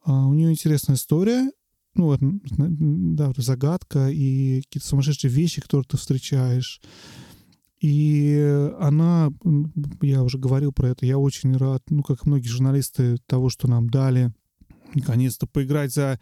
а, 0.03 0.25
у 0.27 0.34
нее 0.34 0.51
интересная 0.51 0.97
история, 0.97 1.49
ну 1.95 2.07
вот, 2.07 2.19
да, 2.19 3.31
загадка 3.38 4.09
и 4.09 4.63
какие-то 4.63 4.89
сумасшедшие 4.89 5.31
вещи, 5.31 5.61
которые 5.61 5.85
ты 5.88 5.95
встречаешь. 5.95 6.81
И 7.79 8.69
она, 8.77 9.29
я 10.01 10.21
уже 10.21 10.38
говорил 10.38 10.73
про 10.73 10.89
это, 10.89 11.05
я 11.05 11.17
очень 11.17 11.55
рад, 11.55 11.81
ну, 11.89 12.03
как 12.03 12.25
многие 12.25 12.49
журналисты, 12.49 13.19
того, 13.25 13.47
что 13.47 13.69
нам 13.69 13.89
дали, 13.89 14.34
наконец-то 14.93 15.47
поиграть 15.47 15.93
за 15.93 16.19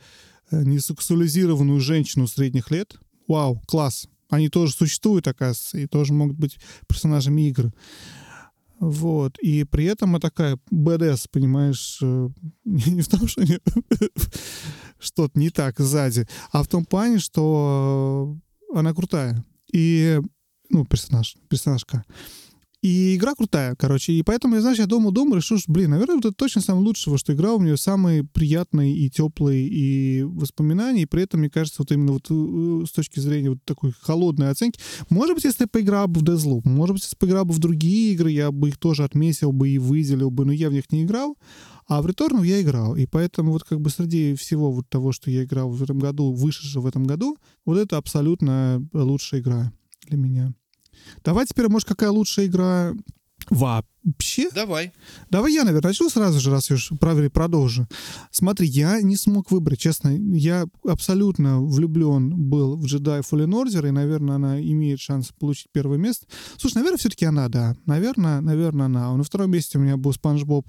несексуализированную 0.51 1.79
женщину 1.79 2.27
средних 2.27 2.71
лет. 2.71 2.97
Вау, 3.27 3.61
класс. 3.67 4.07
Они 4.29 4.49
тоже 4.49 4.73
существуют, 4.73 5.27
оказывается, 5.27 5.77
и 5.77 5.87
тоже 5.87 6.13
могут 6.13 6.37
быть 6.37 6.57
персонажами 6.87 7.47
игр. 7.47 7.71
Вот. 8.79 9.37
И 9.39 9.63
при 9.63 9.85
этом 9.85 10.09
она 10.09 10.19
такая 10.19 10.59
БДС, 10.69 11.27
понимаешь, 11.27 11.99
э, 12.01 12.29
не 12.65 13.01
в 13.01 13.07
том, 13.07 13.27
что 13.27 13.43
что-то 14.99 15.39
не 15.39 15.49
так 15.49 15.79
сзади, 15.79 16.27
а 16.51 16.63
в 16.63 16.67
том 16.67 16.85
плане, 16.85 17.19
что 17.19 18.37
она 18.73 18.93
крутая. 18.93 19.45
И, 19.71 20.19
ну, 20.69 20.85
персонаж, 20.85 21.35
персонажка. 21.49 22.03
И 22.85 23.15
игра 23.15 23.33
крутая, 23.33 23.75
короче. 23.75 24.13
И 24.13 24.21
поэтому, 24.21 24.53
я, 24.53 24.61
знаешь, 24.61 24.77
я 24.77 24.85
думал, 24.85 25.11
думал, 25.11 25.37
решил, 25.37 25.57
что, 25.57 25.71
блин, 25.71 25.89
наверное, 25.89 26.19
это 26.19 26.31
точно 26.31 26.61
самое 26.61 26.85
лучшее, 26.85 27.17
что 27.17 27.33
игра 27.33 27.51
у 27.53 27.59
нее 27.59 27.77
самые 27.77 28.23
приятные 28.23 28.95
и 28.95 29.09
теплые 29.09 29.67
и 29.67 30.21
воспоминания. 30.21 31.01
И 31.01 31.05
при 31.07 31.23
этом, 31.23 31.39
мне 31.39 31.49
кажется, 31.49 31.81
вот 31.81 31.91
именно 31.91 32.11
вот 32.11 32.27
э, 32.29 32.85
с 32.85 32.91
точки 32.91 33.19
зрения 33.19 33.49
вот 33.49 33.63
такой 33.65 33.91
холодной 34.01 34.51
оценки. 34.51 34.79
Может 35.09 35.33
быть, 35.33 35.45
если 35.45 35.63
я 35.63 35.67
поиграл 35.67 36.07
бы 36.07 36.19
в 36.19 36.23
Deathloop, 36.23 36.61
может 36.65 36.93
быть, 36.93 37.03
если 37.03 37.15
поиграл 37.15 37.45
бы 37.45 37.55
в 37.55 37.57
другие 37.57 38.13
игры, 38.13 38.29
я 38.29 38.51
бы 38.51 38.69
их 38.69 38.77
тоже 38.77 39.03
отметил 39.03 39.51
бы 39.51 39.67
и 39.67 39.79
выделил 39.79 40.29
бы, 40.29 40.45
но 40.45 40.51
я 40.51 40.69
в 40.69 40.73
них 40.73 40.91
не 40.91 41.05
играл. 41.05 41.39
А 41.87 42.03
в 42.03 42.05
Returnal 42.05 42.45
я 42.45 42.61
играл. 42.61 42.95
И 42.95 43.07
поэтому 43.07 43.51
вот 43.51 43.63
как 43.63 43.81
бы 43.81 43.89
среди 43.89 44.35
всего 44.35 44.71
вот 44.71 44.87
того, 44.89 45.11
что 45.11 45.31
я 45.31 45.43
играл 45.43 45.71
в 45.71 45.81
этом 45.81 45.97
году, 45.97 46.33
вышедшего 46.33 46.83
в 46.83 46.85
этом 46.85 47.05
году, 47.05 47.35
вот 47.65 47.79
это 47.79 47.97
абсолютно 47.97 48.87
лучшая 48.93 49.41
игра 49.41 49.73
для 50.07 50.17
меня. 50.17 50.53
Давай 51.23 51.45
теперь, 51.45 51.67
может, 51.69 51.87
какая 51.87 52.09
лучшая 52.09 52.47
игра 52.47 52.93
вообще? 53.49 54.49
Давай. 54.51 54.91
Давай 55.29 55.53
я, 55.53 55.63
наверное, 55.63 55.89
начну 55.89 56.09
сразу 56.09 56.39
же, 56.39 56.49
раз 56.49 56.69
я 56.69 56.77
уж 56.77 56.91
правильно 56.99 57.29
продолжу. 57.29 57.87
Смотри, 58.31 58.67
я 58.67 59.01
не 59.01 59.15
смог 59.15 59.51
выбрать, 59.51 59.79
честно. 59.79 60.09
Я 60.09 60.65
абсолютно 60.83 61.61
влюблен 61.61 62.49
был 62.49 62.75
в 62.75 62.85
Jedi 62.85 63.21
Fallen 63.21 63.51
Order, 63.51 63.87
и, 63.87 63.91
наверное, 63.91 64.35
она 64.37 64.61
имеет 64.61 64.99
шанс 64.99 65.31
получить 65.39 65.67
первое 65.71 65.97
место. 65.99 66.25
Слушай, 66.57 66.75
наверное, 66.75 66.97
все-таки 66.97 67.25
она, 67.25 67.47
да. 67.49 67.75
Наверное, 67.85 68.41
наверное, 68.41 68.87
она. 68.87 69.15
На 69.15 69.23
втором 69.23 69.51
месте 69.51 69.77
у 69.77 69.81
меня 69.81 69.95
был 69.97 70.13
Спанч 70.13 70.43
Боб 70.43 70.67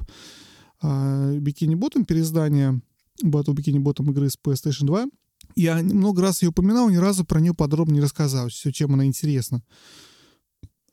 Бикини 0.82 1.74
Ботом, 1.76 2.04
переиздание 2.04 2.82
Battle 3.24 3.54
Бикини 3.54 3.78
Ботом 3.78 4.10
игры 4.10 4.28
с 4.28 4.36
PlayStation 4.36 4.84
2. 4.84 5.06
Я 5.54 5.76
много 5.76 6.20
раз 6.20 6.42
ее 6.42 6.50
упоминал, 6.50 6.90
ни 6.90 6.96
разу 6.96 7.24
про 7.24 7.40
нее 7.40 7.54
подробно 7.54 7.94
не 7.94 8.00
рассказал, 8.00 8.48
все, 8.48 8.70
чем 8.72 8.92
она 8.92 9.06
интересна. 9.06 9.62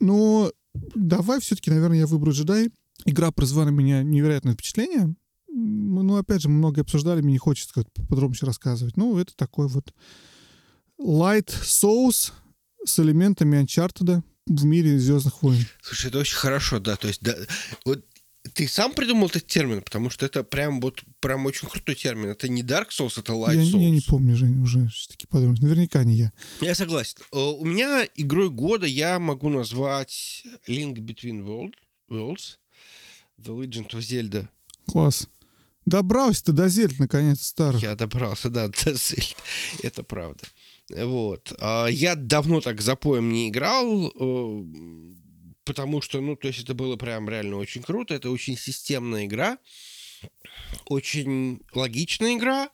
Но 0.04 0.52
давай 0.96 1.40
все-таки, 1.40 1.70
наверное, 1.70 2.00
я 2.00 2.08
выберу 2.08 2.32
джедай. 2.32 2.70
Игра 3.06 3.32
произвела 3.32 3.66
на 3.66 3.70
меня 3.70 4.04
невероятное 4.04 4.54
впечатление. 4.54 5.16
Ну, 5.48 6.18
опять 6.18 6.42
же, 6.42 6.50
много 6.50 6.82
обсуждали, 6.82 7.22
мне 7.22 7.34
не 7.34 7.38
хочется 7.38 7.74
как 7.74 7.88
подробнее 8.10 8.40
рассказывать. 8.42 8.98
Ну, 8.98 9.18
это 9.18 9.36
такой 9.36 9.68
вот 9.68 9.94
light 11.00 11.52
соус 11.64 12.34
с 12.86 13.00
элементами 13.00 13.64
Uncharted 13.64 14.24
в 14.46 14.66
мире 14.66 15.00
Звездных 15.00 15.42
войн. 15.42 15.66
Слушай, 15.82 16.08
это 16.08 16.20
очень 16.20 16.36
хорошо, 16.36 16.80
да. 16.80 16.98
То 16.98 17.08
есть, 17.08 17.22
да, 17.22 17.36
вот 17.86 18.04
ты 18.54 18.68
сам 18.68 18.94
придумал 18.94 19.28
этот 19.28 19.48
термин, 19.48 19.82
потому 19.82 20.10
что 20.10 20.26
это 20.26 20.44
прям 20.44 20.82
вот 20.82 21.04
прям 21.22 21.46
очень 21.46 21.68
крутой 21.68 21.96
термин. 21.96 22.30
Это 22.30 22.50
не 22.50 22.62
Dark 22.62 22.90
Souls, 22.90 23.18
это 23.18 23.34
Light 23.34 23.56
я, 23.56 23.64
Souls. 23.64 23.82
Я 23.82 23.90
не 23.90 24.02
помню, 24.02 24.36
Жень, 24.36 24.62
уже 24.62 24.90
такие 25.08 25.28
подробности. 25.28 25.64
Наверняка 25.64 26.04
не 26.04 26.16
я. 26.16 26.34
Я 26.62 26.76
согласен. 26.76 27.18
Э, 27.32 27.38
у 27.38 27.64
меня 27.64 28.06
игрой 28.16 28.50
года 28.50 28.86
я 28.86 29.18
могу 29.20 29.50
назвать 29.50 30.44
Link 30.68 30.96
Between 30.96 31.46
World, 31.46 31.74
Worlds, 32.10 32.58
The 33.40 33.58
Legend 33.58 33.90
of 33.92 34.00
Zelda. 34.00 34.48
Класс. 34.88 35.28
Добрался 35.86 36.46
ты 36.46 36.52
до 36.54 36.70
Зельд, 36.70 36.98
наконец, 37.00 37.42
старый. 37.44 37.82
Я 37.82 37.96
добрался, 37.96 38.50
да, 38.50 38.68
до 38.68 38.94
Зельд. 38.94 39.36
Это 39.82 40.04
правда. 40.04 40.44
Вот. 40.90 41.54
А 41.60 41.88
я 41.88 42.16
давно 42.16 42.62
так 42.62 42.82
за 42.82 42.96
поем 42.96 43.32
не 43.32 43.50
играл 43.50 44.08
э, 44.08 44.64
потому 45.66 46.02
что, 46.02 46.22
ну, 46.22 46.36
то 46.36 46.48
есть 46.48 46.64
это 46.64 46.74
было 46.74 46.96
прям 46.96 47.30
реально 47.30 47.58
очень 47.58 47.82
круто, 47.82 48.14
это 48.14 48.30
очень 48.30 48.58
системная 48.58 49.26
игра, 49.26 49.58
очень 50.86 51.62
логичная 51.74 52.36
игра, 52.36 52.70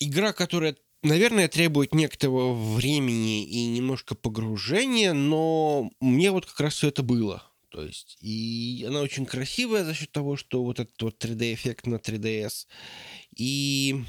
игра, 0.00 0.32
которая, 0.32 0.76
наверное, 1.02 1.48
требует 1.48 1.94
некоторого 1.94 2.54
времени 2.54 3.44
и 3.44 3.66
немножко 3.66 4.14
погружения, 4.14 5.12
но 5.12 5.90
мне 6.00 6.30
вот 6.30 6.46
как 6.46 6.60
раз 6.60 6.74
все 6.74 6.88
это 6.88 7.02
было. 7.02 7.48
То 7.70 7.82
есть, 7.86 8.18
и 8.20 8.84
она 8.86 9.00
очень 9.00 9.24
красивая 9.24 9.84
за 9.84 9.94
счет 9.94 10.12
того, 10.12 10.36
что 10.36 10.62
вот 10.62 10.78
этот 10.78 11.00
вот 11.00 11.24
3D-эффект 11.24 11.86
на 11.86 11.94
3DS. 11.96 12.66
И, 13.34 14.04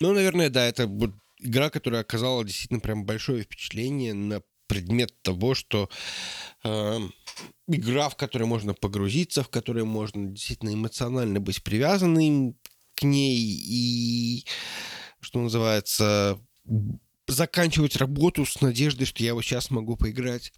ну, 0.00 0.14
наверное, 0.14 0.48
да, 0.48 0.64
это 0.66 0.86
вот 0.86 1.10
игра, 1.38 1.68
которая 1.68 2.00
оказала 2.00 2.42
действительно 2.42 2.80
прям 2.80 3.04
большое 3.04 3.42
впечатление 3.42 4.14
на 4.14 4.42
предмет 4.70 5.12
того, 5.22 5.56
что 5.56 5.90
э, 6.62 6.98
игра, 7.66 8.08
в 8.08 8.16
которой 8.16 8.44
можно 8.44 8.72
погрузиться, 8.72 9.42
в 9.42 9.48
которой 9.48 9.84
можно 9.84 10.28
действительно 10.28 10.72
эмоционально 10.72 11.40
быть 11.40 11.64
привязанным 11.64 12.54
к 12.94 13.02
ней 13.02 13.36
и, 13.36 14.46
что 15.18 15.40
называется, 15.40 16.38
заканчивать 17.26 17.96
работу 17.96 18.46
с 18.46 18.60
надеждой, 18.60 19.06
что 19.06 19.24
я 19.24 19.34
вот 19.34 19.42
сейчас 19.42 19.70
могу 19.70 19.96
поиграть 19.96 20.52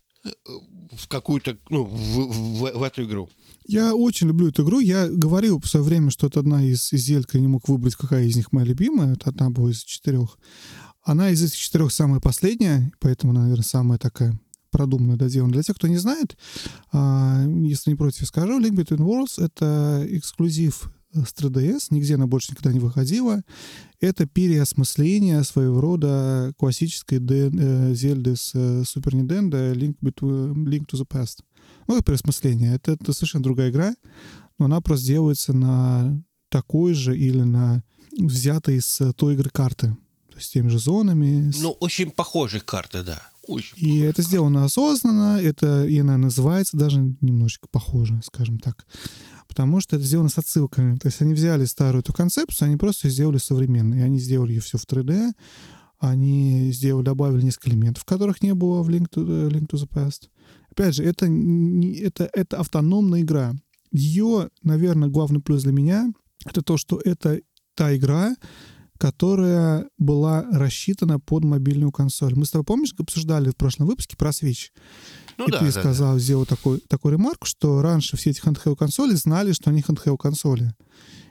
в 0.92 1.08
какую-то, 1.08 1.56
ну, 1.70 1.84
в, 1.84 1.94
в, 1.94 2.78
в 2.78 2.82
эту 2.82 3.04
игру. 3.04 3.30
Я 3.66 3.94
очень 3.94 4.28
люблю 4.28 4.50
эту 4.50 4.62
игру. 4.62 4.80
Я 4.80 5.08
говорил 5.08 5.58
в 5.58 5.66
свое 5.66 5.84
время, 5.84 6.10
что 6.10 6.26
это 6.26 6.40
одна 6.40 6.62
из, 6.62 6.92
из 6.92 7.00
Зельд, 7.00 7.32
я 7.32 7.40
не 7.40 7.48
мог 7.48 7.66
выбрать, 7.66 7.94
какая 7.94 8.24
из 8.24 8.36
них 8.36 8.52
моя 8.52 8.66
любимая. 8.66 9.14
Это 9.14 9.30
одна 9.30 9.48
была 9.48 9.70
из 9.70 9.82
четырех. 9.82 10.38
Она 11.02 11.30
из 11.30 11.42
этих 11.42 11.56
четырех 11.56 11.92
самая 11.92 12.20
последняя, 12.20 12.92
поэтому, 13.00 13.32
наверное, 13.32 13.64
самая 13.64 13.98
такая 13.98 14.38
продуманно 14.70 15.16
доделана. 15.16 15.52
Для 15.52 15.62
тех, 15.62 15.76
кто 15.76 15.88
не 15.88 15.98
знает, 15.98 16.36
а, 16.92 17.44
если 17.46 17.90
не 17.90 17.96
против, 17.96 18.26
скажу, 18.26 18.60
Link 18.60 18.74
Between 18.74 19.04
Worlds— 19.04 19.44
это 19.44 20.04
эксклюзив 20.08 20.90
с 21.12 21.34
3DS, 21.34 21.88
нигде 21.90 22.14
она 22.14 22.26
больше 22.26 22.52
никогда 22.52 22.72
не 22.72 22.80
выходила. 22.80 23.42
Это 24.00 24.26
переосмысление 24.26 25.44
своего 25.44 25.80
рода 25.80 26.54
классической 26.56 27.18
э, 27.20 27.94
Зельды 27.94 28.34
с 28.34 28.52
э, 28.54 28.82
Super 28.82 29.12
Nintendo 29.12 29.74
Link, 29.74 29.96
Between, 30.00 30.54
Link 30.54 30.86
to 30.86 30.98
the 30.98 31.06
Past. 31.06 31.40
Ну, 31.86 31.96
это 31.96 32.04
переосмысление. 32.04 32.74
Это, 32.74 32.92
это 32.92 33.12
совершенно 33.12 33.44
другая 33.44 33.70
игра, 33.70 33.94
но 34.58 34.64
она 34.64 34.80
просто 34.80 35.06
делается 35.06 35.52
на 35.52 36.22
такой 36.48 36.94
же 36.94 37.16
или 37.16 37.42
на 37.42 37.82
взятой 38.18 38.76
из 38.76 39.00
той 39.16 39.34
игры 39.34 39.50
карты. 39.50 39.96
С 40.38 40.50
теми 40.50 40.68
же 40.68 40.78
зонами. 40.78 41.52
Ну, 41.60 41.72
очень 41.80 42.10
похожие 42.10 42.60
карты, 42.60 43.02
да. 43.02 43.22
Очень 43.46 43.76
и 43.76 43.98
это 43.98 44.22
сделано 44.22 44.64
осознанно, 44.64 45.40
это 45.40 45.84
и 45.84 45.98
она 45.98 46.16
называется 46.16 46.76
даже 46.76 47.00
немножечко 47.20 47.66
похоже, 47.68 48.20
скажем 48.24 48.58
так. 48.58 48.86
Потому 49.48 49.80
что 49.80 49.96
это 49.96 50.04
сделано 50.04 50.28
с 50.28 50.38
отсылками. 50.38 50.96
То 50.96 51.08
есть 51.08 51.20
они 51.20 51.34
взяли 51.34 51.64
старую 51.64 52.02
эту 52.02 52.12
концепцию, 52.12 52.68
они 52.68 52.76
просто 52.76 53.10
сделали 53.10 53.38
современной. 53.38 53.98
И 53.98 54.02
они 54.02 54.18
сделали 54.18 54.52
ее 54.52 54.60
все 54.60 54.78
в 54.78 54.86
3D, 54.86 55.32
они 55.98 56.70
сделали, 56.72 57.04
добавили 57.04 57.42
несколько 57.42 57.70
элементов, 57.70 58.04
которых 58.04 58.42
не 58.42 58.54
было 58.54 58.82
в 58.82 58.88
Link 58.88 59.08
to, 59.14 59.26
the, 59.26 59.50
Link 59.50 59.68
to 59.68 59.76
the 59.76 59.88
Past. 59.88 60.28
Опять 60.70 60.94
же, 60.94 61.04
это, 61.04 61.28
не, 61.28 61.94
это, 61.96 62.30
это 62.32 62.58
автономная 62.58 63.20
игра. 63.20 63.54
Ее, 63.90 64.48
наверное, 64.62 65.08
главный 65.08 65.40
плюс 65.40 65.64
для 65.64 65.72
меня— 65.72 66.10
это 66.46 66.62
то, 66.62 66.78
что 66.78 66.98
это 67.04 67.40
та 67.74 67.94
игра, 67.94 68.34
которая 69.02 69.88
была 69.98 70.46
рассчитана 70.52 71.18
под 71.18 71.42
мобильную 71.42 71.90
консоль. 71.90 72.36
Мы 72.36 72.44
с 72.44 72.52
тобой, 72.52 72.64
помнишь, 72.64 72.94
обсуждали 72.96 73.50
в 73.50 73.56
прошлом 73.56 73.88
выпуске 73.88 74.16
про 74.16 74.30
Switch? 74.30 74.68
Ну, 75.38 75.48
и 75.48 75.50
да, 75.50 75.58
ты 75.58 75.64
да, 75.64 75.72
сказал, 75.72 76.14
да. 76.14 76.20
сделал 76.20 76.46
такой, 76.46 76.78
такой 76.86 77.10
ремарку, 77.10 77.44
что 77.44 77.82
раньше 77.82 78.16
все 78.16 78.30
эти 78.30 78.40
handheld 78.40 78.76
консоли 78.76 79.16
знали, 79.16 79.50
что 79.50 79.70
они 79.70 79.80
handheld 79.80 80.18
консоли. 80.18 80.72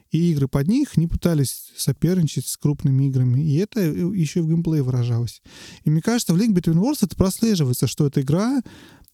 И 0.09 0.33
игры 0.33 0.49
под 0.49 0.67
них 0.67 0.97
не 0.97 1.07
пытались 1.07 1.71
соперничать 1.77 2.45
с 2.45 2.57
крупными 2.57 3.05
играми. 3.05 3.41
И 3.41 3.55
это 3.55 3.79
еще 3.79 4.39
и 4.39 4.43
в 4.43 4.49
геймплее 4.49 4.83
выражалось. 4.83 5.41
И 5.85 5.89
мне 5.89 6.01
кажется, 6.01 6.33
в 6.33 6.37
Link 6.37 6.53
Between 6.53 6.75
Worlds 6.75 7.05
это 7.05 7.15
прослеживается, 7.15 7.87
что 7.87 8.05
это 8.05 8.19
игра, 8.19 8.61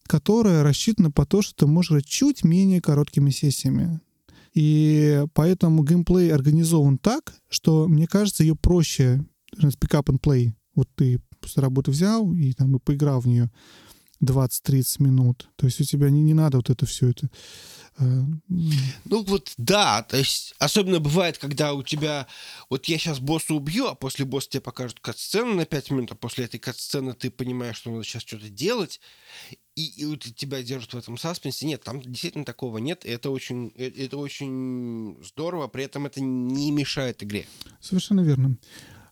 которая 0.08 0.64
рассчитана 0.64 1.12
по 1.12 1.28
то, 1.28 1.44
что 1.44 1.54
ты 1.54 1.68
можешь 1.68 2.06
чуть 2.06 2.44
менее 2.44 2.82
короткими 2.82 3.30
сессиями. 3.30 4.02
И 4.58 5.24
поэтому 5.36 5.84
геймплей 5.84 6.34
организован 6.34 6.98
так, 6.98 7.36
что, 7.48 7.88
мне 7.88 8.08
кажется, 8.08 8.42
ее 8.42 8.56
проще 8.56 9.24
pick 9.56 9.92
up 9.92 10.06
and 10.06 10.20
play. 10.20 10.54
Вот 10.74 10.90
ты 10.96 11.22
после 11.40 11.62
работы 11.62 11.92
взял 11.92 12.34
и 12.34 12.54
там 12.54 12.76
и 12.76 12.80
поиграл 12.80 13.20
в 13.20 13.28
нее 13.28 13.52
20-30 14.24 15.04
минут. 15.04 15.48
То 15.58 15.68
есть 15.68 15.80
у 15.80 15.84
тебя 15.84 16.10
не, 16.10 16.24
не 16.24 16.34
надо 16.34 16.58
вот 16.58 16.72
это 16.72 16.88
все 16.88 17.10
это 17.10 17.30
ну 18.00 19.24
вот 19.24 19.54
да, 19.58 20.04
то 20.04 20.18
есть 20.18 20.54
особенно 20.60 21.00
бывает, 21.00 21.38
когда 21.38 21.74
у 21.74 21.82
тебя, 21.82 22.28
вот 22.70 22.86
я 22.86 22.98
сейчас 22.98 23.20
босса 23.20 23.56
убью, 23.56 23.88
а 23.88 23.96
после 23.96 24.26
босса 24.26 24.50
тебе 24.50 24.62
покажут 24.62 25.00
кат-сцену 25.00 25.56
на 25.56 25.66
5 25.66 25.92
минут, 25.92 26.12
а 26.12 26.16
после 26.16 26.46
этой 26.46 26.60
кат-сцены 26.60 27.14
ты 27.14 27.32
понимаешь, 27.32 27.78
что 27.78 27.92
надо 27.92 28.04
сейчас 28.04 28.22
что-то 28.22 28.50
делать, 28.50 29.00
и, 29.76 29.86
и 30.02 30.06
вот 30.06 30.22
тебя 30.36 30.62
держат 30.64 30.94
в 30.94 30.98
этом 30.98 31.18
саспенсе. 31.18 31.66
Нет, 31.66 31.84
там 31.84 32.02
действительно 32.02 32.46
такого 32.46 32.78
нет, 32.78 33.06
и 33.06 33.10
это 33.10 33.30
очень, 33.30 33.72
э, 33.76 33.90
это 33.90 34.18
очень 34.18 35.18
здорово, 35.24 35.68
при 35.68 35.84
этом 35.84 36.06
это 36.06 36.22
не 36.22 36.72
мешает 36.72 37.24
игре. 37.24 37.48
Совершенно 37.80 38.22
верно. 38.22 38.58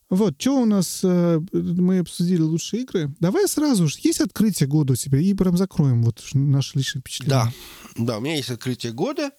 Вот, 0.09 0.39
что 0.39 0.61
у 0.61 0.65
нас, 0.65 1.01
э, 1.03 1.41
мы 1.51 1.99
обсудили 1.99 2.41
лучшие 2.41 2.83
игры. 2.83 3.13
Давай 3.19 3.47
сразу 3.47 3.87
же, 3.87 3.97
есть 4.03 4.21
открытие 4.21 4.67
года 4.67 4.93
у 4.93 4.95
тебя, 4.95 5.19
и 5.19 5.33
прям 5.33 5.57
закроем 5.57 6.03
вот 6.03 6.23
наши 6.33 6.77
личные 6.77 7.01
впечатления. 7.01 7.29
Да, 7.29 7.53
да, 7.97 8.17
у 8.17 8.21
меня 8.21 8.35
есть 8.35 8.51
открытие 8.51 8.91
года, 8.91 9.31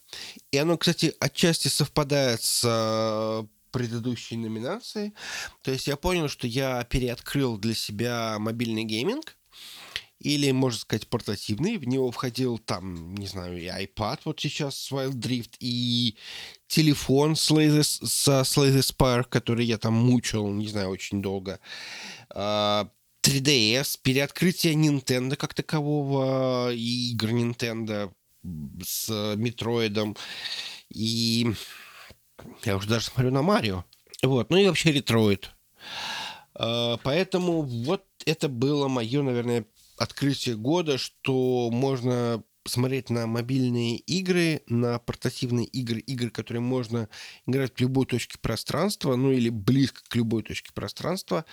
и 0.51 0.59
оно, 0.59 0.76
кстати, 0.76 1.14
отчасти 1.20 1.68
совпадает 1.68 2.43
с 2.43 2.62
э, 2.64 3.47
предыдущей 3.70 4.36
номинацией. 4.36 5.12
То 5.62 5.70
есть 5.70 5.86
я 5.86 5.97
понял, 5.97 6.28
что 6.28 6.47
я 6.47 6.82
переоткрыл 6.84 7.59
для 7.59 7.74
себя 7.74 8.36
мобильный 8.38 8.84
гейминг, 8.84 9.36
или, 10.18 10.51
можно 10.51 10.78
сказать, 10.78 11.09
портативный. 11.09 11.76
В 11.76 11.86
него 11.86 12.10
входил 12.10 12.59
там, 12.59 13.14
не 13.14 13.26
знаю, 13.26 13.60
и 13.60 13.66
iPad 13.66 14.20
вот 14.24 14.40
сейчас 14.40 14.76
с 14.76 14.93
Wild 14.93 15.14
Rift, 15.15 15.57
и 15.60 16.16
телефон 16.68 17.36
с 17.36 17.51
Slay, 17.51 17.82
со 17.82 18.40
Slay 18.40 18.63
the 18.63 18.81
Spire, 18.80 19.24
который 19.24 19.66
я 19.66 19.78
там 19.78 19.94
мучил, 19.94 20.48
не 20.48 20.68
знаю, 20.68 20.88
очень 20.90 21.22
долго. 21.22 21.60
3DS, 22.30 22.34
а, 22.34 23.98
переоткрытие 24.02 24.74
Nintendo 24.74 25.36
как 25.36 25.55
такового, 25.55 26.72
и 26.72 27.12
игр 27.12 27.30
Nintendo 27.30 28.12
с 28.84 29.34
Metroid 29.36 29.93
ом, 29.93 30.16
и 30.88 31.52
я 32.64 32.76
уже 32.76 32.88
даже 32.88 33.06
смотрю 33.06 33.30
на 33.32 33.43
Марио. 33.43 33.84
Вот, 34.22 34.51
ну 34.51 34.56
и 34.56 34.66
вообще 34.66 34.93
Retroid. 34.93 35.51
А, 36.55 36.97
поэтому 36.98 37.62
вот 37.62 38.05
это 38.24 38.48
было 38.48 38.88
мое, 38.88 39.22
наверное, 39.22 39.66
открытие 39.97 40.56
года, 40.56 40.98
что 40.98 41.70
можно 41.73 42.43
посмотреть 42.62 43.10
на 43.10 43.28
мобильные 43.28 43.97
игры, 43.97 44.62
на 44.66 44.98
портативные 44.98 45.66
игры, 45.66 46.01
игры, 46.01 46.31
которые 46.31 46.60
можно 46.60 47.09
играть 47.47 47.73
в 47.77 47.81
любой 47.81 48.06
точке 48.06 48.39
пространства, 48.39 49.14
ну 49.14 49.31
или 49.31 49.51
близко 49.51 50.01
к 50.09 50.16
любой 50.16 50.43
точке 50.43 50.73
пространства, 50.73 51.44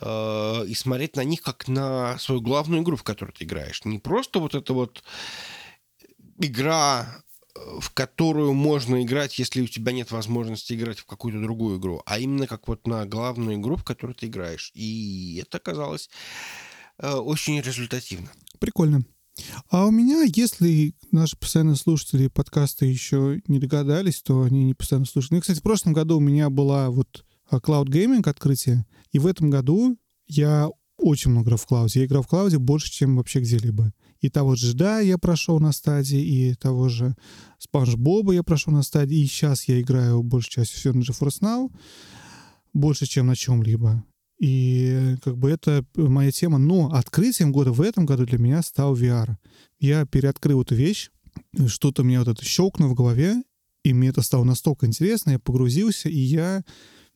э, 0.00 0.64
и 0.66 0.74
смотреть 0.74 1.14
на 1.14 1.22
них 1.22 1.40
как 1.40 1.68
на 1.68 2.18
свою 2.18 2.40
главную 2.40 2.82
игру, 2.82 2.96
в 2.96 3.04
которой 3.04 3.30
ты 3.30 3.44
играешь. 3.44 3.84
Не 3.84 4.00
просто 4.00 4.40
вот 4.40 4.56
эта 4.56 4.72
вот 4.72 5.04
игра, 6.40 7.22
э, 7.54 7.78
в 7.78 7.90
которую 7.90 8.54
можно 8.54 9.04
играть, 9.04 9.38
если 9.38 9.62
у 9.62 9.68
тебя 9.68 9.92
нет 9.92 10.10
возможности 10.10 10.72
играть 10.72 10.98
в 10.98 11.06
какую-то 11.06 11.40
другую 11.40 11.78
игру, 11.78 12.02
а 12.06 12.18
именно 12.18 12.48
как 12.48 12.66
вот 12.66 12.88
на 12.88 13.06
главную 13.06 13.58
игру, 13.58 13.76
в 13.76 13.84
которую 13.84 14.16
ты 14.16 14.26
играешь. 14.26 14.72
И 14.74 15.40
это 15.40 15.58
оказалось 15.58 16.10
Э, 16.10 16.73
очень 16.98 17.60
результативно. 17.60 18.30
Прикольно. 18.58 19.04
А 19.68 19.86
у 19.86 19.90
меня, 19.90 20.22
если 20.22 20.94
наши 21.10 21.36
постоянные 21.36 21.76
слушатели 21.76 22.28
подкаста 22.28 22.86
еще 22.86 23.40
не 23.48 23.58
догадались, 23.58 24.22
то 24.22 24.42
они 24.42 24.64
не 24.64 24.74
постоянно 24.74 25.06
слушают. 25.06 25.32
Ну, 25.32 25.40
кстати, 25.40 25.58
в 25.58 25.62
прошлом 25.62 25.92
году 25.92 26.18
у 26.18 26.20
меня 26.20 26.50
была 26.50 26.90
вот 26.90 27.24
а, 27.50 27.56
Cloud 27.56 27.86
Gaming 27.86 28.28
открытие, 28.28 28.86
и 29.12 29.18
в 29.18 29.26
этом 29.26 29.50
году 29.50 29.96
я 30.26 30.68
очень 30.96 31.32
много 31.32 31.46
играл 31.46 31.58
в 31.58 31.66
клауде. 31.66 32.00
Я 32.00 32.06
играл 32.06 32.22
в 32.22 32.28
клауде 32.28 32.58
больше, 32.58 32.90
чем 32.92 33.16
вообще 33.16 33.40
где-либо. 33.40 33.92
И 34.20 34.30
того 34.30 34.54
же 34.54 34.68
Джеда 34.68 35.00
я 35.00 35.18
прошел 35.18 35.58
на 35.58 35.72
стадии, 35.72 36.20
и 36.20 36.54
того 36.54 36.88
же 36.88 37.16
Спанч 37.58 37.94
Боба 37.94 38.32
я 38.32 38.42
прошел 38.42 38.72
на 38.72 38.82
стадии, 38.82 39.18
и 39.18 39.26
сейчас 39.26 39.64
я 39.68 39.80
играю 39.80 40.22
большей 40.22 40.50
частью 40.50 40.78
все 40.78 40.92
на 40.92 41.00
GeForce 41.00 41.40
Now, 41.40 41.70
больше, 42.72 43.06
чем 43.06 43.26
на 43.26 43.36
чем-либо. 43.36 44.04
И 44.38 45.16
как 45.22 45.36
бы 45.36 45.50
это 45.50 45.84
моя 45.96 46.30
тема. 46.30 46.58
Но 46.58 46.90
открытием 46.92 47.52
года 47.52 47.72
в 47.72 47.80
этом 47.80 48.04
году 48.06 48.26
для 48.26 48.38
меня 48.38 48.62
стал 48.62 48.96
VR. 48.96 49.36
Я 49.78 50.06
переоткрыл 50.06 50.62
эту 50.62 50.74
вещь, 50.74 51.10
что-то 51.66 52.04
мне 52.04 52.18
вот 52.18 52.28
это 52.28 52.44
щелкнуло 52.44 52.90
в 52.90 52.94
голове, 52.94 53.42
и 53.84 53.92
мне 53.92 54.08
это 54.08 54.22
стало 54.22 54.44
настолько 54.44 54.86
интересно, 54.86 55.32
я 55.32 55.38
погрузился, 55.38 56.08
и 56.08 56.18
я... 56.18 56.62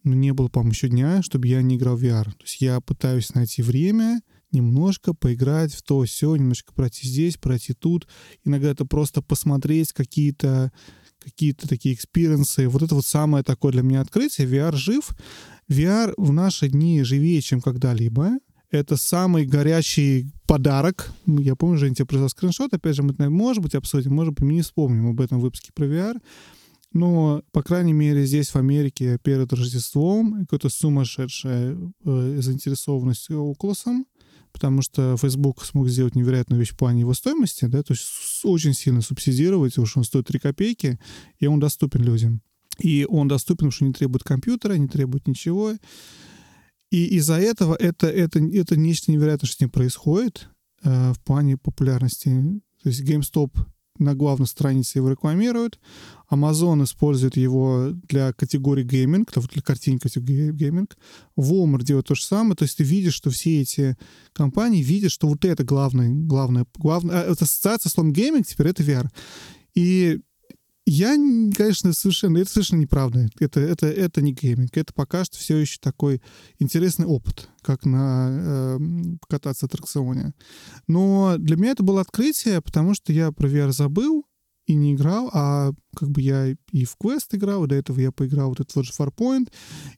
Ну, 0.05 0.15
не 0.15 0.33
было, 0.33 0.49
по-моему, 0.49 0.73
еще 0.73 0.89
дня, 0.89 1.23
чтобы 1.23 1.49
я 1.49 1.61
не 1.61 1.75
играл 1.75 1.97
в 1.97 2.05
VR. 2.05 2.25
То 2.25 2.45
есть 2.45 2.61
я 2.61 2.81
пытаюсь 2.81 3.35
найти 3.35 3.63
время, 3.63 4.21
немножко 4.53 5.13
поиграть 5.13 5.75
в 5.75 5.83
то 5.83 6.05
все, 6.05 6.37
немножко 6.37 6.73
пройти 6.73 7.07
здесь, 7.09 7.37
пройти 7.37 7.75
тут. 7.75 8.07
Иногда 8.45 8.71
это 8.71 8.85
просто 8.85 9.23
посмотреть 9.23 9.93
какие-то 9.93 10.73
какие-то 11.19 11.69
такие 11.69 11.97
experience 11.97 12.57
ы. 12.57 12.69
Вот 12.69 12.83
это 12.83 12.95
вот 12.95 13.05
самое 13.05 13.43
такое 13.43 13.73
для 13.73 13.83
меня 13.83 14.01
открытие. 14.01 14.47
VR 14.47 14.77
жив. 14.77 15.11
VR 15.69 16.15
в 16.17 16.33
наши 16.33 16.69
дни 16.69 17.03
живее, 17.03 17.41
чем 17.41 17.61
когда-либо. 17.61 18.39
Это 18.71 18.97
самый 18.97 19.47
горячий 19.47 20.31
подарок. 20.47 21.11
Я 21.27 21.57
помню, 21.57 21.79
Женя 21.79 21.95
тебе 21.95 22.07
прислал 22.07 22.29
скриншот. 22.29 22.75
Опять 22.75 22.97
же, 22.97 23.03
мы, 23.03 23.15
может 23.31 23.63
быть, 23.63 23.75
обсудим, 23.75 24.15
может 24.15 24.35
быть, 24.35 24.45
мы 24.45 24.53
не 24.55 24.63
вспомним 24.63 25.09
об 25.09 25.21
этом 25.21 25.41
выпуске 25.41 25.71
про 25.75 25.87
VR. 25.87 26.21
Но, 26.93 27.43
по 27.53 27.63
крайней 27.63 27.93
мере, 27.93 28.25
здесь, 28.27 28.49
в 28.49 28.57
Америке, 28.57 29.19
перед 29.23 29.53
Рождеством 29.53 30.41
какая-то 30.41 30.69
сумасшедшая 30.69 31.77
э, 32.05 32.39
заинтересованность 32.41 33.31
Oculus, 33.31 34.05
потому 34.53 34.81
что 34.83 35.17
Facebook 35.19 35.65
смог 35.65 35.89
сделать 35.89 36.15
невероятную 36.15 36.59
вещь 36.59 36.73
в 36.73 36.77
плане 36.77 37.01
его 37.01 37.13
стоимости, 37.13 37.67
да, 37.67 37.83
то 37.83 37.93
есть 37.93 38.05
очень 38.45 38.73
сильно 38.73 39.03
субсидировать, 39.03 39.73
что 39.73 39.99
он 39.99 40.05
стоит 40.05 40.27
3 40.27 40.39
копейки, 40.39 40.99
и 41.39 41.47
он 41.47 41.61
доступен 41.61 42.03
людям. 42.03 42.41
И 42.79 43.07
он 43.09 43.29
доступен, 43.29 43.57
потому 43.57 43.73
что 43.73 43.85
не 43.85 43.93
требует 43.93 44.25
компьютера, 44.25 44.75
не 44.75 44.89
требует 44.89 45.27
ничего. 45.27 45.75
И 46.91 47.05
из-за 47.17 47.35
этого 47.35 47.75
это, 47.75 48.07
это, 48.07 48.39
это 48.39 48.77
нечто 48.77 49.13
невероятное, 49.13 49.47
что 49.47 49.57
с 49.57 49.61
ним 49.61 49.71
происходит. 49.71 50.49
э, 50.83 51.13
в 51.13 51.21
плане 51.21 51.57
популярности. 51.57 52.31
То 52.83 52.89
есть 52.89 53.03
GameStop 53.03 53.51
на 53.99 54.15
главной 54.15 54.47
странице 54.47 54.99
его 54.99 55.11
рекламируют. 55.11 55.79
Amazon 56.31 56.85
использует 56.85 57.37
его 57.37 57.91
для 58.09 58.33
категории 58.33 58.85
гейминг, 58.85 59.33
для 59.53 59.63
картин 59.63 59.99
категории 59.99 60.53
гейминг. 60.53 60.97
Walmart 61.37 61.83
делает 61.83 62.07
то 62.07 62.15
же 62.15 62.23
самое. 62.23 62.55
То 62.55 62.65
есть 62.65 62.77
ты 62.77 62.85
видишь, 62.85 63.15
что 63.15 63.31
все 63.31 63.63
эти 63.63 63.97
компании 64.33 64.83
видят, 64.83 65.11
что 65.11 65.27
вот 65.29 65.45
это 65.45 65.65
главное, 65.65 66.11
главное, 66.11 66.67
главное, 66.77 67.25
э, 67.25 67.33
ассоциация 67.33 67.91
с 67.91 67.95
словом 67.95 68.13
гейминг 68.13 68.47
теперь 68.47 68.69
это 68.69 68.83
VR. 68.83 69.09
И 69.75 70.21
я, 70.91 71.17
конечно, 71.55 71.93
совершенно... 71.93 72.39
Это 72.39 72.51
совершенно 72.51 72.81
неправда. 72.81 73.29
Это, 73.39 73.61
это, 73.61 73.87
это 73.87 74.23
не 74.23 74.33
гейминг. 74.33 74.75
Это 74.75 74.95
пока 74.95 75.23
что 75.25 75.37
все 75.37 75.59
еще 75.59 75.79
такой 75.81 76.23
интересный 76.59 77.05
опыт, 77.05 77.51
как 77.61 77.85
на 77.85 78.29
э, 78.31 78.79
кататься 79.29 79.67
аттракционе. 79.67 80.33
Но 80.87 81.37
для 81.39 81.57
меня 81.57 81.73
это 81.73 81.83
было 81.83 82.01
открытие, 82.01 82.63
потому 82.63 82.95
что 82.95 83.13
я 83.13 83.33
про 83.33 83.49
VR 83.49 83.71
забыл 83.71 84.25
и 84.65 84.75
не 84.75 84.95
играл, 84.95 85.31
а 85.33 85.73
как 85.95 86.11
бы 86.11 86.23
я 86.23 86.49
и 86.49 86.85
в 86.85 86.97
Quest 87.03 87.29
играл, 87.33 87.65
и 87.65 87.69
до 87.69 87.75
этого 87.75 88.01
я 88.01 88.13
поиграл 88.13 88.51
вот 88.51 88.61
этот 88.61 88.75
вот 88.75 88.85
же 88.85 88.93
Farpoint, 88.93 89.51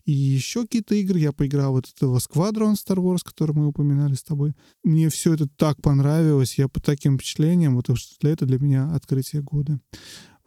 и 0.04 0.12
еще 0.12 0.62
какие-то 0.62 0.94
игры 0.94 1.18
я 1.18 1.32
поиграл, 1.32 1.72
вот 1.72 1.88
этого 1.88 2.18
Squadron 2.18 2.74
Star 2.74 2.98
Wars, 2.98 3.18
который 3.24 3.52
мы 3.52 3.66
упоминали 3.66 4.14
с 4.14 4.22
тобой. 4.22 4.54
Мне 4.84 5.08
все 5.08 5.34
это 5.34 5.48
так 5.48 5.82
понравилось, 5.82 6.56
я 6.56 6.68
по 6.68 6.80
таким 6.80 7.16
впечатлениям, 7.16 7.74
вот 7.74 7.86
что 7.96 8.14
для 8.20 8.30
это 8.30 8.46
для 8.46 8.58
меня 8.58 8.92
открытие 8.94 9.42
года. 9.42 9.80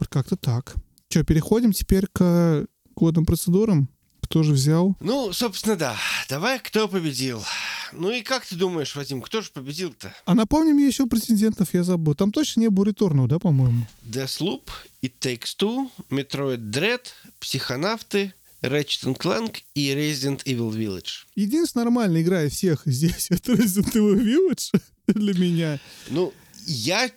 Как-то 0.08 0.36
так. 0.36 0.76
Что, 1.10 1.24
переходим 1.24 1.74
теперь 1.74 2.08
к 2.08 2.66
годным 2.96 3.26
процедурам? 3.26 3.90
Кто 4.22 4.42
же 4.42 4.54
взял? 4.54 4.96
Ну, 5.00 5.32
собственно, 5.34 5.76
да. 5.76 5.96
Давай, 6.30 6.60
кто 6.60 6.88
победил? 6.88 7.44
Ну 7.92 8.10
и 8.10 8.22
как 8.22 8.46
ты 8.46 8.56
думаешь, 8.56 8.96
Вадим, 8.96 9.22
кто 9.22 9.42
же 9.42 9.52
победил-то? 9.54 10.14
А 10.26 10.34
напомни 10.34 10.72
мне 10.72 10.88
еще 10.88 11.06
претендентов, 11.06 11.74
я 11.74 11.84
забыл. 11.84 12.16
Там 12.16 12.32
точно 12.32 12.62
не 12.62 12.70
было 12.70 12.86
ретурнов, 12.86 13.28
да, 13.28 13.38
по-моему? 13.38 13.86
Deathloop, 14.04 14.64
It 15.04 15.14
Takes 15.20 15.56
Two, 15.60 15.90
Metroid 16.10 16.72
Dread, 16.72 17.02
Психонавты, 17.40 18.34
Ratchet 18.64 19.16
Clank 19.18 19.58
и 19.76 19.90
Resident 19.92 20.44
Evil 20.46 20.72
Village. 20.72 21.26
Единственная 21.36 21.84
нормальная 21.86 22.22
игра 22.22 22.44
из 22.44 22.54
всех 22.54 22.82
здесь— 22.86 23.28
это 23.30 23.54
Resident 23.54 23.94
Evil 23.94 24.20
Village 24.20 24.82
для 25.08 25.34
меня. 25.34 25.80
Ну, 26.10 26.34
я 26.66 27.12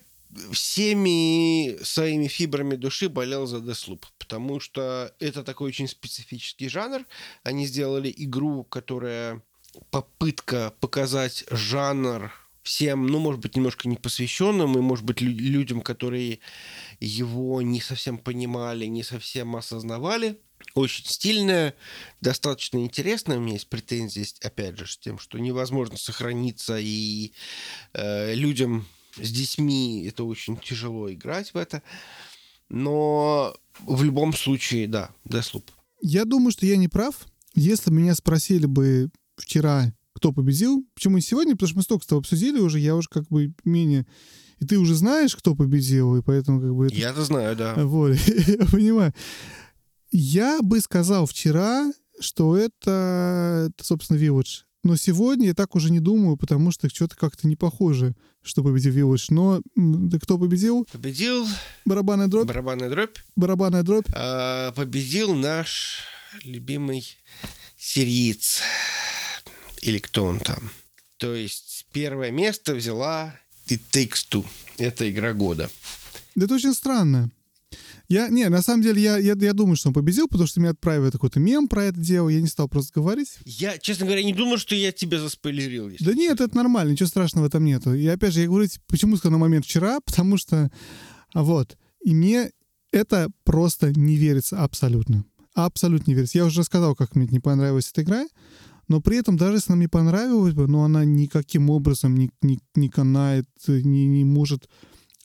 всеми 0.53 1.83
своими 1.83 2.29
фибрами 2.29 2.77
души 2.77 3.09
болел 3.09 3.47
за 3.47 3.59
Deathloop, 3.59 4.05
потому 4.19 4.61
что 4.61 5.15
это 5.19 5.43
такой 5.43 5.69
очень 5.69 5.89
специфический 5.89 6.69
жанр. 6.69 7.05
Они 7.43 7.67
сделали 7.67 8.13
игру, 8.17 8.65
которая 8.65 9.43
попытка 9.91 10.75
показать 10.81 11.45
жанр 11.51 12.33
всем, 12.63 13.07
ну, 13.07 13.21
может 13.21 13.41
быть, 13.41 13.55
немножко 13.55 13.89
непосвященным, 13.89 14.77
и, 14.77 14.81
может 14.81 15.05
быть, 15.05 15.21
лю- 15.21 15.39
людям, 15.39 15.81
которые 15.81 16.41
его 16.99 17.63
не 17.63 17.81
совсем 17.81 18.19
понимали, 18.19 18.87
не 18.87 19.05
совсем 19.05 19.55
осознавали. 19.55 20.41
Очень 20.75 21.05
стильная, 21.05 21.75
достаточно 22.21 22.79
интересная. 22.79 23.39
У 23.39 23.41
меня 23.41 23.55
есть 23.55 23.69
претензии, 23.69 24.27
опять 24.43 24.79
же, 24.79 24.87
с 24.87 24.99
тем, 24.99 25.19
что 25.19 25.39
невозможно 25.39 25.97
сохраниться, 25.97 26.77
и 26.81 27.33
э, 27.93 28.35
людям 28.35 28.87
с 29.17 29.31
детьми 29.31 30.05
это 30.07 30.25
очень 30.25 30.57
тяжело 30.57 31.13
играть 31.13 31.55
в 31.55 31.57
это. 31.57 31.83
Но 32.69 33.55
в 33.81 34.03
любом 34.03 34.33
случае, 34.33 34.89
да, 34.89 35.11
Deathloop. 35.29 35.65
Я 36.03 36.25
думаю, 36.25 36.51
что 36.51 36.67
я 36.67 36.77
не 36.77 36.89
прав. 36.89 37.27
Если 37.55 37.91
меня 37.91 38.15
спросили 38.15 38.67
бы 38.67 39.11
вчера, 39.37 39.93
кто 40.13 40.33
победил, 40.33 40.85
почему 40.95 41.17
не 41.17 41.23
сегодня, 41.23 41.55
потому 41.55 41.69
что 41.69 41.77
мы 41.79 41.83
столько 41.83 42.05
с 42.05 42.07
тобой 42.07 42.21
обсудили 42.21 42.59
уже, 42.59 42.79
я 42.79 42.97
уже 42.97 43.09
как 43.09 43.29
бы 43.29 43.53
менее... 43.65 44.07
И 44.59 44.65
ты 44.65 44.79
уже 44.79 44.95
знаешь, 44.95 45.37
кто 45.37 45.55
победил, 45.55 46.17
и 46.17 46.23
поэтому 46.23 46.61
как 46.61 46.75
бы... 46.75 46.87
Это... 46.87 46.95
Я-то 46.95 47.25
знаю, 47.25 47.55
да. 47.57 47.75
Вот, 47.77 48.15
я 48.47 48.65
понимаю. 48.67 49.13
Я 50.11 50.63
бы 50.63 50.81
сказал 50.81 51.27
вчера, 51.27 51.93
что 52.21 52.57
это, 52.57 53.69
это, 53.69 53.85
собственно, 53.85 54.17
Village. 54.17 54.66
Но 54.87 54.95
сегодня 54.95 55.49
я 55.49 55.55
так 55.55 55.75
уже 55.75 55.91
не 55.91 55.99
думаю, 55.99 56.37
потому 56.37 56.71
что 56.71 56.89
что-то 56.89 57.17
как-то 57.17 57.49
не 57.49 57.57
похоже, 57.57 58.15
что 58.41 58.63
победил 58.63 58.95
Village. 58.95 59.27
Но 59.31 59.61
да 59.75 60.21
кто 60.21 60.39
победил? 60.39 60.87
Победил 60.93 61.45
Барабанная 61.85 62.29
дробь? 62.29 62.47
барабанная 62.47 62.89
дробь. 62.89 63.17
Барабанная 63.35 63.83
дробь. 63.83 64.07
А, 64.15 64.71
победил 64.71 65.35
наш 65.35 66.03
любимый 66.45 67.05
сириец. 67.77 68.61
Или 69.83 69.99
кто 69.99 70.25
он 70.25 70.39
там. 70.39 70.71
То 71.17 71.35
есть 71.35 71.89
первое 71.93 72.31
место 72.31 72.77
взяла 72.77 73.35
It 73.67 73.81
Takes 73.91 74.25
Two. 74.31 74.47
Это 74.79 75.11
игра 75.11 75.33
года. 75.33 75.69
Да 76.37 76.45
это 76.45 76.55
очень 76.55 76.75
странно. 76.75 77.33
Я, 78.09 78.29
не, 78.29 78.49
на 78.49 78.63
самом 78.63 78.83
деле, 78.83 79.03
я, 79.03 79.19
я, 79.19 79.35
я 79.39 79.53
думаю, 79.53 79.77
что 79.77 79.89
он 79.89 79.95
победил, 79.95 80.29
потому 80.29 80.47
что 80.47 80.61
мне 80.61 80.71
отправили 80.71 81.11
какой-то 81.11 81.41
мем 81.41 81.67
про 81.67 81.85
это 81.85 81.99
дело, 81.99 82.29
я 82.29 82.41
не 82.41 82.47
стал 82.47 82.69
просто 82.69 82.93
говорить. 83.01 83.39
Я, 83.45 83.79
честно 83.79 84.07
говоря, 84.07 84.23
не 84.23 84.33
думаю, 84.33 84.59
что 84.59 84.75
я 84.75 84.93
тебя 84.93 85.19
заспойлерил. 85.19 85.91
Да 86.01 86.15
нет, 86.15 86.41
это 86.41 86.57
нормально, 86.57 86.93
ничего 86.93 87.09
страшного 87.09 87.45
в 87.45 87.49
этом 87.49 87.65
нету. 87.65 87.95
И 87.95 88.07
опять 88.07 88.33
же, 88.33 88.41
я 88.41 88.47
говорю, 88.47 88.69
почему 88.87 89.17
сказал 89.17 89.39
на 89.39 89.45
момент 89.45 89.65
вчера, 89.65 90.01
потому 90.05 90.37
что, 90.37 90.71
а 91.33 91.43
вот, 91.43 91.77
и 92.01 92.15
мне 92.15 92.51
это 92.93 93.29
просто 93.45 93.93
не 93.93 94.17
верится 94.17 94.63
абсолютно. 94.63 95.25
Абсолютно 95.55 96.11
не 96.11 96.15
верится. 96.15 96.39
Я 96.39 96.45
уже 96.45 96.63
сказал, 96.65 96.95
как 96.95 97.17
мне 97.17 97.27
не 97.27 97.41
понравилась 97.41 97.91
эта 97.91 98.03
игра, 98.03 98.27
но 98.89 99.01
при 99.01 99.17
этом, 99.17 99.37
даже 99.37 99.57
если 99.57 99.73
она 99.73 99.79
мне 99.79 99.89
понравилась 99.89 100.55
бы, 100.55 100.69
но 100.69 100.85
она 100.85 101.05
никаким 101.05 101.71
образом 101.71 102.15
не, 102.15 102.31
не, 102.43 102.61
не 102.77 102.89
канает, 102.89 103.47
не, 103.67 104.07
не 104.07 104.25
может 104.25 104.69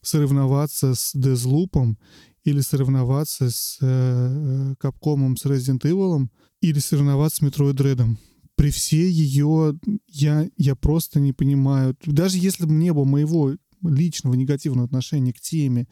соревноваться 0.02 0.96
с 0.96 1.12
Дезлупом 1.14 2.00
или 2.44 2.62
соревноваться 2.62 3.50
с 3.50 3.78
э, 3.82 4.76
Капкомом, 4.80 5.38
с 5.38 5.46
Resident 5.46 5.82
Evil, 5.82 6.28
или 6.62 6.80
соревноваться 6.80 7.38
с 7.38 7.42
Metroid 7.48 7.74
Dread. 7.74 8.16
При 8.56 8.70
всей 8.72 9.10
ее 9.12 9.80
я, 10.08 10.48
я 10.58 10.76
просто 10.76 11.20
не 11.20 11.34
понимаю. 11.34 11.96
Даже 12.06 12.38
если 12.38 12.66
бы 12.66 12.74
не 12.74 12.94
было 12.94 13.06
моего 13.06 13.56
личного 13.84 14.36
негативного 14.36 14.86
отношения 14.86 15.34
к 15.34 15.40
теме 15.40 15.88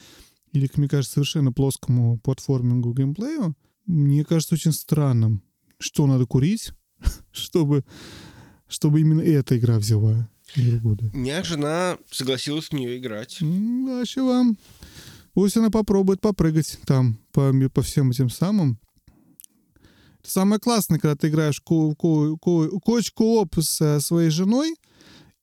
или 0.52 0.68
к, 0.68 0.78
мне 0.78 0.88
кажется, 0.88 1.16
совершенно 1.16 1.52
плоскому 1.52 2.20
платформингу 2.20 2.94
геймплею, 2.94 3.56
мне 3.86 4.24
кажется 4.24 4.56
очень 4.56 4.72
странным, 4.72 5.42
что 5.80 6.06
надо 6.06 6.26
курить, 6.26 6.74
чтобы, 7.32 7.84
чтобы 8.68 9.02
именно 9.02 9.22
эта 9.22 9.58
игра 9.58 9.80
взяла. 9.80 10.30
У 11.14 11.18
меня 11.18 11.44
жена 11.44 11.98
согласилась 12.12 12.66
в 12.70 12.74
нее 12.74 12.98
играть. 12.98 13.38
М, 13.42 13.86
Да, 13.86 14.06
что 14.06 14.26
вам? 14.26 14.58
Пусть 15.34 15.58
она 15.58 15.70
попробует 15.70 16.22
попрыгать 16.22 16.78
там 16.86 17.20
по, 17.32 17.52
по 17.74 17.82
всем 17.82 18.12
этим 18.12 18.30
самым. 18.30 18.80
Это 20.22 20.32
самое 20.32 20.60
классное, 20.60 21.00
когда 21.00 21.16
ты 21.16 21.30
играешь 21.30 21.62
ко- 21.62 21.96
ко- 21.96 22.36
ко- 22.38 22.80
коч-кооп 22.80 23.56
с 23.60 23.80
э, 23.82 24.00
своей 24.02 24.30
женой, 24.32 24.76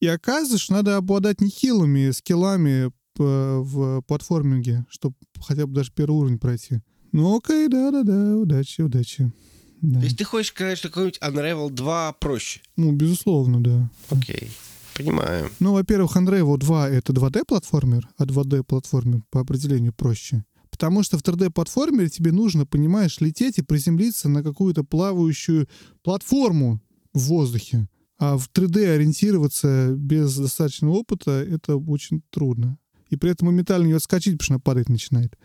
и 0.01 0.07
оказывается, 0.07 0.59
что 0.59 0.75
надо 0.75 0.97
обладать 0.97 1.41
нехилыми 1.41 2.11
скиллами 2.11 2.91
п- 3.15 3.23
в 3.63 4.03
платформинге, 4.03 4.85
чтобы 4.91 5.15
хотя 5.41 5.67
бы 5.67 5.73
даже 5.75 5.91
первый 5.93 6.17
уровень 6.19 6.39
пройти. 6.39 6.81
Ну 7.13 7.39
окей, 7.39 7.69
да-да-да, 7.69 8.37
удачи, 8.37 8.83
удачи. 8.83 9.33
Да. 9.81 10.01
То 10.01 10.05
есть 10.05 10.19
ты 10.19 10.25
хочешь 10.25 10.49
сказать, 10.53 10.77
что 10.79 10.89
какой-нибудь 10.89 11.19
Unravel 11.21 11.71
2 11.71 12.13
проще? 12.15 12.61
Ну, 12.77 12.93
безусловно, 12.93 13.63
да. 13.63 13.91
Окей, 14.11 14.51
понимаю. 14.97 15.51
Ну, 15.61 15.73
во-первых, 15.73 16.17
Unravel 16.17 16.57
2— 16.57 16.89
это 16.91 17.13
2D-платформер, 17.13 18.09
а 18.17 18.25
2D-платформер 18.25 19.23
по 19.31 19.41
определению 19.41 19.93
проще. 19.93 20.45
Потому 20.71 21.03
что 21.03 21.19
в 21.19 21.23
3D-платформере 21.23 22.09
тебе 22.09 22.33
нужно, 22.33 22.67
понимаешь, 22.67 23.21
лететь 23.21 23.59
и 23.59 23.63
приземлиться 23.63 24.29
на 24.29 24.43
какую-то 24.43 24.85
плавающую 24.85 25.69
платформу 26.03 26.81
в 27.15 27.21
воздухе. 27.21 27.89
А 28.19 28.37
в 28.37 28.51
3D 28.53 28.95
ориентироваться 28.95 29.93
без 29.93 30.37
достаточного 30.37 30.93
опыта— 30.93 31.31
это 31.51 31.77
очень 31.77 32.23
трудно. 32.31 32.79
И 33.11 33.17
при 33.17 33.31
этом 33.31 33.47
моментально 33.47 33.87
не 33.87 33.93
отскочить, 33.93 34.35
потому 34.35 34.45
что 34.45 34.55
она 34.55 34.61
падать 34.61 34.89
начинает. 34.89 35.39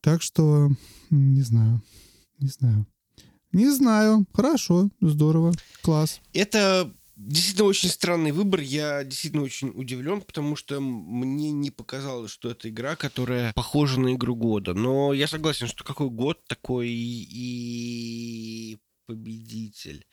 Так 0.00 0.22
что, 0.22 0.70
не 1.10 1.42
знаю, 1.42 1.82
не 2.38 2.48
знаю. 2.48 2.86
Не 3.52 3.70
знаю. 3.70 4.26
Хорошо, 4.32 4.90
здорово, 5.00 5.52
класс. 5.82 6.20
Это 6.32 6.92
действительно 7.16 7.68
очень 7.68 7.88
странный 7.88 8.32
выбор. 8.32 8.60
Я 8.60 9.02
действительно 9.04 9.42
очень 9.42 9.72
удивлен, 9.74 10.20
потому 10.20 10.54
что 10.54 10.80
мне 10.80 11.50
не 11.50 11.70
показалось, 11.70 12.30
что 12.30 12.50
это 12.50 12.68
игра, 12.68 12.94
которая 12.96 13.52
похожа 13.54 13.98
на 14.00 14.14
игру 14.14 14.36
года. 14.36 14.74
Но 14.74 15.12
я 15.12 15.26
согласен, 15.26 15.66
что 15.66 15.84
какой 15.84 16.10
год 16.10 16.44
такой 16.44 16.88
и 16.90 18.78
победитель. 19.06 20.06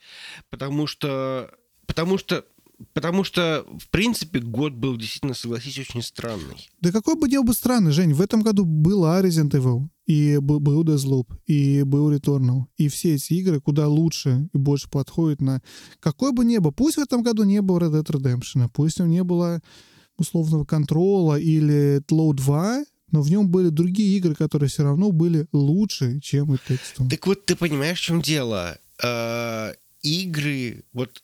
Потому 0.50 0.86
что... 0.86 1.54
Потому 1.86 2.16
что 2.16 2.46
Потому 2.92 3.24
что, 3.24 3.64
в 3.78 3.88
принципе, 3.88 4.40
год 4.40 4.72
был 4.72 4.96
действительно, 4.96 5.34
согласись, 5.34 5.78
очень 5.78 6.02
странный. 6.02 6.68
Да 6.80 6.92
какой 6.92 7.14
бы 7.14 7.28
не 7.28 7.36
был 7.36 7.44
бы 7.44 7.54
странный, 7.54 7.92
Жень, 7.92 8.14
в 8.14 8.20
этом 8.20 8.42
году 8.42 8.64
была 8.64 9.22
Resident 9.22 9.50
Evil, 9.50 9.88
и 10.06 10.38
был, 10.38 10.84
Deathloop, 10.84 11.26
и 11.46 11.82
был 11.82 12.12
Returnal, 12.12 12.64
и 12.76 12.88
все 12.88 13.14
эти 13.14 13.34
игры 13.34 13.60
куда 13.60 13.88
лучше 13.88 14.48
и 14.52 14.58
больше 14.58 14.88
подходят 14.90 15.40
на... 15.40 15.62
Какой 16.00 16.32
бы 16.32 16.44
ни 16.44 16.58
был, 16.58 16.72
пусть 16.72 16.96
в 16.96 17.00
этом 17.00 17.22
году 17.22 17.44
не 17.44 17.62
было 17.62 17.78
Red 17.78 18.02
Dead 18.02 18.06
Redemption, 18.06 18.68
пусть 18.72 18.98
нем 18.98 19.10
не 19.10 19.24
было 19.24 19.60
условного 20.16 20.64
контрола 20.64 21.38
или 21.38 22.02
Тлоу 22.06 22.34
2, 22.34 22.84
но 23.10 23.22
в 23.22 23.30
нем 23.30 23.48
были 23.48 23.68
другие 23.68 24.16
игры, 24.18 24.34
которые 24.34 24.68
все 24.68 24.82
равно 24.82 25.12
были 25.12 25.46
лучше, 25.52 26.20
чем 26.20 26.54
и 26.54 26.58
тексту. 26.68 27.08
Так 27.08 27.26
вот, 27.26 27.46
ты 27.46 27.56
понимаешь, 27.56 28.00
в 28.00 28.02
чем 28.02 28.20
дело? 28.20 28.78
Э, 29.02 29.74
игры, 30.02 30.84
вот 30.92 31.22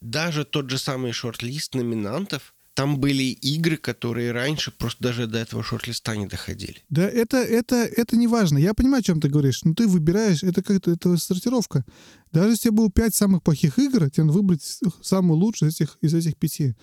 даже 0.00 0.44
тот 0.44 0.70
же 0.70 0.78
самый 0.78 1.12
шорт-лист 1.12 1.74
номинантов, 1.74 2.54
там 2.74 2.98
были 2.98 3.22
игры, 3.22 3.76
которые 3.76 4.32
раньше 4.32 4.72
просто 4.72 5.02
даже 5.02 5.26
до 5.28 5.38
этого 5.38 5.62
шорт-листа 5.62 6.16
не 6.16 6.26
доходили. 6.26 6.82
Да, 6.90 7.08
это, 7.08 7.36
это, 7.36 7.76
это 7.76 8.16
не 8.16 8.26
важно. 8.26 8.58
Я 8.58 8.74
понимаю, 8.74 9.00
о 9.00 9.04
чем 9.04 9.20
ты 9.20 9.28
говоришь. 9.28 9.62
Но 9.62 9.74
ты 9.74 9.86
выбираешь, 9.86 10.42
это 10.42 10.60
как-то 10.62 10.90
это 10.90 11.16
сортировка. 11.16 11.84
Даже 12.32 12.50
если 12.50 12.70
было 12.70 12.90
пять 12.90 13.14
самых 13.14 13.44
плохих 13.44 13.78
игр, 13.78 14.10
тебе 14.10 14.24
надо 14.24 14.38
выбрать 14.38 14.80
самую 15.02 15.38
лучшую 15.38 15.70
из 15.70 15.76
этих, 15.76 15.98
из 16.00 16.14
этих 16.14 16.36
пяти. 16.36 16.74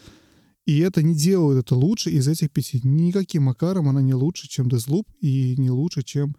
И 0.66 0.80
это 0.80 1.04
не 1.04 1.14
делает 1.14 1.66
это 1.66 1.76
лучше 1.76 2.10
из 2.10 2.28
этих 2.28 2.52
пяти. 2.52 2.80
Никаким 2.84 3.44
макаром 3.44 3.90
она 3.90 4.02
не 4.02 4.14
лучше, 4.14 4.48
чем 4.48 4.68
Deathloop, 4.68 5.08
и 5.20 5.56
не 5.58 5.72
лучше, 5.72 6.04
чем 6.04 6.36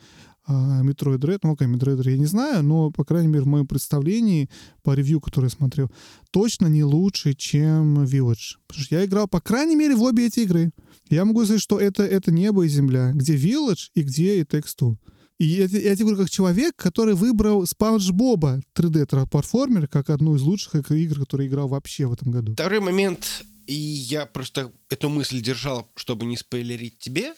Metroid 0.49 1.19
Dread. 1.19 1.41
Ну, 1.43 1.53
окей, 1.53 1.69
Metroid 1.69 1.97
Dread 1.97 2.11
я 2.11 2.19
не 2.19 2.27
знаю, 2.27 2.63
но, 2.63 2.91
по 2.91 3.05
крайней 3.05 3.29
мере, 3.29 3.45
в 3.45 3.47
моем 3.47 3.67
представлении, 3.67 4.51
по 4.83 4.95
ревью, 4.95 5.21
который 5.21 5.47
я 5.47 5.51
смотрел, 5.51 5.91
точно 6.31 6.67
не 6.67 6.85
лучше, 6.85 7.35
чем 7.35 8.05
Village. 8.05 8.57
Потому 8.67 8.85
что 8.85 8.95
я 8.97 9.05
играл, 9.05 9.29
по 9.29 9.41
крайней 9.41 9.77
мере, 9.77 9.95
в 9.95 10.03
обе 10.03 10.27
эти 10.27 10.41
игры. 10.41 10.73
Я 11.09 11.25
могу 11.25 11.45
сказать, 11.45 11.63
что 11.63 11.79
это, 11.79 12.03
это 12.03 12.33
небо 12.33 12.65
и 12.65 12.69
земля. 12.69 13.13
Где 13.13 13.37
Village 13.37 13.91
и 13.95 14.03
где 14.03 14.41
и 14.41 14.43
Takes 14.43 14.77
Two. 14.79 14.97
И 15.39 15.47
я, 15.47 15.65
я 15.65 15.97
тебе 15.97 16.05
говорю, 16.05 16.19
как 16.19 16.31
человек, 16.31 16.77
который 16.77 17.15
выбрал 17.15 17.67
Спанч 17.67 18.11
Боба 18.11 18.61
3D-платформер 18.77 19.89
как 19.89 20.11
одну 20.11 20.37
из 20.37 20.43
лучших 20.43 20.91
игр, 20.91 21.21
которые 21.21 21.49
играл 21.49 21.69
вообще 21.69 22.07
в 22.07 22.13
этом 22.13 22.31
году. 22.31 22.53
Второй 22.53 22.81
момент 22.81 23.45
и 23.67 23.75
я 23.75 24.27
просто 24.27 24.73
эту 24.91 25.09
мысль 25.09 25.41
держал, 25.41 25.91
чтобы 25.97 26.27
не 26.27 26.37
спойлерить 26.37 26.99
тебе. 26.99 27.35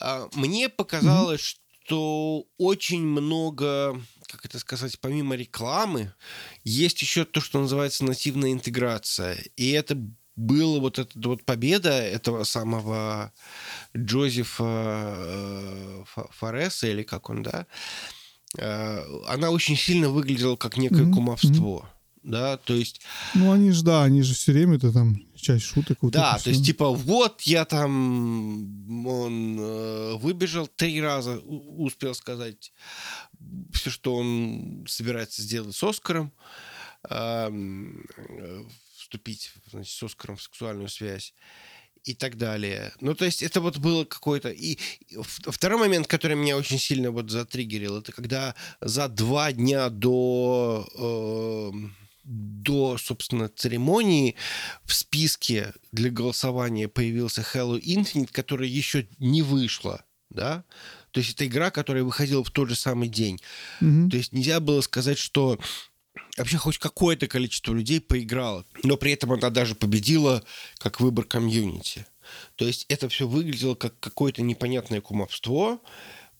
А, 0.00 0.28
мне 0.34 0.68
показалось, 0.68 1.40
mm-hmm. 1.40 1.61
Что 1.84 2.46
очень 2.58 3.02
много, 3.02 4.00
как 4.26 4.44
это 4.44 4.58
сказать, 4.58 4.98
помимо 5.00 5.34
рекламы, 5.34 6.12
есть 6.64 7.00
еще 7.02 7.24
то, 7.24 7.40
что 7.40 7.60
называется 7.60 8.04
нативная 8.04 8.52
интеграция. 8.52 9.36
И 9.56 9.70
это 9.70 9.96
была 10.36 10.80
вот 10.80 10.98
эта 10.98 11.28
вот 11.28 11.44
победа 11.44 11.90
этого 11.90 12.44
самого 12.44 13.32
Джозефа 13.96 15.14
э, 15.16 16.04
Фореса, 16.30 16.86
или 16.86 17.02
как 17.02 17.28
он, 17.28 17.42
да, 17.42 17.66
э, 18.58 19.04
она 19.26 19.50
очень 19.50 19.76
сильно 19.76 20.08
выглядела 20.08 20.56
как 20.56 20.76
некое 20.76 21.02
mm-hmm. 21.02 21.12
кумовство 21.12 21.88
да, 22.22 22.56
то 22.56 22.74
есть... 22.74 23.00
Ну, 23.34 23.50
они 23.52 23.70
же, 23.72 23.82
да, 23.82 24.04
они 24.04 24.22
же 24.22 24.34
все 24.34 24.52
время 24.52 24.76
это 24.76 24.92
там 24.92 25.16
часть 25.34 25.64
шуток. 25.64 25.98
Вот 26.02 26.12
да, 26.12 26.38
то 26.38 26.50
есть, 26.50 26.64
типа, 26.64 26.90
вот 26.90 27.42
я 27.42 27.64
там, 27.64 29.06
он 29.06 29.58
э, 29.58 30.14
выбежал 30.16 30.68
три 30.68 31.00
раза, 31.00 31.38
успел 31.38 32.14
сказать 32.14 32.72
все, 33.72 33.90
что 33.90 34.14
он 34.14 34.84
собирается 34.88 35.42
сделать 35.42 35.74
с 35.74 35.82
Оскаром, 35.82 36.32
э, 37.10 37.50
вступить, 38.96 39.52
значит, 39.70 39.92
с 39.92 40.02
Оскаром 40.02 40.36
в 40.36 40.42
сексуальную 40.42 40.88
связь 40.88 41.34
и 42.04 42.14
так 42.14 42.36
далее. 42.36 42.92
Ну, 43.00 43.14
то 43.14 43.24
есть 43.24 43.42
это 43.42 43.60
вот 43.60 43.78
было 43.78 44.04
какое-то... 44.04 44.50
И 44.50 44.78
второй 45.20 45.78
момент, 45.78 46.06
который 46.06 46.36
меня 46.36 46.56
очень 46.56 46.78
сильно 46.78 47.10
вот 47.10 47.30
затриггерил, 47.30 47.98
это 47.98 48.12
когда 48.12 48.54
за 48.80 49.08
два 49.08 49.52
дня 49.52 49.88
до... 49.88 50.88
Э, 50.94 52.01
до, 52.24 52.98
собственно, 52.98 53.48
церемонии 53.48 54.36
в 54.84 54.94
списке 54.94 55.72
для 55.90 56.10
голосования 56.10 56.88
появился 56.88 57.42
Halo 57.42 57.80
Infinite, 57.80 58.30
которая 58.32 58.68
еще 58.68 59.08
не 59.18 59.42
вышла, 59.42 60.04
да? 60.30 60.64
То 61.10 61.20
есть 61.20 61.34
это 61.34 61.46
игра, 61.46 61.70
которая 61.70 62.04
выходила 62.04 62.42
в 62.42 62.50
тот 62.50 62.68
же 62.68 62.74
самый 62.74 63.08
день. 63.08 63.40
Mm-hmm. 63.80 64.10
То 64.10 64.16
есть 64.16 64.32
нельзя 64.32 64.60
было 64.60 64.80
сказать, 64.80 65.18
что 65.18 65.58
вообще 66.36 66.56
хоть 66.58 66.78
какое-то 66.78 67.26
количество 67.26 67.74
людей 67.74 68.00
поиграло, 68.00 68.64
но 68.82 68.96
при 68.96 69.12
этом 69.12 69.32
она 69.32 69.50
даже 69.50 69.74
победила 69.74 70.42
как 70.78 71.00
выбор 71.00 71.24
комьюнити. 71.24 72.06
То 72.56 72.66
есть 72.66 72.86
это 72.88 73.08
все 73.08 73.26
выглядело 73.26 73.74
как 73.74 73.98
какое-то 74.00 74.42
непонятное 74.42 75.00
кумовство, 75.00 75.80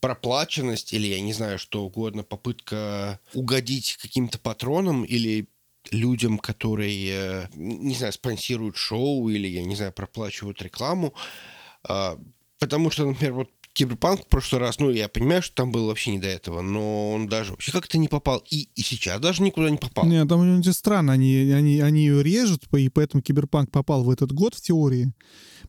проплаченность 0.01 0.93
или, 0.93 1.07
я 1.07 1.21
не 1.21 1.33
знаю, 1.33 1.59
что 1.59 1.85
угодно, 1.85 2.23
попытка 2.23 3.21
угодить 3.35 3.99
каким-то 4.01 4.39
патронам 4.39 5.05
или 5.05 5.49
людям, 5.91 6.39
которые, 6.39 7.49
не 7.55 7.95
знаю, 7.95 8.13
спонсируют 8.13 8.77
шоу 8.77 9.29
или, 9.29 9.49
я 9.49 9.65
не 9.65 9.77
знаю, 9.77 9.93
проплачивают 9.93 10.63
рекламу. 10.63 11.15
А, 11.85 12.19
потому 12.59 12.91
что, 12.91 13.07
например, 13.07 13.35
вот 13.35 13.51
Киберпанк 13.73 14.23
в 14.23 14.27
прошлый 14.27 14.61
раз, 14.61 14.79
ну, 14.79 14.91
я 14.91 15.09
понимаю, 15.09 15.43
что 15.43 15.55
там 15.55 15.73
было 15.73 15.87
вообще 15.87 16.11
не 16.11 16.19
до 16.19 16.29
этого, 16.29 16.61
но 16.61 17.13
он 17.13 17.27
даже 17.27 17.53
вообще 17.53 17.73
как-то 17.73 17.97
не 17.97 18.09
попал. 18.09 18.45
И, 18.51 18.69
и 18.75 18.83
сейчас 18.83 19.21
даже 19.21 19.43
никуда 19.43 19.71
не 19.71 19.79
попал. 19.79 20.05
Нет, 20.05 20.29
там 20.29 20.61
это 20.61 20.73
странно. 20.75 21.15
Они, 21.15 21.35
они, 21.51 21.81
они 21.81 22.01
ее 22.03 22.23
режут, 22.23 22.65
и 22.77 22.89
поэтому 22.91 23.23
Киберпанк 23.23 23.71
попал 23.71 24.05
в 24.05 24.11
этот 24.11 24.33
год 24.33 24.55
в 24.55 24.61
теории. 24.61 25.13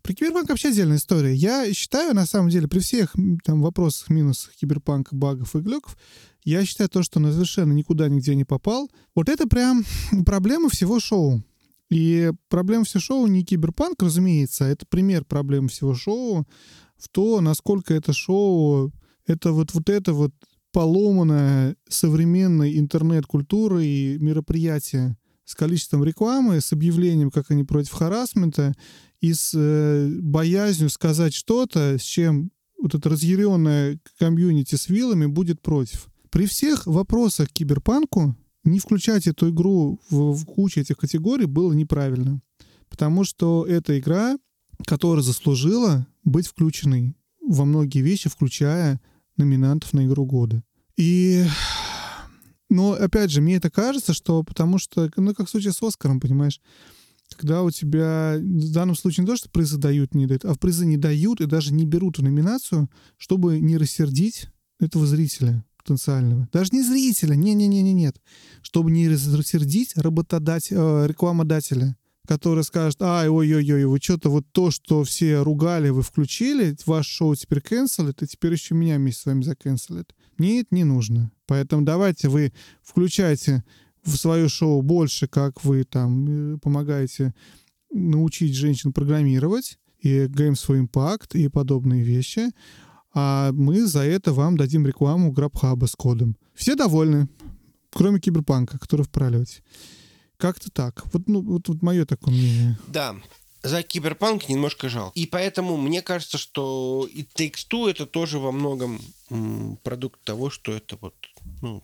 Про 0.01 0.13
Киберпанк 0.13 0.49
вообще 0.49 0.69
отдельная 0.69 0.97
история. 0.97 1.33
Я 1.33 1.73
считаю, 1.73 2.13
на 2.13 2.25
самом 2.25 2.49
деле, 2.49 2.67
при 2.67 2.79
всех 2.79 3.15
там 3.45 3.61
вопросах, 3.61 4.09
минусах 4.09 4.53
Киберпанка, 4.55 5.15
багов 5.15 5.55
и 5.55 5.59
глюков, 5.59 5.97
я 6.43 6.65
считаю 6.65 6.89
то, 6.89 7.03
что 7.03 7.19
он 7.19 7.31
совершенно 7.31 7.73
никуда 7.73 8.09
нигде 8.09 8.35
не 8.35 8.45
попал. 8.45 8.89
Вот 9.15 9.29
это 9.29 9.47
прям 9.47 9.83
проблема 10.25 10.69
всего 10.69 10.99
шоу. 10.99 11.43
И 11.89 12.31
проблема 12.49 12.85
всего 12.85 13.01
шоу 13.01 13.27
не 13.27 13.43
киберпанк, 13.43 14.01
разумеется, 14.01 14.65
а 14.65 14.67
это 14.69 14.85
пример 14.85 15.25
проблем 15.25 15.67
всего 15.67 15.93
шоу 15.93 16.47
в 16.97 17.09
то, 17.09 17.41
насколько 17.41 17.93
это 17.93 18.13
шоу, 18.13 18.91
это 19.27 19.51
вот, 19.51 19.73
вот 19.73 19.89
это 19.89 20.13
вот 20.13 20.31
поломанная 20.71 21.75
современной 21.87 22.79
интернет-культурой 22.79 23.87
и 23.87 24.17
мероприятие 24.19 25.17
с 25.45 25.55
количеством 25.55 26.03
рекламы, 26.03 26.61
с 26.61 26.71
объявлением, 26.73 27.29
как 27.29 27.51
они 27.51 27.63
против 27.63 27.91
харасмента, 27.91 28.73
и 29.21 29.33
с 29.33 29.51
э, 29.53 30.09
боязнью 30.19 30.89
сказать 30.89 31.33
что-то, 31.33 31.97
с 31.97 32.01
чем 32.01 32.51
вот 32.81 32.95
это 32.95 33.09
разъяренное 33.09 33.99
комьюнити 34.17 34.75
с 34.75 34.89
вилами 34.89 35.27
будет 35.27 35.61
против. 35.61 36.09
При 36.33 36.47
всех 36.47 36.87
вопросах 36.87 37.49
к 37.49 37.51
киберпанку 37.51 38.35
не 38.63 38.79
включать 38.79 39.27
эту 39.27 39.51
игру 39.51 39.99
в, 40.09 40.33
в 40.33 40.45
кучу 40.45 40.79
этих 40.79 40.97
категорий 40.97 41.45
было 41.45 41.73
неправильно. 41.73 42.41
Потому 42.89 43.23
что 43.23 43.67
это 43.67 43.99
игра, 43.99 44.39
которая 44.87 45.21
заслужила 45.21 46.07
быть 46.23 46.47
включенной 46.47 47.15
во 47.39 47.65
многие 47.65 47.99
вещи, 47.99 48.29
включая 48.29 48.99
номинантов 49.37 49.93
на 49.93 50.07
игру 50.07 50.25
года. 50.25 50.63
И 50.97 51.45
но, 52.67 52.93
опять 52.93 53.29
же, 53.29 53.39
мне 53.39 53.57
это 53.57 53.69
кажется, 53.69 54.15
что 54.15 54.41
потому 54.41 54.79
что, 54.79 55.11
ну, 55.15 55.35
как 55.35 55.45
в 55.45 55.51
случае 55.51 55.71
с 55.71 55.83
Оскаром, 55.83 56.19
понимаешь, 56.19 56.59
когда 57.37 57.61
у 57.61 57.69
тебя 57.69 58.37
в 58.39 58.71
данном 58.71 58.95
случае 58.95 59.23
не 59.23 59.27
то, 59.27 59.37
что 59.37 59.51
призы 59.51 59.77
дают, 59.77 60.15
не 60.15 60.25
дают, 60.25 60.45
а 60.45 60.55
в 60.55 60.59
призы 60.59 60.87
не 60.87 60.97
дают 60.97 61.41
и 61.41 61.45
даже 61.45 61.71
не 61.71 61.85
берут 61.85 62.17
в 62.17 62.23
номинацию, 62.23 62.89
чтобы 63.17 63.59
не 63.59 63.77
рассердить 63.77 64.47
этого 64.79 65.05
зрителя 65.05 65.63
потенциального. 65.83 66.47
Даже 66.51 66.71
не 66.71 66.81
зрителя, 66.81 67.35
не-не-не-не, 67.35 67.93
нет. 67.93 68.15
Чтобы 68.61 68.91
не 68.91 69.09
рассердить 69.09 69.95
работодателя, 69.95 70.79
э, 70.79 71.07
рекламодателя, 71.07 71.97
который 72.27 72.63
скажет, 72.63 73.01
ай, 73.01 73.27
ой-ой-ой, 73.27 73.85
вы 73.85 73.99
что-то 73.99 74.29
вот 74.29 74.45
то, 74.51 74.71
что 74.71 75.03
все 75.03 75.41
ругали, 75.41 75.89
вы 75.89 76.01
включили, 76.01 76.75
ваше 76.85 77.09
шоу 77.09 77.35
теперь 77.35 77.61
канцелит, 77.61 78.23
и 78.23 78.27
теперь 78.27 78.53
еще 78.53 78.75
меня 78.75 78.97
вместе 78.97 79.21
с 79.21 79.25
вами 79.25 79.43
заканцелит. 79.43 80.15
Мне 80.37 80.61
это 80.61 80.73
не 80.73 80.85
нужно. 80.85 81.31
Поэтому 81.45 81.83
давайте 81.83 82.29
вы 82.29 82.53
включайте 82.81 83.63
в 84.03 84.15
свое 84.15 84.47
шоу 84.47 84.81
больше, 84.81 85.27
как 85.27 85.63
вы 85.63 85.83
там 85.83 86.55
э, 86.55 86.57
помогаете 86.59 87.33
научить 87.91 88.55
женщин 88.55 88.93
программировать, 88.93 89.77
и 89.99 90.25
Games 90.25 90.59
for 90.67 90.85
Impact, 90.85 91.37
и 91.37 91.47
подобные 91.47 92.03
вещи 92.03 92.49
а 93.13 93.51
мы 93.51 93.85
за 93.85 94.03
это 94.03 94.33
вам 94.33 94.57
дадим 94.57 94.87
рекламу 94.87 95.31
Грабхаба 95.31 95.85
с 95.85 95.95
кодом. 95.95 96.35
Все 96.53 96.75
довольны, 96.75 97.27
кроме 97.91 98.19
Киберпанка, 98.19 98.79
который 98.79 99.03
вправливать. 99.03 99.61
Как-то 100.37 100.69
так. 100.71 101.03
Вот, 101.13 101.27
ну, 101.27 101.41
вот, 101.41 101.67
вот 101.67 101.81
мое 101.81 102.05
такое 102.05 102.33
мнение. 102.33 102.77
Да, 102.87 103.15
за 103.61 103.81
Киберпанк 103.83 104.49
немножко 104.49 104.89
жалко. 104.89 105.17
И 105.17 105.25
поэтому 105.25 105.77
мне 105.77 106.01
кажется, 106.01 106.37
что 106.37 107.07
и 107.11 107.23
Takes 107.23 107.67
Two 107.69 107.89
это 107.89 108.05
тоже 108.05 108.39
во 108.39 108.51
многом 108.51 108.99
м, 109.29 109.77
продукт 109.83 110.21
того, 110.23 110.49
что 110.49 110.73
это 110.73 110.97
вот, 110.99 111.15
ну, 111.61 111.83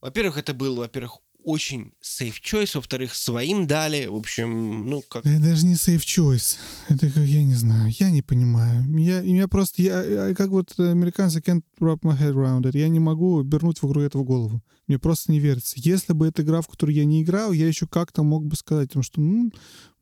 во-первых, 0.00 0.36
это 0.38 0.52
был, 0.52 0.76
во-первых, 0.76 1.18
очень 1.44 1.92
safe 2.02 2.34
choice, 2.42 2.72
во-вторых, 2.74 3.14
своим 3.14 3.66
дали, 3.66 4.06
в 4.06 4.14
общем, 4.14 4.88
ну, 4.88 5.02
как... 5.02 5.26
Это 5.26 5.40
даже 5.40 5.66
не 5.66 5.74
safe 5.74 5.98
choice. 5.98 6.56
Это 6.88 7.10
как, 7.10 7.24
я 7.24 7.42
не 7.42 7.54
знаю, 7.54 7.92
я 7.98 8.10
не 8.10 8.22
понимаю. 8.22 8.84
Я, 8.98 9.20
я 9.20 9.48
просто, 9.48 9.82
я, 9.82 10.34
как 10.34 10.48
вот 10.48 10.74
американцы 10.78 11.40
can't 11.40 11.62
wrap 11.80 12.00
my 12.02 12.18
head 12.18 12.34
around 12.34 12.62
it. 12.62 12.76
Я 12.76 12.88
не 12.88 13.00
могу 13.00 13.42
вернуть 13.42 13.82
в 13.82 13.86
игру 13.86 14.00
этого 14.00 14.24
голову. 14.24 14.62
Мне 14.86 14.98
просто 14.98 15.32
не 15.32 15.40
верится. 15.40 15.76
Если 15.76 16.12
бы 16.12 16.26
это 16.26 16.42
игра, 16.42 16.60
в 16.60 16.68
которую 16.68 16.96
я 16.96 17.04
не 17.04 17.22
играл, 17.22 17.52
я 17.52 17.66
еще 17.66 17.86
как-то 17.86 18.22
мог 18.22 18.46
бы 18.46 18.56
сказать, 18.56 18.88
потому 18.88 19.02
что, 19.02 19.20
ну, 19.20 19.50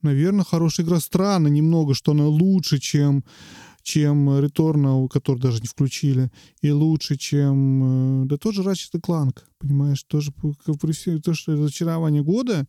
наверное, 0.03 0.45
хорошая 0.45 0.87
игра. 0.87 1.01
Странно 1.01 1.49
немного, 1.49 1.95
что 1.95 2.13
она 2.13 2.27
лучше, 2.27 2.79
чем 2.79 3.25
чем 3.83 4.31
Returnal, 4.31 5.09
который 5.09 5.41
даже 5.41 5.61
не 5.61 5.67
включили, 5.67 6.31
и 6.61 6.71
лучше, 6.71 7.17
чем... 7.17 8.23
э, 8.25 8.27
Да 8.27 8.37
тот 8.37 8.55
же 8.55 8.63
Ratchet 8.63 9.01
Clank, 9.01 9.39
понимаешь, 9.59 10.03
тоже 10.05 10.33
при 10.33 10.93
всем 10.93 11.21
то, 11.21 11.35
что 11.35 11.53
разочарование 11.53 12.23
года, 12.23 12.67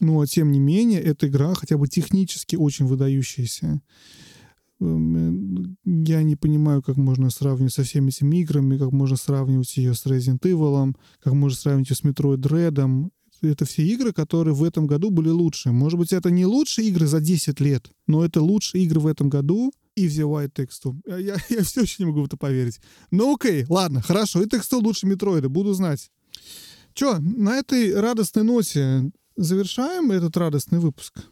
но 0.00 0.24
тем 0.26 0.52
не 0.52 0.58
менее, 0.60 1.00
эта 1.00 1.28
игра 1.28 1.54
хотя 1.54 1.78
бы 1.78 1.88
технически 1.88 2.56
очень 2.56 2.86
выдающаяся. 2.86 3.80
Эм, 4.80 5.76
Я 5.84 6.22
не 6.22 6.36
понимаю, 6.36 6.82
как 6.82 6.96
можно 6.96 7.30
сравнивать 7.30 7.72
со 7.72 7.82
всеми 7.84 8.08
этими 8.08 8.38
играми, 8.40 8.76
как 8.76 8.92
можно 8.92 9.16
сравнивать 9.16 9.76
ее 9.76 9.94
с 9.94 10.04
Resident 10.06 10.40
Evil, 10.40 10.94
как 11.22 11.32
можно 11.32 11.56
сравнивать 11.56 11.90
ее 11.90 11.96
с 11.96 12.02
Metroid 12.02 12.36
Dread. 12.38 13.10
Это 13.42 13.64
все 13.64 13.82
игры, 13.86 14.12
которые 14.12 14.54
в 14.54 14.64
этом 14.64 14.86
году 14.86 15.10
были 15.10 15.28
лучше. 15.28 15.70
Может 15.70 15.98
быть, 15.98 16.12
это 16.12 16.30
не 16.30 16.46
лучшие 16.46 16.88
игры 16.88 17.06
за 17.06 17.20
10 17.20 17.60
лет, 17.60 17.90
но 18.06 18.24
это 18.24 18.40
лучшие 18.42 18.84
игры 18.84 19.00
в 19.00 19.06
этом 19.06 19.28
году, 19.28 19.72
и 19.96 20.08
в 20.08 20.12
The 20.12 20.24
White 20.24 20.52
Text. 20.52 20.96
Я, 21.06 21.18
я, 21.18 21.36
я 21.48 21.62
все 21.62 21.82
еще 21.82 21.96
не 22.00 22.06
могу 22.06 22.22
в 22.22 22.26
это 22.26 22.36
поверить. 22.36 22.80
Ну 23.10 23.34
окей, 23.34 23.64
ладно, 23.68 24.02
хорошо. 24.02 24.42
И 24.42 24.46
Text 24.46 24.74
лучше 24.76 25.06
Метроида, 25.06 25.48
буду 25.48 25.72
знать. 25.74 26.10
Че, 26.94 27.18
на 27.18 27.56
этой 27.56 27.98
радостной 27.98 28.44
ноте 28.44 29.10
завершаем 29.36 30.12
этот 30.12 30.36
радостный 30.36 30.78
выпуск. 30.78 31.24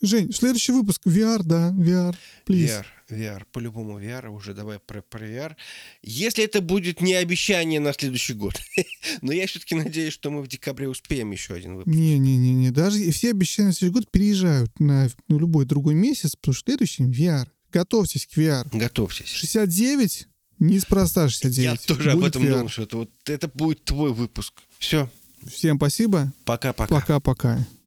Жень, 0.00 0.32
следующий 0.32 0.72
выпуск 0.72 1.06
VR, 1.06 1.42
да, 1.42 1.70
VR, 1.70 2.14
please. 2.46 2.68
VR, 2.68 2.86
VR, 3.10 3.42
по-любому 3.52 3.98
VR, 3.98 4.28
уже 4.28 4.54
давай 4.54 4.78
про, 4.78 5.02
про 5.02 5.26
VR. 5.26 5.56
Если 6.02 6.44
это 6.44 6.60
будет 6.60 7.00
не 7.00 7.14
обещание 7.14 7.80
на 7.80 7.92
следующий 7.92 8.34
год, 8.34 8.54
но 9.22 9.32
я 9.32 9.46
все-таки 9.46 9.74
надеюсь, 9.74 10.12
что 10.12 10.30
мы 10.30 10.42
в 10.42 10.48
декабре 10.48 10.88
успеем 10.88 11.30
еще 11.30 11.54
один 11.54 11.76
выпуск. 11.76 11.96
Не-не-не, 11.96 12.70
даже 12.70 13.00
и 13.00 13.10
все 13.10 13.30
обещания 13.30 13.68
на 13.68 13.72
следующий 13.72 13.94
год 13.94 14.10
переезжают 14.10 14.78
на 14.78 15.08
ну, 15.28 15.38
любой 15.38 15.64
другой 15.64 15.94
месяц, 15.94 16.36
потому 16.36 16.54
что 16.54 16.64
следующий 16.70 17.04
VR. 17.04 17.48
Готовьтесь 17.72 18.26
к 18.26 18.36
VR. 18.36 18.66
Готовьтесь. 18.72 19.28
69, 19.28 20.26
неспроста 20.58 21.28
69. 21.28 21.58
Я 21.64 21.76
тоже 21.94 22.12
об 22.12 22.18
Будет 22.20 22.30
этом 22.36 22.42
VR. 22.44 22.50
думал, 22.50 22.68
что 22.68 22.82
это, 22.82 22.96
вот, 22.98 23.10
это 23.26 23.48
будет 23.48 23.84
твой 23.84 24.12
выпуск. 24.12 24.54
Все, 24.78 25.08
Всем 25.50 25.76
спасибо. 25.76 26.32
пока-пока. 26.44 26.94
Пока-пока. 26.94 27.66